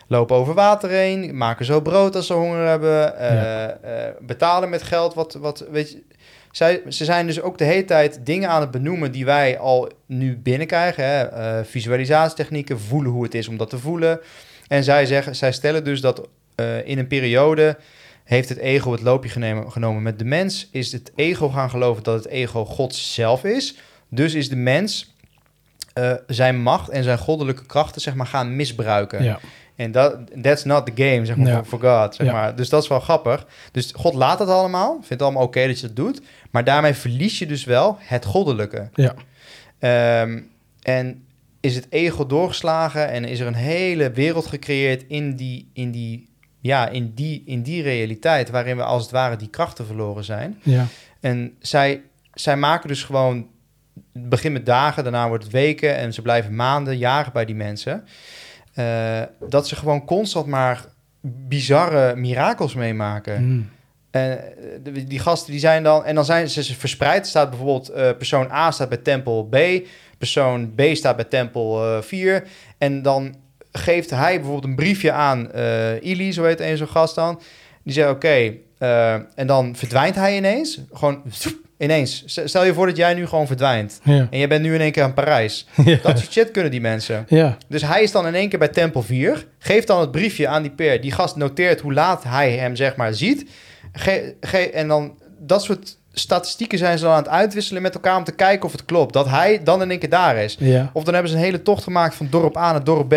Lopen 0.08 0.36
over 0.36 0.54
water 0.54 0.90
heen, 0.90 1.36
maken 1.36 1.64
zo 1.64 1.80
brood 1.80 2.16
als 2.16 2.26
ze 2.26 2.32
honger 2.32 2.66
hebben. 2.66 3.18
eh, 3.18 3.34
Ja. 3.34 3.70
eh, 3.70 4.10
betalen 4.20 4.68
met 4.68 4.82
geld, 4.82 5.14
wat, 5.14 5.34
wat 5.34 5.64
weet 5.70 5.90
je... 5.90 6.02
Zij, 6.50 6.82
ze 6.88 7.04
zijn 7.04 7.26
dus 7.26 7.40
ook 7.40 7.58
de 7.58 7.64
hele 7.64 7.84
tijd 7.84 8.20
dingen 8.24 8.48
aan 8.48 8.60
het 8.60 8.70
benoemen 8.70 9.12
die 9.12 9.24
wij 9.24 9.58
al 9.58 9.88
nu 10.06 10.36
binnenkrijgen. 10.36 11.04
Hè? 11.04 11.22
Eh, 11.22 11.64
visualisatietechnieken, 11.64 12.80
voelen 12.80 13.12
hoe 13.12 13.22
het 13.22 13.34
is 13.34 13.48
om 13.48 13.56
dat 13.56 13.70
te 13.70 13.78
voelen. 13.78 14.20
En 14.68 14.84
zij, 14.84 15.06
zeggen, 15.06 15.36
zij 15.36 15.52
stellen 15.52 15.84
dus 15.84 16.00
dat 16.00 16.28
in 16.84 16.98
een 16.98 17.06
periode 17.06 17.76
heeft 18.24 18.48
het 18.48 18.58
ego 18.58 18.92
het 18.92 19.02
loopje 19.02 19.30
genomen, 19.30 19.72
genomen 19.72 20.02
met 20.02 20.18
de 20.18 20.24
mens. 20.24 20.68
Is 20.72 20.92
het 20.92 21.12
ego 21.14 21.48
gaan 21.48 21.70
geloven 21.70 22.02
dat 22.02 22.14
het 22.24 22.32
ego 22.32 22.64
God 22.64 22.94
zelf 22.94 23.44
is. 23.44 23.76
Dus 24.08 24.34
is 24.34 24.48
de 24.48 24.56
mens 24.56 25.14
zijn 26.26 26.60
macht 26.62 26.88
en 26.88 27.02
zijn 27.02 27.18
goddelijke 27.18 27.66
krachten 27.66 28.00
zeg 28.00 28.14
maar, 28.14 28.26
gaan 28.26 28.56
misbruiken. 28.56 29.24
Ja. 29.24 29.38
En 29.78 29.92
dat 29.92 30.16
that's 30.42 30.64
not 30.64 30.86
the 30.86 31.02
game, 31.04 31.26
zeg 31.26 31.36
maar, 31.36 31.46
Ja. 31.46 31.64
for, 31.64 31.80
God. 31.80 32.14
Zeg 32.14 32.26
Ja. 32.26 32.32
maar. 32.32 32.56
Dus 32.56 32.68
dat 32.68 32.82
is 32.82 32.88
wel 32.88 33.00
grappig. 33.00 33.46
Dus 33.72 33.92
God 33.96 34.14
laat 34.14 34.38
het 34.38 34.48
allemaal, 34.48 34.92
vindt 34.92 35.08
het 35.08 35.22
allemaal 35.22 35.42
oké 35.42 35.66
dat 35.66 35.80
je 35.80 35.86
dat 35.86 35.96
doet. 35.96 36.20
Maar 36.50 36.64
daarmee 36.64 36.94
verlies 36.94 37.38
je 37.38 37.46
dus 37.46 37.64
wel 37.64 37.96
het 38.00 38.24
goddelijke. 38.24 38.88
Ja. 38.94 39.14
Ehm, 39.78 40.40
en 40.82 41.24
is 41.60 41.74
het 41.74 41.86
ego 41.90 42.26
doorgeslagen 42.26 43.08
en 43.10 43.24
is 43.24 43.40
er 43.40 43.46
een 43.46 43.54
hele 43.54 44.10
wereld 44.10 44.46
gecreëerd 44.46 45.04
in 45.08 45.36
die, 45.36 45.70
in 45.72 45.90
die, 45.90 46.28
ja, 46.60 46.88
in 46.88 47.12
die, 47.14 47.42
in 47.46 47.62
die 47.62 47.82
realiteit... 47.82 48.50
waarin 48.50 48.76
we 48.76 48.82
als 48.82 49.02
het 49.02 49.10
ware 49.10 49.36
die 49.36 49.48
krachten 49.50 49.86
verloren 49.86 50.24
zijn. 50.24 50.58
Ja. 50.62 50.86
En 51.20 51.56
zij, 51.60 52.02
zij 52.34 52.56
maken 52.56 52.88
dus 52.88 53.02
gewoon... 53.02 53.46
Het 54.12 54.28
begint 54.28 54.52
met 54.52 54.66
dagen, 54.66 55.02
daarna 55.02 55.28
wordt 55.28 55.44
het 55.44 55.52
weken... 55.52 55.96
en 55.96 56.12
ze 56.12 56.22
blijven 56.22 56.54
maanden, 56.56 56.98
jaren 56.98 57.32
bij 57.32 57.44
die 57.44 57.54
mensen. 57.54 58.04
Eh, 58.78 59.22
dat 59.48 59.68
ze 59.68 59.76
gewoon 59.76 60.04
constant 60.04 60.46
maar 60.46 60.84
bizarre 61.20 62.16
mirakels 62.16 62.74
meemaken. 62.74 63.36
Hm. 63.36 63.60
En 64.10 64.38
eh, 64.38 64.64
de- 64.82 65.04
die 65.04 65.18
gasten 65.18 65.50
die 65.50 65.60
zijn 65.60 65.82
dan... 65.82 66.04
En 66.04 66.14
dan 66.14 66.24
zijn 66.24 66.48
ze 66.48 66.74
verspreid. 66.74 67.20
Er 67.22 67.26
staat 67.28 67.48
bijvoorbeeld... 67.50 67.88
eh, 67.88 68.10
persoon 68.16 68.50
A 68.52 68.70
staat 68.70 68.88
bij 68.88 68.98
tempel 68.98 69.44
B. 69.44 69.56
Persoon 70.18 70.74
B 70.74 70.80
staat 70.92 71.16
bij 71.16 71.24
tempel 71.24 71.84
eh 71.96 72.02
4. 72.02 72.46
En 72.78 73.02
dan 73.02 73.34
geeft 73.72 74.10
hij 74.10 74.34
bijvoorbeeld 74.34 74.64
een 74.64 74.76
briefje 74.76 75.12
aan 75.12 75.50
Ili, 76.00 76.32
zo 76.32 76.44
heet 76.44 76.60
een 76.60 76.76
zo'n 76.76 76.88
gast 76.88 77.14
dan. 77.14 77.40
Die 77.82 77.92
zegt, 77.92 78.10
oké, 78.10 78.52
en 79.34 79.46
dan 79.46 79.76
verdwijnt 79.76 80.14
hij 80.14 80.36
ineens. 80.36 80.80
Gewoon 80.92 81.22
zoep, 81.30 81.56
ineens. 81.78 82.22
Stel 82.26 82.64
je 82.64 82.74
voor 82.74 82.86
dat 82.86 82.96
jij 82.96 83.14
nu 83.14 83.26
gewoon 83.26 83.46
verdwijnt. 83.46 84.00
Ja. 84.02 84.26
En 84.30 84.38
je 84.38 84.46
bent 84.46 84.62
nu 84.62 84.74
in 84.74 84.80
één 84.80 84.92
keer 84.92 85.02
aan 85.02 85.14
Parijs. 85.14 85.66
Ja. 85.84 85.98
Dat 86.02 86.18
soort 86.18 86.32
shit 86.32 86.50
kunnen 86.50 86.70
die 86.70 86.80
mensen. 86.80 87.24
Ja. 87.28 87.56
Dus 87.68 87.82
hij 87.82 88.02
is 88.02 88.12
dan 88.12 88.26
in 88.26 88.34
één 88.34 88.48
keer 88.48 88.58
bij 88.58 88.68
Tempel 88.68 89.02
4. 89.02 89.46
Geeft 89.58 89.86
dan 89.86 90.00
het 90.00 90.10
briefje 90.10 90.48
aan 90.48 90.62
die 90.62 90.70
peer. 90.70 91.00
Die 91.00 91.12
gast 91.12 91.36
noteert 91.36 91.80
hoe 91.80 91.92
laat 91.92 92.24
hij 92.24 92.52
hem 92.52 92.76
zeg 92.76 92.96
maar 92.96 93.14
ziet. 93.14 93.50
Ge- 93.92 94.34
ge- 94.40 94.70
en 94.70 94.88
dan 94.88 95.18
dat 95.38 95.62
soort 95.62 95.96
statistieken 96.12 96.78
zijn 96.78 96.98
ze 96.98 97.04
dan 97.04 97.12
aan 97.12 97.18
het 97.22 97.28
uitwisselen 97.28 97.82
met 97.82 97.94
elkaar... 97.94 98.16
om 98.16 98.24
te 98.24 98.32
kijken 98.32 98.64
of 98.66 98.72
het 98.72 98.84
klopt. 98.84 99.12
Dat 99.12 99.28
hij 99.28 99.60
dan 99.64 99.82
in 99.82 99.90
één 99.90 99.98
keer 99.98 100.08
daar 100.08 100.36
is. 100.36 100.56
Ja. 100.58 100.90
Of 100.92 101.04
dan 101.04 101.14
hebben 101.14 101.30
ze 101.32 101.36
een 101.38 101.44
hele 101.44 101.62
tocht 101.62 101.82
gemaakt 101.82 102.14
van 102.14 102.26
dorp 102.30 102.56
A 102.56 102.72
naar 102.72 102.84
dorp 102.84 103.08
B. 103.08 103.14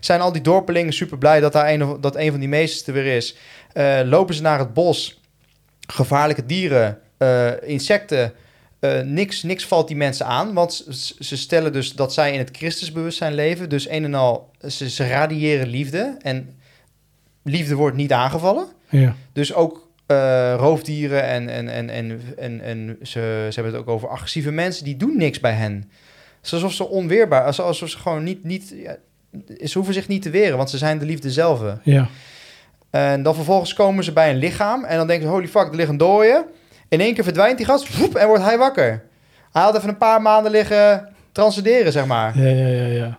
Zijn 0.00 0.20
al 0.20 0.32
die 0.32 0.42
dorpelingen 0.42 0.92
super 0.92 1.18
blij 1.18 1.40
dat 1.40 1.52
daar 1.52 1.68
een, 1.72 1.96
dat 2.00 2.16
een 2.16 2.30
van 2.30 2.40
die 2.40 2.48
meesters 2.48 2.86
er 2.86 2.92
weer 2.92 3.16
is. 3.16 3.36
Eh, 3.72 3.98
lopen 4.04 4.34
ze 4.34 4.42
naar 4.42 4.58
het 4.58 4.74
bos. 4.74 5.20
Gevaarlijke 5.86 6.46
dieren, 6.46 6.98
eh, 7.18 7.50
insecten. 7.62 8.32
Eh, 8.80 9.00
niks, 9.00 9.42
niks 9.42 9.66
valt 9.66 9.88
die 9.88 9.96
mensen 9.96 10.26
aan. 10.26 10.52
Want 10.54 10.86
ze, 11.18 11.36
stellen 11.36 11.72
dus 11.72 11.92
dat 11.92 12.12
zij 12.12 12.32
in 12.32 12.38
het 12.38 12.56
Christusbewustzijn 12.56 13.34
leven. 13.34 13.68
Dus 13.68 13.88
een 13.88 14.04
en 14.04 14.14
al, 14.14 14.50
ze, 14.68 14.90
ze 14.90 15.06
radiëren 15.08 15.68
liefde. 15.68 16.16
En 16.20 16.50
liefde 17.42 17.74
wordt 17.74 17.96
niet 17.96 18.12
aangevallen. 18.12 18.66
Ja. 18.88 19.14
Dus 19.32 19.54
ook 19.54 19.88
eh, 20.06 20.54
roofdieren 20.58 21.22
en, 21.22 21.48
en, 21.48 21.68
en, 21.68 21.90
en, 21.90 22.20
en, 22.36 22.60
en 22.60 22.96
ze, 23.02 23.46
ze 23.48 23.54
hebben 23.54 23.72
het 23.72 23.82
ook 23.82 23.88
over 23.88 24.08
agressieve 24.08 24.50
mensen. 24.50 24.84
Die 24.84 24.96
doen 24.96 25.16
niks 25.16 25.40
bij 25.40 25.52
hen. 25.52 25.90
Het 26.40 26.52
alsof 26.52 26.72
ze 26.72 26.88
onweerbaar, 26.88 27.44
alsof 27.44 27.88
ze 27.88 27.98
gewoon 27.98 28.24
niet, 28.24 28.44
niet 28.44 28.74
ja, 28.76 28.96
ze 29.64 29.72
hoeven 29.72 29.94
zich 29.94 30.08
niet 30.08 30.22
te 30.22 30.30
weren, 30.30 30.56
want 30.56 30.70
ze 30.70 30.78
zijn 30.78 30.98
de 30.98 31.04
liefde 31.04 31.30
zelf. 31.30 31.62
Ja. 31.82 32.08
En 32.90 33.22
dan 33.22 33.34
vervolgens 33.34 33.74
komen 33.74 34.04
ze 34.04 34.12
bij 34.12 34.30
een 34.30 34.36
lichaam 34.36 34.84
en 34.84 34.96
dan 34.96 35.06
denken 35.06 35.26
ze, 35.26 35.32
holy 35.32 35.48
fuck, 35.48 35.68
er 35.68 35.76
ligt 35.76 35.88
een 35.88 35.96
dooie. 35.96 36.44
In 36.88 37.00
één 37.00 37.14
keer 37.14 37.24
verdwijnt 37.24 37.56
die 37.56 37.66
gast 37.66 37.96
woep, 37.98 38.14
en 38.14 38.26
wordt 38.26 38.42
hij 38.42 38.58
wakker. 38.58 39.04
Hij 39.52 39.62
had 39.62 39.76
even 39.76 39.88
een 39.88 39.96
paar 39.98 40.22
maanden 40.22 40.50
liggen 40.52 41.08
transcenderen, 41.32 41.92
zeg 41.92 42.06
maar. 42.06 42.38
Ja, 42.38 42.48
ja, 42.48 42.66
ja, 42.66 42.86
ja. 42.86 43.18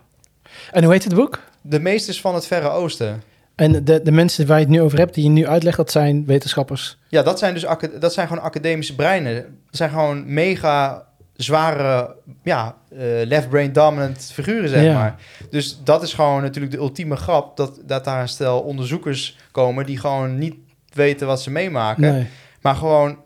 En 0.72 0.82
hoe 0.84 0.92
heet 0.92 1.04
het 1.04 1.14
boek? 1.14 1.38
De 1.60 1.80
meesters 1.80 2.20
van 2.20 2.34
het 2.34 2.46
Verre 2.46 2.68
Oosten. 2.68 3.22
En 3.54 3.84
de, 3.84 4.02
de 4.02 4.10
mensen 4.12 4.46
waar 4.46 4.58
je 4.58 4.64
het 4.64 4.72
nu 4.72 4.80
over 4.82 4.98
hebt, 4.98 5.14
die 5.14 5.24
je 5.24 5.30
nu 5.30 5.46
uitlegt, 5.46 5.76
dat 5.76 5.90
zijn 5.90 6.26
wetenschappers. 6.26 6.98
Ja, 7.08 7.22
dat 7.22 7.38
zijn 7.38 7.54
dus 7.54 7.66
dat 8.00 8.12
zijn 8.12 8.28
gewoon 8.28 8.42
academische 8.42 8.94
breinen. 8.94 9.34
Dat 9.34 9.44
zijn 9.70 9.90
gewoon 9.90 10.32
mega 10.32 11.06
zware, 11.36 12.16
ja, 12.42 12.76
eh, 12.90 12.98
left 13.24 13.48
brain 13.48 13.72
dominant 13.72 14.30
figuren, 14.32 14.68
zeg 14.68 14.82
Ja. 14.84 14.94
maar. 14.94 15.14
Dus 15.50 15.80
dat 15.84 16.02
is 16.02 16.14
gewoon 16.14 16.42
natuurlijk 16.42 16.72
de 16.72 16.78
ultieme 16.78 17.16
grap, 17.16 17.56
dat, 17.56 17.80
dat 17.86 18.04
daar 18.04 18.20
een 18.20 18.28
stel 18.28 18.60
onderzoekers 18.60 19.38
komen 19.50 19.86
die 19.86 19.98
gewoon 19.98 20.38
niet 20.38 20.54
weten 20.92 21.26
wat 21.26 21.42
ze 21.42 21.50
meemaken, 21.50 22.12
Nee. 22.12 22.26
maar 22.60 22.74
gewoon, 22.74 23.16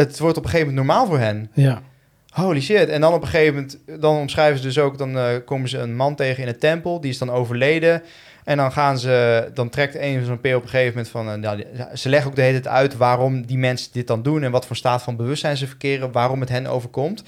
het 0.00 0.18
wordt 0.18 0.36
op 0.36 0.44
een 0.44 0.50
gegeven 0.50 0.72
moment 0.74 0.86
normaal 0.86 1.06
voor 1.06 1.18
hen. 1.18 1.50
Ja. 1.54 1.82
Holy 2.30 2.60
shit. 2.60 2.88
En 2.88 3.00
dan 3.00 3.12
op 3.14 3.22
een 3.22 3.28
gegeven 3.28 3.54
moment, 3.54 3.78
dan 4.00 4.16
omschrijven 4.16 4.56
ze 4.58 4.62
dus 4.62 4.78
ook, 4.78 4.98
dan 4.98 5.18
eh, 5.18 5.24
komen 5.44 5.68
ze 5.68 5.78
een 5.78 5.96
man 5.96 6.14
tegen 6.14 6.42
in 6.42 6.48
een 6.48 6.58
tempel, 6.58 7.00
die 7.00 7.10
is 7.10 7.18
dan 7.18 7.30
overleden. 7.30 8.02
En 8.44 8.56
dan 8.56 8.72
gaan 8.72 8.98
ze, 8.98 9.48
dan 9.54 9.68
trekt 9.68 9.94
een 9.94 10.16
van 10.18 10.26
zo'n 10.26 10.40
peer 10.40 10.56
op 10.56 10.62
een 10.62 10.68
gegeven 10.68 10.92
moment 10.94 11.08
van, 11.08 11.40
nou, 11.40 11.56
die- 11.56 11.66
ze 11.94 12.08
leggen 12.08 12.30
ook 12.30 12.36
de 12.36 12.42
hele 12.42 12.60
tijd 12.60 12.74
uit 12.74 12.96
waarom 12.96 13.46
die 13.46 13.58
mensen 13.58 13.92
dit 13.92 14.06
dan 14.06 14.22
doen 14.22 14.42
en 14.42 14.50
wat 14.50 14.66
voor 14.66 14.76
staat 14.76 15.02
van 15.02 15.16
bewustzijn 15.16 15.56
ze 15.56 15.66
verkeren, 15.66 16.12
waarom 16.12 16.40
het 16.40 16.48
hen 16.48 16.66
overkomt. 16.66 17.22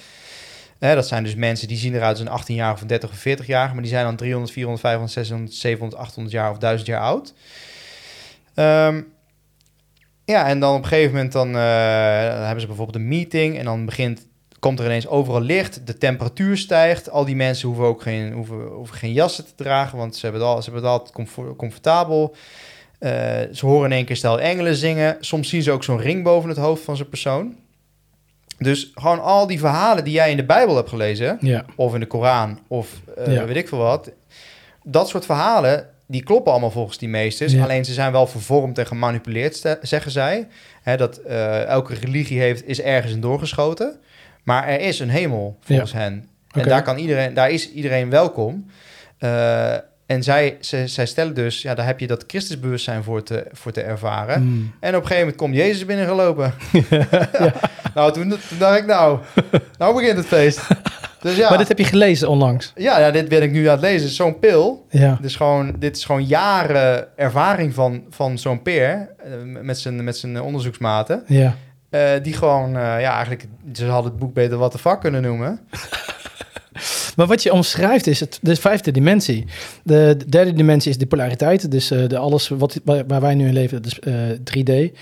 Dat 0.78 1.08
zijn 1.08 1.24
dus 1.24 1.34
mensen 1.34 1.68
die 1.68 1.76
zien 1.76 1.94
eruit 1.94 2.10
als 2.10 2.20
een 2.20 2.28
18 2.28 2.54
jaar 2.54 2.72
of 2.72 2.80
een 2.80 2.86
30 2.86 3.10
of 3.10 3.16
40 3.16 3.46
jaar, 3.46 3.72
maar 3.72 3.82
die 3.82 3.90
zijn 3.90 4.04
dan 4.04 4.16
300, 4.16 4.52
400, 4.52 4.82
500, 4.86 5.12
600, 5.12 5.54
700, 5.54 6.00
800 6.02 6.34
jaar 6.34 6.50
of 6.50 6.58
1000 6.58 6.88
jaar 6.88 7.00
oud. 7.00 7.34
Ehm, 8.54 9.00
ja, 10.24 10.46
en 10.46 10.60
dan 10.60 10.74
op 10.74 10.82
een 10.82 10.88
gegeven 10.88 11.12
moment 11.14 11.32
dan, 11.32 11.48
eh, 11.48 11.54
dan 12.34 12.42
hebben 12.42 12.60
ze 12.60 12.66
bijvoorbeeld 12.66 12.96
een 12.96 13.08
meeting 13.08 13.58
en 13.58 13.64
dan 13.64 13.84
begint 13.84 14.26
komt 14.58 14.78
er 14.78 14.84
ineens 14.84 15.06
overal 15.06 15.40
licht, 15.40 15.86
de 15.86 15.98
temperatuur 15.98 16.56
stijgt. 16.56 17.10
Al 17.10 17.24
die 17.24 17.36
mensen 17.36 17.68
hoeven 17.68 17.86
ook 17.86 18.02
geen, 18.02 18.32
hoeven, 18.32 18.56
hoeven 18.66 18.96
geen 18.96 19.12
jassen 19.12 19.44
te 19.46 19.52
dragen, 19.56 19.98
want 19.98 20.16
ze 20.16 20.20
hebben 20.26 20.40
het, 20.42 20.50
al, 20.50 20.62
ze 20.62 20.70
hebben 20.70 20.90
het 20.92 21.10
comfort- 21.12 21.56
comfortabel. 21.56 22.34
Eh, 22.98 23.10
ze 23.52 23.66
horen 23.66 23.90
in 23.90 23.96
één 23.96 24.04
keer 24.04 24.16
stel 24.16 24.40
engelen 24.40 24.74
zingen. 24.74 25.16
Soms 25.20 25.48
zien 25.48 25.62
ze 25.62 25.70
ook 25.70 25.84
zo'n 25.84 26.00
ring 26.00 26.22
boven 26.24 26.48
het 26.48 26.58
hoofd 26.58 26.82
van 26.84 26.96
zo'n 26.96 27.08
persoon. 27.08 27.56
Dus 28.58 28.90
gewoon 28.94 29.20
al 29.22 29.46
die 29.46 29.58
verhalen 29.58 30.04
die 30.04 30.12
jij 30.12 30.30
in 30.30 30.36
de 30.36 30.44
Bijbel 30.44 30.76
hebt 30.76 30.88
gelezen, 30.88 31.36
Ja. 31.40 31.64
of 31.76 31.94
in 31.94 32.00
de 32.00 32.06
Koran, 32.06 32.58
of 32.68 32.88
eh, 33.16 33.34
Ja. 33.34 33.44
weet 33.44 33.56
ik 33.56 33.68
veel 33.68 33.78
wat. 33.78 34.10
Dat 34.84 35.08
soort 35.08 35.24
verhalen, 35.24 35.88
die 36.12 36.22
kloppen 36.22 36.52
allemaal 36.52 36.70
volgens 36.70 36.98
die 36.98 37.08
meesters. 37.08 37.52
Ja. 37.52 37.62
Alleen 37.62 37.84
ze 37.84 37.92
zijn 37.92 38.12
wel 38.12 38.26
vervormd 38.26 38.78
en 38.78 38.86
gemanipuleerd, 38.86 39.78
zeggen 39.82 40.10
zij. 40.10 40.48
Hè, 40.82 40.96
dat 40.96 41.16
eh, 41.16 41.64
elke 41.64 41.94
religie 41.94 42.40
heeft, 42.40 42.68
is 42.68 42.80
ergens 42.80 43.12
in 43.12 43.20
doorgeschoten. 43.20 44.00
Maar 44.42 44.68
er 44.68 44.80
is 44.80 44.98
een 44.98 45.10
hemel, 45.10 45.58
volgens 45.60 45.92
hen. 45.92 46.28
En 46.50 46.68
daar, 46.68 46.82
kan 46.82 46.98
iedereen, 46.98 47.34
daar 47.34 47.50
is 47.50 47.70
iedereen 47.70 48.10
welkom. 48.10 48.66
Eh, 49.18 49.74
en 50.06 50.22
zij, 50.22 50.56
ze, 50.60 50.86
zij 50.86 51.06
stellen 51.06 51.34
dus, 51.34 51.62
ja, 51.62 51.74
daar 51.74 51.86
heb 51.86 52.00
je 52.00 52.06
dat 52.06 52.24
Christusbewustzijn 52.26 53.02
voor 53.02 53.22
te, 53.22 53.46
voor 53.52 53.72
te 53.72 53.82
ervaren. 53.82 54.42
Mm. 54.42 54.72
En 54.80 54.88
op 54.88 55.00
een 55.00 55.06
gegeven 55.06 55.18
moment 55.18 55.36
komt 55.36 55.54
Jezus 55.54 55.84
binnengelopen. 55.84 56.54
Nou, 57.94 58.12
toen, 58.12 58.28
toen 58.28 58.58
dacht 58.58 58.78
ik, 58.78 58.86
nou, 58.86 59.18
nou 59.78 59.94
begint 59.94 60.16
het 60.16 60.26
feest. 60.26 60.60
Dus 61.22 61.36
ja, 61.36 61.48
Maar 61.48 61.58
dit 61.58 61.68
heb 61.68 61.78
je 61.78 61.84
gelezen 61.84 62.28
onlangs. 62.28 62.72
ja, 62.76 62.98
ja, 63.00 63.10
dit 63.10 63.28
ben 63.28 63.42
ik 63.42 63.52
nu 63.52 63.66
aan 63.66 63.72
het 63.72 63.80
lezen. 63.80 64.08
Zo'n 64.08 64.38
pil. 64.38 64.86
Ja. 64.90 65.14
Dit 65.20 65.24
is 65.30 65.36
gewoon, 65.36 65.74
dit 65.78 65.96
is 65.96 66.04
gewoon 66.04 66.24
jaren 66.24 67.18
ervaring 67.18 67.74
van, 67.74 68.02
van 68.10 68.38
zo'n 68.38 68.62
peer. 68.62 69.08
eh, 69.18 69.30
met 69.62 69.78
zijn, 69.78 70.04
met 70.04 70.16
zijn 70.16 70.40
onderzoeksmaten. 70.40 71.22
Ja. 71.26 71.54
eh, 71.90 72.10
die 72.22 72.32
gewoon, 72.32 72.68
eh, 72.76 72.82
ja, 73.00 73.10
eigenlijk, 73.12 73.44
ze 73.72 73.84
hadden 73.86 74.10
het 74.10 74.20
boek 74.20 74.34
beter 74.34 74.58
wat 74.58 74.72
de 74.72 74.78
fuck 74.78 75.00
kunnen 75.00 75.22
noemen. 75.22 75.60
Maar 77.16 77.26
wat 77.26 77.42
je 77.42 77.52
omschrijft 77.52 78.06
is 78.06 78.20
het, 78.20 78.38
de 78.42 78.56
vijfde 78.56 78.90
dimensie. 78.90 79.44
De, 79.82 80.14
de 80.18 80.28
derde 80.28 80.52
dimensie 80.52 80.90
is 80.90 80.98
de 80.98 81.06
polariteit. 81.06 81.70
Dus 81.70 81.88
de 81.88 82.16
alles 82.16 82.48
wat, 82.48 82.80
waar, 82.84 83.20
wij 83.20 83.34
nu 83.34 83.46
in 83.46 83.52
leven, 83.52 83.82
dat 83.82 83.92
is 83.92 83.98
eh, 84.00 84.14
3D. 84.90 84.96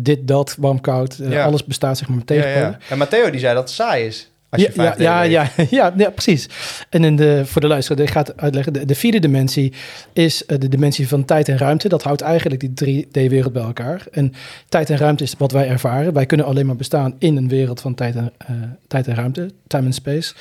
Dit, 0.00 0.28
dat, 0.28 0.56
warm, 0.58 0.80
koud. 0.80 1.18
Ja. 1.22 1.44
Alles 1.44 1.64
bestaat 1.64 1.98
zeg 1.98 2.08
maar 2.08 2.16
met 2.16 2.28
Ja, 2.28 2.46
ja. 2.48 2.78
En 2.88 2.98
Matteo 2.98 3.30
die 3.30 3.40
zei 3.40 3.54
dat 3.54 3.62
het 3.62 3.72
saai 3.72 4.06
is. 4.06 4.30
Als 4.56 4.74
je 4.74 5.02
Ja, 5.02 5.22
ja, 5.22 5.50
5D 5.50 5.68
ja, 5.70 5.94
ja, 5.96 6.10
precies. 6.10 6.48
En 6.90 7.04
in 7.04 7.16
de, 7.16 7.42
voor 7.44 7.60
de 7.60 7.66
luisteraar, 7.66 8.02
ik 8.02 8.10
ga 8.10 8.20
het 8.20 8.36
uitleggen. 8.36 8.72
De, 8.72 8.84
de 8.84 8.94
vierde 8.94 9.18
dimensie 9.18 9.72
is 10.12 10.46
eh, 10.46 10.58
de 10.58 10.68
dimensie 10.68 11.08
van 11.08 11.24
tijd 11.24 11.48
en 11.48 11.58
ruimte. 11.58 11.88
Dat 11.88 12.02
houdt 12.02 12.20
eigenlijk 12.20 12.76
die 12.76 13.04
3D-wereld 13.04 13.52
bij 13.52 13.62
elkaar. 13.62 14.06
En 14.10 14.32
tijd 14.68 14.90
en 14.90 14.96
ruimte 14.96 15.22
is 15.22 15.34
wat 15.38 15.52
wij 15.52 15.68
ervaren. 15.68 16.12
Wij 16.12 16.26
kunnen 16.26 16.46
alleen 16.46 16.66
maar 16.66 16.76
bestaan 16.76 17.14
in 17.18 17.36
een 17.36 17.48
wereld 17.48 17.80
van 17.80 17.94
tijd 17.94 18.16
en, 18.16 18.32
eh, 18.38 18.56
tijd 18.88 19.06
en 19.06 19.14
ruimte, 19.14 19.50
time 19.66 19.84
and 19.84 19.94
space. 19.94 20.34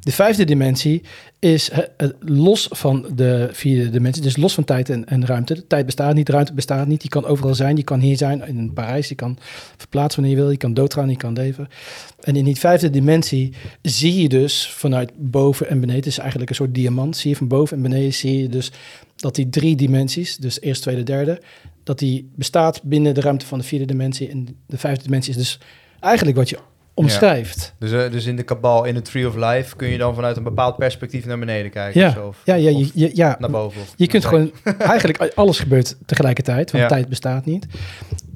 De 0.00 0.12
vijfde 0.12 0.44
dimensie 0.44 1.02
is 1.42 1.70
los 2.20 2.68
van 2.70 3.06
de 3.14 3.48
vierde 3.52 3.90
dimensie, 3.90 4.22
dus 4.22 4.36
los 4.36 4.54
van 4.54 4.64
tijd 4.64 4.90
en, 4.90 5.04
en 5.04 5.26
ruimte. 5.26 5.66
Tijd 5.66 5.86
bestaat 5.86 6.14
niet, 6.14 6.28
ruimte 6.28 6.52
bestaat 6.52 6.86
niet. 6.86 7.00
Die 7.00 7.10
kan 7.10 7.24
overal 7.24 7.54
zijn. 7.54 7.74
Die 7.74 7.84
kan 7.84 8.00
hier 8.00 8.16
zijn, 8.16 8.46
in 8.46 8.72
Parijs. 8.72 9.06
Die 9.06 9.16
kan 9.16 9.38
verplaatsen 9.76 10.20
wanneer 10.20 10.38
je 10.38 10.44
wil. 10.44 10.52
Je 10.52 10.58
kan 10.58 10.74
doodgaan, 10.74 11.10
je 11.10 11.16
kan 11.16 11.32
leven. 11.32 11.68
En 12.20 12.36
in 12.36 12.44
die 12.44 12.56
vijfde 12.56 12.90
dimensie 12.90 13.52
zie 13.82 14.22
je 14.22 14.28
dus 14.28 14.68
vanuit 14.68 15.12
boven 15.16 15.68
en 15.68 15.80
beneden, 15.80 15.96
het 16.00 16.06
is 16.06 16.18
eigenlijk 16.18 16.50
een 16.50 16.56
soort 16.56 16.74
diamant, 16.74 17.16
zie 17.16 17.30
je 17.30 17.36
van 17.36 17.48
boven 17.48 17.76
en 17.76 17.82
beneden, 17.82 18.14
zie 18.14 18.38
je 18.38 18.48
dus 18.48 18.72
dat 19.16 19.34
die 19.34 19.48
drie 19.48 19.76
dimensies, 19.76 20.36
dus 20.36 20.60
eerste, 20.60 20.82
tweede, 20.82 21.02
derde, 21.02 21.40
dat 21.82 21.98
die 21.98 22.30
bestaat 22.34 22.82
binnen 22.82 23.14
de 23.14 23.20
ruimte 23.20 23.46
van 23.46 23.58
de 23.58 23.64
vierde 23.64 23.84
dimensie. 23.84 24.28
En 24.28 24.56
de 24.66 24.78
vijfde 24.78 25.02
dimensie 25.02 25.32
is 25.32 25.38
dus 25.38 25.58
eigenlijk 26.00 26.36
wat 26.36 26.48
je 26.48 26.58
omschrijft. 26.94 27.74
Dus, 27.78 27.92
eh, 27.92 28.10
dus 28.10 28.26
in 28.26 28.36
de 28.36 28.42
kabal, 28.42 28.84
in 28.84 28.94
de 28.94 29.02
Tree 29.02 29.28
of 29.28 29.34
Life, 29.34 29.76
kun 29.76 29.88
je 29.88 29.98
dan 29.98 30.14
vanuit 30.14 30.36
een 30.36 30.42
bepaald 30.42 30.76
perspectief 30.76 31.26
naar 31.26 31.38
beneden 31.38 31.70
kijken. 31.70 32.00
Ja, 32.00 32.14
of 32.26 32.40
ja, 32.44 32.54
ja, 32.54 32.70
of 32.70 32.78
je, 32.78 32.90
je- 32.94 33.10
ja. 33.16 33.36
naar 33.38 33.50
boven. 33.50 33.80
Of 33.80 33.92
Je 33.96 34.06
kunt 34.06 34.24
gewoon, 34.24 34.50
eigenlijk 34.78 35.32
alles 35.34 35.58
gebeurt 35.58 35.96
tegelijkertijd, 36.06 36.70
want 36.70 36.82
Ja. 36.84 36.88
tijd 36.90 37.08
bestaat 37.08 37.44
niet. 37.44 37.66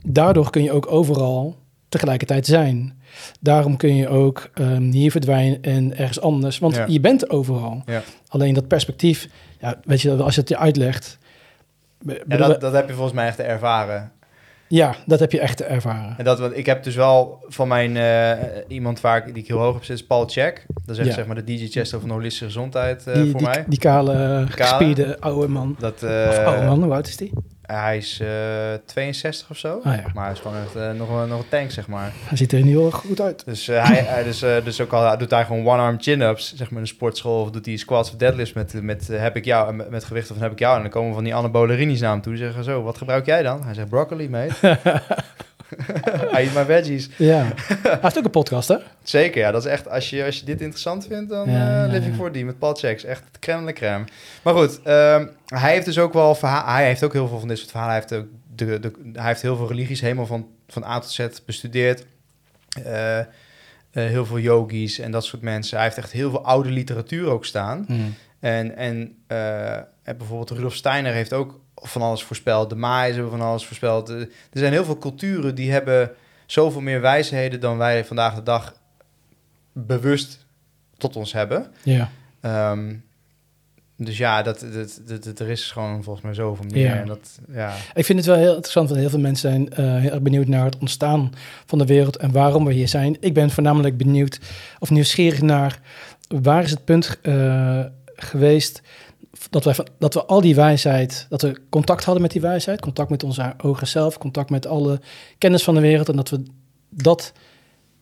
Daardoor 0.06 0.50
kun 0.50 0.62
je 0.62 0.72
ook 0.72 0.92
overal 0.92 1.56
tegelijkertijd 1.88 2.46
zijn. 2.46 2.98
Daarom 3.40 3.76
kun 3.76 3.94
je 3.96 4.08
ook 4.08 4.50
ehm, 4.54 4.82
hier 4.90 5.10
verdwijnen 5.10 5.62
en 5.62 5.96
ergens 5.98 6.20
anders, 6.20 6.58
want 6.58 6.80
je 6.86 7.00
bent 7.00 7.30
overal. 7.30 7.84
Alleen 8.28 8.54
dat 8.54 8.68
perspectief, 8.68 9.28
ja, 9.60 9.80
weet 9.84 10.00
je, 10.00 10.12
als 10.22 10.34
je 10.34 10.40
het 10.40 10.48
je 10.48 10.58
uitlegt, 10.58 11.18
Ja, 12.28 12.36
dat, 12.36 12.60
dat 12.60 12.72
heb 12.72 12.88
je 12.88 12.94
volgens 12.94 13.14
mij 13.14 13.26
echt 13.26 13.38
ervaren. 13.40 14.12
Ja, 14.68 14.94
dat 15.06 15.20
heb 15.20 15.32
je 15.32 15.40
echt 15.40 15.62
ervaren. 15.62 16.14
En 16.18 16.24
dat, 16.24 16.38
want 16.38 16.56
ik 16.56 16.66
heb 16.66 16.82
dus 16.82 16.94
wel 16.94 17.44
van 17.48 17.68
mijn 17.68 17.96
eh, 17.96 18.32
iemand 18.68 19.00
waar 19.00 19.16
ik, 19.16 19.34
die 19.34 19.42
ik 19.42 19.48
heel 19.48 19.58
hoog 19.58 19.76
op 19.76 19.84
zit, 19.84 19.96
is 19.96 20.06
Paul 20.06 20.28
Check. 20.28 20.66
Dat 20.84 20.94
is 20.94 20.98
echt 20.98 21.08
Ja. 21.08 21.14
zeg 21.14 21.26
maar 21.26 21.34
de 21.34 21.44
DJ 21.44 21.66
Chester 21.68 21.98
van 21.98 22.08
de 22.08 22.14
holistische 22.14 22.44
gezondheid 22.44 23.06
eh, 23.06 23.14
die, 23.14 23.30
voor 23.30 23.40
die, 23.40 23.48
mij. 23.48 23.64
die 23.68 23.78
kale, 23.78 24.44
gespierde 24.48 25.20
oude 25.20 25.48
man. 25.48 25.76
Dat, 25.78 25.94
Of 25.94 26.02
oude 26.38 26.60
eh 26.60 26.66
man, 26.66 26.82
hoe 26.82 26.92
oud 26.92 27.06
is 27.06 27.16
die? 27.16 27.32
Hij 27.66 27.96
is 27.96 28.20
eh, 28.20 28.28
62 28.84 29.50
of 29.50 29.56
zo. 29.56 29.80
Ah 29.84 29.94
ja, 29.96 30.04
Maar 30.14 30.24
hij 30.24 30.32
is 30.32 30.38
gewoon 30.40 30.56
echt 30.56 30.76
eh, 30.76 30.90
nog, 30.92 31.08
een- 31.22 31.28
nog 31.28 31.38
een 31.38 31.48
tank, 31.48 31.70
zeg 31.70 31.86
maar. 31.88 32.12
hij 32.14 32.36
ziet 32.36 32.52
er 32.52 32.58
niet 32.62 32.68
heel 32.74 32.86
erg 32.86 32.94
goed 32.94 33.20
uit. 33.20 33.44
Dus, 33.44 33.68
eh, 33.68 33.84
hij, 33.88 34.22
dus, 34.24 34.42
eh, 34.42 34.64
dus 34.64 34.80
ook 34.80 34.92
al 34.92 35.18
doet 35.18 35.30
hij 35.30 35.44
gewoon 35.44 35.66
one-arm 35.66 35.96
chin-ups, 36.00 36.54
zeg 36.54 36.70
maar 36.70 36.78
in 36.78 36.84
de 36.84 36.90
sportschool, 36.94 37.40
of 37.42 37.50
doet 37.50 37.66
hij 37.66 37.76
squats 37.76 38.10
of 38.10 38.16
deadlifts 38.16 38.52
met, 38.52 38.82
met 38.82 39.10
eh, 39.10 39.20
heb 39.20 39.36
ik 39.36 39.44
jou, 39.44 39.72
met, 39.74 39.90
met 39.90 40.04
gewicht 40.04 40.30
of 40.30 40.38
heb 40.38 40.52
ik 40.52 40.58
jou. 40.58 40.76
En 40.76 40.82
dan 40.82 40.90
komen 40.90 41.14
van 41.14 41.24
die 41.24 41.34
anabole 41.34 41.74
rini's 41.74 42.00
naar 42.00 42.10
hem 42.12 42.20
toe. 42.20 42.32
Die 42.34 42.42
zeggen 42.42 42.64
zo, 42.64 42.82
wat 42.82 42.98
gebruik 42.98 43.26
jij 43.26 43.42
dan? 43.42 43.64
Hij 43.64 43.74
zegt 43.74 43.88
broccoli, 43.88 44.28
mate. 44.28 44.78
hij 46.32 46.44
eet 46.44 46.54
mijn 46.54 46.66
veggies. 46.66 47.08
Ja. 47.16 47.52
hij 47.82 47.98
heeft 48.00 48.18
ook 48.18 48.24
een 48.24 48.30
podcast, 48.30 48.68
hè? 48.68 48.76
Zeker, 49.02 49.40
ja. 49.40 49.50
Dat 49.50 49.64
is 49.64 49.70
echt, 49.70 49.88
als 49.88 50.10
je, 50.10 50.24
als 50.24 50.38
je 50.38 50.44
dit 50.44 50.60
interessant 50.60 51.06
vindt, 51.06 51.30
dan 51.30 51.50
Ja, 51.50 51.54
eh 51.54 51.86
ja, 51.86 51.92
Living 51.92 52.10
ja. 52.12 52.16
for 52.16 52.32
D 52.32 52.44
met 52.44 52.58
Paul 52.58 52.74
Checks. 52.74 53.04
Echt 53.04 53.22
crème 53.40 53.66
de 53.66 53.72
crème. 53.72 54.04
Maar 54.42 54.54
goed, 54.54 54.82
ehm, 54.82 55.26
hij 55.46 55.72
heeft 55.72 55.84
dus 55.86 55.98
ook 55.98 56.12
wel 56.12 56.34
verha- 56.34 56.72
Hij 56.74 56.84
heeft 56.86 57.04
ook 57.04 57.12
heel 57.12 57.28
veel 57.28 57.38
van 57.38 57.48
dit 57.48 57.58
soort 57.58 57.70
verhalen. 57.70 57.94
Hij 57.94 58.04
heeft, 58.08 58.22
ook 58.24 58.30
de, 58.54 58.80
de, 58.80 58.92
hij 59.12 59.26
heeft 59.26 59.42
heel 59.42 59.56
veel 59.56 59.68
religies 59.68 60.00
helemaal 60.00 60.26
van, 60.26 60.46
van 60.68 60.84
A 60.84 60.98
tot 60.98 61.10
Z 61.10 61.26
bestudeerd. 61.46 62.04
Eh, 62.84 63.18
eh, 63.18 63.26
heel 63.92 64.26
veel 64.26 64.38
yogis 64.38 64.98
en 64.98 65.10
dat 65.10 65.24
soort 65.24 65.42
mensen. 65.42 65.76
Hij 65.76 65.86
heeft 65.86 65.98
echt 65.98 66.12
heel 66.12 66.30
veel 66.30 66.44
oude 66.44 66.70
literatuur 66.70 67.28
ook 67.28 67.44
staan. 67.44 67.84
Hmm. 67.86 68.14
En, 68.40 68.76
en 68.76 69.16
eh, 69.26 69.74
en 70.02 70.16
bijvoorbeeld 70.16 70.50
Rudolf 70.50 70.74
Steiner 70.74 71.12
heeft 71.12 71.32
ook 71.32 71.60
van 71.88 72.02
alles 72.02 72.22
voorspeld. 72.22 72.70
De 72.70 72.76
Maai's 72.76 73.14
hebben 73.14 73.30
van 73.30 73.40
alles 73.40 73.66
voorspeld. 73.66 74.08
Eh, 74.08 74.16
Er 74.20 74.28
zijn 74.52 74.72
heel 74.72 74.84
veel 74.84 74.98
culturen 74.98 75.54
die 75.54 75.70
hebben 75.72 76.10
zoveel 76.46 76.80
meer 76.80 77.00
wijsheden 77.00 77.60
dan 77.60 77.76
wij 77.78 78.04
vandaag 78.04 78.34
de 78.34 78.42
dag 78.42 78.74
bewust 79.72 80.46
tot 80.98 81.16
ons 81.16 81.32
hebben. 81.32 81.66
Ja. 81.82 82.10
Ehm, 82.40 82.94
dus 83.96 84.18
ja, 84.18 84.42
dat, 84.42 84.60
dat, 84.72 85.00
dat, 85.06 85.24
dat- 85.24 85.38
er 85.38 85.48
is 85.48 85.70
gewoon 85.70 86.02
volgens 86.02 86.24
mij 86.24 86.34
zoveel 86.34 86.64
meer. 86.68 86.84
Ja. 86.86 86.94
En 87.00 87.06
dat, 87.06 87.38
ja. 87.52 87.72
Ik 87.94 88.04
vind 88.04 88.18
het 88.18 88.28
wel 88.28 88.36
heel 88.36 88.52
interessant, 88.52 88.88
want 88.88 89.00
heel 89.00 89.10
veel 89.10 89.18
mensen 89.18 89.50
zijn 89.50 89.70
eh, 89.72 90.00
heel 90.00 90.10
erg 90.10 90.22
benieuwd 90.22 90.46
naar 90.46 90.64
het 90.64 90.78
ontstaan 90.78 91.32
van 91.66 91.78
de 91.78 91.86
wereld 91.86 92.16
en 92.16 92.32
waarom 92.32 92.64
we 92.64 92.72
hier 92.72 92.88
zijn. 92.88 93.16
Ik 93.20 93.34
ben 93.34 93.50
voornamelijk 93.50 93.96
benieuwd 93.96 94.40
of 94.78 94.90
nieuwsgierig 94.90 95.40
naar 95.42 95.80
waar 96.28 96.62
is 96.62 96.70
het 96.70 96.84
punt 96.84 97.18
eh, 97.22 97.84
geweest 98.16 98.82
dat, 99.50 99.64
wij, 99.64 99.74
van- 99.74 99.88
dat 99.98 100.14
we 100.14 100.24
al 100.24 100.40
die 100.40 100.54
wijsheid, 100.54 101.26
dat 101.28 101.42
we 101.42 101.56
contact 101.70 102.04
hadden 102.04 102.22
met 102.22 102.32
die 102.32 102.40
wijsheid, 102.40 102.80
contact 102.80 103.10
met 103.10 103.22
onze 103.22 103.54
hoger 103.56 103.86
zelf, 103.86 104.18
contact 104.18 104.50
met 104.50 104.66
alle 104.66 105.00
kennis 105.38 105.62
van 105.62 105.74
de 105.74 105.80
wereld 105.80 106.08
en 106.08 106.16
dat 106.16 106.30
we 106.30 106.42
dat 106.90 107.32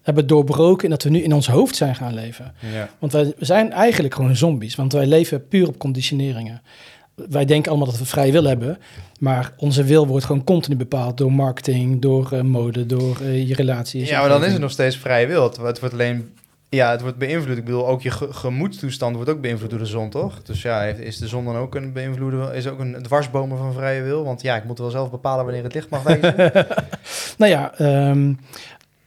hebben 0.03 0.27
doorbroken 0.27 0.85
en 0.85 0.91
dat 0.91 1.03
we 1.03 1.11
nu 1.11 1.23
in 1.23 1.33
ons 1.33 1.47
hoofd 1.47 1.77
zijn 1.77 1.95
gaan 1.95 2.15
leven. 2.15 2.55
Ja. 2.73 2.89
Want 2.99 3.13
wij 3.13 3.33
zijn 3.39 3.73
eigenlijk 3.73 4.15
gewoon 4.15 4.37
zombies, 4.37 4.75
want 4.75 4.93
wij 4.93 5.07
leven 5.07 5.49
puur 5.49 5.69
op 5.69 5.79
conditioneringen. 5.79 6.63
Wij 7.15 7.45
denken 7.45 7.71
allemaal 7.71 7.91
dat 7.91 7.99
we 7.99 8.05
vrij 8.05 8.33
wil 8.33 8.45
hebben, 8.45 8.79
maar 9.19 9.53
onze 9.57 9.85
wil 9.85 10.07
wordt 10.07 10.25
gewoon 10.25 10.45
continu 10.45 10.77
bepaald 10.77 11.17
door 11.19 11.33
marketing, 11.33 12.01
door 12.03 12.33
eh, 12.33 12.41
mode, 12.41 12.87
door 12.87 13.21
eh, 13.21 13.49
je 13.49 13.55
relaties. 13.55 14.09
ja, 14.09 14.21
maar 14.21 14.29
dan 14.29 14.45
is 14.45 14.53
het 14.53 14.61
nog 14.61 14.71
steeds 14.71 14.97
vrije 14.97 15.27
wil. 15.27 15.43
Het 15.43 15.59
wordt 15.59 15.93
alleen... 15.93 16.33
Ja, 16.69 16.91
het 16.91 17.01
wordt 17.01 17.19
beïnvloed. 17.19 17.57
Ik 17.57 17.65
bedoel, 17.65 17.87
ook 17.89 18.03
je 18.03 18.11
ge- 18.11 18.33
gemoedstoestand 18.33 19.15
wordt 19.17 19.31
ook 19.31 19.41
beïnvloed 19.41 19.71
door 19.71 19.79
de 19.79 19.87
zon, 19.87 20.11
toch? 20.11 20.43
Dus 20.43 20.63
ja, 20.63 20.83
is 20.83 21.19
de 21.19 21.29
zon 21.29 21.45
dan 21.45 21.57
ook 21.57 21.75
een 21.75 21.93
beïnvloeden? 21.93 22.55
Is 22.55 22.67
ook 22.67 22.79
een 22.79 22.97
dwarsbomen 23.03 23.59
van 23.59 23.73
vrije 23.73 24.03
wil? 24.03 24.25
Want 24.25 24.43
ja, 24.43 24.57
ik 24.57 24.65
moet 24.65 24.79
wel 24.79 24.91
zelf 24.91 25.11
bepalen 25.11 25.45
wanneer 25.45 25.63
het 25.63 25.75
licht 25.75 25.89
mag 25.89 26.03
wijzen. 26.03 26.35
Nou 27.39 27.51
ja, 27.51 27.75
ehm, 27.79 28.33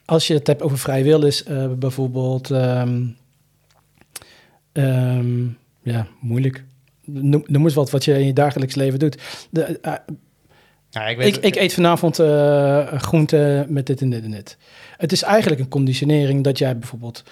als 0.05 0.27
je 0.27 0.33
het 0.33 0.47
hebt 0.47 0.61
over 0.61 0.77
vrij 0.77 1.03
wil, 1.03 1.23
is 1.25 1.43
eh, 1.43 1.67
bijvoorbeeld, 1.71 2.51
ehm, 2.51 3.03
ehm, 4.71 5.43
ja, 5.81 6.07
moeilijk. 6.19 6.63
Noem, 7.05 7.43
noem 7.45 7.63
eens 7.63 7.73
wat 7.73 7.89
wat 7.91 8.05
je 8.05 8.19
in 8.19 8.25
je 8.25 8.33
dagelijks 8.33 8.75
leven 8.75 8.99
doet. 8.99 9.47
De, 9.49 9.61
eh, 9.81 9.93
ja, 10.89 11.07
ik 11.07 11.19
ik, 11.19 11.35
ik 11.37 11.55
eet 11.55 11.73
vanavond 11.73 12.19
eh 12.19 12.91
groente 12.93 13.65
met 13.69 13.85
dit 13.85 14.01
en 14.01 14.09
dit 14.09 14.23
en 14.23 14.31
dit. 14.31 14.57
Het 14.97 15.11
is 15.11 15.21
eigenlijk 15.23 15.61
een 15.61 15.67
conditionering 15.67 16.43
dat 16.43 16.57
jij 16.57 16.77
bijvoorbeeld 16.77 17.23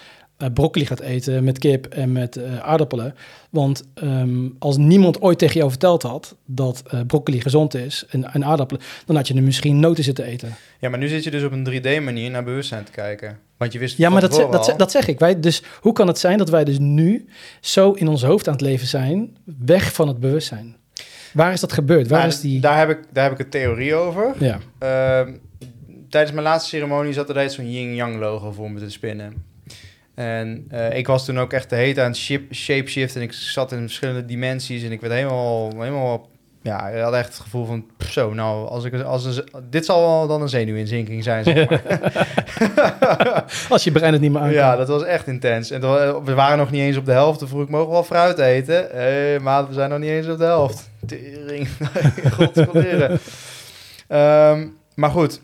broccoli 0.54 0.86
gaat 0.86 1.00
eten 1.00 1.44
met 1.44 1.58
kip 1.58 1.86
en 1.86 2.12
met 2.12 2.36
eh, 2.36 2.58
aardappelen. 2.58 3.14
Want 3.50 3.82
ehm, 3.94 4.48
als 4.58 4.76
niemand 4.76 5.20
ooit 5.22 5.38
tegen 5.38 5.56
jou 5.56 5.70
verteld 5.70 6.02
had 6.02 6.36
dat 6.46 6.82
eh, 6.90 7.00
broccoli 7.06 7.40
gezond 7.40 7.74
is 7.74 8.04
en, 8.10 8.32
en 8.32 8.44
aardappelen, 8.44 8.82
dan 9.06 9.16
had 9.16 9.28
je 9.28 9.34
er 9.34 9.42
misschien 9.42 9.80
noten 9.80 10.04
zitten 10.04 10.24
eten. 10.24 10.54
Ja, 10.80 10.88
maar 10.88 10.98
nu 10.98 11.08
zit 11.08 11.24
je 11.24 11.30
dus 11.30 11.42
op 11.42 11.52
een 11.52 11.68
3D-manier 11.70 12.30
naar 12.30 12.44
bewustzijn 12.44 12.84
te 12.84 12.92
kijken. 12.92 13.38
Want 13.56 13.72
je 13.72 13.78
wist 13.78 13.96
Ja, 13.96 14.10
maar 14.10 14.20
van 14.20 14.28
dat, 14.30 14.38
ze- 14.38 14.44
tevoren 14.44 14.66
dat, 14.68 14.78
dat 14.78 14.90
zeg 14.90 15.06
ik. 15.08 15.18
Wij, 15.18 15.40
dus 15.40 15.62
hoe 15.80 15.92
kan 15.92 16.06
het 16.06 16.18
zijn 16.18 16.38
dat 16.38 16.48
wij 16.50 16.64
dus 16.64 16.78
nu 16.78 17.26
zo 17.60 17.90
in 17.92 18.08
ons 18.08 18.22
hoofd 18.22 18.46
aan 18.46 18.52
het 18.54 18.62
leven 18.62 18.86
zijn, 18.86 19.36
weg 19.64 19.92
van 19.92 20.08
het 20.08 20.20
bewustzijn? 20.20 20.76
Waar 21.32 21.52
is 21.52 21.60
dat 21.60 21.72
gebeurd? 21.72 22.08
Waar 22.08 22.18
Nou, 22.18 22.30
is 22.30 22.40
die... 22.40 22.60
daar, 22.60 22.78
heb 22.78 22.90
ik, 22.90 22.98
daar 23.12 23.24
heb 23.24 23.32
ik 23.32 23.38
een 23.38 23.50
theorie 23.50 23.94
over. 23.94 24.34
Ja, 24.38 24.58
Ehm, 24.78 25.32
tijdens 26.10 26.32
mijn 26.32 26.46
laatste 26.46 26.68
ceremonie 26.68 27.12
zat 27.12 27.28
er 27.28 27.34
steeds 27.34 27.54
zo'n 27.54 27.70
yin-yang 27.72 28.18
logo 28.18 28.52
voor 28.52 28.70
me 28.70 28.80
te 28.80 28.90
spinnen. 28.90 29.45
En 30.16 30.64
eh, 30.68 30.96
ik 30.96 31.06
was 31.06 31.24
toen 31.24 31.38
ook 31.38 31.52
echt 31.52 31.70
de 31.70 31.76
heet 31.76 31.98
aan 31.98 32.06
het 32.06 32.16
ship, 32.16 32.54
shapeshift 32.54 33.16
en 33.16 33.22
ik 33.22 33.32
zat 33.32 33.72
in 33.72 33.80
verschillende 33.80 34.24
dimensies 34.24 34.82
en 34.82 34.92
ik 34.92 35.00
werd 35.00 35.12
helemaal, 35.12 35.70
helemaal 35.78 36.28
ja, 36.62 36.88
ik 36.88 37.02
had 37.02 37.14
echt 37.14 37.28
het 37.28 37.38
gevoel 37.38 37.64
van, 37.64 37.84
zo, 38.10 38.34
nou, 38.34 38.68
als 38.68 38.84
ik, 38.84 39.02
als 39.02 39.24
een, 39.24 39.44
dit 39.70 39.84
zal 39.84 40.00
wel 40.00 40.26
dan 40.26 40.42
een 40.42 40.48
zenuwinzinking 40.48 41.22
zijn, 41.22 41.44
zeg 41.44 41.68
maar. 41.70 41.82
als 43.68 43.84
je 43.84 43.92
brein 43.92 44.12
het 44.12 44.22
niet 44.22 44.32
meer 44.32 44.40
aan 44.40 44.52
ja, 44.52 44.76
dat 44.76 44.88
was 44.88 45.04
echt 45.04 45.26
intens. 45.26 45.70
En 45.70 45.80
we 46.24 46.34
waren 46.34 46.58
nog 46.58 46.70
niet 46.70 46.80
eens 46.80 46.96
op 46.96 47.06
de 47.06 47.12
helft, 47.12 47.38
toen 47.38 47.48
vroeg 47.48 47.62
ik, 47.62 47.68
mogen 47.68 47.86
we 47.86 47.92
wel 47.92 48.04
fruit 48.04 48.38
eten? 48.38 48.90
Eh, 48.92 49.40
maar 49.40 49.68
we 49.68 49.74
zijn 49.74 49.90
nog 49.90 49.98
niet 49.98 50.10
eens 50.10 50.28
op 50.28 50.38
de 50.38 50.44
helft. 50.44 50.90
Tering, 51.06 51.68
godverdomme. 52.36 53.18
Ehm 54.08 54.66
maar 54.96 55.10
goed, 55.10 55.40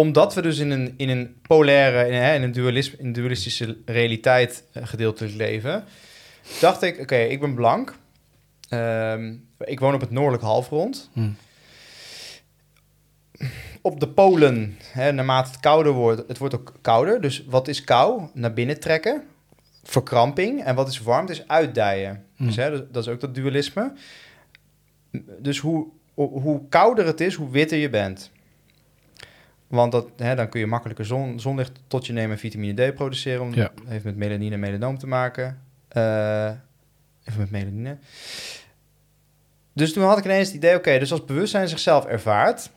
omdat 0.00 0.34
we 0.34 0.42
dus 0.42 0.58
in 0.58 0.70
een, 0.70 0.94
in 0.96 1.08
een 1.08 1.36
polaire, 1.42 2.06
in, 2.08 2.12
hè, 2.22 2.34
in 2.34 2.42
een, 2.42 2.52
dualisme, 2.52 2.98
in 2.98 3.06
een 3.06 3.12
dualistische 3.12 3.76
realiteit 3.84 4.64
eh, 4.72 4.86
gedeeltelijk 4.86 5.34
leven, 5.34 5.84
dacht 6.60 6.82
ik, 6.82 7.00
oké, 7.00 7.16
ik 7.16 7.40
ben 7.40 7.54
blank. 7.54 7.94
Ehm, 8.68 9.34
ik 9.58 9.80
woon 9.80 9.94
op 9.94 10.00
het 10.00 10.10
noordelijk 10.10 10.42
halfrond. 10.42 11.10
Hm. 11.12 11.28
Op 13.82 14.00
de 14.00 14.08
polen, 14.08 14.76
hè, 14.82 15.12
naarmate 15.12 15.50
het 15.50 15.60
kouder 15.60 15.92
wordt, 15.92 16.22
het 16.28 16.38
wordt 16.38 16.54
ook 16.54 16.72
kouder. 16.80 17.20
Dus 17.20 17.44
wat 17.46 17.68
is 17.68 17.84
kou? 17.84 18.22
Naar 18.34 18.52
binnen 18.52 18.80
trekken, 18.80 19.22
verkramping. 19.82 20.64
En 20.64 20.74
wat 20.74 20.88
is 20.88 21.00
warmte? 21.00 21.32
Is 21.32 21.48
uitdijen. 21.48 22.24
Hm. 22.36 22.44
Dus, 22.46 22.56
hè, 22.56 22.70
dat- 22.70 22.92
dat 22.92 23.02
is 23.06 23.12
ook 23.12 23.20
dat 23.20 23.34
dualisme. 23.34 23.92
Dus 25.38 25.58
hoe 25.58 25.86
hoe 26.14 26.68
kouder 26.68 27.06
het 27.06 27.20
is, 27.20 27.34
hoe 27.34 27.50
witter 27.50 27.78
je 27.78 27.90
bent. 27.90 28.30
Want 29.70 29.92
dat, 29.92 30.06
hè, 30.16 30.34
dan 30.34 30.48
kun 30.48 30.60
je 30.60 30.66
makkelijker 30.66 31.04
zon, 31.06 31.40
zonlicht 31.40 31.72
tot 31.86 32.06
je 32.06 32.12
nemen 32.12 32.30
en 32.30 32.38
vitamine 32.38 32.90
D 32.90 32.94
produceren. 32.94 33.42
om- 33.42 33.54
Ja. 33.54 33.70
heeft 33.86 34.04
met 34.04 34.16
melanine 34.16 34.54
en 34.54 34.60
melanoom 34.60 34.98
te 34.98 35.06
maken. 35.06 35.60
Eh, 35.88 36.46
even 37.24 37.40
met 37.40 37.50
melanine. 37.50 37.96
Dus 39.72 39.92
toen 39.92 40.04
had 40.04 40.18
ik 40.18 40.24
ineens 40.24 40.46
het 40.46 40.56
idee, 40.56 40.74
oké, 40.76 40.98
dus 40.98 41.10
als 41.12 41.24
bewustzijn 41.24 41.68
zichzelf 41.68 42.04
ervaart... 42.06 42.70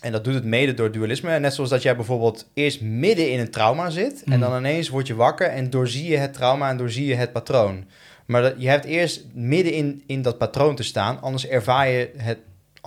en 0.00 0.12
dat 0.12 0.24
doet 0.24 0.34
het 0.34 0.44
mede 0.44 0.74
door 0.74 0.92
dualisme... 0.92 1.38
net 1.38 1.54
zoals 1.54 1.70
dat 1.70 1.82
jij 1.82 1.96
bijvoorbeeld 1.96 2.50
eerst 2.54 2.80
midden 2.80 3.30
in 3.32 3.38
een 3.38 3.50
trauma 3.50 3.90
zit... 3.90 4.22
en 4.24 4.32
Mm. 4.34 4.40
dan 4.40 4.56
ineens 4.58 4.88
word 4.88 5.06
je 5.06 5.14
wakker 5.14 5.46
en 5.46 5.70
doorzie 5.70 6.10
je 6.10 6.16
het 6.16 6.32
trauma 6.32 6.68
en 6.70 6.76
doorzie 6.76 7.06
je 7.06 7.14
het 7.14 7.32
patroon. 7.32 7.84
Maar 8.26 8.42
dat, 8.42 8.54
je 8.58 8.68
hebt 8.68 8.84
eerst 8.84 9.24
midden 9.32 9.72
in, 9.72 10.02
in 10.06 10.22
dat 10.22 10.38
patroon 10.38 10.74
te 10.76 10.82
staan... 10.82 11.20
anders 11.20 11.46
ervaar 11.46 11.88
je 11.88 12.10
het... 12.16 12.38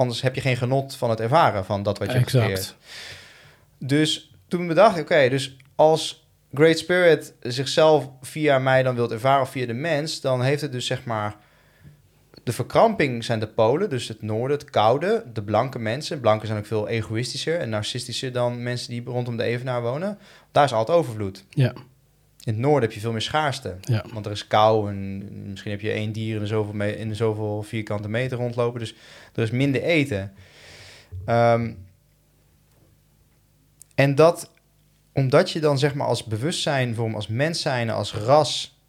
anders 0.01 0.21
heb 0.21 0.35
je 0.35 0.41
geen 0.41 0.57
genot 0.57 0.95
van 0.95 1.09
het 1.09 1.19
ervaren 1.19 1.65
van 1.65 1.83
dat 1.83 1.97
wat 1.97 2.11
je 2.11 2.39
hebt. 2.39 2.75
Dus 3.77 4.35
toen 4.47 4.67
bedacht 4.67 4.97
ik, 4.97 5.01
oké, 5.01 5.29
dus 5.29 5.57
als 5.75 6.27
Great 6.53 6.77
Spirit 6.77 7.33
zichzelf 7.39 8.09
via 8.21 8.59
mij 8.59 8.83
dan 8.83 8.95
wilt 8.95 9.11
ervaren 9.11 9.41
of 9.41 9.49
via 9.49 9.65
de 9.65 9.73
mens, 9.73 10.21
dan 10.21 10.41
heeft 10.41 10.61
het 10.61 10.71
dus 10.71 10.85
zeg 10.85 11.05
maar 11.05 11.35
de 12.43 12.51
verkramping 12.51 13.23
zijn 13.23 13.39
de 13.39 13.47
polen, 13.47 13.89
dus 13.89 14.07
het 14.07 14.21
noorden, 14.21 14.57
het 14.57 14.69
koude, 14.69 15.25
de 15.33 15.43
blanke 15.43 15.79
mensen. 15.79 16.19
Blanken 16.19 16.47
zijn 16.47 16.59
ook 16.59 16.65
veel 16.65 16.87
egoïstischer 16.87 17.59
en 17.59 17.69
narcistischer 17.69 18.31
dan 18.31 18.63
mensen 18.63 18.89
die 18.89 19.03
rondom 19.05 19.37
de 19.37 19.43
evenaar 19.43 19.81
wonen. 19.81 20.17
Daar 20.51 20.63
is 20.63 20.73
altijd 20.73 20.97
overvloed. 20.97 21.45
Ja, 21.49 21.73
In 22.43 22.53
het 22.53 22.61
noorden 22.61 22.81
heb 22.81 22.91
je 22.91 22.99
veel 22.99 23.11
meer 23.11 23.21
schaarste. 23.21 23.77
ja. 23.81 24.05
Want 24.13 24.25
er 24.25 24.31
is 24.31 24.47
kou 24.47 24.89
en 24.89 25.49
misschien 25.49 25.71
heb 25.71 25.81
je 25.81 25.91
één 25.91 26.11
dier 26.11 26.41
in 26.41 26.47
zoveel, 26.47 26.73
me- 26.73 26.97
in 26.97 27.15
zoveel 27.15 27.63
vierkante 27.63 28.09
meter 28.09 28.37
rondlopen. 28.37 28.79
Dus 28.79 28.95
er 29.33 29.43
is 29.43 29.51
minder 29.51 29.81
eten. 29.81 30.33
Ehm, 31.25 31.71
en 33.95 34.15
dat, 34.15 34.51
omdat 35.13 35.51
je 35.51 35.59
dan 35.59 35.79
zeg 35.79 35.93
maar 35.93 36.07
als 36.07 36.23
bewustzijn, 36.23 36.97
als 36.97 37.27
mens 37.27 37.61
zijn, 37.61 37.89
als 37.89 38.13
ras, 38.13 38.79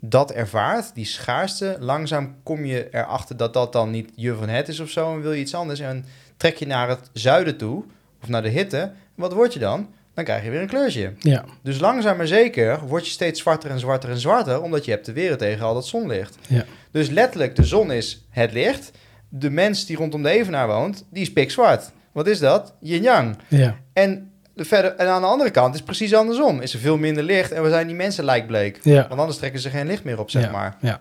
dat 0.00 0.32
ervaart, 0.32 0.94
die 0.94 1.04
schaarste, 1.04 1.76
langzaam 1.80 2.36
kom 2.42 2.64
je 2.64 2.88
erachter 2.90 3.36
dat 3.36 3.52
dat 3.52 3.72
dan 3.72 3.90
niet 3.90 4.10
je 4.14 4.34
van 4.34 4.48
het 4.48 4.68
is 4.68 4.80
of 4.80 4.90
zo 4.90 5.12
en 5.14 5.20
wil 5.20 5.32
je 5.32 5.40
iets 5.40 5.54
anders. 5.54 5.80
En 5.80 6.04
trek 6.36 6.56
je 6.56 6.66
naar 6.66 6.88
het 6.88 7.10
zuiden 7.12 7.56
toe, 7.56 7.84
of 8.22 8.28
naar 8.28 8.42
de 8.42 8.48
hitte. 8.48 8.92
Wat 9.14 9.32
word 9.32 9.52
je 9.52 9.58
dan? 9.58 9.88
Dan 10.14 10.24
krijg 10.24 10.44
je 10.44 10.50
weer 10.50 10.60
een 10.60 10.66
kleurtje. 10.66 11.12
Ja, 11.18 11.44
Dus 11.62 11.78
langzaam 11.78 12.16
maar 12.16 12.26
zeker 12.26 12.80
word 12.86 13.04
je 13.06 13.10
steeds 13.12 13.40
zwarter 13.40 13.70
en 13.70 13.78
zwarter 13.78 14.10
en 14.10 14.18
zwarter, 14.18 14.62
omdat 14.62 14.84
je 14.84 14.90
hebt 14.90 15.04
te 15.04 15.12
weren 15.12 15.38
tegen 15.38 15.64
al 15.66 15.74
dat 15.74 15.86
zonlicht. 15.86 16.36
Ja. 16.48 16.64
Dus 16.90 17.08
letterlijk, 17.08 17.56
de 17.56 17.64
zon 17.64 17.92
is 17.92 18.26
het 18.30 18.52
licht. 18.52 18.90
de 19.28 19.50
mens 19.50 19.86
die 19.86 19.96
rondom 19.96 20.22
de 20.22 20.28
Evenaar 20.28 20.66
woont, 20.66 21.04
die 21.10 21.22
is 21.22 21.32
pikzwart. 21.32 21.90
Wat 22.12 22.26
is 22.26 22.38
dat? 22.38 22.74
Yin-yang. 22.80 23.36
Ja. 23.48 23.76
En, 23.92 24.30
de 24.54 24.64
verder, 24.64 24.94
en 24.96 25.06
aan 25.08 25.20
de 25.20 25.26
andere 25.26 25.50
kant 25.50 25.70
is 25.70 25.76
het 25.76 25.84
precies 25.88 26.14
andersom. 26.14 26.60
Is 26.60 26.72
er 26.74 26.78
veel 26.80 26.96
minder 26.98 27.22
licht 27.22 27.52
en 27.52 27.62
we 27.62 27.68
zijn 27.68 27.86
die 27.86 27.96
mensen 27.96 28.24
lijkbleek. 28.24 28.78
Ja. 28.82 29.08
Want 29.08 29.20
anders 29.20 29.38
trekken 29.38 29.60
ze 29.60 29.70
geen 29.70 29.86
licht 29.86 30.04
meer 30.04 30.18
op, 30.18 30.30
zeg 30.30 30.42
ja. 30.44 30.50
maar. 30.50 30.76
Ja. 30.80 30.98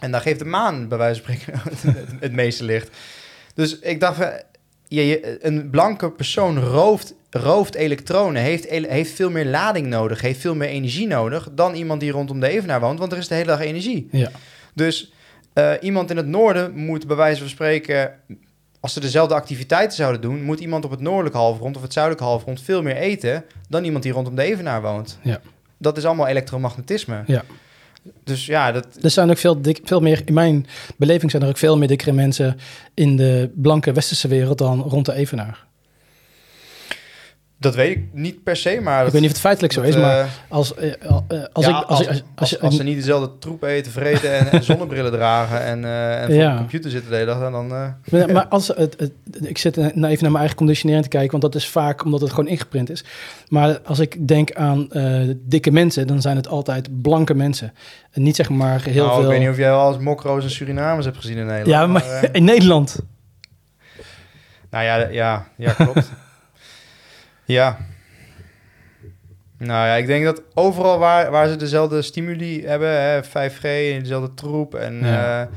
En 0.00 0.10
dan 0.10 0.20
geeft 0.20 0.38
de 0.38 0.44
maan, 0.44 0.88
bij 0.88 0.98
wijze 0.98 1.22
van 1.22 1.34
spreken, 1.34 1.60
het, 1.70 2.06
het 2.20 2.32
meeste 2.32 2.64
licht. 2.64 2.88
Dus 3.54 3.78
ik 3.78 4.00
dacht, 4.00 4.18
je, 4.88 5.06
je- 5.06 5.38
een 5.46 5.70
blanke 5.70 6.10
persoon 6.10 6.58
rooft, 6.60 7.14
rooft 7.30 7.74
elektronen, 7.74 8.42
heeft, 8.42 8.68
heeft 8.70 9.12
veel 9.12 9.30
meer 9.30 9.46
lading 9.46 9.86
nodig, 9.86 10.20
heeft 10.20 10.40
veel 10.40 10.54
meer 10.54 10.68
energie 10.68 11.06
nodig 11.06 11.48
dan 11.52 11.74
iemand 11.74 12.00
die 12.00 12.10
rondom 12.10 12.40
de 12.40 12.48
Evenaar 12.48 12.80
woont, 12.80 12.98
want 12.98 13.12
er 13.12 13.18
is 13.18 13.28
de 13.28 13.34
hele 13.34 13.46
dag 13.46 13.60
energie. 13.60 14.08
Ja. 14.10 14.30
Dus 14.74 15.12
eh, 15.52 15.72
iemand 15.80 16.10
in 16.10 16.16
het 16.16 16.26
noorden 16.26 16.74
moet 16.74 17.06
bij 17.06 17.16
wijze 17.16 17.40
van 17.40 17.48
spreken, 17.48 18.12
als 18.80 18.92
ze 18.92 19.00
dezelfde 19.00 19.34
activiteiten 19.34 19.96
zouden 19.96 20.20
doen, 20.20 20.42
moet 20.42 20.60
iemand 20.60 20.84
op 20.84 20.90
het 20.90 21.00
noordelijke 21.00 21.38
halfrond 21.38 21.76
of 21.76 21.82
het 21.82 21.92
zuidelijke 21.92 22.28
halfrond 22.28 22.62
veel 22.62 22.82
meer 22.82 22.96
eten 22.96 23.44
dan 23.68 23.84
iemand 23.84 24.02
die 24.02 24.12
rondom 24.12 24.34
de 24.34 24.42
Evenaar 24.42 24.82
woont. 24.82 25.18
Ja. 25.22 25.40
Dat 25.78 25.96
is 25.96 26.04
allemaal 26.04 26.26
elektromagnetisme. 26.26 27.22
Ja. 27.26 27.44
Dus 28.24 28.46
ja, 28.46 28.72
dat, 28.72 28.86
Er 29.02 29.10
zijn 29.10 29.30
ook 29.30 29.38
veel, 29.38 29.62
dik, 29.62 29.80
veel 29.84 30.00
meer, 30.00 30.22
in 30.24 30.34
mijn 30.34 30.66
beleving 30.96 31.30
zijn 31.30 31.42
er 31.42 31.48
ook 31.48 31.56
veel 31.56 31.78
meer 31.78 31.88
dikkere 31.88 32.12
mensen 32.12 32.58
in 32.94 33.16
de 33.16 33.50
blanke 33.54 33.92
westerse 33.92 34.28
wereld 34.28 34.58
dan 34.58 34.80
rond 34.80 35.06
de 35.06 35.12
Evenaar. 35.12 35.66
Dat 37.58 37.74
weet 37.74 37.96
ik 37.96 38.04
niet 38.12 38.42
per 38.42 38.56
se, 38.56 38.80
maar... 38.82 38.98
ik 38.98 39.02
dat- 39.04 39.12
weet 39.12 39.20
niet 39.20 39.30
of 39.30 39.36
het 39.36 39.46
feitelijk 39.46 39.72
zo 39.72 39.80
dat, 39.80 39.88
is, 39.88 39.96
maar 39.96 40.28
als, 40.48 40.74
als 41.52 41.64
ja, 41.66 41.80
ik... 41.80 41.84
Als, 41.86 42.00
ik- 42.00 42.08
als, 42.08 42.22
als, 42.34 42.50
je- 42.50 42.58
als 42.60 42.76
ze 42.76 42.82
niet 42.82 42.96
dezelfde 42.96 43.30
troep 43.38 43.62
eten, 43.62 43.92
vreten 43.92 44.32
en, 44.38 44.50
en 44.50 44.62
zonnebrillen 44.70 45.12
dragen 45.12 45.64
en, 45.64 45.84
eh, 45.84 46.20
en 46.20 46.26
voor 46.26 46.34
Ja. 46.34 46.50
de 46.52 46.56
computer 46.58 46.90
zitten 46.90 47.10
de 47.10 47.16
hele 47.16 47.26
dag, 47.38 47.50
dan... 47.50 47.70
eh, 47.72 47.88
Maar, 48.10 48.32
maar 48.32 48.46
als 48.46 48.68
het, 48.68 48.94
het, 48.98 49.12
ik 49.42 49.58
zit 49.58 49.76
nou 49.76 49.88
even 49.90 50.00
naar 50.04 50.16
mijn 50.20 50.36
eigen 50.36 50.56
conditionering 50.56 51.02
te 51.02 51.08
kijken, 51.10 51.30
want 51.30 51.42
dat 51.42 51.54
is 51.54 51.68
vaak 51.68 52.04
omdat 52.04 52.20
het 52.20 52.30
gewoon 52.30 52.48
ingeprint 52.48 52.90
is. 52.90 53.04
Maar 53.48 53.80
als 53.80 53.98
ik 53.98 54.28
denk 54.28 54.52
aan 54.52 54.92
eh, 54.92 55.20
dikke 55.38 55.70
mensen, 55.70 56.06
dan 56.06 56.20
zijn 56.20 56.36
het 56.36 56.48
altijd 56.48 57.02
blanke 57.02 57.34
mensen. 57.34 57.72
En 58.10 58.22
niet 58.22 58.36
zeg 58.36 58.48
maar 58.48 58.82
heel 58.82 59.04
nou, 59.04 59.14
veel. 59.14 59.22
ik 59.22 59.28
weet 59.30 59.40
niet 59.40 59.48
of 59.48 59.56
jij 59.56 59.70
wel 59.70 59.88
eens 59.92 60.02
mokro's 60.02 60.44
en 60.44 60.50
Surinamers 60.50 61.04
hebt 61.04 61.16
gezien 61.18 61.36
in 61.36 61.46
Nederland. 61.46 61.68
ja, 61.68 61.86
maar 61.86 62.28
in 62.32 62.44
Nederland. 62.44 62.98
nou 64.70 64.84
ja, 64.84 64.96
ja, 64.96 65.46
ja 65.56 65.72
klopt. 65.72 66.10
Ja. 67.46 67.78
Nou 69.58 69.86
ja, 69.86 69.94
ik 69.94 70.06
denk 70.06 70.24
dat 70.24 70.42
overal 70.54 70.98
waar, 70.98 71.30
waar 71.30 71.48
ze 71.48 71.56
dezelfde 71.56 72.02
stimuli 72.02 72.66
hebben, 72.66 73.00
hè, 73.02 73.24
5G 73.24 73.62
en 73.62 74.00
dezelfde 74.02 74.34
troep 74.34 74.74
en 74.74 74.94
Ja. 74.94 75.48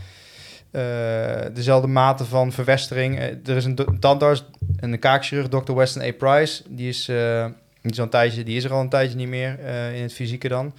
eh, 0.72 1.46
eh, 1.46 1.54
dezelfde 1.54 1.88
mate 1.88 2.26
van 2.26 2.52
verwestering. 2.52 3.20
Eh, 3.20 3.26
er 3.26 3.56
is 3.56 3.66
een 3.66 4.00
tandarts 4.00 4.46
en 4.80 4.92
een 4.92 5.00
kaakchirurg, 5.00 5.48
Dr. 5.48 5.74
Weston 5.74 6.02
A. 6.02 6.12
Price, 6.12 6.64
die 6.68 6.88
is, 6.88 7.06
die 7.06 7.92
is, 7.92 7.98
al 7.98 8.04
een 8.04 8.10
tijdje, 8.10 8.44
die 8.44 8.58
is 8.58 8.64
er 8.64 8.74
al 8.74 8.82
een 8.82 8.90
tijdje 8.90 9.18
niet 9.18 9.28
meer 9.28 9.60
in 9.94 10.02
het 10.02 10.14
fysieke 10.14 10.48
dan. 10.48 10.74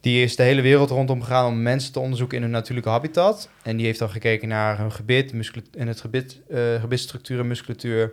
Die 0.00 0.22
is 0.24 0.36
de 0.36 0.42
hele 0.42 0.62
wereld 0.62 0.90
rondom 0.90 1.22
gegaan 1.22 1.46
om 1.46 1.62
mensen 1.62 1.92
te 1.92 2.00
onderzoeken 2.00 2.36
in 2.36 2.42
hun 2.42 2.52
natuurlijke 2.52 2.90
habitat. 2.90 3.48
En 3.62 3.76
die 3.76 3.86
heeft 3.86 3.98
dan 3.98 4.10
gekeken 4.10 4.48
naar 4.48 4.78
hun 4.78 4.92
gebit 4.92 5.32
en 5.76 5.86
het 5.88 6.00
gebit, 6.00 6.40
gebitstructuur 6.80 7.40
en 7.40 7.46
musculatuur. 7.46 8.12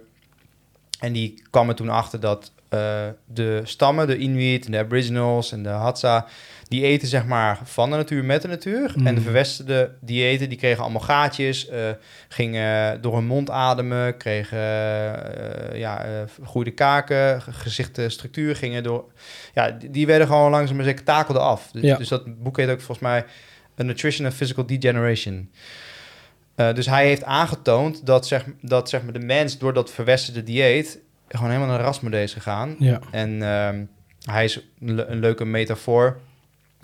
En 0.99 1.13
die 1.13 1.43
kwam 1.49 1.69
er 1.69 1.75
toen 1.75 1.89
achter 1.89 2.19
dat 2.19 2.51
eh, 2.69 3.07
de 3.25 3.61
stammen, 3.63 4.07
de 4.07 4.17
Inuit 4.17 4.65
en 4.65 4.71
de 4.71 4.77
Aboriginals 4.77 5.51
en 5.51 5.63
de 5.63 5.69
Hadza, 5.69 6.25
die 6.67 6.83
eten 6.83 7.07
zeg 7.07 7.25
maar 7.25 7.59
van 7.63 7.89
de 7.89 7.95
natuur 7.95 8.25
met 8.25 8.41
de 8.41 8.47
natuur. 8.47 8.93
Mm. 8.95 9.07
En 9.07 9.15
de 9.15 9.21
verwesterde 9.21 9.91
diëten, 10.01 10.49
die 10.49 10.57
kregen 10.57 10.83
allemaal 10.83 11.01
gaatjes, 11.01 11.67
eh, 11.69 11.79
gingen 12.29 13.01
door 13.01 13.15
hun 13.15 13.25
mond 13.25 13.49
ademen, 13.49 14.17
kregen 14.17 14.57
eh, 15.71 15.79
ja, 15.79 16.05
goede 16.43 16.71
kaken, 16.71 17.41
ge- 17.41 17.51
gezichtstructuur 17.51 18.55
gingen 18.55 18.83
door... 18.83 19.05
Ja, 19.53 19.71
die- 19.71 19.89
die 19.91 20.05
werden 20.07 20.27
gewoon 20.27 20.51
langzaam 20.51 20.75
maar 20.75 20.85
zeker 20.85 21.03
takelden 21.03 21.43
af. 21.43 21.69
Dus, 21.71 21.81
Ja. 21.81 21.97
dus 21.97 22.07
dat 22.07 22.43
boek 22.43 22.57
heet 22.57 22.69
ook 22.69 22.81
volgens 22.81 23.07
mij 23.07 23.25
A 23.79 23.83
Nutrition 23.83 24.25
and 24.25 24.35
Physical 24.35 24.65
Degeneration. 24.65 25.49
Eh, 26.59 26.73
dus 26.73 26.85
hij 26.85 27.05
heeft 27.05 27.23
aangetoond 27.23 28.05
dat, 28.05 28.27
zeg, 28.27 28.45
dat 28.61 28.89
zeg 28.89 29.03
maar, 29.03 29.13
de 29.13 29.19
mens 29.19 29.57
door 29.57 29.73
dat 29.73 29.91
verwesterde 29.91 30.43
dieet 30.43 30.99
gewoon 31.27 31.49
helemaal 31.51 31.69
naar 31.75 31.81
rasmode 31.85 32.21
is 32.21 32.33
gegaan. 32.33 32.75
Ja. 32.79 32.99
En 33.11 33.41
ehm, 33.43 33.83
hij 34.23 34.43
is 34.43 34.55
een, 34.81 34.95
le- 34.95 35.05
een 35.07 35.19
leuke 35.19 35.45
metafoor. 35.45 36.05
Eh, 36.05 36.13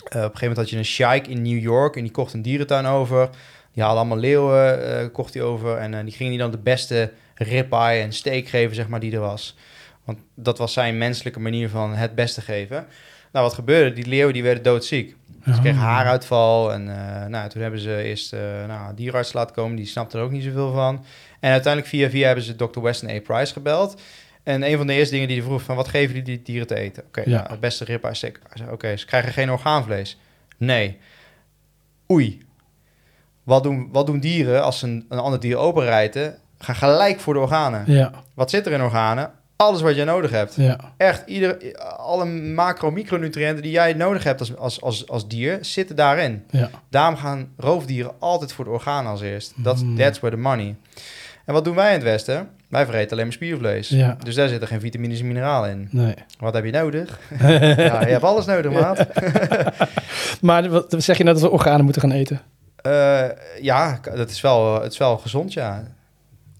op 0.06 0.14
een 0.14 0.19
gegeven 0.22 0.39
moment 0.39 0.57
had 0.57 0.69
je 0.69 0.77
een 0.77 0.85
sheik 0.85 1.27
in 1.27 1.41
New 1.41 1.60
York 1.60 1.95
en 1.95 2.02
die 2.02 2.11
kocht 2.11 2.34
een 2.34 2.41
dierentuin 2.41 2.85
over. 2.85 3.30
Die 3.73 3.84
haalde 3.84 3.99
allemaal 3.99 4.18
leeuwen, 4.18 4.99
eh, 4.99 5.06
kocht 5.11 5.34
hij 5.34 5.43
over. 5.43 5.77
En 5.77 6.06
die 6.06 6.14
gingen 6.14 6.31
die 6.31 6.41
dan 6.41 6.52
de 6.52 6.57
beste 6.57 7.11
ribeye 7.35 8.02
en 8.02 8.14
steak 8.14 8.47
geven, 8.47 8.76
zeg 8.76 8.88
maar, 8.88 8.99
die 8.99 9.14
er 9.14 9.19
was. 9.19 9.56
Want 10.03 10.18
dat 10.35 10.57
was 10.57 10.73
zijn 10.73 10.97
menselijke 10.97 11.39
manier 11.39 11.69
van 11.69 11.93
het 11.93 12.15
beste 12.15 12.41
geven. 12.41 12.85
Nou, 13.31 13.45
wat 13.45 13.53
gebeurde? 13.56 13.95
Die 13.95 14.07
leeuwen 14.07 14.34
die 14.34 14.43
werden 14.43 14.64
doodziek. 14.64 15.15
Ze 15.45 15.59
kregen 15.61 15.80
haaruitval 15.80 16.73
en 16.73 16.89
eh, 16.89 17.26
nou, 17.26 17.49
toen 17.49 17.61
hebben 17.61 17.80
ze 17.80 18.01
eerst 18.03 18.34
eh 18.34 18.39
nou, 18.67 18.89
een 18.89 18.95
dierenarts 18.95 19.34
laten 19.34 19.55
komen. 19.55 19.76
Die 19.76 19.85
snapte 19.85 20.17
er 20.17 20.23
ook 20.23 20.31
niet 20.31 20.43
zoveel 20.43 20.73
van. 20.73 21.05
En 21.39 21.51
uiteindelijk 21.51 21.91
via 21.93 22.09
via 22.09 22.26
hebben 22.26 22.43
ze 22.43 22.55
Dr. 22.55 22.81
Weston 22.81 23.09
A. 23.09 23.19
Price 23.19 23.53
gebeld. 23.53 24.01
En 24.43 24.63
een 24.63 24.77
van 24.77 24.88
de 24.88 24.93
eerste 24.93 25.13
dingen 25.13 25.27
die 25.27 25.38
hij 25.38 25.45
vroeg 25.45 25.61
van, 25.61 25.76
wat 25.76 25.88
geven 25.88 26.07
jullie 26.07 26.23
die 26.23 26.41
dieren 26.41 26.67
te 26.67 26.76
eten? 26.76 27.03
Oké, 27.07 27.22
Ja. 27.26 27.38
nou, 27.38 27.49
het 27.49 27.59
beste 27.59 27.84
ribeye 27.84 28.13
steak. 28.13 28.39
Hij 28.47 28.57
zei, 28.57 28.72
oké, 28.72 28.97
ze 28.97 29.05
krijgen 29.05 29.34
geen 29.34 29.51
orgaanvlees. 29.51 30.17
Nee. 30.57 30.97
Oei. 32.11 32.45
Wat 33.43 33.63
doen, 33.63 33.89
wat 33.91 34.05
doen 34.05 34.19
dieren 34.19 34.63
als 34.63 34.80
ze 34.80 34.85
een, 34.88 35.05
een 35.09 35.19
ander 35.19 35.39
dier 35.39 35.57
openrijten? 35.57 36.38
Gaan 36.59 36.76
gelijk 36.76 37.19
voor 37.19 37.34
de 37.34 37.39
organen. 37.39 37.84
Ja, 37.88 38.11
Wat 38.34 38.49
zit 38.49 38.65
er 38.65 38.72
in 38.72 38.81
organen? 38.84 39.31
Alles 39.56 39.82
wat 39.82 39.95
je 39.95 40.03
nodig 40.03 40.32
hebt. 40.32 40.56
ja, 40.56 40.80
Echt, 40.98 41.23
ieder, 41.27 41.77
alle 41.98 42.26
macro-micronutriënten 42.26 43.61
die 43.64 43.72
jij 43.72 43.94
nodig 43.94 44.23
hebt 44.23 44.40
als, 44.40 44.56
als, 44.57 44.82
als, 44.82 45.07
als 45.07 45.27
dier, 45.27 45.57
zitten 45.61 45.95
daarin. 45.95 46.44
ja. 46.49 46.69
Daarom 46.90 47.15
gaan 47.18 47.49
roofdieren 47.57 48.11
altijd 48.19 48.53
voor 48.53 48.65
de 48.65 48.72
organen 48.72 49.11
als 49.11 49.22
eerst. 49.22 49.53
Dat 49.56 49.82
Mm. 49.82 49.98
That's 49.98 50.19
where 50.19 50.36
the 50.36 50.41
money. 50.41 50.76
En 51.45 51.53
wat 51.53 51.64
doen 51.65 51.76
wij 51.76 51.88
in 51.88 51.94
het 51.94 52.03
Westen? 52.03 52.49
Wij 52.69 52.86
vreten 52.86 53.11
alleen 53.11 53.23
maar 53.23 53.34
spiervlees. 53.34 53.90
Ja. 53.90 54.18
Dus 54.23 54.36
daar 54.36 54.48
zitten 54.48 54.68
geen 54.68 54.80
vitamines 54.80 55.19
en 55.19 55.27
mineralen 55.27 55.69
in. 55.69 55.88
Nee. 55.91 56.14
Wat 56.40 56.53
heb 56.53 56.65
je 56.65 56.72
nodig? 56.72 57.19
ja, 57.40 58.02
je 58.02 58.11
hebt 58.11 58.23
alles 58.23 58.45
nodig, 58.45 58.72
maat. 58.72 59.07
maar 60.41 60.69
wat 60.69 60.95
zeg 60.98 61.18
je 61.18 61.23
net 61.23 61.34
dat 61.34 61.44
we 61.44 61.49
organen 61.49 61.84
moeten 61.84 62.02
gaan 62.02 62.11
eten? 62.11 62.41
Eh, 62.76 63.23
ja, 63.61 63.99
dat 64.15 64.30
is 64.30 64.41
wel, 64.41 64.82
het 64.82 64.91
is 64.91 64.98
wel 64.98 65.18
gezond, 65.18 65.53
ja. 65.53 65.84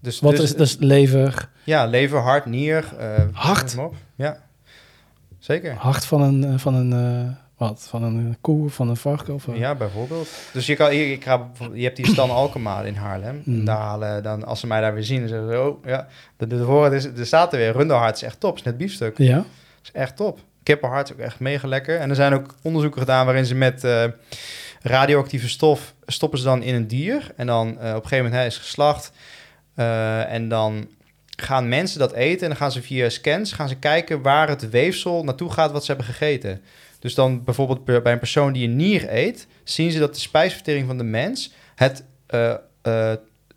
Dus, 0.06 0.20
Wat 0.20 0.36
dus, 0.36 0.40
is 0.42 0.54
dus 0.56 0.76
lever, 0.78 1.48
Ja, 1.64 1.86
lever, 1.86 2.18
hart, 2.18 2.44
nier. 2.44 2.94
eh, 2.98 3.22
Hart? 3.32 3.76
Ja, 4.16 4.36
zeker. 5.38 5.74
hart 5.74 6.04
van 6.04 6.20
een, 6.20 6.44
eh, 6.44 6.58
van 6.58 6.74
een, 6.74 6.92
eh, 6.92 7.32
wat, 7.56 7.86
van 7.90 8.02
een 8.02 8.36
koe 8.40 8.70
van 8.70 8.88
een 8.88 8.96
varken? 8.96 9.34
Of? 9.34 9.46
Ja, 9.52 9.74
bijvoorbeeld. 9.74 10.28
Dus 10.52 10.66
je, 10.66 10.74
kan, 10.76 10.90
ga, 11.20 11.38
bijvoorbeeld- 11.38 11.78
je 11.78 11.84
hebt 11.84 11.96
die 11.96 12.06
Stan 12.06 12.30
Alkmaar 12.30 12.86
in 12.86 12.94
Haarlem. 12.94 13.42
Mm. 13.44 13.64
Daar 13.64 13.76
halen 13.76 14.22
dan, 14.22 14.44
als 14.44 14.60
ze 14.60 14.66
mij 14.66 14.80
daar 14.80 14.94
weer 14.94 15.04
zien, 15.04 15.18
dan 15.20 15.28
zeggen 15.28 15.48
ze, 15.48 15.60
oh 15.60 15.84
ja, 15.84 16.08
de, 16.36 16.46
de, 16.46 16.56
de 16.56 16.90
is, 16.92 17.04
er 17.04 17.26
staat 17.26 17.52
er 17.52 17.58
weer, 17.58 17.72
runderhart 17.72 18.16
is 18.16 18.22
echt 18.22 18.40
top, 18.40 18.56
is 18.56 18.62
net 18.62 18.76
biefstuk. 18.76 19.18
Ja? 19.18 19.44
is 19.82 19.90
echt 19.92 20.16
top. 20.16 20.38
Kippenhart 20.62 21.08
is 21.08 21.14
ook 21.14 21.20
echt 21.20 21.40
mega 21.40 21.68
lekker. 21.68 21.98
En 21.98 22.10
er 22.10 22.16
zijn 22.16 22.34
ook 22.34 22.54
onderzoeken 22.62 23.00
gedaan 23.00 23.24
waarin 23.24 23.46
ze 23.46 23.54
met 23.54 23.86
radioactieve 24.82 25.48
stof 25.48 25.94
stoppen 26.06 26.38
ze 26.38 26.44
dan 26.44 26.62
in 26.62 26.74
een 26.74 26.86
dier. 26.86 27.30
En 27.36 27.46
dan 27.46 27.68
op 27.70 27.76
een 27.80 27.92
gegeven 27.92 28.16
moment 28.16 28.34
hij 28.34 28.46
is 28.46 28.58
geslacht. 28.58 29.12
Eh, 29.76 30.32
en 30.32 30.48
dan 30.48 30.88
gaan 31.36 31.68
mensen 31.68 31.98
dat 31.98 32.12
eten 32.12 32.42
en 32.42 32.48
dan 32.48 32.56
gaan 32.56 32.72
ze 32.72 32.82
via 32.82 33.08
scans 33.08 33.52
gaan 33.52 33.68
ze 33.68 33.76
kijken 33.76 34.22
waar 34.22 34.48
het 34.48 34.70
weefsel 34.70 35.24
naartoe 35.24 35.50
gaat 35.50 35.72
wat 35.72 35.84
ze 35.84 35.92
hebben 35.92 36.14
gegeten. 36.14 36.60
Dus 36.98 37.14
dan 37.14 37.44
bijvoorbeeld 37.44 37.84
bij 37.84 38.12
een 38.12 38.18
persoon 38.18 38.52
die 38.52 38.68
een 38.68 38.76
nier 38.76 39.14
eet, 39.14 39.46
zien 39.64 39.90
ze 39.90 39.98
dat 39.98 40.14
de 40.14 40.20
spijsvertering 40.20 40.86
van 40.86 40.98
de 40.98 41.04
mens 41.04 41.52
het 41.74 42.04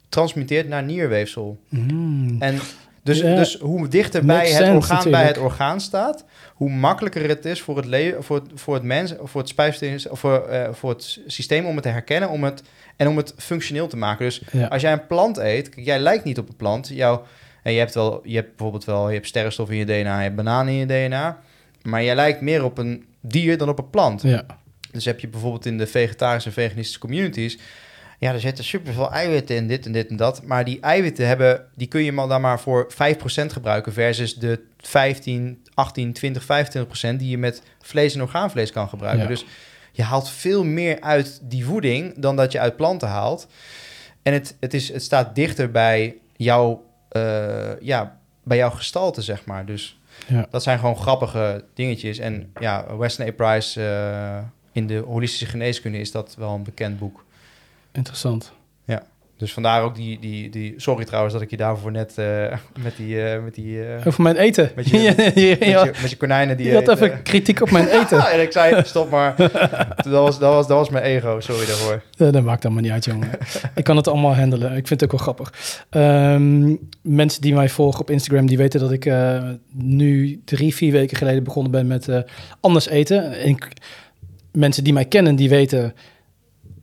transmitteert 0.09 0.67
naar 0.67 0.83
nierweefsel. 0.83 1.59
Mm. 1.69 2.35
En 2.39 2.59
dus, 3.03 3.19
dus 3.19 3.57
hoe 3.57 3.87
dichter 3.87 4.25
bij 4.25 4.35
Makes 4.35 4.51
het 4.51 4.57
sense, 4.57 4.75
orgaan 4.75 5.11
bij 5.11 5.25
het 5.25 5.37
orgaan 5.37 5.81
staat, 5.81 6.25
hoe 6.53 6.69
makkelijker 6.69 7.27
het 7.27 7.45
is 7.45 7.61
voor 7.61 7.77
het, 7.77 7.85
le- 7.85 8.15
voor 8.19 8.35
het, 8.35 8.45
voor 8.55 8.73
het 8.73 8.83
mens, 8.83 9.13
voor 9.23 9.41
het 9.41 10.07
of 10.09 10.19
voor, 10.19 10.69
voor 10.71 10.89
het 10.89 11.19
systeem 11.27 11.65
om 11.65 11.73
het 11.73 11.83
te 11.83 11.89
herkennen 11.89 12.29
om 12.29 12.43
het, 12.43 12.63
en 12.99 13.07
om 13.07 13.17
het 13.17 13.34
functioneel 13.38 13.88
te 13.88 13.97
maken. 13.97 14.26
Dus 14.26 14.41
Ja. 14.51 14.67
als 14.67 14.81
jij 14.81 14.91
een 14.91 15.07
plant 15.07 15.38
eet, 15.38 15.69
kijk, 15.69 15.85
jij 15.85 15.99
lijkt 15.99 16.23
niet 16.23 16.38
op 16.38 16.49
een 16.49 16.55
plant. 16.55 16.88
Jouw, 16.88 17.23
en 17.63 17.71
je 17.73 17.80
hebt 17.80 17.93
wel, 17.93 18.21
je 18.23 18.35
hebt 18.35 18.49
bijvoorbeeld 18.49 18.85
wel, 18.85 19.07
je 19.07 19.13
hebt 19.13 19.27
sterrenstof 19.27 19.69
in 19.69 19.77
je 19.77 19.85
DNA, 19.85 20.17
je 20.17 20.23
hebt 20.23 20.35
bananen 20.35 20.73
in 20.73 20.80
je 20.80 20.85
DNA, 20.85 21.39
maar 21.81 22.03
jij 22.03 22.15
lijkt 22.15 22.41
meer 22.41 22.63
op 22.63 22.77
een 22.77 23.05
dier 23.21 23.57
dan 23.57 23.69
op 23.69 23.80
een 23.80 23.89
plant. 23.89 24.21
ja. 24.21 24.45
Dus 24.91 25.05
heb 25.05 25.19
je 25.19 25.27
bijvoorbeeld 25.27 25.65
in 25.65 25.77
de 25.77 25.88
vegetarische 25.88 26.49
en 26.49 26.55
veganistische 26.55 26.99
communities. 26.99 27.59
Ja, 28.19 28.34
er 28.34 28.39
zitten 28.39 28.63
superveel 28.63 29.11
eiwitten 29.11 29.55
in, 29.55 29.67
dit 29.67 29.85
en 29.85 29.91
dit 29.91 30.07
en 30.09 30.15
dat. 30.15 30.43
Maar 30.43 30.65
die 30.65 30.80
eiwitten 30.80 31.27
hebben, 31.27 31.65
die 31.76 31.88
kun 31.88 32.03
je 32.03 32.11
maar 32.11 32.27
dan 32.27 32.41
maar 32.41 32.59
voor 32.59 32.88
5% 32.93 32.95
gebruiken. 33.53 33.93
Versus 33.93 34.35
de 34.35 34.59
15, 34.77 35.63
18, 35.73 36.13
20, 36.13 36.43
25% 36.43 37.19
die 37.19 37.30
je 37.30 37.38
met 37.38 37.61
vlees 37.81 38.13
en 38.15 38.21
orgaanvlees 38.21 38.71
kan 38.71 38.89
gebruiken. 38.89 39.21
Ja. 39.23 39.27
Dus 39.30 39.45
je 39.99 40.05
haalt 40.05 40.30
veel 40.30 40.63
meer 40.63 41.01
uit 41.01 41.39
die 41.43 41.65
voeding 41.65 42.13
dan 42.17 42.35
dat 42.35 42.51
je 42.51 42.59
uit 42.59 42.76
planten 42.76 43.07
haalt. 43.07 43.47
En 44.23 44.34
het, 44.34 44.57
het, 44.59 44.73
is, 44.73 44.91
het 44.93 45.03
staat 45.03 45.35
dichter 45.35 45.71
bij 45.71 46.15
jouw, 46.35 46.85
eh, 47.09 47.80
ja, 47.81 48.17
bij 48.43 48.57
jouw 48.57 48.69
gestalte, 48.69 49.21
zeg 49.21 49.45
maar. 49.45 49.65
Dus 49.65 49.99
Ja. 50.27 50.47
dat 50.49 50.63
zijn 50.63 50.80
gewoon 50.80 50.97
grappige 50.97 51.63
dingetjes. 51.73 52.17
En 52.17 52.51
ja, 52.59 52.97
Weston 52.97 53.27
A. 53.27 53.31
Price 53.31 53.81
eh, 53.88 54.38
in 54.71 54.88
de 54.88 54.97
holistische 54.97 55.45
geneeskunde 55.45 55.97
is 55.97 56.11
dat 56.11 56.35
wel 56.38 56.53
een 56.53 56.63
bekend 56.63 56.99
boek. 56.99 57.26
Interessant. 57.91 58.51
Dus 59.40 59.53
vandaar 59.53 59.84
ook 59.84 59.95
die, 59.95 60.20
die, 60.20 60.49
die... 60.49 60.74
Sorry 60.78 61.06
trouwens 61.06 61.34
dat 61.34 61.41
ik 61.44 61.49
je 61.49 61.57
daarvoor 61.57 61.91
net 61.91 62.18
eh, 62.18 62.26
met 62.84 62.95
die... 62.98 63.24
eh, 63.24 63.44
met 63.44 63.56
die 63.56 63.84
eh, 63.84 64.07
Over 64.07 64.24
mijn 64.24 64.36
eten. 64.36 64.72
Met 64.76 64.90
je- 64.90 64.98
Ja, 65.02 65.14
met 65.18 65.34
je, 65.36 65.56
met, 65.60 65.70
je, 65.70 65.91
met 66.02 66.10
je 66.10 66.18
konijnen 66.18 66.57
die 66.57 66.68
je 66.68 66.74
had 66.74 66.88
even 66.88 67.22
kritiek 67.24 67.61
op 67.61 67.72
mijn 67.72 67.88
eten. 67.99 68.20
en 68.32 68.41
ik 68.41 68.52
zei, 68.52 68.84
stop 68.86 69.10
maar. 69.10 69.36
dat, 69.36 70.06
was, 70.06 70.40
dat, 70.40 70.53
was, 70.53 70.68
dat 70.68 70.78
was 70.78 70.90
mijn 70.90 71.03
ego, 71.03 71.40
sorry 71.40 71.66
daarvoor. 71.66 72.02
Dat 72.18 72.44
maakt 72.44 72.66
allemaal 72.66 72.84
niet 72.84 72.91
uit, 72.91 73.06
jongen. 73.06 73.30
ik 73.76 73.84
kan 73.84 73.95
het 73.98 74.07
allemaal 74.07 74.36
handelen. 74.36 74.76
Ik 74.76 74.88
vind 74.88 75.02
het 75.02 75.03
ook 75.03 75.11
wel 75.24 75.34
grappig. 75.34 75.53
Ehm, 75.90 76.76
mensen 77.02 77.41
die 77.41 77.53
mij 77.53 77.70
volgen 77.70 78.02
op 78.02 78.10
Instagram, 78.10 78.45
die 78.48 78.57
weten 78.57 78.80
dat 78.80 78.91
ik 78.91 79.11
nu 79.74 80.41
drie, 80.45 80.76
vier 80.76 80.91
weken 80.91 81.18
geleden 81.18 81.44
begonnen 81.44 81.72
ben 81.72 81.88
met 81.88 82.07
anders 82.60 82.88
eten. 82.88 83.34
En 83.34 83.57
mensen 84.52 84.84
die 84.84 84.94
mij 84.94 85.06
kennen, 85.06 85.36
die 85.36 85.49
weten... 85.49 85.94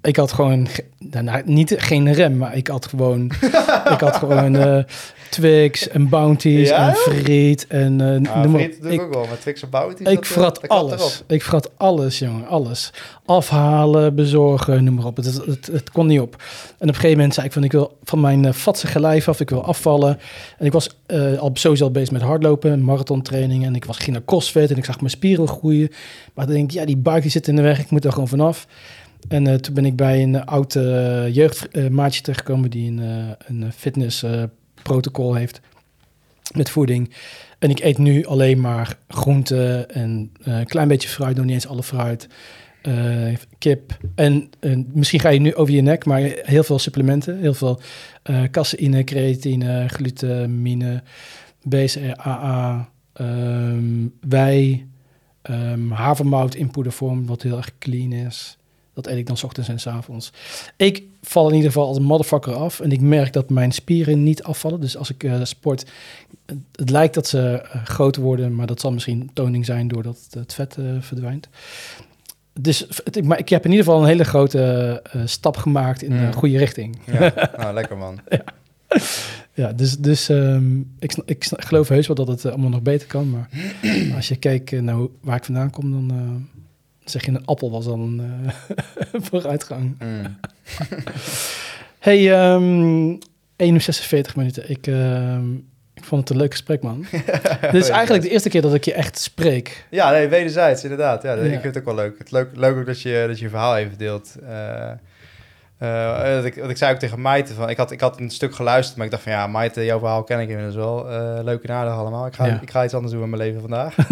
Ik 0.07 0.17
had 0.17 0.33
gewoon, 0.33 0.69
ge- 0.69 0.85
nou, 0.99 1.25
nou, 1.25 1.43
niet 1.45 1.75
geen 1.77 2.13
rem, 2.13 2.37
maar 2.37 2.57
ik 2.57 2.67
had 2.69 2.87
gewoon, 2.87 3.25
ik 3.95 4.01
had 4.01 4.17
gewoon 4.17 4.57
eh, 4.57 4.83
Twix 5.31 5.89
en 5.89 6.09
Bounties 6.09 6.69
Ja? 6.69 6.89
en 6.89 6.95
friet 6.95 7.67
en 7.67 8.01
eh, 8.01 8.31
Ah, 8.33 8.43
noem 8.43 8.51
maar 8.53 8.61
friet 8.61 8.83
doe 8.83 8.93
ik 8.93 9.01
ook 9.03 9.15
wel, 9.15 9.27
met 9.31 9.41
Twix 9.41 9.63
en 9.63 9.71
Bounties. 9.71 10.07
Ik 10.09 10.15
dat, 10.15 10.25
eh, 10.25 10.31
vrat 10.31 10.59
dat 10.61 10.71
alles. 10.71 11.23
Ik 11.27 11.43
vrat 11.43 11.71
alles, 11.77 12.19
jongen. 12.19 12.47
Alles. 12.49 12.93
Afhalen, 13.25 14.15
bezorgen, 14.15 14.85
noem 14.85 14.95
maar 14.95 15.05
op. 15.05 15.17
Het, 15.17 15.25
het, 15.27 15.45
het, 15.47 15.67
het 15.67 15.91
kon 15.91 16.07
niet 16.07 16.21
op. 16.21 16.35
En 16.35 16.43
op 16.75 16.81
een 16.89 16.95
gegeven 16.95 17.17
moment 17.17 17.35
zei 17.35 17.47
ik 17.47 17.53
van... 17.53 17.65
ik 17.65 17.73
wil 17.73 17.99
van 18.05 18.21
mijn 18.21 18.45
uh, 18.45 18.53
vatsige 18.53 19.01
lijf 19.01 19.29
af, 19.29 19.41
ik 19.41 19.51
wil 19.51 19.65
afvallen. 19.65 20.19
En 20.59 20.67
ik 20.67 20.73
was 20.73 20.89
al 21.39 21.51
sowieso 21.53 21.85
al 21.85 21.91
bezig 21.91 22.11
met 22.11 22.23
hardlopen, 22.23 22.83
marathontraining. 22.85 23.65
En 23.65 23.75
ik 23.75 23.85
was, 23.85 23.97
ging 23.97 24.11
naar 24.17 24.25
CrossFit 24.25 24.71
en 24.71 24.77
ik 24.77 24.85
zag 24.85 24.99
mijn 24.99 25.11
spieren 25.11 25.49
groeien. 25.49 25.89
Maar 26.35 26.47
dan 26.47 26.55
denk 26.55 26.71
ik, 26.71 26.77
ja, 26.79 26.85
die 26.85 26.97
buik 26.97 27.23
die 27.23 27.31
zit 27.31 27.49
in 27.49 27.57
de 27.57 27.63
weg. 27.63 27.79
Ik 27.81 27.91
moet 27.91 28.05
er 28.05 28.13
gewoon 28.13 28.29
vanaf. 28.29 28.67
En 29.29 29.47
eh, 29.47 29.55
toen 29.55 29.75
ben 29.75 29.85
ik 29.85 29.97
bij 29.97 30.23
een 30.23 30.45
oud 30.45 30.75
uh, 30.75 31.35
jeugdmaatje 31.35 32.21
terechtgekomen... 32.21 32.71
die 32.71 32.91
een, 32.91 33.35
een 33.47 33.73
fitnessprotocol 33.73 35.35
heeft 35.35 35.61
met 36.55 36.71
voeding... 36.71 37.15
En 37.59 37.71
ik 37.71 37.81
eet 37.81 37.99
nu 37.99 38.25
alleen 38.25 38.61
maar 38.61 38.99
groenten 39.09 39.91
en 39.91 40.33
een 40.43 40.67
klein 40.67 40.89
beetje 40.89 41.09
fruit, 41.09 41.37
nog 41.37 41.45
niet 41.45 41.55
eens 41.55 41.67
alle 41.67 41.83
fruit. 41.83 42.29
Kip. 43.59 43.99
En 44.15 44.51
misschien 44.93 45.21
ga 45.21 45.29
je 45.29 45.41
nu 45.41 45.55
over 45.55 45.75
je 45.75 45.81
nek, 45.81 46.05
maar 46.05 46.21
heel 46.43 46.65
veel 46.65 46.79
supplementen. 46.79 47.39
Heel 47.39 47.55
veel 47.55 47.81
uh, 48.31 48.43
caseïne, 48.43 49.05
creatine, 49.05 49.89
glutamine, 49.89 51.03
BCAA, 51.63 52.89
um, 53.21 54.15
wei, 54.21 54.87
um, 55.51 55.91
havermout 55.91 56.55
in 56.55 56.71
poedervorm, 56.71 57.27
wat 57.27 57.43
heel 57.43 57.57
erg 57.57 57.79
clean 57.79 58.13
is. 58.13 58.59
Dat 58.97 59.07
eet 59.07 59.17
ik 59.17 59.27
dan 59.27 59.37
's 59.37 59.43
ochtends 59.43 59.69
en 59.69 59.81
's 59.81 59.87
avonds. 59.87 60.33
Ik 60.77 61.03
val 61.23 61.49
in 61.49 61.55
ieder 61.55 61.71
geval 61.71 61.87
als 61.87 61.97
een 61.97 62.03
motherfucker 62.03 62.55
af. 62.55 62.81
En 62.81 62.93
ik 62.93 63.01
merk 63.01 63.33
dat 63.33 63.51
mijn 63.51 63.73
spieren 63.73 64.23
niet 64.23 64.43
afvallen. 64.43 64.81
Dus 64.81 64.97
als 64.97 65.11
ik 65.11 65.23
uh, 65.23 65.45
sport, 65.45 65.87
het, 66.47 66.59
het, 66.73 66.91
lijkt 66.91 67.15
dat 67.15 67.27
ze 67.27 67.63
uh, 67.65 67.85
groter 67.85 68.23
worden. 68.23 68.55
Maar 68.55 68.67
dat 68.67 68.81
zal 68.81 68.93
misschien 68.93 69.31
toning 69.33 69.65
zijn 69.65 69.89
doordat 69.89 70.19
het 70.31 70.55
vet 70.55 70.77
uh, 70.79 70.91
verdwijnt. 71.01 71.49
Dus 72.61 72.87
het, 73.05 73.25
maar 73.25 73.39
ik 73.39 73.49
heb 73.49 73.65
in 73.65 73.71
ieder 73.71 73.85
geval 73.85 74.01
een 74.01 74.09
hele 74.09 74.25
grote 74.25 75.03
stap 75.25 75.57
gemaakt 75.57 76.03
in 76.03 76.11
de 76.11 76.17
mm. 76.17 76.33
goede 76.33 76.59
richting. 76.59 76.99
Ja, 77.05 77.33
nou, 77.57 77.75
lekker 77.81 77.97
man. 77.97 78.21
ja. 78.29 78.45
ja, 79.53 79.73
dus, 79.73 79.97
dus 79.99 80.29
um, 80.29 80.95
ik, 80.99 81.17
ik 81.25 81.47
geloof 81.51 81.89
heus 81.89 82.07
wel 82.07 82.17
dat 82.17 82.29
het 82.29 82.47
allemaal 82.47 82.71
nog 82.71 82.83
beter 82.83 83.07
kan. 83.07 83.31
Maar 83.31 83.49
als 84.17 84.29
je 84.29 84.37
kijkt 84.37 84.81
naar 84.81 84.99
waar 85.21 85.37
ik 85.37 85.45
vandaan 85.45 85.71
kom, 85.71 85.91
dan 85.91 86.47
zeg 87.11 87.25
je 87.25 87.31
een 87.31 87.47
appel 87.47 87.71
was 87.71 87.85
dan 87.85 88.01
een 88.01 88.43
uh, 88.45 88.51
vooruitgang. 89.29 89.97
Mm. 89.99 90.39
hey, 91.99 92.53
um, 92.53 93.19
1 93.57 93.75
uur 93.75 93.81
46 93.81 94.37
minuten. 94.37 94.71
Ik, 94.71 94.87
uh, 94.87 95.39
ik 95.95 96.05
vond 96.05 96.21
het 96.21 96.31
een 96.31 96.37
leuk 96.37 96.51
gesprek, 96.51 96.83
man. 96.83 97.07
Dit 97.73 97.75
is 97.75 97.89
eigenlijk 97.89 98.25
de 98.25 98.31
eerste 98.31 98.49
keer 98.49 98.63
dat 98.63 98.75
ik 98.75 98.85
je 98.85 98.93
echt 98.93 99.19
spreek. 99.19 99.87
Ja, 99.91 100.11
nee, 100.11 100.29
wederzijds, 100.29 100.83
inderdaad. 100.83 101.23
Ja, 101.23 101.33
ja. 101.33 101.43
Ik 101.43 101.61
vind 101.61 101.65
het 101.65 101.79
ook 101.79 101.85
wel 101.85 101.95
leuk. 101.95 102.19
Het 102.19 102.31
leuk, 102.31 102.49
leuk 102.55 102.77
ook 102.77 102.87
dat 102.87 103.01
je, 103.01 103.25
dat 103.27 103.39
je 103.39 103.45
je 103.45 103.51
verhaal 103.51 103.77
even 103.77 103.99
deelt. 103.99 104.37
Uh, 104.43 104.91
uh, 105.83 106.35
wat, 106.35 106.45
ik, 106.45 106.55
wat 106.55 106.71
ik 106.71 106.77
zei 106.77 106.93
ook 106.93 106.99
tegen 106.99 107.21
Maite, 107.21 107.55
van, 107.55 107.71
ik, 107.71 107.77
had, 107.77 107.91
ik 107.91 108.01
had 108.01 108.21
een 108.21 108.31
stuk 108.31 108.55
geluisterd, 108.55 108.97
maar 108.97 109.07
ik 109.07 109.13
dacht 109.13 109.23
van 109.23 109.33
ja, 109.33 109.47
Maite, 109.47 109.85
jouw 109.85 109.99
verhaal 109.99 110.23
ken 110.23 110.41
ik 110.41 110.49
inmiddels 110.49 110.77
wel. 110.77 111.13
Uh, 111.13 111.39
leuk 111.43 111.63
en 111.63 111.75
aardig 111.75 111.95
allemaal. 111.95 112.27
Ik 112.27 112.35
ga, 112.35 112.47
ja. 112.47 112.59
ik 112.63 112.71
ga 112.71 112.85
iets 112.85 112.95
anders 112.95 113.13
doen 113.13 113.23
in 113.23 113.31
mijn 113.31 113.43
leven 113.43 113.61
vandaag. 113.61 113.95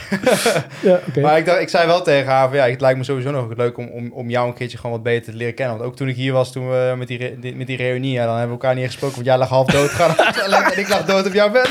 ja, 0.88 1.00
okay. 1.08 1.22
Maar 1.22 1.38
ik, 1.38 1.46
dacht, 1.46 1.60
ik 1.60 1.68
zei 1.68 1.86
wel 1.86 2.02
tegen 2.02 2.30
haar 2.32 2.48
van 2.48 2.56
ja, 2.56 2.68
het 2.68 2.80
lijkt 2.80 2.98
me 2.98 3.04
sowieso 3.04 3.30
nog 3.30 3.56
leuk 3.56 3.78
om, 3.78 3.88
om, 3.88 4.12
om 4.12 4.30
jou 4.30 4.48
een 4.48 4.54
keertje 4.54 4.76
gewoon 4.76 4.92
wat 4.92 5.02
beter 5.02 5.32
te 5.32 5.38
leren 5.38 5.54
kennen. 5.54 5.76
Want 5.76 5.88
ook 5.88 5.96
toen 5.96 6.08
ik 6.08 6.16
hier 6.16 6.32
was, 6.32 6.52
toen 6.52 6.70
we 6.70 6.94
met 6.98 7.08
die, 7.08 7.38
die 7.38 7.56
met 7.56 7.66
die 7.66 7.76
reunie, 7.76 8.12
ja, 8.12 8.26
dan 8.26 8.36
hebben 8.36 8.56
we 8.56 8.62
elkaar 8.62 8.74
niet 8.74 8.86
gesproken, 8.86 9.14
want 9.14 9.26
jij 9.26 9.38
lag 9.38 9.48
half 9.48 9.66
dood 9.66 9.90
gaan 9.98 10.16
en 10.72 10.78
ik 10.78 10.88
lag 10.88 11.04
dood 11.04 11.26
op 11.26 11.32
jouw 11.32 11.50
bed. 11.50 11.68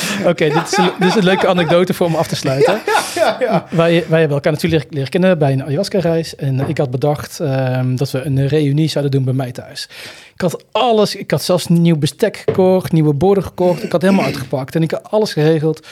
Oké, 0.20 0.28
okay, 0.28 0.50
dit, 0.50 0.70
is 0.70 0.76
een, 0.76 0.90
dit 0.98 1.08
is 1.08 1.14
een 1.14 1.24
leuke 1.24 1.46
anekdote 1.46 1.94
voor 1.94 2.06
om 2.06 2.14
af 2.14 2.26
te 2.26 2.36
sluiten. 2.36 2.80
Ja, 2.86 3.02
ja, 3.14 3.36
ja. 3.40 3.66
Wij, 3.70 4.04
wij 4.08 4.18
hebben 4.18 4.36
elkaar 4.36 4.52
natuurlijk 4.52 4.86
leren, 4.90 5.08
kennen 5.08 5.38
bij 5.38 5.52
een 5.52 5.64
ayahuasca-reis. 5.64 6.36
En 6.36 6.68
ik 6.68 6.78
had 6.78 6.90
bedacht 6.90 7.38
um, 7.38 7.96
dat 7.96 8.10
we 8.10 8.24
een 8.24 8.48
reunie 8.48 8.88
zouden 8.88 9.12
doen 9.12 9.24
bij 9.24 9.34
mij 9.34 9.52
thuis. 9.52 9.88
Ik 10.34 10.40
had 10.40 10.64
alles, 10.72 11.16
ik 11.16 11.30
had 11.30 11.42
zelfs 11.42 11.66
nieuw 11.66 11.96
bestek 11.96 12.36
gekocht, 12.36 12.92
nieuwe 12.92 13.12
borden 13.12 13.44
gekocht. 13.44 13.82
Ik 13.82 13.92
had 13.92 14.02
helemaal 14.02 14.24
uitgepakt 14.24 14.74
en 14.74 14.82
ik 14.82 14.90
had 14.90 15.10
alles 15.10 15.32
geregeld. 15.32 15.86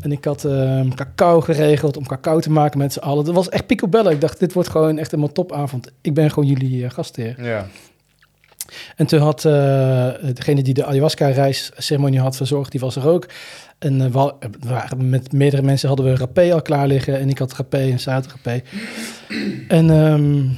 En 0.00 0.12
ik 0.12 0.24
had 0.24 0.44
um, 0.44 0.94
cacao 0.94 1.40
geregeld 1.40 1.96
om 1.96 2.06
cacao 2.06 2.40
te 2.40 2.50
maken 2.50 2.78
met 2.78 2.92
z'n 2.92 2.98
allen. 2.98 3.24
Dat 3.24 3.34
was 3.34 3.48
echt 3.48 3.66
picobello. 3.66 4.10
Ik 4.10 4.20
dacht, 4.20 4.38
dit 4.38 4.52
wordt 4.52 4.68
gewoon 4.68 4.98
echt 4.98 5.12
een 5.12 5.32
topavond. 5.32 5.90
Ik 6.00 6.14
ben 6.14 6.30
gewoon 6.30 6.48
jullie 6.48 6.82
uh, 6.82 6.90
gastheer. 6.90 7.44
Ja. 7.44 7.66
En 8.96 9.06
toen 9.06 9.20
had 9.20 9.44
uh, 9.44 9.52
degene 10.34 10.62
die 10.62 10.74
de 10.74 10.84
ayahuasca-reisceremonie 10.84 12.20
had 12.20 12.36
verzorgd, 12.36 12.70
die 12.70 12.80
was 12.80 12.96
er 12.96 13.08
ook. 13.08 13.26
En 13.78 14.12
we, 14.12 14.34
we 14.60 14.96
met 14.96 15.32
meerdere 15.32 15.62
mensen 15.62 15.88
hadden 15.88 16.06
we 16.06 16.16
rapé 16.16 16.52
al 16.52 16.62
klaar 16.62 16.86
liggen. 16.86 17.18
En 17.18 17.28
ik 17.28 17.38
had 17.38 17.52
rapé 17.52 17.78
en 17.78 18.00
zij 18.00 18.14
had 18.14 18.26
rapé. 18.26 18.62
En 19.68 19.90
um, 19.90 20.56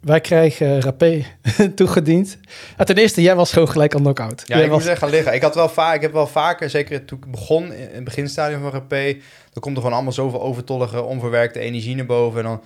wij 0.00 0.20
krijgen 0.20 0.80
rapé 0.80 1.24
toegediend. 1.74 2.38
Ah, 2.76 2.86
ten 2.86 2.96
eerste, 2.96 3.22
jij 3.22 3.36
was 3.36 3.52
gewoon 3.52 3.68
gelijk 3.68 3.94
al 3.94 4.00
knock-out. 4.00 4.42
Ja, 4.46 4.54
jij 4.54 4.64
ik 4.64 4.70
was... 4.70 4.78
moest 4.78 4.90
echt 4.90 4.98
gaan 4.98 5.10
liggen. 5.10 5.34
Ik, 5.34 5.42
had 5.42 5.54
wel 5.54 5.68
vaak, 5.68 5.94
ik 5.94 6.02
heb 6.02 6.12
wel 6.12 6.26
vaker, 6.26 6.70
zeker 6.70 7.04
toen 7.04 7.18
ik 7.18 7.30
begon 7.30 7.72
in 7.72 7.88
het 7.92 8.04
beginstadium 8.04 8.60
van 8.60 8.70
rapé... 8.70 9.12
dan 9.52 9.62
komt 9.62 9.74
er 9.74 9.80
gewoon 9.82 9.94
allemaal 9.94 10.12
zoveel 10.12 10.42
overtollige, 10.42 11.02
onverwerkte 11.02 11.58
energie 11.58 11.96
naar 11.96 12.06
boven. 12.06 12.38
En 12.38 12.46
dan 12.46 12.60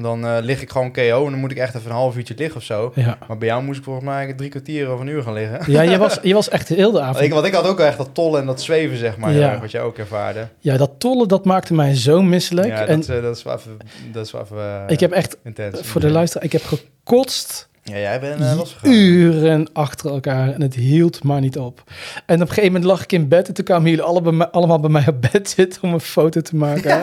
dan 0.00 0.24
uh, 0.24 0.36
lig 0.40 0.62
ik 0.62 0.70
gewoon 0.70 0.92
KO 0.92 1.24
en 1.24 1.30
dan 1.30 1.40
moet 1.40 1.50
ik 1.50 1.56
echt 1.56 1.74
even 1.74 1.90
een 1.90 1.96
half 1.96 2.16
uurtje 2.16 2.34
liggen 2.36 2.56
of 2.56 2.62
zo. 2.62 2.92
Ja. 2.94 3.18
Maar 3.28 3.38
bij 3.38 3.48
jou 3.48 3.62
moest 3.62 3.78
ik 3.78 3.84
volgens 3.84 4.04
mij 4.04 4.32
drie 4.32 4.50
kwartier 4.50 4.92
of 4.92 5.00
een 5.00 5.06
uur 5.06 5.22
gaan 5.22 5.32
liggen. 5.32 5.72
Ja, 5.72 5.82
je 5.82 5.98
was, 5.98 6.18
je 6.22 6.34
was 6.34 6.48
echt 6.48 6.68
heel 6.68 6.92
de 6.92 7.00
avond. 7.00 7.24
Ik, 7.24 7.32
want 7.32 7.46
ik 7.46 7.54
had 7.54 7.66
ook 7.66 7.80
echt 7.80 7.96
dat 7.96 8.10
tollen 8.12 8.40
en 8.40 8.46
dat 8.46 8.62
zweven, 8.62 8.96
zeg 8.96 9.16
maar, 9.16 9.32
ja. 9.32 9.60
wat 9.60 9.70
jij 9.70 9.80
ook 9.80 9.98
ervaarde. 9.98 10.48
Ja, 10.58 10.76
dat 10.76 10.90
tollen, 10.98 11.28
dat 11.28 11.44
maakte 11.44 11.74
mij 11.74 11.94
zo 11.94 12.22
misselijk. 12.22 12.68
Ja, 12.68 12.86
en 12.86 13.00
dat, 13.00 13.08
uh, 13.08 13.22
dat 13.22 13.36
is 13.36 13.42
wel 13.42 13.54
even, 13.54 13.76
dat 14.12 14.26
is 14.26 14.32
wel 14.32 14.42
even 14.42 14.56
uh, 14.56 14.82
Ik 14.86 15.00
heb 15.00 15.10
echt, 15.10 15.36
intens. 15.44 15.80
voor 15.80 16.00
de 16.00 16.10
luisteraar, 16.10 16.44
ik 16.44 16.52
heb 16.52 16.62
gekotst. 16.64 17.68
Ja, 17.82 17.98
jij 17.98 18.20
bent 18.20 18.40
uh, 18.40 18.56
losgegaan. 18.56 18.90
Uren 18.92 19.72
achter 19.72 20.10
elkaar 20.10 20.52
en 20.52 20.62
het 20.62 20.74
hield 20.74 21.22
maar 21.22 21.40
niet 21.40 21.58
op. 21.58 21.82
En 22.26 22.34
op 22.34 22.40
een 22.40 22.48
gegeven 22.48 22.72
moment 22.72 22.84
lag 22.84 23.02
ik 23.02 23.12
in 23.12 23.28
bed 23.28 23.48
en 23.48 23.54
toen 23.54 23.64
kwamen 23.64 23.90
jullie 23.90 24.04
alle 24.04 24.20
bij 24.20 24.32
mij, 24.32 24.46
allemaal 24.46 24.80
bij 24.80 24.90
mij 24.90 25.04
op 25.08 25.26
bed 25.32 25.48
zitten 25.48 25.82
om 25.82 25.92
een 25.92 26.00
foto 26.00 26.40
te 26.40 26.56
maken. 26.56 26.90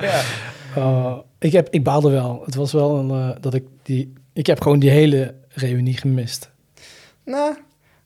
ja. 0.00 0.20
Uh, 0.78 1.18
ik, 1.38 1.52
heb, 1.52 1.68
ik 1.70 1.84
baalde 1.84 2.10
wel. 2.10 2.42
Het 2.44 2.54
was 2.54 2.72
wel 2.72 2.96
een, 2.98 3.28
uh, 3.28 3.36
dat 3.40 3.54
ik 3.54 3.64
die... 3.82 4.12
Ik 4.32 4.46
heb 4.46 4.60
gewoon 4.60 4.78
die 4.78 4.90
hele 4.90 5.34
reunie 5.48 5.96
gemist. 5.96 6.50
Nou, 7.24 7.54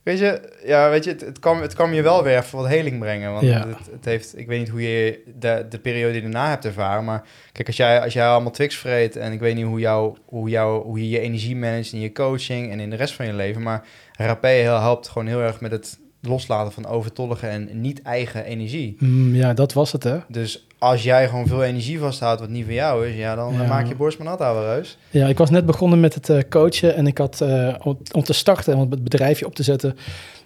weet 0.02 0.18
je, 0.18 0.52
ja, 0.64 0.90
weet 0.90 1.04
je 1.04 1.10
het, 1.10 1.20
het, 1.20 1.38
kan, 1.38 1.62
het 1.62 1.74
kan 1.74 1.94
je 1.94 2.02
wel 2.02 2.22
weer 2.22 2.36
even 2.36 2.58
wat 2.58 2.68
heling 2.68 2.98
brengen. 2.98 3.32
Want 3.32 3.44
ja. 3.44 3.66
het, 3.68 3.90
het, 3.90 4.04
heeft, 4.04 4.38
ik 4.38 4.46
weet 4.46 4.58
niet 4.58 4.68
hoe 4.68 4.82
je 4.82 5.22
de, 5.38 5.66
de 5.68 5.78
periode 5.78 6.20
daarna 6.20 6.48
hebt 6.48 6.64
ervaren. 6.64 7.04
Maar 7.04 7.24
kijk, 7.52 7.66
als 7.66 7.76
jij, 7.76 8.00
als 8.00 8.12
jij 8.12 8.26
allemaal 8.26 8.52
Twix 8.52 8.76
vreet 8.76 9.16
en 9.16 9.32
ik 9.32 9.40
weet 9.40 9.54
niet 9.54 9.64
hoe, 9.64 9.80
jou, 9.80 10.16
hoe, 10.24 10.48
jou, 10.48 10.84
hoe 10.84 10.98
je 10.98 11.08
je 11.08 11.20
energie 11.20 11.56
managt 11.56 11.92
in 11.92 12.00
je 12.00 12.12
coaching 12.12 12.70
en 12.70 12.80
in 12.80 12.90
de 12.90 12.96
rest 12.96 13.14
van 13.14 13.26
je 13.26 13.34
leven. 13.34 13.62
Maar 13.62 13.86
rapé 14.12 14.48
helpt 14.48 15.08
gewoon 15.08 15.28
heel 15.28 15.40
erg 15.40 15.60
met 15.60 15.70
het 15.70 15.98
loslaten 16.20 16.72
van 16.72 16.86
overtollige 16.86 17.46
en 17.46 17.80
niet 17.80 18.02
eigen 18.02 18.44
energie. 18.44 18.96
Mm, 18.98 19.34
ja, 19.34 19.54
dat 19.54 19.72
was 19.72 19.92
het, 19.92 20.02
hè? 20.02 20.18
Dus 20.28 20.66
als 20.78 21.02
jij 21.02 21.28
gewoon 21.28 21.46
veel 21.46 21.64
energie 21.64 21.98
vasthoudt 21.98 22.40
wat 22.40 22.48
niet 22.48 22.64
van 22.64 22.74
jou 22.74 23.08
is, 23.08 23.16
ja, 23.16 23.34
dan 23.34 23.52
ja. 23.52 23.66
maak 23.66 23.86
je 23.86 23.94
borst 23.94 24.18
maar 24.18 24.38
nat. 24.38 24.96
Ja, 25.10 25.26
ik 25.26 25.38
was 25.38 25.50
net 25.50 25.66
begonnen 25.66 26.00
met 26.00 26.14
het 26.14 26.28
uh, 26.28 26.38
coachen 26.48 26.94
en 26.94 27.06
ik 27.06 27.18
had, 27.18 27.40
uh, 27.42 27.74
om, 27.82 27.98
om, 28.12 28.22
te 28.22 28.32
starten, 28.32 28.74
om 28.74 28.90
het 28.90 29.04
bedrijfje 29.04 29.46
op 29.46 29.54
te 29.54 29.62
zetten, 29.62 29.96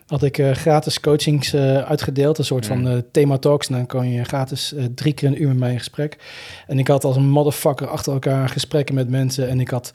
had 0.07 0.23
ik 0.23 0.39
uh, 0.39 0.51
gratis 0.51 1.01
coachings 1.01 1.55
uitgedeeld, 1.55 2.39
een 2.39 2.45
soort 2.45 2.69
mm. 2.69 2.85
van 2.85 3.05
thema 3.11 3.39
talks. 3.39 3.69
En 3.69 3.75
dan 3.75 3.87
kon 3.87 4.11
je 4.11 4.25
gratis 4.25 4.75
drie 4.95 5.13
keer 5.13 5.29
een 5.29 5.43
uur 5.43 5.49
met 5.49 5.59
mij 5.59 5.73
in 5.73 5.79
gesprek. 5.79 6.17
En 6.67 6.79
ik 6.79 6.89
had 6.89 7.05
als 7.05 7.17
een 7.17 7.29
motherfucker 7.29 7.87
achter 7.87 8.13
elkaar 8.13 8.49
gesprekken 8.49 8.95
met 8.95 9.09
mensen 9.09 9.49
en 9.49 9.61
ik 9.61 9.69
had 9.69 9.93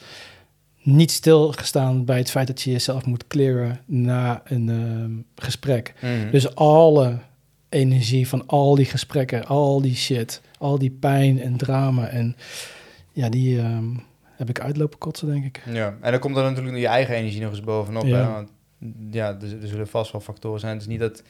niet 0.96 1.12
stilgestaan 1.12 2.06
bij 2.06 2.18
het 2.18 2.32
feit 2.32 2.48
dat 2.48 2.62
je 2.62 2.72
jezelf 2.72 3.06
moet 3.06 3.28
clearen 3.28 3.80
na 3.86 4.42
een 4.46 4.70
ehm, 4.70 5.46
gesprek. 5.46 5.94
Mhm. 6.02 6.32
Dus 6.32 6.56
alle 6.56 7.18
energie 7.70 8.28
van 8.28 8.44
al 8.48 8.76
die 8.76 8.86
gesprekken, 8.86 9.46
al 9.46 9.82
die 9.82 9.96
shit, 9.96 10.42
al 10.60 10.78
die 10.80 10.92
pijn 10.92 11.42
en 11.42 11.58
drama 11.58 12.08
en 12.08 12.36
ja, 13.12 13.30
die 13.30 13.60
ehm, 13.60 13.86
heb 14.26 14.50
ik 14.50 14.60
uitlopen 14.60 14.98
kotsen, 14.98 15.28
denk 15.28 15.46
ik. 15.46 15.62
Ja, 15.72 15.98
en 16.02 16.12
dan 16.12 16.20
komt 16.20 16.38
er 16.38 16.44
natuurlijk 16.44 16.78
je 16.78 16.88
eigen 16.88 17.16
energie 17.16 17.42
nog 17.42 17.50
eens 17.52 17.62
bovenop. 17.62 18.04
Ja. 18.06 18.18
Hè? 18.18 18.32
Want 18.32 18.50
ja, 19.12 19.28
er, 19.42 19.62
er 19.62 19.68
zullen 19.68 19.88
vast 19.88 20.12
wel 20.12 20.22
factoren 20.22 20.60
zijn. 20.60 20.74
Het 20.74 20.82
is 20.82 20.88
niet 20.88 21.00
dat 21.00 21.24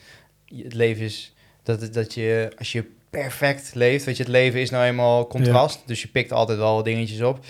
het 0.62 0.74
leven 0.74 1.04
is... 1.04 1.34
Dat, 1.62 1.80
het- 1.80 1.94
dat 1.94 2.14
je, 2.14 2.52
als 2.58 2.72
je 2.72 2.84
perfect 3.10 3.74
leeft... 3.74 4.04
Weet 4.04 4.16
je, 4.16 4.22
het 4.22 4.32
leven 4.32 4.60
is 4.60 4.70
nou 4.70 4.84
eenmaal 4.84 5.26
contrast. 5.26 5.82
Dus 5.86 6.02
je 6.02 6.08
pikt 6.08 6.32
altijd 6.32 6.58
wel 6.58 6.82
dingetjes 6.82 7.20
op. 7.20 7.44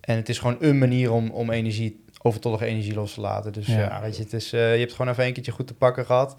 En 0.00 0.16
het 0.16 0.28
is 0.28 0.38
gewoon 0.38 0.56
een 0.60 0.78
manier 0.78 1.12
om, 1.12 1.30
om 1.30 1.50
energie, 1.50 2.04
overtollige 2.22 2.64
energie 2.64 2.94
los 2.94 3.14
te 3.14 3.20
laten. 3.20 3.52
Dus 3.52 3.66
Ja. 3.66 4.00
weet 4.02 4.16
je, 4.16 4.22
het 4.22 4.32
is, 4.32 4.52
eh, 4.52 4.72
je 4.74 4.80
hebt 4.80 4.92
gewoon 4.94 5.12
even 5.12 5.26
een 5.26 5.32
keertje 5.32 5.52
goed 5.52 5.66
te 5.66 5.74
pakken 5.74 6.06
gehad. 6.06 6.36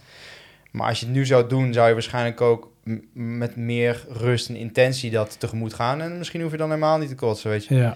Maar 0.72 0.88
als 0.88 1.00
je 1.00 1.06
het 1.06 1.16
nu 1.16 1.26
zou 1.26 1.48
doen, 1.50 1.74
zou 1.74 1.88
je 1.88 1.94
waarschijnlijk 1.94 2.42
ook 2.42 2.72
met 3.14 3.56
meer 3.56 4.06
rust 4.10 4.50
en 4.50 4.56
intentie 4.56 5.12
dat 5.12 5.40
tegemoet 5.40 5.74
gaan. 5.74 6.02
En 6.02 6.18
misschien 6.18 6.42
hoef 6.42 6.52
je 6.52 6.58
dan 6.58 6.70
helemaal 6.70 6.98
niet 6.98 7.10
te 7.10 7.16
kotsen, 7.16 7.50
weet 7.50 7.66
je. 7.66 7.76
Ja, 7.76 7.96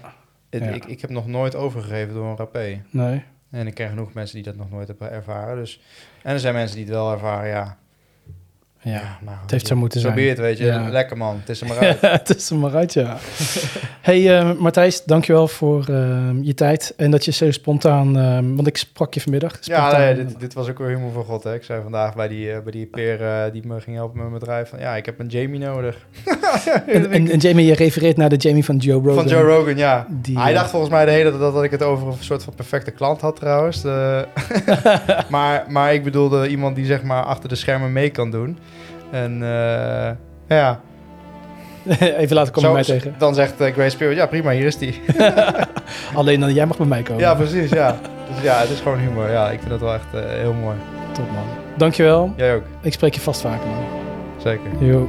Het- 0.50 0.62
Ja. 0.64 0.70
Ik, 0.70 0.84
ik 0.84 1.00
heb 1.00 1.10
nog 1.10 1.26
nooit 1.26 1.54
overgegeven 1.54 2.14
door 2.14 2.26
een 2.26 2.36
rapé. 2.36 2.82
nee. 2.90 3.22
En 3.50 3.66
ik 3.66 3.74
ken 3.74 3.88
genoeg 3.88 4.12
mensen 4.12 4.34
die 4.34 4.44
dat 4.44 4.56
nog 4.56 4.70
nooit 4.70 4.86
hebben 4.88 5.10
ervaren. 5.10 5.56
Dus. 5.56 5.80
En 6.22 6.32
er 6.32 6.40
zijn 6.40 6.54
mensen 6.54 6.76
die 6.76 6.84
het 6.84 6.94
wel 6.94 7.12
ervaren, 7.12 7.48
ja. 7.48 7.78
Ja, 8.90 9.18
maar 9.24 9.38
het 9.42 9.50
heeft 9.50 9.66
zo 9.66 9.76
moeten 9.76 10.00
zijn. 10.00 10.14
be 10.14 10.28
it, 10.28 10.38
weet 10.38 10.58
je. 10.58 10.64
Ja. 10.64 10.88
Lekker 10.88 11.16
man, 11.16 11.36
het 11.40 11.48
is 11.48 11.60
er 11.60 11.66
maar 11.66 11.78
uit. 12.00 12.00
het 12.28 12.36
is 12.36 12.50
er 12.50 12.56
maar 12.56 12.74
uit, 12.74 12.92
ja. 12.92 13.16
hey 14.00 14.38
eh, 14.38 14.52
Martijs, 14.58 15.04
dankjewel 15.04 15.48
voor 15.48 15.84
ehm, 15.88 16.42
je 16.42 16.54
tijd 16.54 16.94
en 16.96 17.10
dat 17.10 17.24
je 17.24 17.32
zo 17.32 17.50
spontaan, 17.50 18.18
ehm, 18.18 18.54
want 18.54 18.66
ik 18.66 18.76
sprak 18.76 19.14
je 19.14 19.20
vanmiddag. 19.20 19.58
ja, 19.60 19.98
nee, 19.98 20.14
dit, 20.14 20.40
dit 20.40 20.54
was 20.54 20.68
ook 20.68 20.78
weer 20.78 20.88
humor 20.88 21.12
van 21.12 21.24
God. 21.24 21.42
Hè. 21.44 21.54
Ik 21.54 21.62
zei 21.62 21.82
vandaag 21.82 22.14
bij 22.14 22.28
die, 22.28 22.52
eh, 22.52 22.60
bij 22.60 22.72
die 22.72 22.86
peer 22.86 23.22
eh, 23.22 23.52
die 23.52 23.66
me 23.66 23.80
ging 23.80 23.96
helpen 23.96 24.16
met 24.18 24.28
mijn 24.28 24.38
bedrijf... 24.38 24.68
van 24.68 24.78
ja, 24.78 24.96
ik 24.96 25.06
heb 25.06 25.18
een 25.18 25.26
Jamie 25.26 25.60
nodig. 25.60 25.96
En, 26.86 27.10
en, 27.10 27.30
en 27.30 27.38
Jamie, 27.38 27.66
je 27.66 27.74
refereert 27.74 28.16
naar 28.16 28.28
de 28.28 28.36
Jamie 28.36 28.64
van 28.64 28.76
Joe 28.76 29.02
Rogan. 29.02 29.14
Van 29.14 29.26
Joe 29.26 29.42
Rogan, 29.42 29.76
ja. 29.76 30.06
Die, 30.10 30.38
Hij 30.38 30.52
dacht 30.52 30.70
volgens 30.70 30.90
mij 30.90 31.04
de 31.04 31.10
hele 31.10 31.28
tijd 31.28 31.40
dat, 31.40 31.54
dat 31.54 31.64
ik 31.64 31.70
het 31.70 31.82
over 31.82 32.06
een 32.06 32.14
soort 32.20 32.42
van 32.42 32.54
perfecte 32.54 32.90
klant 32.90 33.20
had 33.20 33.36
trouwens. 33.36 33.82
Maar, 35.28 35.64
maar 35.68 35.94
ik 35.94 36.04
bedoelde 36.04 36.48
iemand 36.48 36.76
die 36.76 36.84
zeg 36.84 37.02
maar 37.02 37.22
achter 37.22 37.48
de 37.48 37.54
schermen 37.54 37.92
mee 37.92 38.10
kan 38.10 38.30
doen. 38.30 38.58
En 39.10 39.32
eh, 39.42 40.10
ja, 40.58 40.80
Even 42.18 42.36
laten 42.36 42.52
komen 42.52 42.72
bij 42.72 42.84
mij 42.86 42.98
tegen. 42.98 43.14
dan 43.18 43.34
zegt 43.34 43.60
eh, 43.60 43.72
Grace 43.72 43.90
Spirit, 43.90 44.16
ja 44.16 44.26
prima, 44.26 44.50
hier 44.50 44.64
is 44.66 44.78
die. 44.78 45.00
Alleen 46.14 46.40
dan 46.40 46.52
jij 46.52 46.66
mag 46.66 46.76
bij 46.76 46.86
mij 46.86 47.02
komen. 47.02 47.22
ja, 47.22 47.34
precies, 47.34 47.70
ja. 47.70 47.96
Dus 48.34 48.42
ja, 48.42 48.58
het 48.60 48.70
is 48.70 48.80
gewoon 48.80 48.98
humor. 48.98 49.30
Ja, 49.30 49.50
ik 49.50 49.58
vind 49.58 49.70
dat 49.70 49.80
wel 49.80 49.94
echt 49.94 50.14
eh, 50.14 50.20
heel 50.40 50.52
mooi. 50.52 50.76
Top 51.12 51.30
man. 51.30 51.44
Dankjewel. 51.76 52.32
Jij 52.36 52.54
ook, 52.54 52.62
Ik 52.80 52.92
spreek 52.92 53.14
je 53.14 53.20
vast 53.20 53.40
vaker 53.40 53.66
man. 53.66 53.84
zeker. 54.36 54.70
Yo. 54.86 55.08